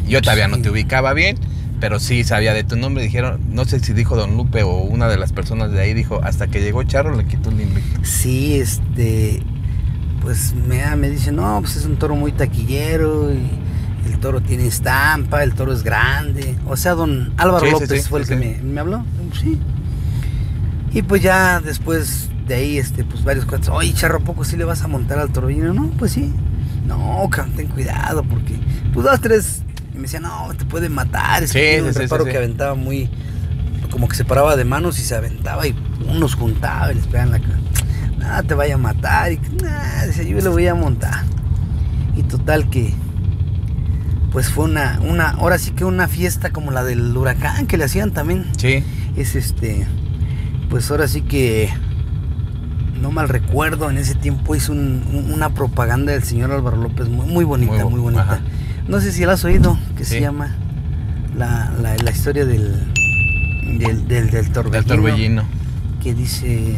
Yo 0.08 0.20
todavía 0.22 0.48
no 0.48 0.56
Sí. 0.56 0.62
te 0.62 0.70
ubicaba 0.70 1.12
bien, 1.12 1.36
pero 1.80 1.98
sí 2.00 2.24
sabía 2.24 2.54
de 2.54 2.64
tu 2.64 2.76
nombre. 2.76 3.02
Dijeron, 3.04 3.40
no 3.50 3.64
sé 3.64 3.80
si 3.80 3.92
dijo 3.92 4.16
Don 4.16 4.36
Lupe 4.36 4.62
o 4.62 4.76
una 4.78 5.08
de 5.08 5.18
las 5.18 5.32
personas 5.32 5.70
de 5.72 5.80
ahí 5.80 5.92
dijo, 5.94 6.20
hasta 6.22 6.46
que 6.46 6.60
llegó 6.62 6.82
Charro 6.84 7.14
le 7.16 7.24
quitó 7.26 7.50
el 7.50 7.60
invicto. 7.60 8.00
Sí, 8.04 8.54
este, 8.58 9.42
pues 10.26 10.54
me, 10.54 10.96
me 10.96 11.08
dice, 11.08 11.30
no, 11.30 11.60
pues 11.60 11.76
es 11.76 11.84
un 11.84 11.98
toro 11.98 12.16
muy 12.16 12.32
taquillero 12.32 13.32
y 13.32 13.48
el 14.06 14.18
toro 14.18 14.40
tiene 14.40 14.66
estampa, 14.66 15.44
el 15.44 15.54
toro 15.54 15.72
es 15.72 15.84
grande. 15.84 16.56
O 16.66 16.76
sea, 16.76 16.94
don 16.94 17.32
Álvaro 17.36 17.64
Sí, 17.64 17.70
López 17.70 18.02
sí, 18.02 18.08
fue 18.08 18.22
el 18.22 18.26
que. 18.26 18.34
Me, 18.34 18.60
me 18.60 18.80
habló. 18.80 19.04
Sí. 19.40 19.56
Y 20.90 21.02
pues 21.02 21.22
ya 21.22 21.60
después 21.60 22.28
de 22.48 22.56
ahí, 22.56 22.76
este, 22.76 23.04
pues 23.04 23.22
varios 23.22 23.44
cuates, 23.44 23.68
oye, 23.68 23.94
charro, 23.94 24.18
¿a 24.18 24.20
poco 24.24 24.42
sí 24.42 24.56
le 24.56 24.64
vas 24.64 24.82
a 24.82 24.88
montar 24.88 25.20
al 25.20 25.30
torbellino? 25.30 25.72
No, 25.72 25.90
pues 25.90 26.10
sí. 26.10 26.32
No, 26.88 27.30
ten 27.54 27.68
cuidado, 27.68 28.24
porque, 28.24 28.58
pues 28.92 29.06
dos, 29.06 29.20
tres, 29.20 29.62
y 29.92 29.96
me 29.96 30.02
decía, 30.02 30.18
no, 30.18 30.48
te 30.58 30.64
puede 30.64 30.88
matar. 30.88 31.44
Es 31.44 31.50
Sí, 31.50 31.60
que 31.60 31.82
un 31.82 31.94
reparo 31.94 32.24
que 32.24 32.36
aventaba 32.36 32.74
muy, 32.74 33.08
como 33.92 34.08
que 34.08 34.16
se 34.16 34.24
paraba 34.24 34.56
de 34.56 34.64
manos 34.64 34.98
y 34.98 35.02
se 35.02 35.14
aventaba 35.14 35.68
y 35.68 35.76
unos 36.08 36.34
juntaba 36.34 36.90
y 36.90 36.96
les 36.96 37.06
pegaban 37.06 37.30
la 37.30 37.38
cara. 37.38 37.60
Nada, 38.26 38.42
te 38.42 38.54
vaya 38.54 38.74
a 38.74 38.78
matar. 38.78 39.32
Y 39.32 39.40
nada, 39.62 40.06
dice, 40.06 40.28
yo 40.28 40.36
le 40.40 40.48
voy 40.48 40.66
a 40.66 40.74
montar. 40.74 41.24
Y 42.16 42.22
total 42.24 42.68
que, 42.70 42.92
pues 44.32 44.48
fue 44.50 44.64
una, 44.64 44.98
una, 45.08 45.30
ahora 45.30 45.58
sí 45.58 45.70
que 45.72 45.84
una 45.84 46.08
fiesta 46.08 46.50
como 46.50 46.70
la 46.70 46.82
del 46.82 47.16
huracán 47.16 47.66
que 47.66 47.76
le 47.76 47.84
hacían 47.84 48.10
también. 48.12 48.46
Sí. 48.56 48.82
Es 49.16 49.36
este, 49.36 49.86
pues 50.70 50.90
ahora 50.90 51.06
sí 51.08 51.20
que, 51.22 51.70
no 53.00 53.12
mal 53.12 53.28
recuerdo, 53.28 53.90
en 53.90 53.98
ese 53.98 54.14
tiempo 54.14 54.54
hizo 54.56 54.72
un- 54.72 55.04
un- 55.12 55.32
una 55.32 55.50
propaganda 55.50 56.12
del 56.12 56.22
señor 56.24 56.50
Álvaro 56.50 56.76
López 56.78 57.08
muy, 57.08 57.26
muy 57.26 57.44
bonita, 57.44 57.84
Muy 57.84 58.00
bonita. 58.00 58.22
ajá. 58.22 58.40
No 58.88 59.00
sé 59.00 59.12
si 59.12 59.24
la 59.24 59.34
has 59.34 59.44
oído, 59.44 59.78
que 59.96 60.04
se 60.04 60.20
llama 60.20 60.54
la, 61.36 61.72
la, 61.80 61.96
la 61.96 62.10
historia 62.10 62.44
del, 62.44 62.74
del, 63.78 64.08
del, 64.08 64.30
del 64.30 64.50
torbellino. 64.52 64.70
Del 64.70 64.84
torbellino. 64.84 65.42
Que 66.02 66.14
dice, 66.14 66.76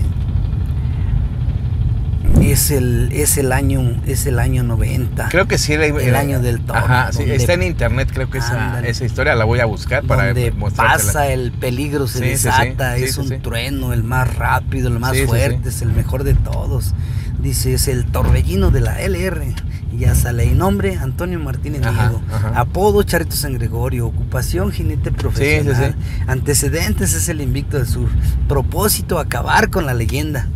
es 2.42 2.70
el, 2.70 3.10
es 3.12 3.36
el 3.38 3.52
año, 3.52 4.00
es 4.06 4.26
el 4.26 4.38
año 4.38 4.62
90. 4.62 5.28
Creo 5.28 5.46
que 5.48 5.58
sí. 5.58 5.72
era- 5.72 5.86
El 5.86 5.96
era- 6.00 6.20
año 6.20 6.40
del 6.40 6.60
toro, 6.60 6.78
Ajá, 6.78 7.12
sí, 7.12 7.24
está 7.26 7.54
en 7.54 7.62
internet, 7.62 8.10
creo 8.12 8.30
que 8.30 8.38
esa, 8.38 8.80
esa 8.80 9.04
historia 9.04 9.34
la 9.34 9.44
voy 9.44 9.60
a 9.60 9.64
buscar 9.66 10.04
para 10.04 10.26
donde 10.26 10.52
pasa 10.76 11.28
el 11.28 11.52
peligro, 11.52 12.06
se 12.06 12.18
Sí, 12.20 12.24
desata, 12.24 12.96
Sí, 12.96 13.04
es 13.04 13.18
un 13.18 13.40
trueno, 13.42 13.92
el 13.92 14.04
más 14.04 14.34
rápido, 14.36 14.88
el 14.88 14.98
más 14.98 15.16
fuerte, 15.22 15.68
es 15.68 15.82
el 15.82 15.92
mejor 15.92 16.24
de 16.24 16.34
todos. 16.34 16.94
Dice, 17.40 17.74
es 17.74 17.86
el 17.88 18.04
torbellino 18.06 18.70
de 18.70 18.80
la 18.80 19.00
LR. 19.00 19.54
Y 19.92 19.98
ya 20.00 20.14
sale 20.14 20.44
y 20.44 20.50
nombre, 20.54 20.96
Antonio 20.96 21.38
Martínez 21.38 21.82
Ajá, 21.84 22.08
Diego. 22.08 22.22
ajá. 22.32 22.52
Apodo, 22.60 23.02
Charito 23.04 23.34
San 23.36 23.54
Gregorio. 23.54 24.06
Ocupación, 24.08 24.70
jinete 24.72 25.10
profesional. 25.12 25.94
Antecedentes, 26.26 27.14
es 27.14 27.28
el 27.28 27.40
invicto 27.40 27.78
del 27.78 27.86
sur. 27.86 28.08
Propósito, 28.48 29.18
acabar 29.18 29.70
con 29.70 29.86
la 29.86 29.94
leyenda. 29.94 30.46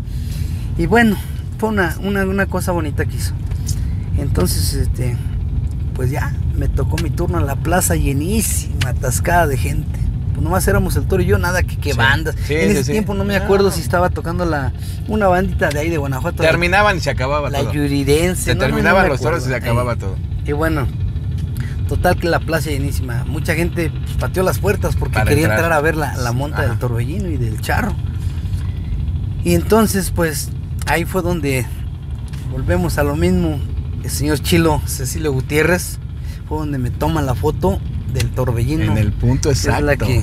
Y 0.76 0.86
bueno, 0.86 1.16
fue 1.62 1.68
una, 1.70 1.96
una, 2.02 2.24
una 2.24 2.46
cosa 2.46 2.72
bonita 2.72 3.04
que 3.04 3.14
hizo. 3.14 3.34
Entonces, 4.18 4.74
este, 4.74 5.16
pues 5.94 6.10
ya, 6.10 6.34
me 6.58 6.66
tocó 6.68 6.96
mi 7.00 7.08
turno 7.08 7.38
en 7.38 7.46
la 7.46 7.54
plaza 7.54 7.94
llenísima, 7.94 8.88
atascada 8.90 9.46
de 9.46 9.56
gente. 9.56 10.00
Pues 10.32 10.42
nomás 10.42 10.66
éramos 10.66 10.96
el 10.96 11.04
toro 11.06 11.22
y 11.22 11.26
yo, 11.26 11.38
nada 11.38 11.62
que, 11.62 11.76
que 11.76 11.92
Sí. 11.92 11.96
bandas. 11.96 12.34
Sí, 12.48 12.54
en 12.54 12.70
ese 12.72 12.82
sí. 12.82 12.90
tiempo 12.90 13.14
no 13.14 13.22
me 13.22 13.38
No. 13.38 13.44
acuerdo 13.44 13.70
si 13.70 13.80
estaba 13.80 14.10
tocando 14.10 14.44
la 14.44 14.72
una 15.06 15.28
bandita 15.28 15.68
de 15.68 15.78
ahí 15.78 15.88
de 15.88 15.98
Guanajuato. 15.98 16.42
Terminaban 16.42 16.96
y 16.96 17.00
se 17.00 17.10
acababa 17.10 17.48
la 17.48 17.60
todo. 17.60 17.72
yuridense. 17.74 18.42
Se 18.42 18.54
no, 18.56 18.60
terminaban 18.62 19.08
los 19.08 19.20
toros 19.20 19.44
y 19.46 19.48
se 19.50 19.54
acababa 19.54 19.94
todo. 19.94 20.16
Y 20.44 20.50
bueno, 20.50 20.88
total 21.86 22.16
que 22.16 22.28
la 22.28 22.40
plaza 22.40 22.70
llenísima. 22.70 23.22
Mucha 23.28 23.54
gente 23.54 23.88
pues, 23.90 24.16
pateó 24.16 24.42
las 24.42 24.58
puertas 24.58 24.96
porque 24.96 25.14
Para 25.14 25.26
quería 25.28 25.44
entrar. 25.44 25.60
entrar. 25.60 25.78
a 25.78 25.80
ver 25.80 25.94
la, 25.94 26.16
la 26.16 26.32
monta 26.32 26.58
Ajá. 26.58 26.70
del 26.70 26.78
torbellino 26.80 27.28
y 27.28 27.36
del 27.36 27.60
charro. 27.60 27.94
Y 29.44 29.54
entonces, 29.54 30.10
pues, 30.10 30.50
ahí 30.92 31.04
fue 31.04 31.22
donde 31.22 31.64
volvemos 32.50 32.98
a 32.98 33.02
lo 33.02 33.16
mismo. 33.16 33.58
El 34.04 34.10
señor 34.10 34.40
Chilo 34.40 34.82
Cecilio 34.86 35.32
Gutiérrez 35.32 35.98
fue 36.48 36.58
donde 36.58 36.78
me 36.78 36.90
toman 36.90 37.24
la 37.26 37.34
foto 37.34 37.80
del 38.12 38.28
torbellino. 38.30 38.92
En 38.92 38.98
el 38.98 39.12
punto 39.12 39.50
Es 39.50 39.64
exacto. 39.64 39.86
la 39.86 39.96
que- 39.96 40.22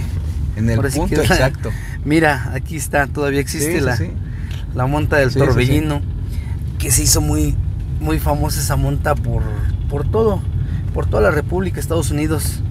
en 0.55 0.69
el 0.69 0.91
sí 0.91 0.99
punto 0.99 1.21
es 1.21 1.29
la- 1.29 1.35
exacto. 1.35 1.71
Mira, 2.05 2.51
aquí 2.53 2.75
está, 2.75 3.07
todavía 3.07 3.39
existe 3.39 3.79
Sí, 3.79 3.85
la, 3.85 3.95
sí. 3.97 4.11
la 4.75 4.85
monta 4.85 5.17
del 5.17 5.33
torbellino, 5.33 6.01
que 6.77 6.91
se 6.91 7.03
hizo 7.03 7.19
muy, 7.21 7.55
muy 7.99 8.19
famosa 8.19 8.59
esa 8.59 8.75
monta 8.75 9.15
por, 9.15 9.41
por 9.89 10.09
todo, 10.09 10.41
por 10.93 11.05
toda 11.07 11.23
la 11.23 11.31
República, 11.31 11.79
Estados 11.79 12.11
Unidos. 12.11 12.61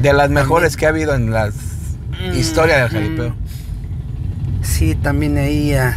De 0.00 0.12
las 0.12 0.30
mejores 0.30 0.72
También. 0.72 0.78
que 0.78 0.86
ha 0.86 0.88
habido 0.90 1.14
en 1.14 1.30
las 1.32 1.54
historia 2.36 2.78
del 2.82 2.88
jaripeo. 2.90 3.34
Sí, 4.62 4.94
también 4.94 5.38
ahí 5.38 5.72
ah, 5.74 5.96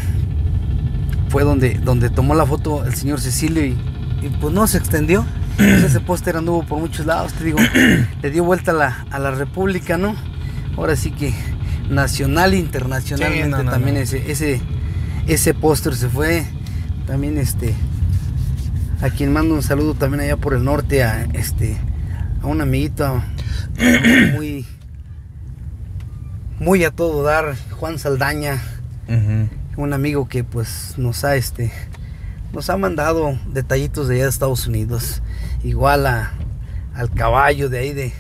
fue 1.32 1.44
donde, 1.44 1.76
donde 1.76 2.10
tomó 2.10 2.36
la 2.36 2.46
foto 2.46 2.86
el 2.86 2.94
señor 2.94 3.22
Cecilio 3.22 3.66
y, 3.66 3.78
y, 4.22 4.30
pues 4.42 4.54
no 4.54 4.68
se 4.68 4.78
extendió. 4.78 5.26
Pues 5.56 5.84
ese 5.84 6.00
póster 6.00 6.36
anduvo 6.38 6.64
por 6.64 6.80
muchos 6.80 7.06
lados, 7.06 7.34
te 7.34 7.46
digo, 7.46 7.60
le 8.22 8.32
dio 8.32 8.44
vuelta 8.44 8.72
a 8.72 8.74
la, 8.74 9.06
a 9.12 9.20
la 9.20 9.32
República, 9.32 9.98
¿no? 9.98 10.16
Ahora 10.76 10.96
sí 10.96 11.12
que 11.12 11.34
nacional 11.90 12.54
e 12.54 12.58
internacionalmente 12.58 13.46
Sí, 13.46 13.50
no, 13.52 13.64
no, 13.64 13.72
también 13.72 13.96
no. 13.96 14.02
ese, 14.02 14.32
ese, 14.32 14.62
ese 15.28 15.54
póster 15.54 15.96
se 15.96 16.10
fue. 16.10 16.46
También 17.08 17.38
este 17.38 17.74
a 19.02 19.10
quien 19.10 19.34
mando 19.34 19.56
un 19.56 19.64
saludo 19.64 19.96
también 19.96 20.22
allá 20.22 20.38
por 20.38 20.54
el 20.54 20.64
norte 20.64 21.04
a 21.04 21.24
este 21.34 21.76
a 22.44 22.48
un 22.48 22.62
amiguito 22.62 23.24
muy 24.36 24.66
muy 26.60 26.84
a 26.84 26.92
todo 26.92 27.24
dar, 27.24 27.56
Juan 27.72 27.98
Saldaña. 27.98 28.62
Un 29.78 29.94
amigo 29.94 30.28
que 30.28 30.44
pues 30.44 30.96
nos 30.98 31.24
ha 31.24 31.36
este 31.36 31.72
nos 32.54 32.70
ha 32.70 32.78
mandado 32.78 33.38
detallitos 33.48 34.08
de 34.08 34.16
allá 34.16 34.24
de 34.26 34.30
Estados 34.30 34.68
Unidos, 34.68 35.22
igual 35.64 36.06
a, 36.06 36.34
al 36.94 37.10
caballo 37.12 37.70
de 37.70 37.80
ahí 37.80 37.94
de 37.94 38.14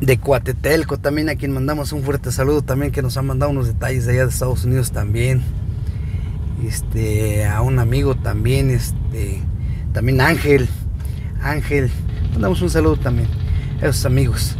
de 0.00 0.18
Coatetelco 0.18 0.98
también 0.98 1.28
a 1.28 1.34
quien 1.34 1.52
mandamos 1.52 1.92
un 1.92 2.02
fuerte 2.02 2.30
saludo 2.30 2.62
también 2.62 2.92
que 2.92 3.02
nos 3.02 3.16
han 3.16 3.26
mandado 3.26 3.50
unos 3.50 3.66
detalles 3.66 4.06
de 4.06 4.12
allá 4.12 4.26
de 4.26 4.30
Estados 4.30 4.64
Unidos 4.64 4.92
también. 4.92 5.42
Este 6.64 7.46
a 7.46 7.62
un 7.62 7.78
amigo 7.78 8.16
también 8.16 8.70
este 8.70 9.40
también 9.92 10.20
Ángel 10.20 10.68
Ángel 11.40 11.90
mandamos 12.32 12.60
un 12.62 12.70
saludo 12.70 12.96
también 12.96 13.28
a 13.80 13.86
esos 13.86 14.04
amigos 14.06 14.56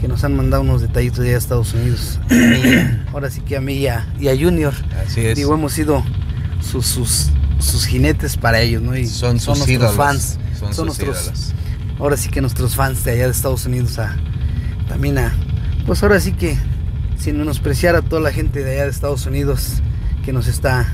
que 0.00 0.08
nos 0.08 0.24
han 0.24 0.34
mandado 0.34 0.62
unos 0.62 0.80
detallitos 0.82 1.18
de 1.18 1.24
allá 1.26 1.32
de 1.34 1.38
Estados 1.38 1.74
Unidos 1.74 2.18
ahora 3.12 3.30
sí 3.30 3.40
que 3.42 3.56
a 3.56 3.60
mí 3.60 3.74
y 3.74 3.86
a, 3.86 4.06
y 4.18 4.28
a 4.28 4.36
Junior 4.36 4.72
Así 5.06 5.20
es. 5.26 5.36
digo 5.36 5.54
hemos 5.54 5.72
sido 5.72 6.02
sus, 6.62 6.86
sus, 6.86 7.30
sus 7.58 7.86
jinetes 7.86 8.36
para 8.36 8.60
ellos 8.60 8.82
no 8.82 8.96
y 8.96 9.06
son 9.06 9.38
sus 9.38 9.48
nuestros 9.58 9.68
ídolos. 9.70 9.94
fans 9.96 10.38
Son, 10.58 10.72
son 10.72 10.74
sus 10.74 10.84
nuestros 10.86 11.22
ídolos. 11.24 11.54
ahora 11.98 12.16
sí 12.16 12.28
que 12.30 12.40
nuestros 12.40 12.74
fans 12.74 13.04
de 13.04 13.12
allá 13.12 13.24
de 13.26 13.32
Estados 13.32 13.66
Unidos 13.66 13.98
a 13.98 14.16
también 14.88 15.18
a 15.18 15.32
pues 15.86 16.02
ahora 16.02 16.18
sí 16.20 16.32
que 16.32 16.56
sin 17.18 17.36
menospreciar 17.38 17.96
a 17.96 18.02
toda 18.02 18.20
la 18.22 18.32
gente 18.32 18.64
de 18.64 18.72
allá 18.72 18.84
de 18.84 18.90
Estados 18.90 19.26
Unidos 19.26 19.82
que 20.24 20.32
nos 20.32 20.46
está 20.46 20.86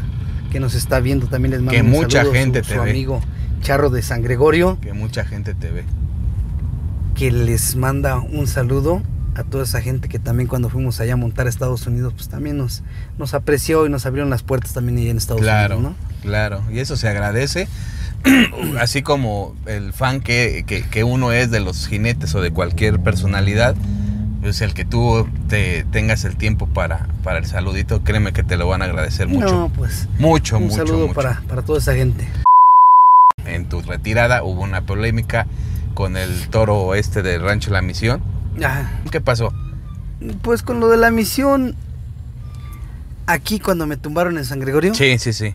que 0.50 0.58
nos 0.60 0.74
está 0.74 1.00
viendo 1.00 1.26
también 1.26 1.52
les 1.52 1.60
mando 1.60 1.72
Que 1.72 1.82
un 1.82 1.90
mucha 1.90 2.18
saludo, 2.18 2.34
gente 2.34 2.62
su, 2.62 2.68
te 2.70 2.74
su 2.76 2.82
ve. 2.82 2.90
amigo 2.90 3.20
Charro 3.60 3.90
de 3.90 4.02
San 4.02 4.22
Gregorio 4.22 4.78
Que 4.80 4.92
mucha 4.92 5.24
gente 5.24 5.54
te 5.54 5.70
ve. 5.70 5.84
Que 7.16 7.30
les 7.30 7.76
manda 7.76 8.18
un 8.18 8.46
saludo 8.46 9.02
a 9.34 9.42
toda 9.44 9.64
esa 9.64 9.80
gente 9.82 10.08
que 10.08 10.18
también 10.18 10.48
cuando 10.48 10.68
fuimos 10.70 10.98
allá 11.00 11.14
a 11.14 11.16
montar 11.16 11.46
a 11.46 11.50
Estados 11.50 11.86
Unidos 11.86 12.12
pues 12.14 12.28
también 12.28 12.56
nos 12.56 12.82
nos 13.18 13.34
apreció 13.34 13.86
y 13.86 13.90
nos 13.90 14.06
abrieron 14.06 14.30
las 14.30 14.42
puertas 14.42 14.72
también 14.72 14.98
allá 14.98 15.10
en 15.10 15.16
Estados 15.18 15.42
Claro, 15.42 15.78
Unidos 15.78 15.94
¿no? 15.98 16.20
claro. 16.22 16.62
Y 16.72 16.78
eso 16.78 16.96
se 16.96 17.08
agradece. 17.08 17.68
Así 18.80 19.02
como 19.02 19.54
el 19.66 19.92
fan 19.92 20.20
que, 20.20 20.64
que- 20.66 20.82
que 20.84 21.04
uno 21.04 21.32
es 21.32 21.50
de 21.50 21.60
los 21.60 21.86
jinetes 21.86 22.34
o 22.34 22.40
de 22.40 22.50
cualquier 22.50 22.98
personalidad, 23.00 23.76
pues 24.40 24.60
el 24.62 24.74
que 24.74 24.84
tú 24.84 25.28
te 25.48 25.84
tengas 25.92 26.24
el 26.24 26.36
tiempo 26.36 26.66
para, 26.66 27.08
para 27.22 27.38
el 27.38 27.46
saludito, 27.46 28.02
créeme 28.04 28.32
que 28.32 28.42
te 28.42 28.56
lo 28.56 28.66
van 28.68 28.80
a 28.82 28.86
agradecer 28.86 29.28
mucho. 29.28 29.46
no 29.52 29.68
pues 29.68 30.08
mucho, 30.18 30.56
un 30.58 30.64
mucho, 30.64 30.76
saludo 30.76 31.08
mucho. 31.08 31.14
para 31.14 31.42
para 31.48 31.62
toda 31.62 31.78
esa 31.78 31.94
gente 31.94 32.26
En 33.44 33.68
tu 33.68 33.80
retirada 33.82 34.42
hubo 34.42 34.62
una 34.62 34.80
polémica 34.82 35.46
con 35.96 36.16
el 36.18 36.48
toro 36.50 36.94
este 36.94 37.22
del 37.22 37.40
Rancho 37.40 37.70
La 37.72 37.80
Misión. 37.80 38.20
Ajá. 38.62 38.92
¿Qué 39.10 39.20
pasó? 39.22 39.52
Pues 40.42 40.62
con 40.62 40.78
lo 40.78 40.88
de 40.90 40.98
la 40.98 41.10
misión, 41.10 41.74
aquí 43.26 43.58
cuando 43.58 43.86
me 43.86 43.96
tumbaron 43.96 44.36
en 44.38 44.44
San 44.44 44.60
Gregorio, 44.60 44.94
Sí, 44.94 45.18
sí, 45.18 45.32
sí. 45.32 45.54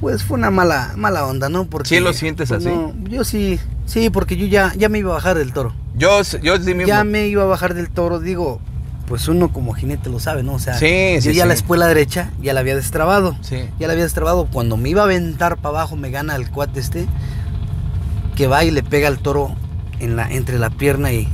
pues 0.00 0.22
fue 0.24 0.38
una 0.38 0.50
mala, 0.50 0.92
mala 0.96 1.24
onda, 1.26 1.48
¿no? 1.48 1.64
Porque, 1.66 1.88
¿Sí 1.88 2.00
lo 2.00 2.12
sientes 2.12 2.48
pues, 2.48 2.66
así? 2.66 2.74
no, 2.74 2.92
yo 3.08 3.24
sí, 3.24 3.58
sí, 3.86 4.10
porque 4.10 4.36
yo 4.36 4.46
ya, 4.46 4.72
ya 4.76 4.88
me 4.88 4.98
iba 4.98 5.10
a 5.12 5.14
bajar 5.14 5.38
del 5.38 5.52
toro. 5.52 5.72
Yo, 5.96 6.20
yo 6.42 6.56
sí 6.58 6.74
mismo. 6.74 6.86
Ya 6.86 7.04
me 7.04 7.26
iba 7.28 7.42
a 7.42 7.46
bajar 7.46 7.74
del 7.74 7.90
toro, 7.90 8.18
digo, 8.20 8.60
pues 9.06 9.28
uno 9.28 9.52
como 9.52 9.72
jinete 9.72 10.08
lo 10.10 10.18
sabe, 10.20 10.42
¿no? 10.42 10.54
O 10.54 10.58
sea, 10.58 10.74
Sí, 10.74 11.14
yo 11.16 11.20
sí, 11.22 11.34
ya 11.34 11.42
sí. 11.42 11.48
la 11.48 11.54
espuela 11.54 11.86
derecha 11.86 12.30
ya 12.42 12.54
la 12.54 12.60
había 12.60 12.74
destrabado. 12.76 13.36
Sí. 13.42 13.56
Ya 13.78 13.86
la 13.86 13.92
había 13.92 14.04
destrabado. 14.04 14.46
Cuando 14.46 14.76
me 14.76 14.88
iba 14.88 15.02
a 15.02 15.04
aventar 15.04 15.56
para 15.58 15.78
abajo, 15.78 15.96
me 15.96 16.10
gana 16.10 16.34
el 16.36 16.48
cuate 16.50 16.80
este, 16.80 17.06
que 18.40 18.46
va 18.46 18.64
y 18.64 18.70
le 18.70 18.82
pega 18.82 19.06
al 19.06 19.18
toro 19.18 19.54
en 19.98 20.16
la, 20.16 20.32
entre 20.32 20.58
la 20.58 20.70
pierna 20.70 21.12
y, 21.12 21.28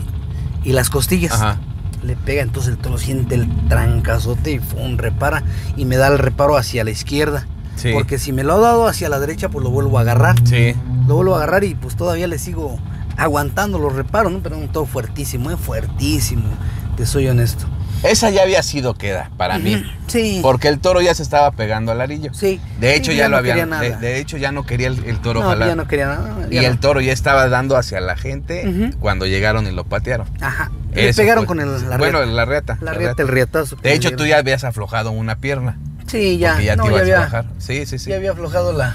y 0.64 0.72
las 0.72 0.90
costillas. 0.90 1.34
Ajá. 1.34 1.60
Le 2.02 2.16
pega, 2.16 2.42
entonces 2.42 2.72
el 2.72 2.78
toro 2.78 2.98
siente 2.98 3.36
el 3.36 3.48
trancazote 3.68 4.50
y 4.50 4.60
un 4.76 4.98
repara 4.98 5.44
y 5.76 5.84
me 5.84 5.98
da 5.98 6.08
el 6.08 6.18
reparo 6.18 6.56
hacia 6.56 6.82
la 6.82 6.90
izquierda. 6.90 7.46
Sí. 7.76 7.92
Porque 7.92 8.18
si 8.18 8.32
me 8.32 8.42
lo 8.42 8.54
ha 8.54 8.58
dado 8.58 8.88
hacia 8.88 9.08
la 9.08 9.20
derecha, 9.20 9.48
pues 9.50 9.62
lo 9.62 9.70
vuelvo 9.70 9.98
a 9.98 10.00
agarrar. 10.00 10.34
Sí. 10.48 10.74
Lo 11.06 11.14
vuelvo 11.14 11.34
a 11.34 11.36
agarrar 11.36 11.62
y 11.62 11.76
pues 11.76 11.94
todavía 11.94 12.26
le 12.26 12.40
sigo 12.40 12.76
aguantando 13.16 13.78
los 13.78 13.94
reparos, 13.94 14.32
¿no? 14.32 14.40
Pero 14.40 14.58
un 14.58 14.66
toro 14.66 14.86
fuertísimo, 14.86 15.52
¿eh? 15.52 15.56
fuertísimo. 15.56 16.48
Te 16.96 17.06
soy 17.06 17.28
honesto. 17.28 17.66
Esa 18.02 18.30
ya 18.30 18.42
había 18.42 18.62
sido 18.62 18.94
queda 18.94 19.30
para 19.36 19.58
mí. 19.58 19.82
Sí. 20.06 20.38
Porque 20.42 20.68
el 20.68 20.78
toro 20.78 21.00
ya 21.00 21.14
se 21.14 21.22
estaba 21.22 21.50
pegando 21.52 21.90
al 21.92 22.00
arillo. 22.00 22.32
Sí. 22.34 22.60
De 22.78 22.94
hecho, 22.94 23.10
Sí, 23.10 23.16
ya, 23.16 23.24
lo 23.24 23.30
no 23.32 23.36
había. 23.38 23.54
quería 23.54 23.96
De, 23.98 24.18
hecho, 24.18 24.36
ya 24.36 24.52
no 24.52 24.64
quería 24.64 24.88
el, 24.88 25.02
el 25.04 25.18
toro 25.20 25.40
no, 25.40 25.48
jalar. 25.48 25.68
ya 25.68 25.74
no 25.76 25.88
quería 25.88 26.06
nada. 26.06 26.46
y 26.50 26.58
el 26.58 26.78
toro 26.78 27.00
ya 27.00 27.12
estaba 27.12 27.48
dando 27.48 27.76
hacia 27.76 28.00
la 28.00 28.16
gente 28.16 28.92
cuando 29.00 29.26
llegaron 29.26 29.66
y 29.66 29.72
lo 29.72 29.84
patearon. 29.84 30.28
Ajá. 30.40 30.70
Le 30.94 31.12
pegaron 31.14 31.46
fue. 31.46 31.56
con 31.56 31.60
el, 31.60 31.88
la 31.90 31.96
Bueno, 31.98 32.24
la 32.24 32.44
reta. 32.44 32.78
La 32.80 32.92
la 32.92 32.98
reta. 32.98 33.22
el 33.22 33.28
riatazo. 33.28 33.76
que 33.76 33.88
De 33.88 33.94
hecho, 33.94 34.10
tú 34.12 34.24
ya 34.26 34.38
habías 34.38 34.62
aflojado 34.64 35.10
una 35.10 35.36
pierna. 35.36 35.78
Sí, 36.06 36.38
ya. 36.38 36.52
Porque 36.52 36.64
ya 36.66 36.76
te 36.76 36.86
ibas 36.86 37.06
ya 37.06 37.16
a 37.16 37.20
bajar. 37.20 37.46
Sí, 37.58 37.86
sí, 37.86 37.98
sí. 37.98 38.10
Ya 38.10 38.16
había 38.16 38.30
aflojado 38.32 38.72
la. 38.72 38.94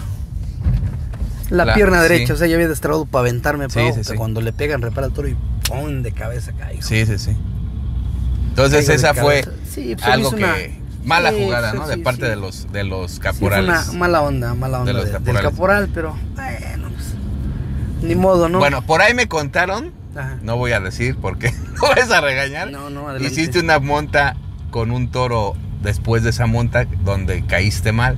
La, 1.49 1.65
La- 1.65 1.73
pierna 1.73 1.97
sí. 2.01 2.03
derecha, 2.09 2.33
o 2.33 2.37
sea, 2.37 2.47
ya 2.47 2.55
había 2.55 2.69
destrabado 2.69 3.05
para 3.05 3.23
aventarme 3.23 3.67
pero 3.67 3.93
sí. 4.03 4.13
cuando 4.15 4.39
le 4.39 4.53
pegan, 4.53 4.81
repara 4.81 5.07
el 5.07 5.11
toro 5.13 5.27
y 5.27 5.35
¡pum! 5.67 6.01
de 6.01 6.13
cabeza 6.13 6.53
caigo. 6.53 6.81
Sí, 6.81 7.05
sí, 7.05 7.17
sí. 7.19 7.35
Entonces, 8.51 8.87
esa 8.89 9.13
fue. 9.13 9.43
Sí, 9.69 9.95
pues, 9.95 10.07
algo 10.07 10.29
que. 10.31 10.43
una- 10.43 10.55
Mala 11.03 11.31
Sí, 11.31 11.41
jugada, 11.43 11.73
¿no? 11.73 11.87
de 11.87 11.97
parte 11.97 12.29
de 12.29 12.35
los 12.35 12.71
de 12.71 12.83
los 12.83 13.09
Sí, 13.13 13.17
fue 13.17 13.23
caporales. 13.31 13.87
una 13.89 13.97
mala 13.97 14.21
onda, 14.21 14.53
mala 14.53 14.81
onda 14.81 14.93
De 14.93 14.99
los 14.99 15.11
de- 15.11 15.17
del 15.19 15.41
caporal, 15.41 15.89
pero 15.91 16.15
bueno, 16.35 16.89
pues, 16.93 17.15
ni 18.03 18.13
modo, 18.13 18.49
¿no? 18.49 18.59
Bueno, 18.59 18.83
por 18.85 19.01
ahí 19.01 19.15
me 19.15 19.27
contaron, 19.27 19.91
Ajá. 20.15 20.37
no 20.43 20.57
voy 20.57 20.73
a 20.73 20.79
decir 20.79 21.15
porque 21.19 21.51
no 21.81 21.81
vas 21.89 22.11
a 22.11 22.21
regañar. 22.21 22.69
No, 22.69 22.91
no, 22.91 23.09
adelante. 23.09 23.33
Hiciste 23.33 23.59
una 23.59 23.79
monta 23.79 24.35
con 24.69 24.91
un 24.91 25.09
toro 25.09 25.55
después 25.81 26.21
de 26.21 26.29
esa 26.29 26.45
monta 26.45 26.85
donde 27.03 27.43
caíste 27.47 27.91
mal. 27.93 28.15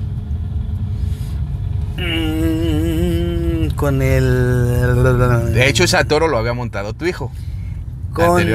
Mm, 1.96 3.70
con 3.76 4.02
el. 4.02 5.54
De 5.54 5.68
hecho, 5.70 5.84
ese 5.86 6.04
toro 6.06 6.28
lo 6.28 6.38
había 6.38 6.54
montado 6.54 6.94
tu 6.94 7.06
hijo. 7.06 7.32
con 8.14 8.42
el. 8.42 8.54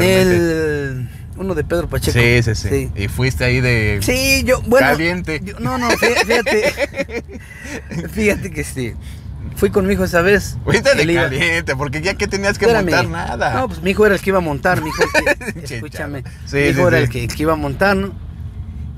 Uno 1.39 1.55
de 1.55 1.63
Pedro 1.65 1.89
Pacheco. 1.89 2.19
Sí, 2.19 2.43
sí, 2.43 2.55
sí, 2.55 2.69
Sí. 2.69 2.91
Y 2.97 3.09
fuiste 3.09 3.45
ahí 3.45 3.61
de 3.61 3.99
Sí, 4.03 4.43
yo, 4.45 4.61
bueno. 4.63 4.89
caliente. 4.89 5.41
yo- 5.45 5.59
no, 5.61 5.79
no, 5.79 5.89
fí- 5.91 6.25
fíjate. 6.27 7.25
fíjate 8.13 8.51
que 8.51 8.65
sí. 8.65 8.95
Fui 9.57 9.71
con 9.71 9.87
mi 9.87 9.95
hijo 9.95 10.05
esa 10.05 10.21
vez. 10.21 10.57
Fuiste 10.65 10.95
de 10.95 11.03
iba- 11.05 11.23
caliente, 11.23 11.75
porque 11.77 12.01
ya 12.01 12.15
que 12.15 12.27
tenías 12.29 12.59
que 12.59 12.67
Espérame. 12.67 12.91
montar 12.91 13.09
nada. 13.09 13.55
No, 13.55 13.69
pues 13.69 13.83
mi 13.83 13.91
hijo 13.91 14.05
era 14.07 14.15
el 14.15 14.21
que 14.21 14.31
iba 14.31 14.39
a 14.39 14.43
montar, 14.43 14.83
mi 14.83 14.89
hijo. 14.89 15.03
el 15.55 15.63
que- 15.65 15.75
escúchame. 15.77 16.25
Sí, 16.47 16.57
mi 16.57 16.63
hijo 16.69 16.81
sí, 16.83 16.87
era 16.89 16.99
el 16.99 17.09
que, 17.09 17.25
el 17.25 17.35
que 17.35 17.43
iba 17.43 17.53
a 17.53 17.57
montar, 17.57 17.97
¿no? 17.97 18.13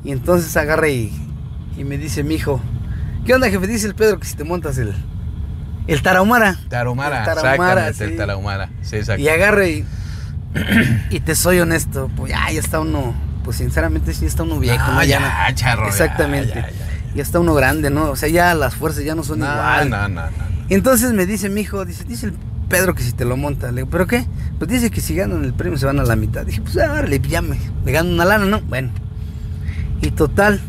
Y 0.04 0.12
entonces 0.12 0.56
agarra 0.56 0.88
y, 0.88 1.12
y 1.76 1.84
me 1.84 1.98
dice 1.98 2.22
mi 2.24 2.34
hijo, 2.36 2.60
¿qué 3.26 3.34
onda, 3.34 3.50
jefe? 3.50 3.66
Dice 3.66 3.86
el 3.86 3.94
Pedro 3.94 4.18
que 4.18 4.26
si 4.26 4.34
te 4.34 4.44
montas 4.44 4.78
el, 4.78 4.94
el 5.86 6.02
tarahumara. 6.02 6.58
Tarahumara, 6.68 7.18
El 7.20 7.24
tarahumara, 7.26 7.88
exactamente, 7.88 8.04
el 8.04 8.10
sí. 8.12 8.16
tarahumara. 8.16 8.70
Sí, 8.82 8.96
exacto. 8.96 9.22
Y 9.22 9.28
agarra 9.28 9.66
y, 9.66 9.84
y 11.10 11.20
te 11.20 11.34
soy 11.34 11.60
honesto, 11.60 12.10
pues 12.16 12.30
ya, 12.32 12.50
ya 12.50 12.60
está 12.60 12.80
uno, 12.80 13.14
pues 13.44 13.56
sinceramente 13.58 14.12
sí 14.14 14.26
está 14.26 14.42
uno 14.42 14.58
viejo, 14.58 14.86
No, 14.88 14.94
¿no? 14.94 15.04
ya, 15.04 15.20
no- 15.20 15.54
charro, 15.54 15.82
ya, 15.84 15.88
Exactamente. 15.88 16.54
ya, 16.54 16.70
ya, 16.70 17.14
Ya 17.14 17.22
está 17.22 17.40
uno 17.40 17.54
grande, 17.54 17.90
¿no? 17.90 18.10
O 18.10 18.16
sea, 18.16 18.28
ya 18.28 18.54
las 18.54 18.74
fuerzas 18.74 19.04
ya 19.04 19.14
no 19.14 19.22
son 19.24 19.40
No, 19.40 19.46
igual. 19.46 19.90
no, 19.90 20.08
no, 20.08 20.26
no. 20.26 20.32
Y 20.68 20.74
entonces 20.74 21.12
me 21.12 21.26
dice 21.26 21.48
mi 21.48 21.62
hijo, 21.62 21.84
dice, 21.84 22.04
dice 22.04 22.26
el 22.26 22.34
Pedro 22.68 22.94
que 22.94 23.02
si 23.02 23.12
te 23.12 23.24
lo 23.24 23.36
monta. 23.36 23.72
Le 23.72 23.78
digo, 23.82 23.88
¿pero 23.90 24.06
qué? 24.06 24.24
Pues 24.58 24.70
dice 24.70 24.90
que 24.92 25.00
si 25.00 25.16
ganan 25.16 25.42
el 25.44 25.52
premio 25.52 25.76
se 25.76 25.86
van 25.86 25.98
a 25.98 26.04
la 26.04 26.14
mitad. 26.14 26.46
Dije, 26.46 26.60
pues 26.62 26.76
árale, 26.78 27.18
ya 27.20 27.42
me, 27.42 27.58
me 27.84 27.90
gano 27.90 28.10
una 28.10 28.24
lana, 28.24 28.46
¿no? 28.46 28.60
Bueno. 28.60 28.90
Y 30.00 30.12
total, 30.12 30.60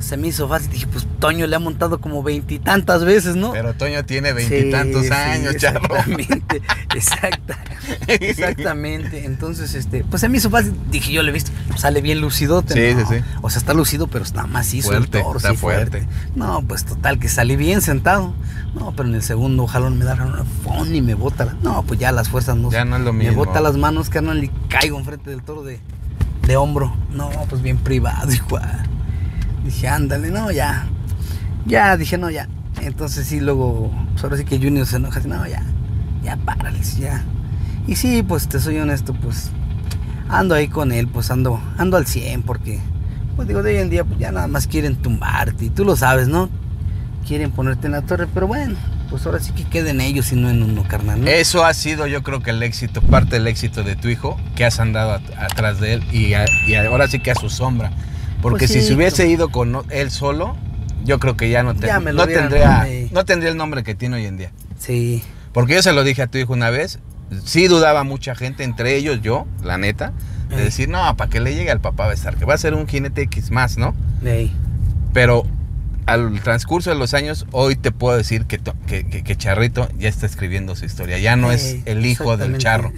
se 0.00 0.16
me 0.16 0.28
hizo 0.28 0.48
fácil. 0.48 0.70
Dije, 0.70 0.86
pues 0.88 1.06
Toño 1.20 1.46
le 1.46 1.54
ha 1.54 1.58
montado 1.58 2.00
como 2.00 2.22
veintitantas 2.22 3.04
veces, 3.04 3.36
¿no? 3.36 3.52
Pero 3.52 3.74
Toño 3.74 4.04
tiene 4.04 4.30
Sí, 4.30 4.34
veintitantos 4.48 5.06
sí, 5.06 5.12
años, 5.12 5.56
charro. 5.56 5.80
Exactamente, 5.96 6.62
exacta, 6.94 7.58
exactamente. 8.08 9.24
Entonces, 9.24 9.74
este, 9.74 10.04
pues 10.04 10.20
se 10.20 10.28
me 10.28 10.38
hizo 10.38 10.50
fácil. 10.50 10.74
Dije, 10.90 11.12
yo 11.12 11.22
le 11.22 11.30
he 11.30 11.32
visto, 11.34 11.50
sale 11.76 12.00
bien 12.00 12.20
lucidote. 12.20 12.74
Sí, 12.74 12.94
¿no? 12.94 13.08
sí, 13.08 13.16
sí. 13.18 13.24
O 13.42 13.50
sea, 13.50 13.58
está 13.60 13.74
lucido, 13.74 14.06
pero 14.06 14.24
está 14.24 14.46
macizo 14.46 14.88
Fuerte, 14.88 15.18
el 15.18 15.24
toro, 15.24 15.36
está 15.38 15.50
sí, 15.50 15.56
fuerte. 15.56 16.06
No, 16.34 16.62
pues 16.66 16.84
total, 16.84 17.18
que 17.18 17.28
salí 17.28 17.56
bien 17.56 17.80
sentado. 17.82 18.34
No, 18.74 18.92
pero 18.92 19.08
en 19.08 19.14
el 19.16 19.22
segundo 19.22 19.66
jalón 19.66 19.98
me 19.98 20.04
da 20.04 20.14
una 20.14 20.44
fon 20.64 20.94
y 20.94 21.00
me 21.02 21.14
bota. 21.14 21.44
la- 21.44 21.54
No, 21.62 21.82
pues 21.82 21.98
ya 22.00 22.12
las 22.12 22.28
fuerzas 22.28 22.56
no. 22.56 22.70
Ya 22.70 22.84
no 22.84 22.96
es 22.96 23.02
lo 23.02 23.12
Me 23.12 23.24
mismo. 23.26 23.44
bota 23.44 23.60
las 23.60 23.76
manos, 23.76 24.08
carnal, 24.10 24.42
y 24.44 24.48
caigo 24.68 24.98
enfrente 24.98 25.30
del 25.30 25.42
toro 25.42 25.62
de, 25.62 25.80
de 26.46 26.56
hombro. 26.56 26.94
No, 27.12 27.30
pues 27.48 27.62
bien 27.62 27.78
privado, 27.78 28.32
hijo. 28.32 28.58
Dije, 29.64 29.88
ándale, 29.88 30.30
no, 30.30 30.50
ya. 30.50 30.86
Ya, 31.66 31.96
dije, 31.96 32.16
no, 32.18 32.30
ya. 32.30 32.48
Entonces 32.80 33.26
sí, 33.26 33.40
luego, 33.40 33.92
pues 34.12 34.24
ahora 34.24 34.36
sí 34.36 34.44
que 34.44 34.58
Junior 34.58 34.86
se 34.86 34.96
enoja. 34.96 35.20
No, 35.20 35.46
ya, 35.46 35.62
ya, 36.22 36.36
párale, 36.36 36.80
ya. 36.98 37.22
Y 37.86 37.96
sí, 37.96 38.22
pues 38.22 38.48
te 38.48 38.58
soy 38.60 38.78
honesto, 38.78 39.12
pues 39.14 39.50
ando 40.28 40.54
ahí 40.54 40.68
con 40.68 40.92
él, 40.92 41.08
pues 41.08 41.30
ando, 41.30 41.60
ando 41.76 41.96
al 41.96 42.06
100 42.06 42.42
porque, 42.42 42.78
pues 43.36 43.48
digo, 43.48 43.62
de 43.62 43.74
hoy 43.74 43.82
en 43.82 43.90
día, 43.90 44.04
pues 44.04 44.18
ya 44.18 44.30
nada 44.32 44.46
más 44.46 44.66
quieren 44.66 44.96
tumbarte. 44.96 45.66
Y 45.66 45.70
tú 45.70 45.84
lo 45.84 45.96
sabes, 45.96 46.28
¿no? 46.28 46.48
Quieren 47.26 47.50
ponerte 47.50 47.86
en 47.86 47.92
la 47.92 48.02
torre, 48.02 48.26
pero 48.32 48.46
bueno, 48.46 48.76
pues 49.10 49.26
ahora 49.26 49.40
sí 49.40 49.52
que 49.52 49.64
queden 49.64 50.00
ellos 50.00 50.32
y 50.32 50.36
no 50.36 50.48
en 50.50 50.62
uno, 50.62 50.84
carnal. 50.88 51.26
Eso 51.28 51.64
ha 51.64 51.74
sido, 51.74 52.06
yo 52.06 52.22
creo 52.22 52.40
que 52.42 52.50
el 52.50 52.62
éxito, 52.62 53.02
parte 53.02 53.36
del 53.36 53.46
éxito 53.46 53.82
de 53.82 53.94
tu 53.96 54.08
hijo, 54.08 54.38
que 54.56 54.64
has 54.64 54.80
andado 54.80 55.12
at- 55.14 55.38
atrás 55.38 55.80
de 55.80 55.94
él 55.94 56.02
y 56.12 56.32
ahora 56.74 57.08
sí 57.08 57.18
que 57.18 57.30
a 57.30 57.34
su 57.34 57.50
sombra. 57.50 57.90
Porque 58.42 58.66
Pues 58.66 58.70
si 58.72 58.80
sí, 58.80 58.86
se 58.88 58.94
hubiese 58.94 59.28
ido 59.28 59.50
con 59.50 59.76
él 59.90 60.10
solo, 60.10 60.56
yo 61.04 61.18
creo 61.18 61.36
que 61.36 61.50
ya 61.50 61.62
no, 61.62 61.74
te- 61.74 61.86
Ya 61.86 62.00
me 62.00 62.12
lo 62.12 62.18
no, 62.18 62.24
hubieran- 62.24 62.48
tendría, 62.48 62.86
no 63.12 63.24
tendría 63.24 63.50
el 63.50 63.56
nombre 63.56 63.82
que 63.82 63.94
tiene 63.94 64.16
hoy 64.16 64.26
en 64.26 64.36
día. 64.38 64.52
Sí. 64.78 65.22
Porque 65.52 65.74
yo 65.74 65.82
se 65.82 65.92
lo 65.92 66.04
dije 66.04 66.22
a 66.22 66.26
tu 66.26 66.38
hijo 66.38 66.52
una 66.52 66.70
vez 66.70 66.98
sí 67.44 67.68
dudaba 67.68 68.02
mucha 68.02 68.34
gente, 68.34 68.64
entre 68.64 68.96
ellos 68.96 69.20
yo, 69.22 69.46
la 69.62 69.78
neta, 69.78 70.12
de 70.48 70.56
Ey. 70.56 70.64
decir, 70.64 70.88
no, 70.88 71.16
para 71.16 71.30
que 71.30 71.38
le 71.40 71.54
llegue 71.54 71.70
al 71.70 71.80
papá 71.80 72.06
va 72.06 72.10
a 72.10 72.14
estar, 72.14 72.36
que 72.36 72.44
va 72.44 72.54
a 72.54 72.58
ser 72.58 72.74
un 72.74 72.88
jinete 72.88 73.22
X 73.22 73.50
más, 73.52 73.78
¿no? 73.78 73.94
Ey. 74.24 74.52
Pero 75.12 75.44
al 76.06 76.40
transcurso 76.40 76.90
de 76.90 76.96
los 76.96 77.14
años, 77.14 77.46
hoy 77.52 77.76
te 77.76 77.92
puedo 77.92 78.16
decir 78.16 78.46
que, 78.46 78.58
que, 78.88 79.06
que- 79.06 79.22
que 79.22 79.36
Charrito 79.36 79.88
ya 79.96 80.08
está 80.08 80.26
escribiendo 80.26 80.74
su 80.74 80.84
historia. 80.86 81.18
Ya 81.18 81.36
no 81.36 81.52
es 81.52 81.76
el 81.84 82.04
hijo 82.04 82.36
del 82.36 82.58
charro, 82.58 82.92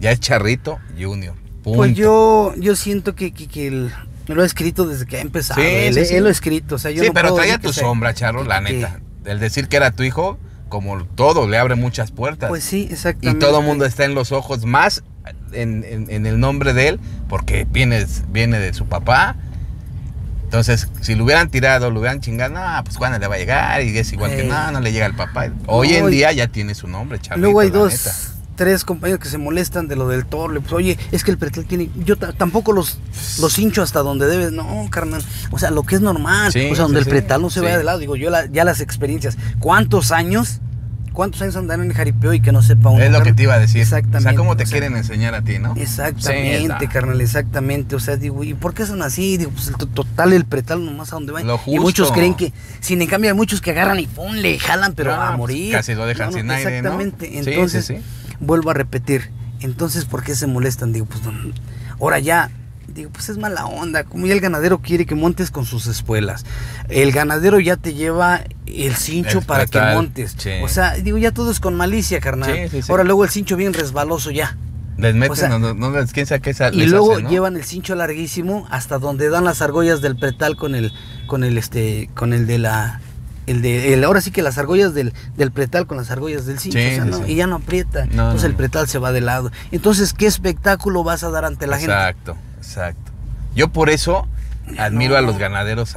ya 0.00 0.10
es 0.10 0.20
Charrito 0.20 0.78
Junior. 1.00 1.34
Punto. 1.62 1.78
Pues 1.78 1.94
yo, 1.94 2.52
yo 2.58 2.76
siento 2.76 3.14
que, 3.14 3.32
que, 3.32 3.46
que 3.46 3.68
el- 3.68 3.92
lo 4.34 4.42
ha 4.42 4.46
escrito 4.46 4.86
desde 4.86 5.06
que 5.06 5.16
ha 5.16 5.20
empezado. 5.20 5.60
Sí, 5.60 5.66
él, 5.68 5.94
sí, 5.94 6.04
sí. 6.06 6.14
él 6.16 6.22
lo 6.22 6.28
ha 6.28 6.32
escrito. 6.32 6.74
O 6.74 6.78
sea, 6.78 6.90
yo 6.90 7.02
sí, 7.02 7.08
no 7.08 7.14
pero 7.14 7.28
puedo 7.28 7.36
traía 7.42 7.58
tu 7.58 7.72
sombra, 7.72 8.14
Charro, 8.14 8.44
la 8.44 8.60
neta. 8.60 9.00
El 9.24 9.40
decir 9.40 9.68
que 9.68 9.76
era 9.76 9.90
tu 9.90 10.02
hijo, 10.02 10.38
como 10.68 11.02
todo, 11.04 11.48
le 11.48 11.58
abre 11.58 11.74
muchas 11.74 12.10
puertas. 12.10 12.48
Pues 12.48 12.64
sí, 12.64 12.86
y 12.90 12.92
exactamente. 12.92 13.40
todo 13.44 13.60
el 13.60 13.66
mundo 13.66 13.84
está 13.84 14.04
en 14.04 14.14
los 14.14 14.32
ojos, 14.32 14.64
más 14.64 15.02
en, 15.52 15.84
en- 15.88 16.10
en 16.10 16.26
el 16.26 16.38
nombre 16.40 16.72
de 16.74 16.88
él, 16.88 17.00
porque 17.28 17.66
viene, 17.70 18.06
viene 18.30 18.58
de 18.58 18.72
su 18.74 18.86
papá. 18.86 19.36
Entonces, 20.44 20.88
si 21.02 21.14
lo 21.14 21.24
hubieran 21.24 21.50
tirado, 21.50 21.90
lo 21.90 22.00
hubieran 22.00 22.20
chingado, 22.20 22.54
no, 22.54 22.84
pues 22.84 22.96
cuándo 22.96 23.18
le 23.18 23.26
va 23.26 23.34
a 23.34 23.38
llegar, 23.38 23.82
y 23.82 23.96
es 23.98 24.10
igual 24.14 24.30
que 24.30 24.42
Ey. 24.42 24.48
no, 24.48 24.70
no 24.72 24.80
le 24.80 24.92
llega 24.92 25.04
al 25.04 25.14
papá. 25.14 25.50
Hoy 25.66 25.92
en 25.94 26.04
No, 26.04 26.08
y- 26.08 26.12
día 26.12 26.32
ya 26.32 26.46
tiene 26.48 26.74
su 26.74 26.88
nombre, 26.88 27.18
Charrito. 27.18 27.42
Luego 27.42 27.60
hay 27.60 27.68
dos, 27.70 27.92
neta. 27.92 28.37
Tres 28.58 28.84
compañeros 28.84 29.22
que 29.22 29.28
se 29.30 29.38
molestan 29.38 29.86
de 29.88 29.96
lo 29.96 30.08
del 30.08 30.26
toro. 30.26 30.60
Pues, 30.60 30.72
oye, 30.74 30.98
es 31.12 31.22
que 31.24 31.30
el 31.30 31.38
pretal 31.38 31.64
tiene. 31.64 31.88
Yo 32.04 32.16
ta- 32.16 32.32
tampoco 32.32 32.72
los, 32.72 32.98
los 33.40 33.58
hincho 33.58 33.82
hasta 33.82 34.00
donde 34.00 34.26
debes. 34.26 34.52
No, 34.52 34.86
carnal. 34.90 35.22
O 35.52 35.58
sea, 35.58 35.70
lo 35.70 35.84
que 35.84 35.94
es 35.94 36.00
normal. 36.02 36.52
Sí, 36.52 36.68
o 36.70 36.74
sea, 36.74 36.82
donde 36.82 37.00
sí, 37.02 37.08
el 37.08 37.10
pretal 37.10 37.40
no 37.40 37.50
se 37.50 37.60
vaya 37.60 37.78
de 37.78 37.84
lado. 37.84 37.98
Digo, 37.98 38.16
yo 38.16 38.28
la- 38.30 38.46
ya 38.46 38.64
las 38.64 38.80
experiencias. 38.80 39.38
¿Cuántos 39.60 40.10
años? 40.12 40.60
¿Cuántos 41.12 41.42
años 41.42 41.56
andan 41.56 41.80
en 41.82 41.90
el 41.90 41.96
jaripeo 41.96 42.32
y 42.32 42.40
que 42.40 42.52
no 42.52 42.62
sepa 42.62 42.90
uno? 42.90 43.02
Es 43.02 43.10
lo 43.10 43.22
que 43.22 43.32
te 43.32 43.42
iba 43.44 43.54
a 43.54 43.58
decir. 43.58 43.80
Exactamente. 43.80 44.18
O 44.18 44.20
sea, 44.22 44.34
¿cómo 44.36 44.56
te 44.56 44.62
o 44.62 44.66
sea, 44.66 44.78
quieren 44.78 44.96
enseñar 44.96 45.34
a 45.34 45.42
ti, 45.42 45.58
no? 45.58 45.74
Exactamente, 45.76 46.76
Sí, 46.80 46.86
carnal, 46.86 47.20
exactamente. 47.20 47.96
O 47.96 48.00
sea, 48.00 48.16
digo, 48.16 48.44
¿y 48.44 48.54
por 48.54 48.72
qué 48.72 48.86
son 48.86 49.02
así? 49.02 49.36
Digo, 49.36 49.50
pues 49.50 49.66
el 49.66 49.74
to- 49.76 49.86
total, 49.88 50.32
el 50.32 50.44
pretal 50.44 50.84
nomás 50.84 51.12
a 51.12 51.16
donde 51.16 51.32
va. 51.32 51.40
Lo 51.42 51.56
Y 51.56 51.58
justo. 51.58 51.80
muchos 51.80 52.12
creen 52.12 52.34
que, 52.34 52.52
sin 52.80 53.02
en 53.02 53.08
cambio, 53.08 53.30
hay 53.32 53.36
muchos 53.36 53.60
que 53.60 53.72
agarran 53.72 53.98
y 53.98 54.06
pum, 54.06 54.32
le 54.34 54.60
jalan, 54.60 54.94
pero 54.94 55.12
Ah, 55.12 55.24
a 55.24 55.28
pues, 55.30 55.38
morir. 55.38 55.72
casi 55.72 55.94
lo 55.96 56.06
dejan 56.06 56.32
sin 56.32 56.48
aire, 56.52 56.82
¿no? 56.82 57.00
Exactamente. 57.00 57.26
Sí, 57.26 57.42
sí, 57.42 57.50
Entonces, 57.50 57.84
sí. 57.86 57.96
Vuelvo 58.40 58.70
a 58.70 58.74
repetir. 58.74 59.30
Entonces, 59.60 60.04
¿por 60.04 60.22
qué 60.22 60.34
se 60.34 60.46
molestan? 60.46 60.92
Digo, 60.92 61.06
pues, 61.06 61.22
no, 61.24 61.32
ahora 62.00 62.18
ya. 62.18 62.50
Digo, 62.86 63.10
pues 63.10 63.28
es 63.28 63.36
mala 63.38 63.66
onda. 63.66 64.04
Como 64.04 64.26
ya 64.26 64.32
el 64.32 64.40
ganadero 64.40 64.78
quiere 64.78 65.04
que 65.04 65.14
montes 65.14 65.50
con 65.50 65.66
sus 65.66 65.86
espuelas. 65.86 66.44
El 66.88 67.12
ganadero 67.12 67.60
ya 67.60 67.76
te 67.76 67.92
lleva 67.94 68.40
el 68.66 68.94
cincho 68.96 69.40
El 69.40 69.44
para 69.44 69.66
que 69.66 69.78
montes. 69.80 70.34
sí. 70.38 70.50
O 70.62 70.68
sea, 70.68 70.94
digo, 70.94 71.18
ya 71.18 71.30
todo 71.32 71.50
es 71.50 71.60
con 71.60 71.74
malicia, 71.76 72.18
carnal. 72.20 72.50
Sí, 72.54 72.68
sí, 72.70 72.82
sí. 72.82 72.90
Ahora 72.90 73.04
luego 73.04 73.24
el 73.24 73.30
cincho 73.30 73.56
bien 73.56 73.74
resbaloso 73.74 74.30
ya. 74.30 74.56
Les 74.96 75.14
meten, 75.14 75.30
o 75.32 75.36
sea, 75.36 75.48
no, 75.50 75.58
no, 75.60 75.74
no 75.74 75.90
les- 75.92 76.12
quién 76.12 76.26
sabe 76.26 76.40
qué 76.40 76.50
Y 76.72 76.76
les 76.78 76.90
luego 76.90 77.12
hace, 77.12 77.22
¿no? 77.22 77.30
llevan 77.30 77.56
el 77.56 77.62
cincho 77.64 77.94
larguísimo 77.94 78.66
hasta 78.70 78.98
donde 78.98 79.28
dan 79.28 79.44
las 79.44 79.62
argollas 79.62 80.00
del 80.00 80.16
pretal 80.16 80.56
con 80.56 80.74
el, 80.74 80.92
con 81.28 81.44
el 81.44 81.56
este, 81.58 82.10
con 82.16 82.32
el 82.32 82.48
de 82.48 82.58
la, 82.58 83.00
el 83.50 83.62
de, 83.62 83.94
el, 83.94 84.04
ahora 84.04 84.20
sí 84.20 84.30
que 84.30 84.42
las 84.42 84.58
argollas 84.58 84.94
del, 84.94 85.12
del 85.36 85.50
pretal 85.52 85.86
con 85.86 85.96
las 85.96 86.10
argollas 86.10 86.46
del 86.46 86.58
cincho, 86.58 86.78
Sí, 86.78 86.86
o 86.86 86.90
sea, 86.94 87.04
sí, 87.04 87.10
no, 87.10 87.16
sí. 87.18 87.32
y 87.32 87.34
ya 87.36 87.46
no 87.46 87.56
aprieta. 87.56 88.04
No, 88.06 88.10
Entonces 88.24 88.42
no, 88.42 88.48
el 88.48 88.54
pretal 88.54 88.88
se 88.88 88.98
va 88.98 89.12
de 89.12 89.20
lado. 89.20 89.50
Entonces, 89.72 90.12
¿qué 90.12 90.26
espectáculo 90.26 91.04
vas 91.04 91.24
a 91.24 91.30
dar 91.30 91.44
ante 91.44 91.66
la 91.66 91.76
gente? 91.78 91.92
Exacto, 91.92 92.36
exacto. 92.58 93.12
Yo 93.54 93.68
por 93.68 93.90
eso 93.90 94.26
admiro 94.78 95.16
a 95.16 95.20
los 95.22 95.38
ganaderos 95.38 95.94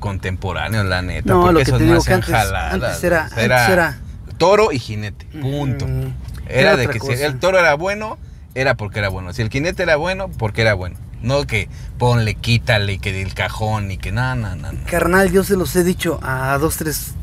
contemporáneos, 0.00 0.84
la 0.86 1.02
neta. 1.02 1.32
No, 1.32 1.40
porque 1.42 1.52
lo 1.52 1.58
que 1.58 1.62
esos 1.64 1.78
te 1.78 1.84
digo 1.84 1.94
que 1.96 2.00
hacían 2.00 2.16
antes- 2.20 2.34
jaladas, 2.34 2.74
antes 2.74 3.04
era- 3.04 3.24
o 3.26 3.28
sea, 3.34 3.42
antes 3.44 3.68
era- 3.72 3.98
toro 4.38 4.72
y 4.72 4.78
jinete, 4.78 5.26
punto. 5.40 5.86
Mm, 5.86 6.12
Era, 6.48 6.76
de 6.76 6.86
que 6.88 7.00
si 7.00 7.12
el 7.12 7.38
toro 7.40 7.58
era 7.58 7.74
bueno, 7.74 8.16
era 8.54 8.74
porque 8.74 9.00
era 9.00 9.08
bueno. 9.10 9.32
Si 9.32 9.42
el 9.42 9.50
jinete 9.50 9.82
era 9.82 9.96
bueno, 9.96 10.28
porque 10.30 10.62
era 10.62 10.74
bueno. 10.74 10.96
No 11.22 11.46
que 11.46 11.68
ponle, 11.98 12.34
quítale, 12.34 12.94
y 12.94 12.98
que 12.98 13.20
el 13.20 13.34
cajón 13.34 13.90
y 13.90 13.98
que 13.98 14.12
no, 14.12 14.34
no. 14.36 14.54
no. 14.56 14.68
Carnal, 14.90 15.32
yo 15.32 15.44
se 15.44 15.56
los 15.56 15.74
he 15.76 15.84
dicho 15.84 16.20
a 16.22 16.56
dos, 16.58 16.76
tres 16.76 17.14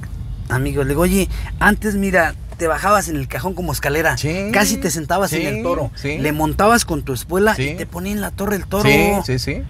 amigos. 0.49 0.85
Le 0.85 0.89
digo, 0.89 1.01
oye, 1.01 1.29
antes 1.59 1.95
mira, 1.95 2.35
te 2.57 2.67
bajabas 2.67 3.09
en 3.09 3.17
el 3.17 3.27
cajón 3.27 3.53
como 3.53 3.71
escalera. 3.71 4.17
Sí, 4.17 4.49
casi 4.51 4.77
te 4.77 4.91
sentabas 4.91 5.33
en 5.33 5.47
el 5.47 5.63
toro. 5.63 5.91
sí. 5.95 6.17
Le 6.17 6.31
montabas 6.31 6.85
con 6.85 7.03
tu 7.03 7.13
espuela 7.13 7.55
y 7.57 7.75
te 7.75 7.85
ponía 7.85 8.11
en 8.11 8.21
la 8.21 8.31
torre 8.31 8.55
el 8.55 8.65
toro. 8.65 8.89
Sí, 8.89 9.11
sí, 9.25 9.39
sí. 9.39 9.63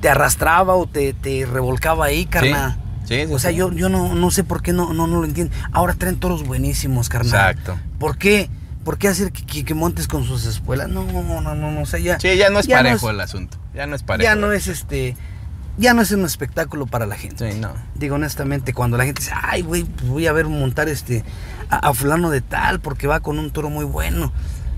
Te 0.00 0.08
arrastraba 0.08 0.74
o 0.74 0.86
te, 0.86 1.14
te 1.14 1.46
revolcaba 1.46 2.06
ahí, 2.06 2.26
carnal. 2.26 2.78
Sí, 3.06 3.26
sí, 3.26 3.32
O 3.32 3.38
sea, 3.38 3.50
yo, 3.50 3.70
yo 3.72 3.88
no, 3.88 4.14
no 4.14 4.30
sé 4.30 4.44
por 4.44 4.62
qué 4.62 4.72
no, 4.72 4.92
no, 4.94 5.06
no 5.06 5.20
lo 5.20 5.24
entiendo. 5.26 5.54
Ahora 5.72 5.94
traen 5.94 6.16
toros 6.16 6.46
buenísimos, 6.46 7.08
carnal. 7.08 7.52
Exacto. 7.52 7.78
¿Por 7.98 8.16
qué? 8.16 8.48
¿Por 8.84 8.98
qué 8.98 9.08
hacer 9.08 9.32
que, 9.32 9.44
que- 9.46 9.64
que 9.64 9.74
montes 9.74 10.06
con 10.08 10.24
sus 10.24 10.44
espuelas? 10.46 10.88
No, 10.88 11.04
no, 11.04 11.40
no, 11.40 11.54
no, 11.54 11.80
o 11.82 11.86
sea, 11.86 11.98
ya. 11.98 12.20
Sí, 12.20 12.36
ya 12.36 12.50
no 12.50 12.58
es 12.60 12.66
ya 12.66 12.76
parejo 12.76 13.08
es- 13.08 13.14
el 13.14 13.20
asunto. 13.20 13.56
Ya 13.74 13.86
no 13.86 13.96
es 13.96 14.02
parejo. 14.02 14.24
ya 14.24 14.34
no 14.36 14.52
es 14.52 14.66
este. 14.68 15.16
Ya 15.76 15.92
no 15.92 16.02
es 16.02 16.12
un 16.12 16.24
espectáculo 16.24 16.86
para 16.86 17.04
la 17.06 17.16
gente. 17.16 17.50
Sí, 17.52 17.58
no. 17.58 17.72
Digo 17.96 18.14
honestamente, 18.14 18.72
cuando 18.72 18.96
la 18.96 19.04
gente 19.06 19.20
dice, 19.22 19.32
ay, 19.34 19.62
güey, 19.62 19.82
pues 19.84 20.08
voy 20.08 20.26
a 20.28 20.32
ver 20.32 20.46
montar 20.46 20.88
este 20.88 21.24
a, 21.68 21.88
a 21.88 21.94
fulano 21.94 22.30
de 22.30 22.42
tal 22.42 22.78
porque 22.80 23.08
va 23.08 23.18
con 23.20 23.38
un 23.40 23.50
toro 23.50 23.70
muy 23.70 23.84
bueno. 23.84 24.32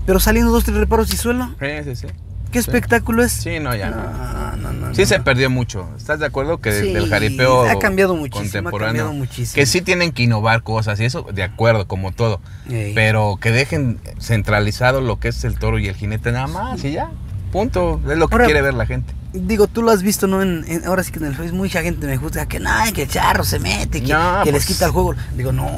Pero 0.07 0.19
saliendo 0.19 0.51
dos, 0.51 0.63
tres 0.63 0.77
reparos 0.77 1.13
y 1.13 1.17
suelo, 1.17 1.53
Sí, 1.59 1.67
sí, 1.83 1.95
sí. 1.95 2.07
¿Qué 2.51 2.59
espectáculo 2.59 3.23
es? 3.23 3.31
Sí, 3.31 3.59
no, 3.59 3.75
ya 3.75 3.89
no. 3.89 3.97
No, 3.97 4.55
no, 4.73 4.87
no, 4.87 4.95
Sí 4.95 5.05
se 5.05 5.19
perdió 5.19 5.49
mucho. 5.49 5.87
¿Estás 5.97 6.19
de 6.19 6.25
acuerdo 6.25 6.59
que 6.59 6.71
Sí, 6.71 6.93
del 6.93 7.09
jaripeo 7.09 7.69
ha 7.69 7.77
cambiado 7.79 8.15
muchísimo, 8.15 8.39
ha 8.39 8.63
contemporáneo 8.63 9.05
cambiado 9.05 9.13
muchísimo. 9.13 9.55
que 9.55 9.65
sí 9.65 9.81
tienen 9.81 10.11
que 10.11 10.23
innovar 10.23 10.63
cosas 10.63 10.99
y 10.99 11.05
eso 11.05 11.25
de 11.33 11.43
acuerdo 11.43 11.87
como 11.87 12.11
todo, 12.11 12.39
Ey. 12.69 12.93
pero 12.95 13.37
que 13.39 13.51
dejen 13.51 13.99
centralizado 14.19 15.01
lo 15.01 15.19
que 15.19 15.29
es 15.29 15.43
el 15.43 15.57
toro 15.59 15.79
y 15.79 15.87
el 15.87 15.95
jinete 15.95 16.31
nada 16.31 16.47
más 16.47 16.83
y 16.83 16.91
ya. 16.93 17.09
Punto, 17.51 18.01
es 18.09 18.17
lo 18.17 18.27
que 18.27 18.35
Ahora- 18.35 18.45
quiere 18.45 18.61
ver 18.61 18.73
la 18.73 18.85
gente. 18.85 19.13
Digo, 19.33 19.67
tú 19.67 19.81
lo 19.81 19.91
has 19.91 20.01
visto, 20.03 20.25
¿no? 20.27 20.41
En, 20.41 20.63
en- 20.67 20.85
ahora 20.85 21.03
sí 21.03 21.11
que 21.11 21.19
en 21.19 21.25
el 21.25 21.35
Facebook 21.35 21.57
mucha 21.57 21.81
gente 21.81 22.07
me 22.07 22.17
juzga 22.17 22.45
que 22.47 22.59
no, 22.59 22.71
que 22.93 23.03
el 23.03 23.09
charro 23.09 23.43
se 23.43 23.59
mete, 23.59 24.01
que, 24.01 24.11
No, 24.13 24.39
que 24.43 24.51
les 24.51 24.65
pues- 24.65 24.75
quita 24.75 24.85
el 24.85 24.91
juego. 24.91 25.15
Digo, 25.35 25.51
no, 25.51 25.69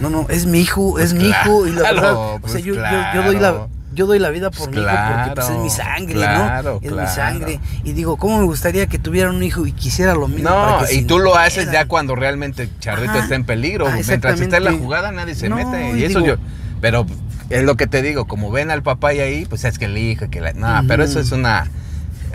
no, 0.00 0.10
no, 0.10 0.26
es 0.28 0.46
mi 0.46 0.60
hijo, 0.60 0.98
es 0.98 1.12
mi 1.12 1.28
hijo. 1.28 1.66
Y 1.66 1.72
la 1.72 1.82
verdad, 1.82 2.14
o 2.16 2.38
pues 2.40 2.52
sea, 2.52 2.60
yo, 2.60 2.74
yo- 2.74 2.80
claro. 2.80 3.20
yo 3.20 3.26
doy 3.26 3.40
la, 3.40 3.66
yo 3.94 4.06
doy 4.06 4.18
la 4.18 4.30
vida 4.30 4.50
por 4.50 4.70
Pues 4.70 4.76
mi 4.76 4.82
hijo 4.82 4.90
porque 4.90 5.32
pues, 5.34 5.48
es 5.50 5.56
mi 5.58 5.70
sangre, 5.70 6.14
claro, 6.14 6.80
¿no? 6.82 6.86
Es 6.86 6.92
claro. 6.92 7.08
mi 7.08 7.14
sangre. 7.14 7.60
Y 7.84 7.92
digo, 7.92 8.16
¿cómo 8.16 8.38
me 8.38 8.44
gustaría 8.44 8.86
que 8.86 8.98
tuviera 8.98 9.30
un 9.30 9.42
hijo 9.42 9.66
y 9.66 9.72
quisiera 9.72 10.14
lo 10.14 10.28
mismo? 10.28 10.50
para 10.50 10.80
No, 10.80 10.86
que 10.86 10.94
y 10.94 11.00
se 11.00 11.04
tú 11.06 11.18
lo 11.18 11.36
haces 11.36 11.70
ya 11.72 11.86
cuando 11.86 12.14
realmente 12.16 12.68
Charrito 12.80 13.12
Ajá. 13.12 13.20
está 13.22 13.34
en 13.34 13.44
peligro. 13.44 13.86
Ah, 13.88 13.92
Mientras 14.06 14.40
está 14.40 14.56
en 14.58 14.64
la 14.64 14.72
jugada 14.72 15.10
nadie 15.12 15.34
se 15.34 15.48
No, 15.48 15.56
mete. 15.56 15.98
y 15.98 16.04
eso 16.04 16.20
digo- 16.20 16.34
yo. 16.34 16.42
Pero 16.80 17.06
es 17.50 17.62
lo 17.62 17.76
que 17.76 17.86
te 17.86 18.02
digo, 18.02 18.26
como 18.26 18.50
ven 18.50 18.70
al 18.70 18.82
papá 18.82 19.14
y 19.14 19.20
ahí, 19.20 19.46
pues 19.46 19.64
es 19.64 19.78
que 19.78 19.86
el 19.86 19.96
hijo, 19.96 20.26
que 20.30 20.40
la. 20.40 20.52
No, 20.52 20.82
pero 20.88 21.04
eso 21.04 21.20
es 21.20 21.32
una. 21.32 21.70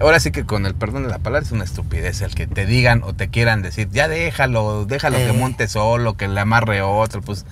Ahora 0.01 0.21
sí 0.21 0.31
que 0.31 0.45
con 0.45 0.65
el 0.65 0.75
perdón 0.75 1.03
de 1.03 1.09
la 1.09 1.17
palabra 1.19 1.45
es 1.45 1.51
una 1.51 1.65
estupidez 1.65 2.21
el 2.21 2.33
que 2.33 2.47
te 2.47 2.65
digan 2.65 3.03
o 3.03 3.13
te 3.13 3.27
quieran 3.27 3.61
decir, 3.61 3.89
ya 3.91 4.07
déjalo, 4.07 4.85
déjalo 4.85 5.17
que 5.17 5.27
Eh. 5.29 5.33
monte 5.33 5.67
solo, 5.67 6.15
que 6.15 6.29
le 6.29 6.39
amarre 6.39 6.81
otro, 6.81 7.21
pues 7.21 7.45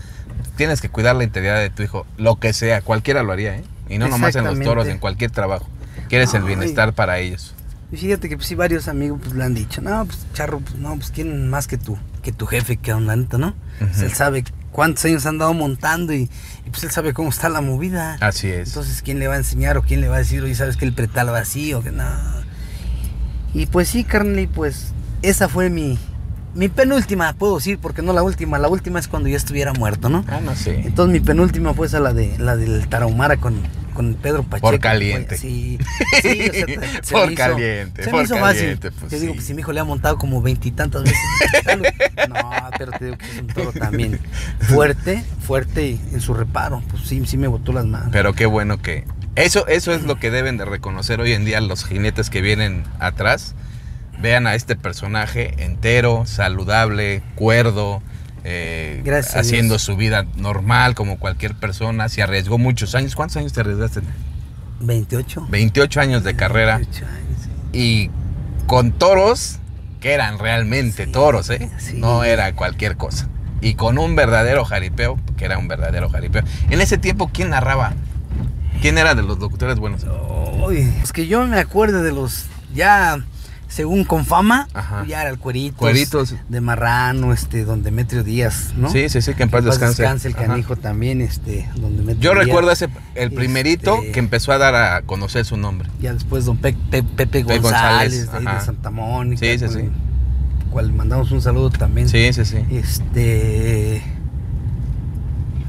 tienes 0.56 0.80
que 0.80 0.88
cuidar 0.88 1.18
la 1.18 1.26
integridad 1.26 1.60
de 1.60 1.70
tu 1.70 1.84
hijo, 1.84 2.06
lo 2.18 2.38
que 2.38 2.54
sea, 2.54 2.80
cualquiera 2.82 3.22
lo 3.22 3.34
haría, 3.34 3.58
¿eh? 3.58 3.64
Y 3.90 3.98
no 3.98 4.08
nomás 4.08 4.36
en 4.36 4.46
los 4.46 4.60
toros, 4.60 4.88
en 4.88 5.00
cualquier 5.00 5.32
trabajo. 5.32 5.68
Quieres 6.10 6.34
el 6.34 6.44
bienestar 6.44 6.94
para 6.94 7.20
ellos. 7.20 7.54
Y 7.92 7.98
fíjate 7.98 8.28
que 8.28 8.36
pues, 8.36 8.48
sí, 8.48 8.56
varios 8.56 8.88
amigos 8.88 9.20
pues, 9.24 9.34
le 9.34 9.44
han 9.44 9.54
dicho, 9.54 9.82
no, 9.82 10.06
pues 10.06 10.20
charro, 10.34 10.60
pues 10.60 10.76
no, 10.76 10.96
pues 10.96 11.12
quieren 11.12 11.50
más 11.50 11.68
que 11.68 11.78
tu, 11.78 11.98
que 12.22 12.32
tu 12.32 12.46
jefe, 12.46 12.78
que 12.78 12.92
la 12.92 13.16
neta, 13.16 13.38
¿no? 13.38 13.56
Pues, 13.80 14.02
él 14.02 14.14
sabe 14.14 14.44
cuántos 14.72 15.06
años 15.06 15.26
han 15.26 15.38
dado 15.38 15.54
montando 15.54 16.14
y, 16.14 16.30
y, 16.66 16.70
pues 16.70 16.84
él 16.84 16.92
sabe 16.92 17.14
cómo 17.14 17.30
está 17.30 17.48
la 17.48 17.62
movida. 17.62 18.18
Así 18.20 18.50
es. 18.50 18.70
Entonces, 18.70 19.02
¿quién 19.02 19.20
le 19.20 19.28
va 19.28 19.36
a 19.36 19.38
enseñar 19.38 19.78
o 19.78 19.84
quién 19.84 20.02
le 20.02 20.10
va 20.10 20.16
a 20.16 20.20
decir, 20.20 20.44
oye, 20.44 20.54
sabes 20.56 20.76
que 20.76 20.86
el 20.86 20.94
pretal 20.94 21.34
va 21.34 21.40
así 21.40 21.74
o 21.74 21.82
que 21.82 21.92
no? 21.92 22.04
Y 23.54 23.68
pues 23.68 23.88
sí, 23.88 24.04
carnal, 24.04 24.40
y 24.40 24.48
pues 24.48 24.92
esa 25.22 25.48
fue 25.48 25.70
mi, 25.70 25.98
mi 26.58 26.68
penúltima, 26.70 27.34
puedo 27.34 27.56
decir, 27.58 27.78
porque 27.80 28.02
no 28.02 28.12
la 28.14 28.24
última, 28.24 28.58
la 28.58 28.68
última 28.68 29.00
es 29.00 29.08
cuando 29.08 29.30
ya 29.30 29.38
estuviera 29.38 29.74
muerto, 29.74 30.10
¿no? 30.10 30.26
Ah, 30.28 30.40
no 30.44 30.56
sé. 30.56 30.82
Entonces 30.82 31.14
mi 31.14 31.26
penúltima 31.26 31.74
fue 31.74 31.88
esa, 31.88 32.00
la 32.00 32.14
de 32.14 32.38
la 32.40 32.56
del 32.58 32.88
Tarahumara 32.90 33.38
con, 33.38 33.56
con 33.94 34.16
Pedro 34.16 34.44
Pacheco. 34.44 34.68
Por 34.70 34.80
caliente. 34.80 35.38
Fue- 35.38 35.38
Sí, 35.38 35.78
sí, 36.22 36.50
o 36.50 36.54
sea, 36.82 37.02
se 37.04 37.14
Por 37.14 37.28
me 37.28 37.34
hizo- 37.34 37.36
caliente, 37.36 38.04
se 38.04 38.10
por 38.10 38.20
me 38.20 38.26
hizo 38.26 38.36
caliente, 38.36 38.92
fácil. 38.92 39.00
pues 39.00 39.10
Te 39.12 39.20
digo, 39.20 39.34
sí. 39.34 39.38
pues 39.38 39.48
si 39.48 39.54
mi 39.54 39.62
hijo 39.62 39.72
le 39.72 39.80
ha 39.80 39.84
montado 39.84 40.18
como 40.18 40.42
veintitantas 40.42 41.04
veces. 41.04 41.18
no, 42.30 42.36
pero 42.78 42.92
te 42.94 43.06
digo 43.06 43.18
que 43.18 43.26
es 43.30 43.40
un 43.40 43.48
toro 43.48 43.72
también 43.72 44.20
fuerte, 44.62 45.24
fuerte 45.42 45.86
y 45.88 46.02
en 46.12 46.22
su 46.22 46.34
reparo. 46.34 46.82
Pues 46.90 47.04
sí, 47.04 47.22
sí 47.26 47.38
me 47.38 47.48
botó 47.48 47.72
las 47.74 47.86
manos. 47.86 48.10
Pero 48.12 48.34
qué 48.34 48.46
bueno 48.46 48.82
que... 48.82 49.06
Eso, 49.36 49.68
eso 49.68 49.94
es 49.94 50.02
lo 50.04 50.16
que 50.16 50.32
deben 50.32 50.58
de 50.58 50.66
reconocer 50.66 51.20
hoy 51.22 51.34
en 51.34 51.46
día 51.46 51.62
los 51.62 51.86
jinetes 51.86 52.32
que 52.32 52.42
vienen 52.42 52.84
atrás. 53.00 53.54
Vean 54.22 54.48
a 54.48 54.56
este 54.56 54.76
personaje 54.76 55.54
entero, 55.64 56.26
saludable, 56.26 57.22
cuerdo, 57.36 58.02
eh, 58.44 59.04
haciendo 59.36 59.78
su 59.80 59.96
vida 59.96 60.26
normal 60.36 60.96
como 60.96 61.20
cualquier 61.20 61.54
persona. 61.56 62.10
Se 62.10 62.22
arriesgó 62.24 62.58
muchos 62.58 62.96
años. 62.96 63.16
¿Cuántos 63.16 63.38
años 63.38 63.54
te 63.54 63.62
arriesgaste? 63.62 64.02
28. 64.80 65.48
28 65.50 66.02
años 66.02 66.24
de 66.24 66.36
carrera. 66.36 66.78
28 66.78 67.06
años, 67.06 67.40
sí. 67.44 67.50
Y 67.74 68.12
con 68.68 68.92
toros 68.92 69.60
que 70.00 70.14
eran 70.14 70.40
realmente 70.40 71.06
Sí, 71.06 71.12
toros, 71.12 71.50
¿eh? 71.50 71.70
sí. 71.78 71.98
No 71.98 72.24
era 72.24 72.54
cualquier 72.54 72.98
cosa. 72.98 73.28
Y 73.62 73.74
con 73.74 73.98
un 73.98 74.16
verdadero 74.16 74.66
jaripeo, 74.66 75.20
que 75.36 75.46
era 75.46 75.58
un 75.58 75.68
verdadero 75.68 76.10
jaripeo. 76.10 76.44
En 76.70 76.80
ese 76.82 76.98
tiempo, 76.98 77.30
¿quién 77.34 77.50
narraba? 77.50 77.94
¿Quién 78.82 79.00
era 79.00 79.16
de 79.16 79.24
los 79.24 79.40
locutores 79.40 79.80
buenos? 79.80 80.06
Uy, 80.64 80.88
es 81.02 81.12
que 81.12 81.26
yo 81.28 81.46
me 81.48 81.60
acuerdo 81.60 82.04
de 82.04 82.12
los 82.12 82.46
ya 82.76 83.20
según 83.68 84.04
con 84.06 84.26
fama, 84.26 84.68
Ajá. 84.74 85.06
ya 85.08 85.22
era 85.22 85.30
el 85.30 85.38
cueritos, 85.40 85.78
Cueritos. 85.80 86.36
de 86.48 86.62
Marrano, 86.62 87.34
este, 87.34 87.66
don 87.66 87.84
Demetrio 87.84 88.24
Díaz, 88.24 88.74
¿no? 88.78 88.90
Sí, 88.90 89.10
sí, 89.10 89.22
sí, 89.22 89.34
que 89.34 89.44
en 89.44 89.50
paz 89.50 89.66
descanse. 89.66 90.04
el 90.04 90.36
Ajá. 90.36 90.46
canijo 90.48 90.76
también, 90.78 91.22
este, 91.22 91.70
don 91.76 91.98
Demetrio 91.98 92.20
Yo 92.22 92.32
Díaz. 92.34 92.46
recuerdo 92.46 92.72
ese, 92.72 92.88
el 93.16 93.32
primerito 93.32 93.96
Este- 93.98 94.12
que 94.14 94.20
empezó 94.20 94.52
a 94.54 94.58
dar 94.58 94.74
a 94.76 95.02
conocer 95.02 95.44
su 95.46 95.58
nombre. 95.58 95.90
Ya 96.00 96.14
después 96.14 96.46
don 96.46 96.58
Pe- 96.58 96.74
Pe- 96.90 97.04
Pepe 97.04 97.28
Pepe 97.44 97.44
González, 97.60 98.26
González, 98.28 98.32
de, 98.32 98.50
ahí 98.50 98.56
de. 98.60 98.66
Santa 98.66 98.90
Mónica. 98.90 99.40
Sí, 99.46 99.60
sí, 99.60 99.66
con 99.66 99.74
sí. 99.74 99.80
el 99.82 99.92
Cual 100.72 100.94
mandamos 100.94 101.32
un 101.32 101.42
saludo 101.42 101.70
también. 101.70 102.08
Sí, 102.10 102.32
sí, 102.34 102.46
sí. 102.46 102.58
Este. 102.70 104.02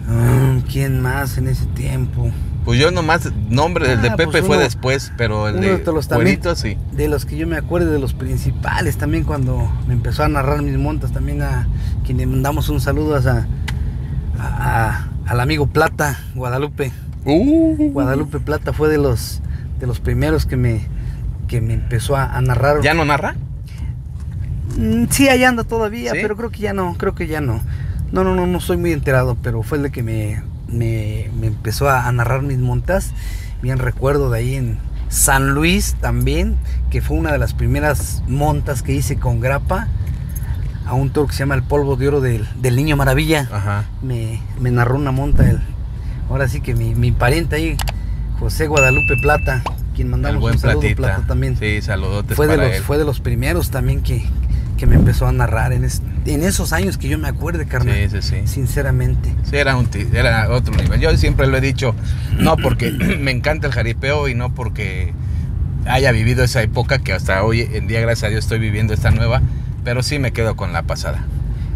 ah, 0.08 0.58
¿Quién 0.70 1.00
más 1.00 1.38
en 1.38 1.48
ese 1.48 1.66
tiempo? 1.66 2.30
Pues 2.64 2.78
yo 2.78 2.90
nomás, 2.90 3.30
nombre, 3.48 3.92
el 3.92 4.02
de 4.02 4.08
Ah, 4.10 4.16
Pepe 4.16 4.30
pues 4.30 4.44
fue 4.46 4.58
después, 4.58 5.10
pero 5.16 5.48
el 5.48 5.54
uno 5.56 5.66
de 5.66 5.78
de 5.78 5.92
los 5.92 6.06
también. 6.08 6.38
Sí. 6.54 6.76
De 6.92 7.08
los 7.08 7.24
que 7.24 7.36
yo 7.38 7.46
me 7.46 7.56
acuerdo, 7.56 7.90
de 7.90 7.98
los 7.98 8.12
principales, 8.12 8.98
también 8.98 9.24
cuando 9.24 9.72
me 9.86 9.94
empezó 9.94 10.22
a 10.24 10.28
narrar 10.28 10.60
mis 10.62 10.76
montas, 10.76 11.12
también 11.12 11.40
a 11.42 11.66
quien 12.04 12.18
le 12.18 12.26
mandamos 12.26 12.68
un 12.68 12.80
saludo 12.82 13.16
a, 13.16 13.20
a- 13.20 13.46
a- 14.38 15.08
al 15.26 15.40
amigo 15.40 15.66
Plata, 15.66 16.18
Guadalupe. 16.34 16.92
Uh, 17.24 17.90
Guadalupe 17.92 18.38
Plata 18.40 18.72
fue 18.72 18.88
de 18.88 18.98
los 18.98 19.40
de 19.80 19.86
los 19.86 20.00
primeros 20.00 20.44
que 20.46 20.56
me 20.56 20.82
que 21.46 21.60
me 21.62 21.72
empezó 21.74 22.16
a, 22.16 22.36
a 22.36 22.40
narrar. 22.42 22.80
¿Ya 22.82 22.92
no 22.92 23.04
narra? 23.06 23.34
Mm, 24.76 25.04
Sí, 25.10 25.28
ahí 25.28 25.44
anda 25.44 25.64
todavía, 25.64 26.12
¿Sí? 26.12 26.18
pero 26.20 26.36
creo 26.36 26.50
que 26.50 26.58
ya 26.60 26.72
no, 26.74 26.96
creo 26.98 27.14
que 27.14 27.26
ya 27.26 27.40
no. 27.40 27.60
No, 28.12 28.24
no, 28.24 28.34
no, 28.34 28.46
no 28.46 28.60
soy 28.60 28.76
muy 28.76 28.92
enterado, 28.92 29.36
pero 29.42 29.62
fue 29.62 29.78
el 29.78 29.84
de 29.84 29.90
que 29.90 30.02
me, 30.02 30.42
me, 30.68 31.30
me 31.38 31.48
empezó 31.48 31.88
a, 31.88 32.06
a 32.06 32.12
narrar 32.12 32.42
mis 32.42 32.58
montas. 32.58 33.12
Bien 33.62 33.78
recuerdo 33.78 34.30
de 34.30 34.38
ahí 34.38 34.54
en 34.54 34.78
San 35.08 35.50
Luis 35.54 35.96
también, 36.00 36.56
que 36.90 37.00
fue 37.02 37.16
una 37.16 37.32
de 37.32 37.38
las 37.38 37.54
primeras 37.54 38.22
montas 38.28 38.82
que 38.82 38.92
hice 38.92 39.16
con 39.16 39.40
grapa 39.40 39.88
a 40.86 40.94
un 40.94 41.10
toro 41.10 41.26
que 41.26 41.32
se 41.34 41.40
llama 41.40 41.54
El 41.54 41.62
Polvo 41.62 41.96
de 41.96 42.08
Oro 42.08 42.20
del, 42.20 42.46
del 42.60 42.76
Niño 42.76 42.96
Maravilla. 42.96 43.48
Ajá. 43.52 43.84
Me, 44.02 44.40
me 44.60 44.70
narró 44.70 44.96
una 44.96 45.10
monta, 45.12 45.48
el, 45.48 45.60
ahora 46.30 46.48
sí 46.48 46.60
que 46.60 46.74
mi, 46.74 46.94
mi 46.94 47.12
pariente 47.12 47.56
ahí, 47.56 47.76
José 48.38 48.68
Guadalupe 48.68 49.16
Plata, 49.20 49.62
quien 49.94 50.06
El 50.08 50.12
mandamos 50.12 50.40
buen 50.40 50.54
un 50.54 50.60
saludo, 50.60 50.80
platita. 50.80 50.96
Plata 51.02 51.26
también 51.26 51.56
Sí, 51.58 51.82
saludotes 51.82 52.36
fue 52.36 52.46
de 52.46 52.56
los 52.56 52.66
él. 52.76 52.82
fue 52.82 52.96
de 52.98 53.04
los 53.04 53.20
primeros 53.20 53.70
también 53.70 54.00
que, 54.02 54.24
que 54.78 54.86
me 54.86 54.94
empezó 54.94 55.26
a 55.26 55.32
narrar 55.32 55.74
en, 55.74 55.84
es- 55.84 56.00
en 56.24 56.42
esos 56.42 56.72
años 56.72 56.96
que 56.96 57.08
yo 57.08 57.18
me 57.18 57.28
acuerde 57.28 57.66
carnal 57.66 57.94
Sí, 58.10 58.22
sí, 58.22 58.22
sí. 58.22 58.36
sinceramente 58.46 59.34
Sí, 59.44 59.56
era, 59.56 59.76
un 59.76 59.88
era 60.14 60.48
otro 60.50 60.74
nivel. 60.74 61.00
Yo 61.00 61.14
siempre 61.18 61.46
lo 61.46 61.58
he 61.58 61.60
dicho, 61.60 61.94
no 62.38 62.56
porque 62.56 62.90
me 63.20 63.30
encanta 63.32 63.66
el 63.66 63.74
jaripeo 63.74 64.28
y 64.28 64.34
no 64.34 64.54
porque 64.54 65.12
haya 65.86 66.12
vivido 66.12 66.44
esa 66.44 66.62
época 66.62 66.98
que 67.00 67.12
hasta 67.12 67.42
hoy 67.44 67.60
en 67.72 67.86
día, 67.86 68.00
gracias 68.00 68.24
a 68.24 68.30
Dios, 68.30 68.44
estoy 68.44 68.58
viviendo 68.58 68.94
esta 68.94 69.10
nueva, 69.10 69.42
pero 69.84 70.02
sí 70.02 70.18
me 70.18 70.32
quedo 70.32 70.56
con 70.56 70.72
la 70.72 70.82
pasada. 70.82 71.24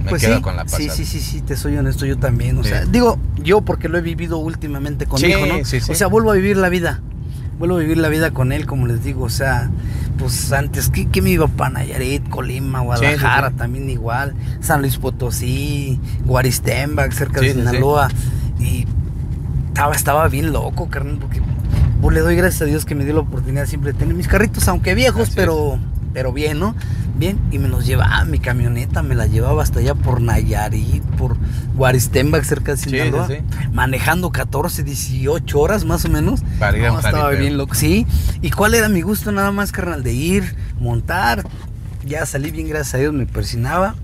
Me 0.05 0.11
pues 0.11 0.23
quedo 0.23 0.37
sí, 0.37 0.43
con 0.43 0.57
la 0.57 0.65
pasada. 0.65 0.83
sí 0.83 0.91
sí 0.91 1.05
sí 1.05 1.20
sí 1.20 1.41
te 1.43 1.57
soy 1.57 1.77
honesto 1.77 2.07
yo 2.07 2.19
también 2.19 2.59
o 2.59 2.62
Sí. 2.65 2.70
sea 2.70 2.85
digo 2.87 3.19
yo 3.43 3.61
porque 3.61 3.89
lo 3.89 3.99
he 3.99 4.01
vivido 4.01 4.39
últimamente 4.39 5.07
con 5.07 5.20
Sí, 5.20 5.27
hijo 5.27 5.47
no 5.47 5.65
sí, 5.65 5.81
sí. 5.81 5.93
o 5.93 5.95
sea 5.95 6.09
vuelvo 6.09 6.33
a 6.33 6.35
vivir 6.35 6.57
la 6.57 6.69
vida 6.70 7.01
vuelvo 7.62 7.76
a 7.76 7.78
vivir 7.78 7.98
la 7.98 8.09
vida 8.09 8.32
con 8.32 8.51
él 8.51 8.66
como 8.66 8.89
les 8.89 9.05
digo 9.05 9.22
o 9.22 9.30
sea 9.30 9.70
pues 10.18 10.52
antes 10.52 10.90
que, 10.90 11.06
que 11.06 11.22
me 11.22 11.30
iba 11.30 11.47
para 11.47 11.70
Nayarit 11.70 12.28
Colima 12.28 12.80
Guadalajara 12.80 13.51
sí. 13.51 13.55
también 13.56 13.89
igual 13.89 14.34
San 14.60 14.80
Luis 14.80 14.97
Potosí 14.97 16.01
Guaristembac 16.24 17.12
cerca 17.12 17.40
de. 17.40 17.55
Sinaloa 17.55 18.09
y 18.59 18.84
estaba, 19.68 19.94
estaba 19.94 20.28
bien 20.28 20.52
loco, 20.52 20.89
carnal, 20.89 21.18
porque 21.18 21.40
pues, 22.01 22.14
le 22.14 22.20
doy 22.20 22.36
gracias 22.36 22.62
a 22.62 22.64
Dios 22.64 22.84
que 22.84 22.94
me 22.94 23.05
dio 23.05 23.14
la 23.14 23.20
oportunidad 23.20 23.66
siempre 23.66 23.93
de 23.93 23.98
tener 23.98 24.14
mis 24.14 24.28
carritos, 24.28 24.66
aunque 24.68 24.94
viejos, 24.94 25.28
Así 25.28 25.32
pero, 25.36 25.78
pero 26.12 26.32
bien, 26.32 26.59
¿no? 26.59 26.74
Bien, 27.23 27.39
y 27.53 27.61
me 27.61 27.69
los 27.69 27.86
llevaba, 27.86 28.24
mi 28.24 28.40
camioneta 28.40 29.01
me 29.05 29.15
la 29.15 29.28
llevaba 29.28 29.62
hasta 29.62 29.78
allá 29.78 29.94
por 29.94 30.20
Nayarit, 30.20 31.05
por 31.16 31.36
Guaristembac, 31.77 32.43
cerca 32.43 32.73
de 32.73 32.78
Sinaloa, 32.78 33.28
sí, 33.28 33.35
sí. 33.36 33.69
manejando 33.73 34.32
14, 34.32 34.82
18 34.82 35.61
horas 35.61 35.85
más 35.85 36.05
o 36.05 36.09
menos. 36.09 36.40
Para 36.59 36.77
ir 36.77 36.85
a 36.85 36.89
No, 36.89 36.94
un 36.94 36.99
estaba 36.99 37.31
bien 37.31 37.57
loco, 37.57 37.74
sí. 37.74 38.09
¿Y 38.40 38.51
cuál 38.51 38.74
era 38.74 38.89
mi 38.89 39.03
gusto 39.03 39.31
nada 39.31 39.53
más, 39.53 39.70
carnal? 39.70 40.03
De 40.03 40.12
ir, 40.12 40.57
montar, 40.81 41.44
ya 42.05 42.27
salí 42.27 42.51
bien, 42.51 42.66
gracias 42.66 42.94
a 42.97 42.99
Dios, 42.99 43.15
me 43.15 43.24
persinaba. 43.24 43.94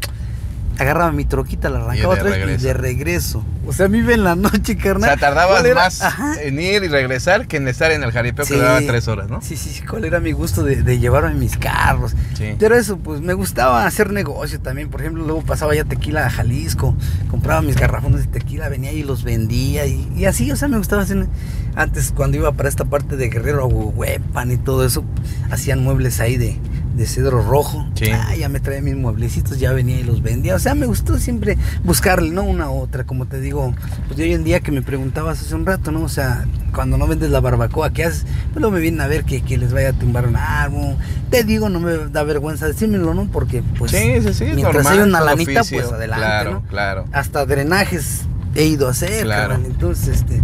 Agarraba 0.78 1.10
mi 1.10 1.24
troquita, 1.24 1.68
la 1.70 1.78
arrancaba 1.80 2.14
otra 2.14 2.24
vez 2.30 2.60
y 2.60 2.64
de 2.64 2.72
regreso. 2.72 3.44
O 3.66 3.72
sea, 3.72 3.88
me 3.88 3.98
iba 3.98 4.14
en 4.14 4.22
la 4.22 4.36
noche, 4.36 4.76
O 4.78 4.82
carnal. 4.82 5.10
sea, 5.10 5.16
tardabas 5.18 5.64
más 5.74 6.00
Ajá. 6.02 6.40
en 6.40 6.60
ir 6.60 6.84
y 6.84 6.88
regresar 6.88 7.48
que 7.48 7.56
en 7.56 7.66
estar 7.66 7.90
en 7.90 8.02
el 8.04 8.12
jaripeo 8.12 8.44
Sí. 8.44 8.52
que 8.54 8.60
duraba 8.60 8.78
tres 8.80 9.08
horas, 9.08 9.28
¿no? 9.28 9.40
Sí, 9.42 9.56
sí, 9.56 9.70
sí, 9.70 9.82
cuál 9.82 10.04
era 10.04 10.20
mi 10.20 10.30
gusto 10.32 10.62
de, 10.62 10.82
de 10.82 10.98
llevarme 11.00 11.34
mis 11.34 11.56
carros. 11.56 12.14
Sí. 12.34 12.54
Pero 12.58 12.76
eso, 12.76 12.96
pues 12.98 13.20
me 13.20 13.34
gustaba 13.34 13.84
hacer 13.86 14.12
negocio 14.12 14.60
también. 14.60 14.88
Por 14.88 15.00
ejemplo, 15.00 15.24
luego 15.24 15.42
pasaba 15.42 15.74
ya 15.74 15.84
tequila 15.84 16.26
a 16.26 16.30
Jalisco, 16.30 16.94
compraba 17.28 17.60
mis 17.60 17.74
garrafones 17.76 18.20
de 18.20 18.26
tequila, 18.38 18.68
venía 18.68 18.92
y 18.92 19.02
los 19.02 19.24
vendía. 19.24 19.84
Y, 19.86 20.08
y 20.16 20.26
así, 20.26 20.50
o 20.52 20.56
sea, 20.56 20.68
me 20.68 20.78
gustaba 20.78 21.02
hacer. 21.02 21.26
Antes, 21.74 22.12
cuando 22.14 22.36
iba 22.36 22.52
para 22.52 22.68
esta 22.68 22.84
parte 22.84 23.16
de 23.16 23.28
Guerrero 23.28 23.62
a 23.64 23.66
Huepan 23.66 24.50
y 24.52 24.56
todo 24.56 24.84
eso, 24.86 25.04
hacían 25.50 25.82
muebles 25.82 26.20
ahí 26.20 26.36
de, 26.36 26.56
de 26.98 27.06
cedro 27.06 27.40
rojo. 27.42 27.86
Sí. 27.94 28.10
Ah, 28.12 28.34
ya 28.36 28.48
me 28.48 28.58
traía 28.60 28.82
mis 28.82 28.96
mueblecitos, 28.96 29.58
ya 29.60 29.72
venía 29.72 30.00
y 30.00 30.02
los 30.02 30.20
vendía. 30.20 30.56
O 30.56 30.58
sea, 30.58 30.74
me 30.74 30.84
gustó 30.86 31.16
siempre 31.18 31.56
buscarle, 31.84 32.30
¿no? 32.30 32.42
Una 32.42 32.70
otra, 32.70 33.04
como 33.04 33.26
te 33.26 33.40
digo. 33.40 33.72
Pues 34.08 34.18
hoy 34.18 34.32
en 34.34 34.42
día 34.44 34.60
que 34.60 34.72
me 34.72 34.82
preguntabas 34.82 35.40
hace 35.40 35.54
un 35.54 35.64
rato, 35.64 35.92
¿no? 35.92 36.02
O 36.02 36.08
sea, 36.08 36.44
cuando 36.74 36.98
no 36.98 37.06
vendes 37.06 37.30
la 37.30 37.40
barbacoa, 37.40 37.92
¿qué 37.92 38.04
haces? 38.04 38.24
Pues 38.52 38.56
luego 38.56 38.72
me 38.72 38.80
vienen 38.80 39.00
a 39.00 39.06
ver 39.06 39.24
que, 39.24 39.40
que 39.42 39.56
les 39.56 39.72
vaya 39.72 39.90
a 39.90 39.92
tumbar 39.92 40.26
un 40.26 40.36
árbol. 40.36 40.96
Te 41.30 41.44
digo, 41.44 41.68
no 41.68 41.78
me 41.80 41.92
da 42.10 42.24
vergüenza 42.24 42.66
decírmelo, 42.66 43.14
¿no? 43.14 43.26
Porque, 43.30 43.62
pues, 43.78 43.92
sí, 43.92 44.20
sí, 44.20 44.34
sí, 44.34 44.44
es 44.44 44.54
mientras 44.56 44.74
normal, 44.74 44.92
haya 44.92 45.04
una 45.04 45.20
lanita, 45.20 45.60
oficio. 45.60 45.78
pues 45.82 45.92
adelante, 45.92 46.24
Claro, 46.26 46.50
¿no? 46.52 46.62
claro. 46.62 47.04
Hasta 47.12 47.46
drenajes 47.46 48.22
he 48.56 48.64
ido 48.64 48.88
a 48.88 48.90
hacer, 48.90 49.22
Claro. 49.22 49.50
carnal. 49.54 49.70
Entonces, 49.70 50.08
este, 50.16 50.40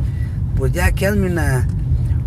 pues 0.56 0.72
ya 0.72 0.92
que 0.92 1.06
hazme 1.08 1.26
una, 1.30 1.66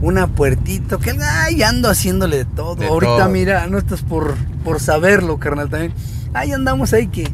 una 0.02 0.28
puertita, 0.28 0.98
que 0.98 1.18
ay, 1.22 1.64
ando 1.64 1.90
haciéndole 1.90 2.38
de 2.38 2.46
todo. 2.46 2.76
De 2.76 2.88
Ahorita, 2.88 3.18
todo. 3.18 3.30
mira, 3.30 3.68
no 3.68 3.78
estás 3.78 4.02
por, 4.02 4.36
por 4.64 4.80
saberlo, 4.80 5.38
carnal, 5.40 5.70
también. 5.70 5.94
Ahí 6.34 6.52
andamos 6.52 6.94
ahí 6.94 7.08
que, 7.08 7.28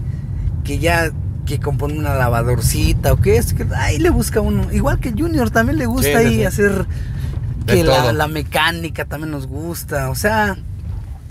que 0.63 0.79
ya 0.79 1.11
que 1.45 1.59
compone 1.59 1.99
una 1.99 2.13
lavadorcita 2.15 3.11
o 3.11 3.17
qué 3.17 3.35
es, 3.35 3.53
que 3.53 3.65
ahí 3.75 3.99
le 3.99 4.09
busca 4.09 4.39
uno. 4.39 4.71
Igual 4.71 4.99
que 4.99 5.11
Junior 5.11 5.49
también 5.51 5.77
le 5.77 5.85
gusta 5.85 6.07
Sí, 6.07 6.15
ahí 6.15 6.35
sí. 6.37 6.45
hacer 6.45 6.85
De 7.65 7.73
que 7.73 7.83
la, 7.83 8.13
la 8.13 8.27
mecánica 8.27 9.03
también 9.05 9.31
nos 9.31 9.47
gusta. 9.47 10.09
O 10.09 10.15
sea, 10.15 10.55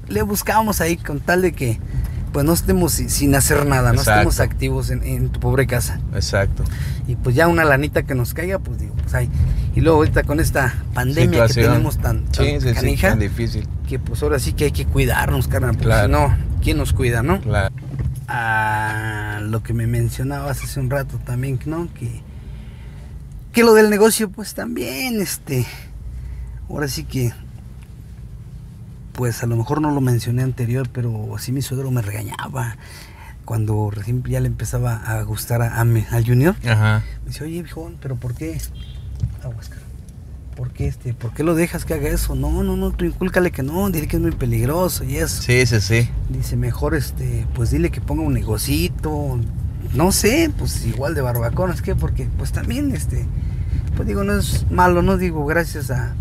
le 0.09 0.23
buscamos 0.23 0.83
ahí 0.83 0.97
con 0.99 1.21
tal 1.21 1.41
de 1.41 1.53
que 1.53 1.81
pues 2.33 2.45
no 2.47 2.53
estemos 2.55 2.93
si- 2.93 3.09
sin 3.09 3.35
hacer 3.35 3.67
nada, 3.67 3.93
no 3.93 4.01
estemos 4.01 4.41
activos 4.41 4.91
en, 4.91 5.03
en 5.03 5.29
tu 5.29 5.39
pobre 5.41 5.67
casa. 5.67 6.01
Exacto. 6.15 6.65
Y 7.07 7.17
pues 7.17 7.37
ya 7.37 7.47
una 7.49 7.65
lanita 7.65 8.03
que 8.05 8.15
nos 8.15 8.33
caiga, 8.35 8.59
pues 8.59 8.79
digo, 8.81 8.95
pues 9.03 9.15
ahí. 9.15 9.29
Y 9.75 9.81
luego 9.81 9.99
ahorita 9.99 10.23
con 10.25 10.41
esta 10.41 10.75
pandemia 10.95 11.47
que 11.47 11.55
tenemos 11.55 11.99
tan, 11.99 12.25
tan 12.25 12.45
Sí, 12.45 12.61
sí, 12.61 12.69
sí, 12.69 12.75
canija, 12.75 13.09
tan 13.11 13.19
difícil. 13.19 13.67
que 13.89 13.99
pues 13.99 14.23
ahora 14.23 14.39
sí 14.39 14.53
que 14.55 14.65
hay 14.65 14.73
que 14.73 14.87
cuidarnos, 14.87 15.49
carnal, 15.49 15.73
porque 15.73 15.85
Claro. 15.87 16.07
si 16.07 16.13
no, 16.13 16.37
¿quién 16.63 16.79
nos 16.79 16.93
cuida, 16.93 17.23
no? 17.23 17.41
Claro. 17.41 17.75
a 18.29 19.41
lo 19.43 19.63
que 19.63 19.75
me 19.75 19.87
mencionabas 19.87 20.63
hace 20.63 20.81
un 20.81 20.89
rato 20.91 21.19
también, 21.19 21.59
¿no? 21.67 21.89
Que, 21.93 22.23
que 23.53 23.63
lo 23.63 23.75
del 23.75 23.91
negocio, 23.91 24.31
pues 24.31 24.55
también, 24.55 25.21
este, 25.21 25.67
ahora 26.71 26.89
sí 26.89 27.05
que, 27.05 27.33
pues 29.13 29.43
a 29.43 29.47
lo 29.47 29.57
mejor 29.57 29.81
no 29.81 29.91
lo 29.91 30.01
mencioné 30.01 30.43
anterior, 30.43 30.89
pero 30.93 31.27
sí 31.39 31.53
mi 31.53 31.63
suegro 31.63 31.91
me 31.91 32.03
regañaba 32.03 32.77
cuando 33.45 33.91
recién 33.91 34.23
ya 34.25 34.41
le 34.41 34.47
empezaba 34.47 34.95
a 34.97 35.23
gustar 35.23 35.63
a, 35.63 35.81
a 35.81 35.85
mi- 35.85 36.07
al 36.11 36.25
Junior. 36.27 36.55
Ajá. 36.67 37.03
Me 37.25 37.29
dice, 37.29 37.45
oye, 37.45 37.63
viejón, 37.63 37.97
pero 38.01 38.17
¿por 38.17 38.35
qué? 38.35 38.59
Aguas. 39.43 39.71
¿Por 40.57 40.71
qué, 40.71 40.87
este, 40.87 41.15
¿Por 41.15 41.33
qué 41.33 41.43
lo 41.45 41.55
dejas 41.55 41.85
que 41.87 41.95
haga 41.95 42.09
eso? 42.11 42.35
No, 42.35 42.63
no, 42.63 42.77
no, 42.77 42.91
tú 42.93 43.07
incúlcale 43.07 43.51
que 43.51 43.63
no, 43.63 43.89
dile 43.91 44.07
que 44.07 44.17
es 44.17 44.23
muy 44.23 44.33
peligroso 44.33 45.03
y 45.03 45.17
eso. 45.17 45.43
Sí, 45.43 45.65
sí, 45.67 45.81
sí. 45.81 46.09
Dice, 46.29 46.57
mejor 46.57 46.95
este, 46.95 47.47
pues 47.55 47.71
dile 47.71 47.91
que 47.91 48.01
ponga 48.03 48.23
un 48.23 48.35
negocito, 48.35 49.41
no 49.95 50.13
sé, 50.13 50.51
pues 50.57 50.85
igual 50.87 51.15
de 51.15 51.23
barbacoa, 51.23 51.73
es 51.73 51.81
que 51.83 51.97
porque 51.97 52.29
pues 52.39 52.53
también 52.53 52.93
este, 52.95 53.27
pues 53.97 54.07
digo, 54.07 54.25
no 54.25 54.39
es 54.39 54.71
malo, 54.71 55.01
no 55.03 55.17
digo, 55.17 55.45
gracias 55.47 55.91
a, 55.91 56.15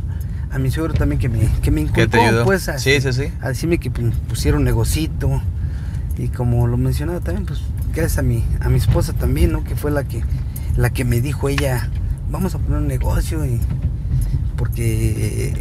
a 0.52 0.60
mi 0.60 0.70
suegro 0.72 0.94
también 0.94 1.20
que 1.20 1.30
me, 1.30 1.40
que 1.62 1.72
me 1.72 1.82
¿Qué 1.86 2.02
inculcó, 2.04 2.10
te 2.10 2.22
ayudó? 2.22 2.44
pues 2.46 2.68
a, 2.70 2.78
Sí, 2.78 3.00
sí, 3.02 3.14
sí. 3.14 3.32
a 3.42 3.50
decirme 3.50 3.80
que 3.80 3.90
pues, 3.92 4.14
pusiera 4.28 4.58
un 4.58 4.64
negocito 4.64 5.42
y 6.18 6.28
como 6.28 6.68
lo 6.68 6.78
mencionaba 6.78 7.20
también, 7.22 7.46
pues 7.46 7.62
gracias 7.94 8.18
a 8.20 8.22
mi, 8.22 8.44
a 8.60 8.70
mi 8.70 8.78
esposa 8.78 9.14
también, 9.14 9.52
¿no? 9.52 9.64
Que 9.64 9.76
fue 9.76 9.92
la 9.92 10.04
que, 10.04 10.24
la 10.76 10.90
que 10.92 11.06
me 11.06 11.22
dijo 11.22 11.50
ella, 11.50 11.90
vamos 12.30 12.54
a 12.56 12.60
poner 12.60 12.80
un 12.80 12.88
negocio 12.88 13.46
y 13.46 13.60
porque 14.58 15.48
eh, 15.48 15.54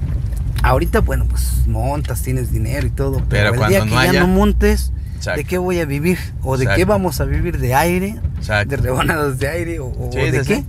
ahorita, 0.62 1.00
bueno, 1.00 1.26
pues 1.28 1.66
montas, 1.66 2.22
tienes 2.22 2.52
dinero 2.52 2.86
y 2.86 2.90
todo, 2.90 3.18
pero, 3.28 3.28
Pero 3.28 3.48
el 3.52 3.56
cuando 3.58 3.84
día 3.86 4.06
que 4.06 4.12
ya 4.12 4.20
no 4.20 4.26
montes, 4.28 4.92
Exacto. 5.16 5.38
¿de 5.38 5.44
qué 5.44 5.58
voy 5.58 5.80
a 5.80 5.84
vivir? 5.86 6.18
¿O 6.42 6.56
de 6.58 6.66
qué 6.74 6.84
vamos 6.84 7.20
a 7.20 7.24
vivir? 7.24 7.58
¿De 7.58 7.74
aire? 7.74 8.20
Exacto. 8.38 8.70
¿De 8.70 8.76
rebanadas 8.76 9.38
de 9.38 9.48
aire? 9.48 9.80
¿O, 9.80 10.10
de 10.12 10.30
sí, 10.44 10.48
qué? 10.48 10.56
sí. 10.56 10.64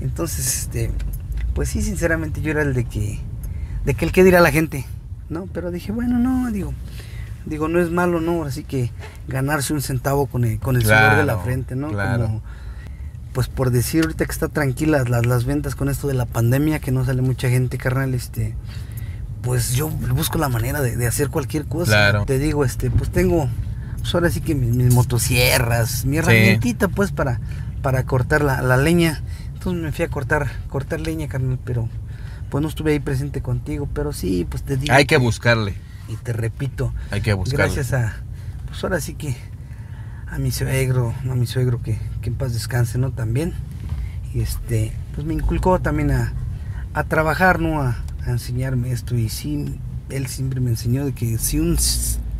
Entonces, 0.00 0.46
este, 0.58 0.90
pues 1.54 1.68
sí, 1.68 1.82
sinceramente 1.82 2.40
yo 2.40 2.50
era 2.50 2.62
el 2.62 2.74
de 2.74 2.84
que, 2.84 3.20
de 3.86 3.94
que 3.94 4.04
el 4.04 4.12
que 4.12 4.24
dirá 4.24 4.40
la 4.40 4.50
gente, 4.50 4.84
¿no? 5.30 5.46
Pero 5.52 5.70
dije, 5.70 5.92
bueno, 5.92 6.18
no, 6.18 6.50
digo, 6.50 6.74
digo, 7.46 7.68
no 7.68 7.80
es 7.80 7.90
malo, 7.90 8.20
¿no? 8.20 8.44
Así 8.44 8.64
que 8.64 8.90
ganarse 9.28 9.72
un 9.72 9.80
centavo 9.80 10.26
con 10.26 10.44
el, 10.44 10.58
con 10.58 10.74
el 10.76 10.82
sudor 10.82 11.16
de 11.16 11.24
la 11.24 11.38
frente, 11.38 11.76
¿no? 11.76 11.88
claro. 11.88 12.24
Como, 12.24 12.42
pues 13.32 13.48
por 13.48 13.70
decir 13.70 14.02
ahorita 14.02 14.24
que 14.24 14.32
está 14.32 14.48
tranquilas 14.48 15.10
las, 15.10 15.26
las 15.26 15.44
ventas 15.44 15.74
con 15.74 15.88
esto 15.88 16.08
de 16.08 16.14
la 16.14 16.24
pandemia, 16.24 16.80
que 16.80 16.90
no 16.90 17.04
sale 17.04 17.22
mucha 17.22 17.48
gente, 17.48 17.78
carnal, 17.78 18.14
este, 18.14 18.56
pues 19.42 19.74
yo 19.74 19.88
busco 19.88 20.38
la 20.38 20.48
manera 20.48 20.80
de, 20.80 20.96
de 20.96 21.06
hacer 21.06 21.28
cualquier 21.28 21.66
cosa. 21.66 21.92
Claro. 21.92 22.24
Te 22.24 22.38
digo, 22.38 22.64
este, 22.64 22.90
pues 22.90 23.10
tengo, 23.10 23.48
pues 23.98 24.14
ahora 24.14 24.30
sí 24.30 24.40
que 24.40 24.54
mis, 24.54 24.74
mis 24.74 24.92
motosierras, 24.92 26.06
mi 26.06 26.16
herramientita, 26.16 26.88
pues 26.88 27.12
para, 27.12 27.38
para 27.82 28.04
cortar 28.04 28.42
la, 28.42 28.62
la 28.62 28.78
leña. 28.78 29.22
Entonces 29.52 29.82
me 29.82 29.92
fui 29.92 30.04
a 30.06 30.08
cortar, 30.08 30.50
cortar 30.68 31.00
leña, 31.00 31.28
carnal, 31.28 31.58
pero 31.62 31.88
pues 32.50 32.62
no 32.62 32.68
estuve 32.68 32.92
ahí 32.92 33.00
presente 33.00 33.42
contigo, 33.42 33.88
pero 33.92 34.12
sí, 34.12 34.46
pues 34.48 34.62
te 34.62 34.76
digo. 34.76 34.92
Hay 34.94 35.04
que 35.06 35.16
buscarle, 35.16 35.74
Y 36.08 36.16
te 36.16 36.32
repito, 36.32 36.92
hay 37.10 37.20
que 37.20 37.32
buscarle. 37.32 37.64
gracias 37.64 37.92
a, 37.92 38.16
pues 38.66 38.82
ahora 38.84 39.00
sí 39.00 39.14
que 39.14 39.36
a 40.28 40.38
mi 40.38 40.50
suegro, 40.50 41.14
a 41.30 41.34
mi 41.34 41.46
suegro 41.46 41.82
que, 41.82 41.98
que 42.22 42.28
en 42.30 42.34
paz 42.36 42.52
descanse, 42.52 42.98
¿no? 42.98 43.10
También. 43.12 43.54
Y 44.34 44.40
este, 44.40 44.92
pues 45.14 45.26
me 45.26 45.34
inculcó 45.34 45.78
también 45.80 46.10
a, 46.10 46.32
a 46.94 47.04
trabajar, 47.04 47.60
¿no? 47.60 47.80
A, 47.80 47.96
a 48.26 48.30
enseñarme 48.30 48.92
esto. 48.92 49.14
Y 49.16 49.28
sí, 49.28 49.78
él 50.10 50.26
siempre 50.26 50.60
me 50.60 50.70
enseñó 50.70 51.04
de 51.06 51.12
que 51.12 51.38
si 51.38 51.58
un, 51.58 51.76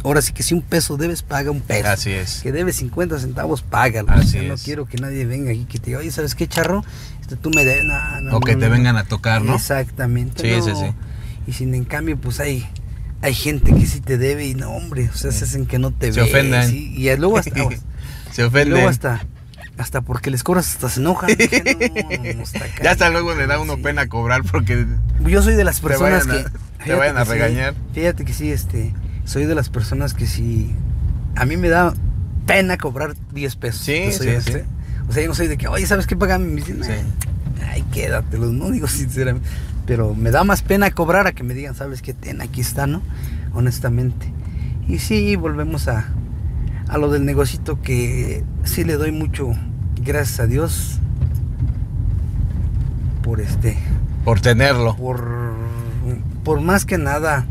ahora 0.04 0.20
sí 0.20 0.32
que 0.32 0.42
si 0.42 0.52
un 0.54 0.62
peso 0.62 0.96
debes, 0.96 1.22
paga 1.22 1.50
un 1.50 1.60
peso. 1.60 1.88
Así 1.88 2.10
es. 2.10 2.40
Que 2.42 2.52
debes 2.52 2.76
50 2.76 3.18
centavos, 3.18 3.62
págalo. 3.62 4.10
Así 4.12 4.38
O 4.38 4.40
sea, 4.40 4.42
no 4.42 4.54
es. 4.54 4.62
quiero 4.62 4.86
que 4.86 4.98
nadie 4.98 5.24
venga 5.24 5.50
aquí 5.52 5.64
que 5.64 5.78
te 5.78 5.86
diga, 5.86 6.00
oye, 6.00 6.10
¿sabes 6.10 6.34
qué, 6.34 6.46
charro? 6.48 6.84
Este, 7.26 7.36
tú 7.36 7.50
me 7.50 7.64
debes. 7.64 7.84
No, 7.84 8.20
no, 8.20 8.36
O 8.36 8.40
que 8.40 8.54
te 8.56 8.68
vengan 8.68 8.96
a 8.96 9.04
tocar, 9.04 9.42
¿no? 9.42 9.54
Exactamente. 9.56 10.42
Sí, 10.42 10.62
sí, 10.62 10.76
sí. 10.76 10.92
Y 11.46 11.52
sin 11.52 11.74
en 11.74 11.84
cambio, 11.84 12.16
pues 12.16 12.38
hay, 12.40 12.66
hay 13.22 13.34
gente 13.34 13.74
que 13.74 13.86
sí 13.86 14.00
te 14.00 14.16
debe 14.18 14.46
y 14.46 14.54
no, 14.54 14.70
hombre, 14.70 15.08
o 15.12 15.16
sea, 15.16 15.32
se 15.32 15.44
hacen 15.44 15.66
que 15.66 15.78
no 15.78 15.90
te 15.92 16.12
Se 16.12 16.20
ofenden. 16.22 16.68
sí, 16.68 16.92
y 16.96 17.14
luego 17.16 17.38
hasta, 17.38 17.50
Se 18.32 18.42
y 18.42 18.44
ofenden. 18.44 18.70
luego 18.70 18.88
hasta, 18.88 19.26
hasta 19.78 20.00
porque 20.02 20.30
les 20.30 20.42
cobras 20.44 20.68
hasta 20.68 20.88
se 20.88 21.00
enojan. 21.00 21.30
No, 21.30 22.44
Ya 22.82 22.90
hasta 22.92 23.10
luego 23.10 23.34
le 23.34 23.46
da 23.46 23.58
uno 23.60 23.76
sí. 23.76 23.82
pena 23.82 24.06
cobrar 24.08 24.42
porque 24.44 24.86
Yo 25.24 25.42
soy 25.42 25.54
de 25.54 25.64
las 25.64 25.80
Te 25.80 25.88
personas 25.88 26.26
vayan 26.26 26.46
a- 26.46 26.50
que. 26.78 26.84
te 26.84 26.94
vayan 26.94 27.16
a 27.18 27.24
sí, 27.24 27.30
regañar. 27.32 27.74
fíjate 27.92 28.24
que 28.24 28.32
sí, 28.32 28.50
este. 28.52 28.92
Soy 29.24 29.44
de 29.46 29.54
las 29.56 29.68
personas 29.68 30.14
que 30.14 30.26
sí. 30.26 30.72
A 31.34 31.44
mí 31.44 31.56
me 31.56 31.68
da 31.68 31.92
pena 32.46 32.76
cobrar 32.78 33.14
10 33.32 33.56
pesos. 33.56 33.82
Sí, 33.82 34.10
sí, 34.12 34.28
sí. 34.40 34.52
O 35.08 35.12
sea, 35.12 35.22
yo 35.22 35.28
no 35.28 35.34
soy 35.34 35.46
de 35.48 35.56
que, 35.56 35.68
oye, 35.68 35.86
¿sabes 35.86 36.06
qué 36.06 36.16
pagan? 36.16 36.46
Me 36.48 36.56
dicen, 36.60 36.82
Sí. 36.82 36.90
"Nah, 37.60 37.68
ay, 37.72 37.82
quédatelos, 37.92 38.52
no 38.52 38.70
digo 38.72 38.86
sinceramente. 38.88 39.48
Pero 39.86 40.14
me 40.14 40.30
da 40.32 40.42
más 40.44 40.62
pena 40.62 40.90
cobrar 40.90 41.26
a 41.28 41.32
que 41.32 41.44
me 41.44 41.54
digan, 41.54 41.74
¿sabes 41.76 42.02
qué? 42.02 42.12
Ten, 42.12 42.40
aquí 42.40 42.60
está, 42.60 42.86
¿no? 42.88 43.02
Honestamente. 43.54 44.32
Y 44.88 44.98
sí, 44.98 45.36
volvemos 45.36 45.86
a, 45.88 46.06
a 46.88 46.98
lo 46.98 47.10
del 47.10 47.24
negocito 47.24 47.80
que 47.82 48.42
sí 48.64 48.82
le 48.84 48.94
doy 48.94 49.12
mucho, 49.12 49.52
gracias 50.02 50.40
a 50.40 50.46
Dios, 50.46 50.98
por 53.22 53.40
este 53.40 53.76
por 54.24 54.40
tenerlo. 54.40 54.96
por, 54.96 55.54
por 56.44 56.60
más 56.60 56.84
que 56.84 56.98
nada, 56.98 57.46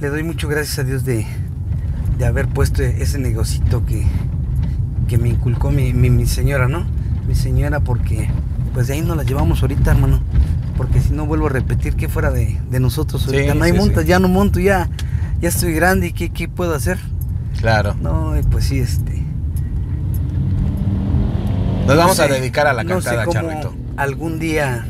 le 0.00 0.08
doy 0.08 0.22
mucho 0.22 0.48
gracias 0.48 0.78
a 0.80 0.84
Dios 0.84 1.04
de, 1.04 1.24
de 2.18 2.26
haber 2.26 2.48
puesto 2.48 2.82
ese 2.82 3.18
negocito 3.18 3.84
que, 3.86 4.06
que 5.08 5.18
me 5.18 5.28
inculcó 5.30 5.70
mi, 5.70 5.92
mi, 5.92 6.10
mi 6.10 6.26
señora, 6.26 6.68
¿no? 6.68 6.84
Mi 7.28 7.34
señora, 7.34 7.80
porque 7.80 8.28
pues 8.74 8.86
de 8.88 8.94
ahí 8.94 9.00
nos 9.02 9.16
la 9.16 9.22
llevamos 9.22 9.62
ahorita, 9.62 9.90
hermano. 9.92 10.20
Porque 10.76 11.00
si 11.00 11.12
no 11.12 11.24
vuelvo 11.26 11.46
a 11.46 11.50
repetir 11.50 11.94
que 11.94 12.08
fuera 12.08 12.30
de, 12.30 12.60
de 12.70 12.80
nosotros 12.80 13.22
Sí, 13.22 13.34
ahorita. 13.34 13.54
no 13.54 13.64
hay 13.64 13.72
sí, 13.72 13.78
montas, 13.78 14.02
sí. 14.02 14.08
ya 14.08 14.18
no 14.18 14.28
monto, 14.28 14.60
ya, 14.60 14.90
ya 15.40 15.48
estoy 15.48 15.72
grande 15.72 16.08
y 16.08 16.12
¿qué, 16.12 16.28
qué 16.30 16.48
puedo 16.48 16.74
hacer? 16.74 16.98
Claro. 17.58 17.94
No, 18.02 18.38
y 18.38 18.42
pues 18.42 18.66
sí, 18.66 18.78
este. 18.78 19.22
Nos 21.86 21.96
vamos 21.96 22.18
a 22.20 22.26
dedicar 22.26 22.66
a 22.66 22.72
la 22.72 22.82
no 22.84 22.90
cantada, 22.90 23.26
Charrito. 23.28 23.74
Algún 23.96 24.38
día 24.38 24.86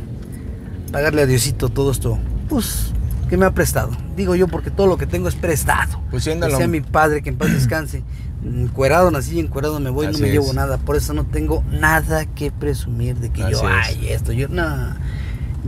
pagarle 0.92 1.22
a 1.22 1.26
Diosito 1.26 1.68
todo 1.68 1.90
esto, 1.92 2.18
pues, 2.48 2.92
que 3.28 3.36
me 3.36 3.44
ha 3.44 3.52
prestado. 3.52 3.90
Digo 4.16 4.34
yo 4.34 4.48
porque 4.48 4.70
todo 4.70 4.86
lo 4.86 4.96
que 4.96 5.06
tengo 5.06 5.28
es 5.28 5.34
prestado. 5.34 6.00
Pues 6.10 6.24
Que 6.24 6.30
siéndolo. 6.30 6.56
sea 6.56 6.66
mi 6.68 6.80
padre, 6.80 7.22
que 7.22 7.28
en 7.28 7.36
paz 7.36 7.52
descanse. 7.52 8.02
Encuerado 8.44 9.10
nací 9.10 9.36
y 9.36 9.40
encuerado 9.40 9.80
me 9.80 9.90
voy, 9.90 10.06
Así 10.06 10.14
no 10.16 10.20
me 10.22 10.26
es. 10.28 10.32
llevo 10.32 10.52
nada. 10.52 10.78
Por 10.78 10.96
eso 10.96 11.12
no 11.14 11.24
tengo 11.24 11.64
nada 11.70 12.26
que 12.26 12.50
presumir 12.52 13.16
de 13.16 13.30
que 13.30 13.40
yo, 13.42 13.48
es. 13.48 13.62
ay, 13.64 14.08
esto, 14.10 14.32
yo, 14.32 14.48
no. 14.48 14.94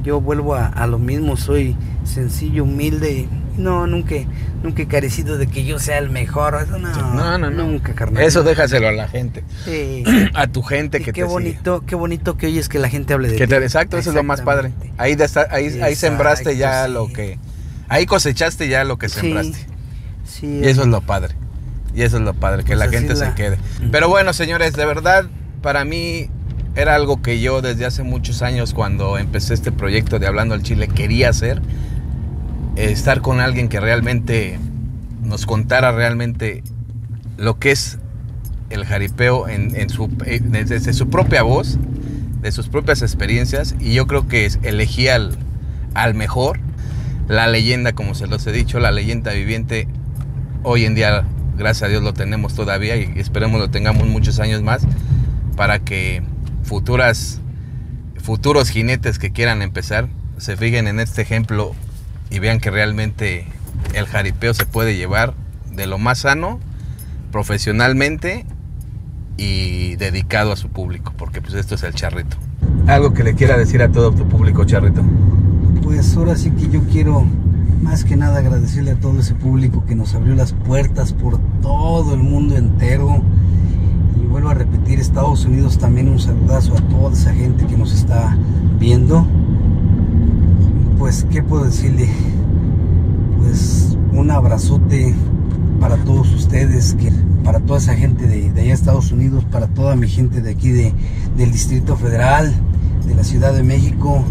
Yo 0.04 0.20
vuelvo 0.20 0.54
a, 0.54 0.66
a 0.66 0.86
lo 0.86 0.98
mismo, 1.00 1.36
soy 1.36 1.74
sencillo, 2.04 2.62
humilde. 2.64 3.28
No, 3.56 3.88
nunca, 3.88 4.14
nunca 4.62 4.82
he 4.82 4.86
carecido 4.86 5.36
de 5.38 5.48
que 5.48 5.64
yo 5.64 5.80
sea 5.80 5.98
el 5.98 6.10
mejor. 6.10 6.56
Eso 6.62 6.78
no, 6.78 6.92
No, 7.14 7.36
no, 7.38 7.50
no. 7.50 7.64
Nunca, 7.66 7.94
carnal. 7.94 8.22
Eso 8.22 8.44
déjaselo 8.44 8.86
a 8.86 8.92
la 8.92 9.08
gente. 9.08 9.42
Sí. 9.64 10.04
A 10.34 10.46
tu 10.46 10.62
gente 10.62 10.98
Y 10.98 11.00
que 11.00 11.06
qué 11.06 11.22
te 11.22 11.26
sigue. 11.26 11.32
bonito, 11.32 11.82
qué 11.84 11.96
bonito 11.96 12.36
que 12.36 12.46
oyes 12.46 12.68
que 12.68 12.78
la 12.78 12.88
gente 12.88 13.14
hable 13.14 13.28
de 13.30 13.36
Que 13.36 13.46
ti. 13.48 13.50
te- 13.50 13.56
exacto, 13.64 13.98
eso 13.98 14.10
es 14.10 14.14
lo 14.14 14.22
más 14.22 14.42
padre. 14.42 14.72
Ahí, 14.98 15.16
de 15.16 15.26
ahí, 15.50 15.80
ahí 15.82 15.96
sembraste 15.96 16.56
ya 16.56 16.86
lo 16.86 17.08
que. 17.08 17.38
Ahí 17.88 18.06
cosechaste 18.06 18.68
ya 18.68 18.84
lo 18.84 18.98
que 18.98 19.08
Sí, 19.08 19.18
sembraste. 19.20 19.58
Sí, 20.24 20.60
Y 20.62 20.68
eso 20.68 20.82
es 20.82 20.86
lo 20.88 21.00
padre. 21.00 21.34
Y 21.98 22.02
eso 22.02 22.18
es 22.18 22.22
lo 22.22 22.32
padre, 22.32 22.62
que 22.62 22.76
Pues 22.76 22.78
la 22.78 22.88
gente 22.88 23.14
la- 23.14 23.30
se 23.30 23.34
quede. 23.34 23.58
Pero 23.90 24.08
bueno, 24.08 24.32
señores, 24.32 24.72
de 24.74 24.86
verdad, 24.86 25.24
para 25.62 25.84
mí 25.84 26.30
era 26.76 26.94
algo 26.94 27.20
que 27.22 27.40
yo 27.40 27.60
desde 27.60 27.86
hace 27.86 28.04
muchos 28.04 28.40
años, 28.42 28.72
cuando 28.72 29.18
empecé 29.18 29.52
este 29.54 29.72
proyecto 29.72 30.20
de 30.20 30.28
Hablando 30.28 30.54
al 30.54 30.62
Chile, 30.62 30.86
quería 30.86 31.30
hacer. 31.30 31.60
Estar 32.76 33.20
con 33.20 33.40
alguien 33.40 33.68
que 33.68 33.80
realmente 33.80 34.60
nos 35.24 35.44
contara 35.44 35.90
realmente 35.90 36.62
lo 37.36 37.58
que 37.58 37.72
es 37.72 37.98
el 38.70 38.84
jaripeo 38.84 39.48
en, 39.48 39.74
en 39.74 39.90
su, 39.90 40.08
eh, 40.24 40.38
desde 40.40 40.92
su 40.92 41.08
propia 41.10 41.42
voz, 41.42 41.78
de 42.42 42.52
sus 42.52 42.68
propias 42.68 43.02
experiencias. 43.02 43.74
Y 43.80 43.94
yo 43.94 44.06
creo 44.06 44.28
que 44.28 44.48
elegí 44.62 45.08
al, 45.08 45.36
al 45.94 46.14
mejor, 46.14 46.60
la 47.26 47.48
leyenda, 47.48 47.92
como 47.92 48.14
se 48.14 48.28
los 48.28 48.46
he 48.46 48.52
dicho, 48.52 48.78
la 48.78 48.92
leyenda 48.92 49.32
viviente. 49.32 49.88
Hoy 50.62 50.84
en 50.84 50.94
día, 50.94 51.24
gracias 51.58 51.82
a 51.82 51.88
Dios, 51.88 52.02
lo 52.02 52.14
tenemos 52.14 52.54
todavía 52.54 52.96
y 52.96 53.12
esperemos 53.16 53.60
lo 53.60 53.68
tengamos 53.70 54.06
muchos 54.06 54.40
años 54.40 54.62
más 54.62 54.86
para 55.56 55.80
que 55.80 56.22
futuras, 56.62 57.40
futuros 58.22 58.70
jinetes 58.70 59.18
que 59.18 59.32
quieran 59.32 59.62
empezar 59.62 60.08
se 60.38 60.56
fijen 60.56 60.86
en 60.86 61.00
este 61.00 61.22
ejemplo 61.22 61.72
y 62.30 62.38
vean 62.38 62.60
que 62.60 62.70
realmente 62.70 63.46
el 63.94 64.06
jaripeo 64.06 64.54
se 64.54 64.66
puede 64.66 64.96
llevar 64.96 65.34
de 65.72 65.86
lo 65.86 65.98
más 65.98 66.20
sano, 66.20 66.60
profesionalmente 67.30 68.46
y 69.36 69.96
dedicado 69.96 70.52
a 70.52 70.56
su 70.56 70.68
público, 70.68 71.12
porque 71.16 71.40
pues 71.40 71.54
esto 71.54 71.74
es 71.74 71.82
el 71.82 71.94
charrito. 71.94 72.36
Algo 72.86 73.12
que 73.14 73.22
le 73.22 73.34
quiera 73.34 73.56
decir 73.56 73.82
a 73.82 73.90
todo 73.90 74.12
tu 74.12 74.28
público, 74.28 74.64
charrito. 74.64 75.02
Pues 75.82 76.16
ahora 76.16 76.36
sí 76.36 76.50
que 76.50 76.68
yo 76.68 76.82
quiero 76.90 77.26
más 77.82 78.04
que 78.04 78.16
nada 78.16 78.38
agradecerle 78.38 78.92
a 78.92 79.00
todo 79.00 79.20
ese 79.20 79.34
público 79.34 79.84
que 79.86 79.94
nos 79.94 80.14
abrió 80.14 80.34
las 80.34 80.52
puertas 80.52 81.12
por 81.12 81.38
todo 81.62 82.14
el 82.14 82.20
mundo 82.20 82.56
entero. 82.56 83.22
Y 84.20 84.26
vuelvo 84.26 84.50
a 84.50 84.54
repetir, 84.54 84.98
Estados 84.98 85.44
Unidos 85.44 85.78
también 85.78 86.08
un 86.08 86.18
saludazo 86.18 86.74
a 86.76 86.80
toda 86.82 87.12
esa 87.12 87.32
gente 87.32 87.66
que 87.66 87.76
nos 87.76 87.92
está 87.92 88.36
viendo. 88.78 89.26
Pues, 90.98 91.26
¿qué 91.30 91.42
puedo 91.42 91.64
decirle? 91.64 92.08
Pues 93.38 93.96
un 94.12 94.30
abrazote 94.30 95.14
para 95.80 95.96
todos 95.98 96.32
ustedes, 96.34 96.94
que, 96.94 97.12
para 97.44 97.60
toda 97.60 97.78
esa 97.78 97.94
gente 97.94 98.26
de, 98.26 98.52
de 98.52 98.60
allá 98.60 98.74
Estados 98.74 99.12
Unidos, 99.12 99.44
para 99.44 99.68
toda 99.68 99.94
mi 99.94 100.08
gente 100.08 100.40
de 100.40 100.50
aquí 100.50 100.70
de, 100.70 100.92
del 101.36 101.52
Distrito 101.52 101.96
Federal, 101.96 102.52
de 103.06 103.14
la 103.14 103.22
Ciudad 103.22 103.54
de 103.54 103.62
México, 103.62 104.24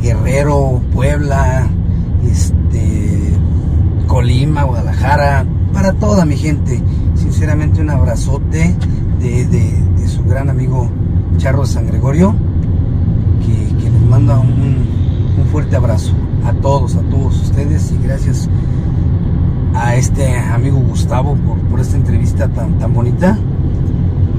Guerrero, 0.00 0.80
Puebla, 0.94 1.68
este, 2.30 2.67
Colima, 4.06 4.62
Guadalajara, 4.64 5.44
para 5.72 5.92
toda 5.92 6.24
mi 6.24 6.36
gente. 6.36 6.80
Sinceramente 7.14 7.80
un 7.80 7.90
abrazote 7.90 8.74
de, 9.20 9.44
de- 9.46 9.82
de 9.98 10.08
su 10.08 10.24
gran 10.24 10.48
amigo 10.48 10.88
Charro 11.36 11.66
San 11.66 11.86
Gregorio, 11.86 12.34
que, 13.44 13.76
que 13.76 13.90
nos 13.90 14.02
manda 14.02 14.38
un, 14.38 14.48
un 15.38 15.46
fuerte 15.52 15.76
abrazo 15.76 16.12
a 16.46 16.52
todos, 16.54 16.94
a 16.96 17.00
todos 17.02 17.40
ustedes 17.42 17.92
y 17.92 18.02
gracias 18.06 18.48
a 19.74 19.94
este 19.96 20.36
amigo 20.36 20.78
Gustavo 20.78 21.34
por, 21.36 21.58
por 21.68 21.80
esta 21.80 21.96
entrevista 21.96 22.48
tan, 22.48 22.78
tan 22.78 22.92
bonita. 22.94 23.38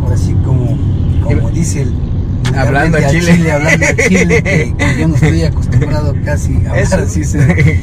Ahora 0.02 0.18
sí 0.18 0.36
como, 0.46 0.78
como 1.24 1.50
dice 1.52 1.84
el 1.84 1.94
Hablando 2.58 2.98
al 2.98 3.08
chile. 3.12 3.52
hablando 3.52 3.86
al 3.86 3.96
chile, 4.08 4.42
que, 4.44 4.74
que 4.76 5.00
yo 5.00 5.08
no 5.08 5.16
estoy 5.16 5.44
acostumbrado 5.44 6.16
casi 6.26 6.56
a 6.56 6.58
hablar 6.72 6.78
Eso. 6.78 6.96
así 6.98 7.24
se- 7.24 7.80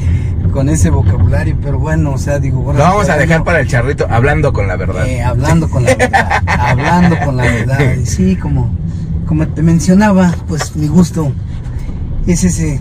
con 0.51 0.69
ese 0.69 0.89
vocabulario, 0.89 1.57
pero 1.61 1.79
bueno, 1.79 2.13
o 2.13 2.17
sea, 2.17 2.39
digo, 2.39 2.59
bueno, 2.59 2.79
Lo 2.79 2.85
vamos 2.85 3.09
a 3.09 3.17
dejar 3.17 3.43
para 3.43 3.59
el 3.59 3.67
charrito, 3.67 4.07
hablando 4.09 4.51
con 4.53 4.67
la 4.67 4.75
verdad. 4.75 5.05
eh, 5.07 5.21
hablando 5.21 5.69
con 5.69 5.83
la 5.83 5.95
verdad, 5.95 6.41
hablando 6.47 7.17
con 7.23 7.37
la 7.37 7.43
verdad, 7.43 7.95
y 8.01 8.05
sí, 8.05 8.35
como, 8.35 8.71
como 9.25 9.47
te 9.47 9.61
mencionaba, 9.61 10.33
pues 10.47 10.75
mi 10.75 10.87
gusto 10.87 11.31
es 12.25 12.43
ese, 12.43 12.79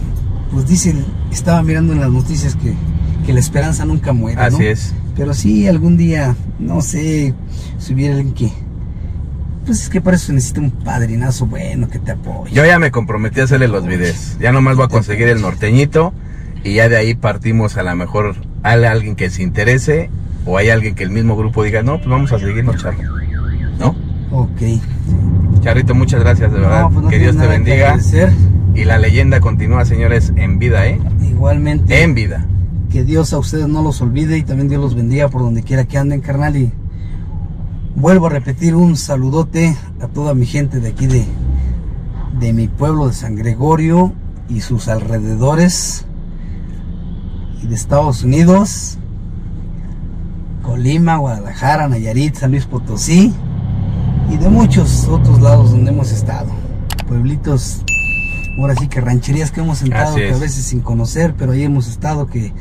pues 0.53 0.67
dicen, 0.67 1.05
estaba 1.33 1.63
mirando 1.63 1.93
en 1.93 2.01
las 2.01 2.11
noticias 2.11 2.57
que, 2.57 2.75
que 3.25 3.33
la 3.33 3.41
esperanza 3.41 3.85
nunca 3.85 4.13
muere. 4.13 4.41
Así 4.41 4.59
¿no? 4.59 4.65
es. 4.65 4.95
Pero 5.17 5.35
sí, 5.35 5.67
algún 5.67 5.97
día, 5.97 6.35
no 6.59 6.81
sé, 6.81 7.35
si 7.79 7.95
hubiera 7.95 8.17
alguien 8.17 8.35
que... 8.35 8.53
Pues 9.65 9.83
es 9.83 9.89
que 9.89 10.01
para 10.01 10.17
eso 10.17 10.33
necesita 10.33 10.61
un 10.61 10.71
padrinazo 10.71 11.47
bueno 11.47 11.89
que 11.89 11.99
te 11.99 12.13
apoye. 12.13 12.53
Yo 12.55 12.65
ya 12.65 12.79
me 12.79 12.93
comprometí 12.93 13.41
a 13.41 13.45
hacerle 13.45 13.67
los 13.67 13.85
videos. 13.85 14.37
Ya 14.39 14.53
nomás 14.53 14.77
voy 14.77 14.85
a 14.85 14.89
conseguir 14.89 15.27
el 15.27 15.41
norteñito 15.41 16.13
y 16.67 16.75
ya 16.75 16.89
de 16.89 16.97
ahí 16.97 17.15
partimos 17.15 17.77
a 17.77 17.85
lo 17.85 17.95
mejor 17.95 18.35
hay 18.65 18.83
alguien 18.83 19.15
que 19.15 19.31
se 19.31 19.45
interese 19.45 20.11
o 20.45 20.59
hay 20.59 20.71
alguien 20.71 20.97
que 20.97 21.05
el 21.05 21.11
mismo 21.11 21.37
grupo 21.37 21.63
diga, 21.63 21.83
no, 21.83 21.99
pues 21.99 22.09
vamos 22.09 22.33
a 22.33 22.41
seguirnos, 22.41 22.77
Charro. 22.77 22.99
¿No? 23.79 23.95
Ok. 24.33 24.81
Charrito, 25.61 25.95
muchas 25.95 26.21
gracias, 26.21 26.53
de 26.53 26.59
verdad. 26.59 26.83
No, 26.83 26.91
pues 26.91 27.05
no 27.05 27.09
que 27.09 27.19
Dios 27.21 27.37
te 27.37 27.47
bendiga. 27.47 27.97
Y 28.75 28.85
la 28.85 28.99
leyenda 28.99 29.41
continúa, 29.41 29.85
señores, 29.85 30.33
en 30.37 30.59
vida, 30.59 30.87
¿eh? 30.87 31.01
Igualmente. 31.23 32.03
En 32.03 32.15
vida. 32.15 32.47
Que 32.91 33.05
Dios 33.05 33.33
a 33.33 33.39
ustedes 33.39 33.69
no 33.69 33.83
los 33.83 34.01
olvide 34.01 34.37
y 34.37 34.43
también 34.43 34.69
Dios 34.69 34.81
los 34.81 34.95
bendiga 34.95 35.29
por 35.29 35.43
donde 35.43 35.63
quiera 35.63 35.85
que 35.85 35.99
anden, 35.99 36.21
carnal. 36.21 36.57
Y 36.57 36.73
vuelvo 37.95 38.27
a 38.27 38.31
repetir 38.31 38.75
un 38.75 38.97
saludote 38.97 39.77
a 40.01 40.09
toda 40.09 40.35
mi 40.35 40.47
gente 40.47 40.81
de 40.81 40.89
aquí 40.89 41.07
de, 41.07 41.25
de 42.41 42.53
mi 42.53 42.67
pueblo 42.67 43.07
de 43.07 43.15
San 43.15 43.37
Gregorio 43.37 44.13
y 44.49 44.61
sus 44.61 44.89
alrededores 44.89 46.06
y 47.63 47.67
de 47.67 47.75
Estados 47.75 48.23
Unidos, 48.23 48.99
Colima, 50.63 51.17
Guadalajara, 51.17 51.89
Nayarit, 51.89 52.35
San 52.35 52.51
Luis 52.51 52.67
Potosí 52.67 53.33
y 54.31 54.37
de 54.37 54.49
muchos 54.49 55.07
otros 55.09 55.41
lados 55.41 55.71
donde 55.71 55.91
hemos 55.91 56.11
estado. 56.11 56.49
Pueblitos, 57.07 57.83
ahora 58.59 58.75
sí 58.75 58.89
que 58.89 59.01
rancherías 59.01 59.53
que 59.53 59.61
hemos 59.61 59.83
entrado 59.83 60.17
que 60.17 60.33
a 60.33 60.39
veces 60.39 60.65
sin 60.65 60.81
conocer, 60.81 61.35
pero 61.37 61.53
ahí 61.53 61.63
hemos 61.63 61.89
estado 61.89 62.27
que 62.27 62.53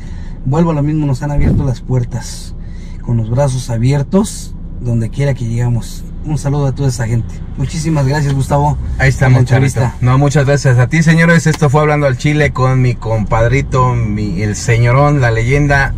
vuelvo 0.44 0.70
a 0.70 0.74
lo 0.74 0.82
mismo, 0.82 1.06
nos 1.06 1.22
han 1.22 1.32
abierto 1.32 1.64
las 1.64 1.80
puertas 1.80 2.54
con 3.02 3.16
los 3.16 3.30
brazos 3.30 3.70
abiertos 3.70 4.54
donde 4.80 5.10
quiera 5.10 5.34
que 5.34 5.44
llegamos. 5.44 6.04
Un 6.26 6.38
saludo 6.38 6.66
a 6.66 6.72
toda 6.72 6.88
esa 6.88 7.06
gente. 7.06 7.32
Muchísimas 7.56 8.06
gracias, 8.06 8.34
Gustavo. 8.34 8.76
Ahí 8.98 9.14
entrevista. 9.20 9.94
No, 10.00 10.18
muchas 10.18 10.44
gracias 10.44 10.76
a 10.78 10.88
ti, 10.88 11.04
señores. 11.04 11.46
Esto 11.46 11.70
fue 11.70 11.82
Hablando 11.82 12.06
al 12.06 12.18
Chile 12.18 12.52
con 12.52 12.82
mi 12.82 12.94
compadrito, 12.94 13.94
mi, 13.94 14.42
el 14.42 14.56
señorón, 14.56 15.20
la 15.20 15.30
leyenda 15.30 15.94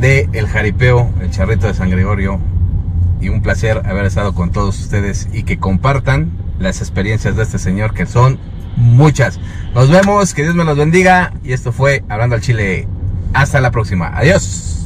de 0.00 0.28
El 0.32 0.48
Jaripeo, 0.48 1.10
el 1.20 1.30
Charrito 1.30 1.68
de 1.68 1.74
San 1.74 1.90
Gregorio. 1.90 2.40
Y 3.20 3.28
un 3.28 3.40
placer 3.40 3.82
haber 3.86 4.04
estado 4.04 4.34
con 4.34 4.50
todos 4.50 4.80
ustedes 4.80 5.28
y 5.32 5.44
que 5.44 5.58
compartan 5.58 6.32
las 6.58 6.80
experiencias 6.80 7.36
de 7.36 7.44
este 7.44 7.60
señor, 7.60 7.94
que 7.94 8.06
son 8.06 8.40
muchas. 8.74 9.38
Nos 9.76 9.90
vemos, 9.90 10.34
que 10.34 10.42
Dios 10.42 10.56
me 10.56 10.64
los 10.64 10.76
bendiga. 10.76 11.32
Y 11.44 11.52
esto 11.52 11.70
fue 11.70 12.02
Hablando 12.08 12.34
al 12.34 12.42
Chile. 12.42 12.88
Hasta 13.32 13.60
la 13.60 13.70
próxima. 13.70 14.10
Adiós. 14.12 14.81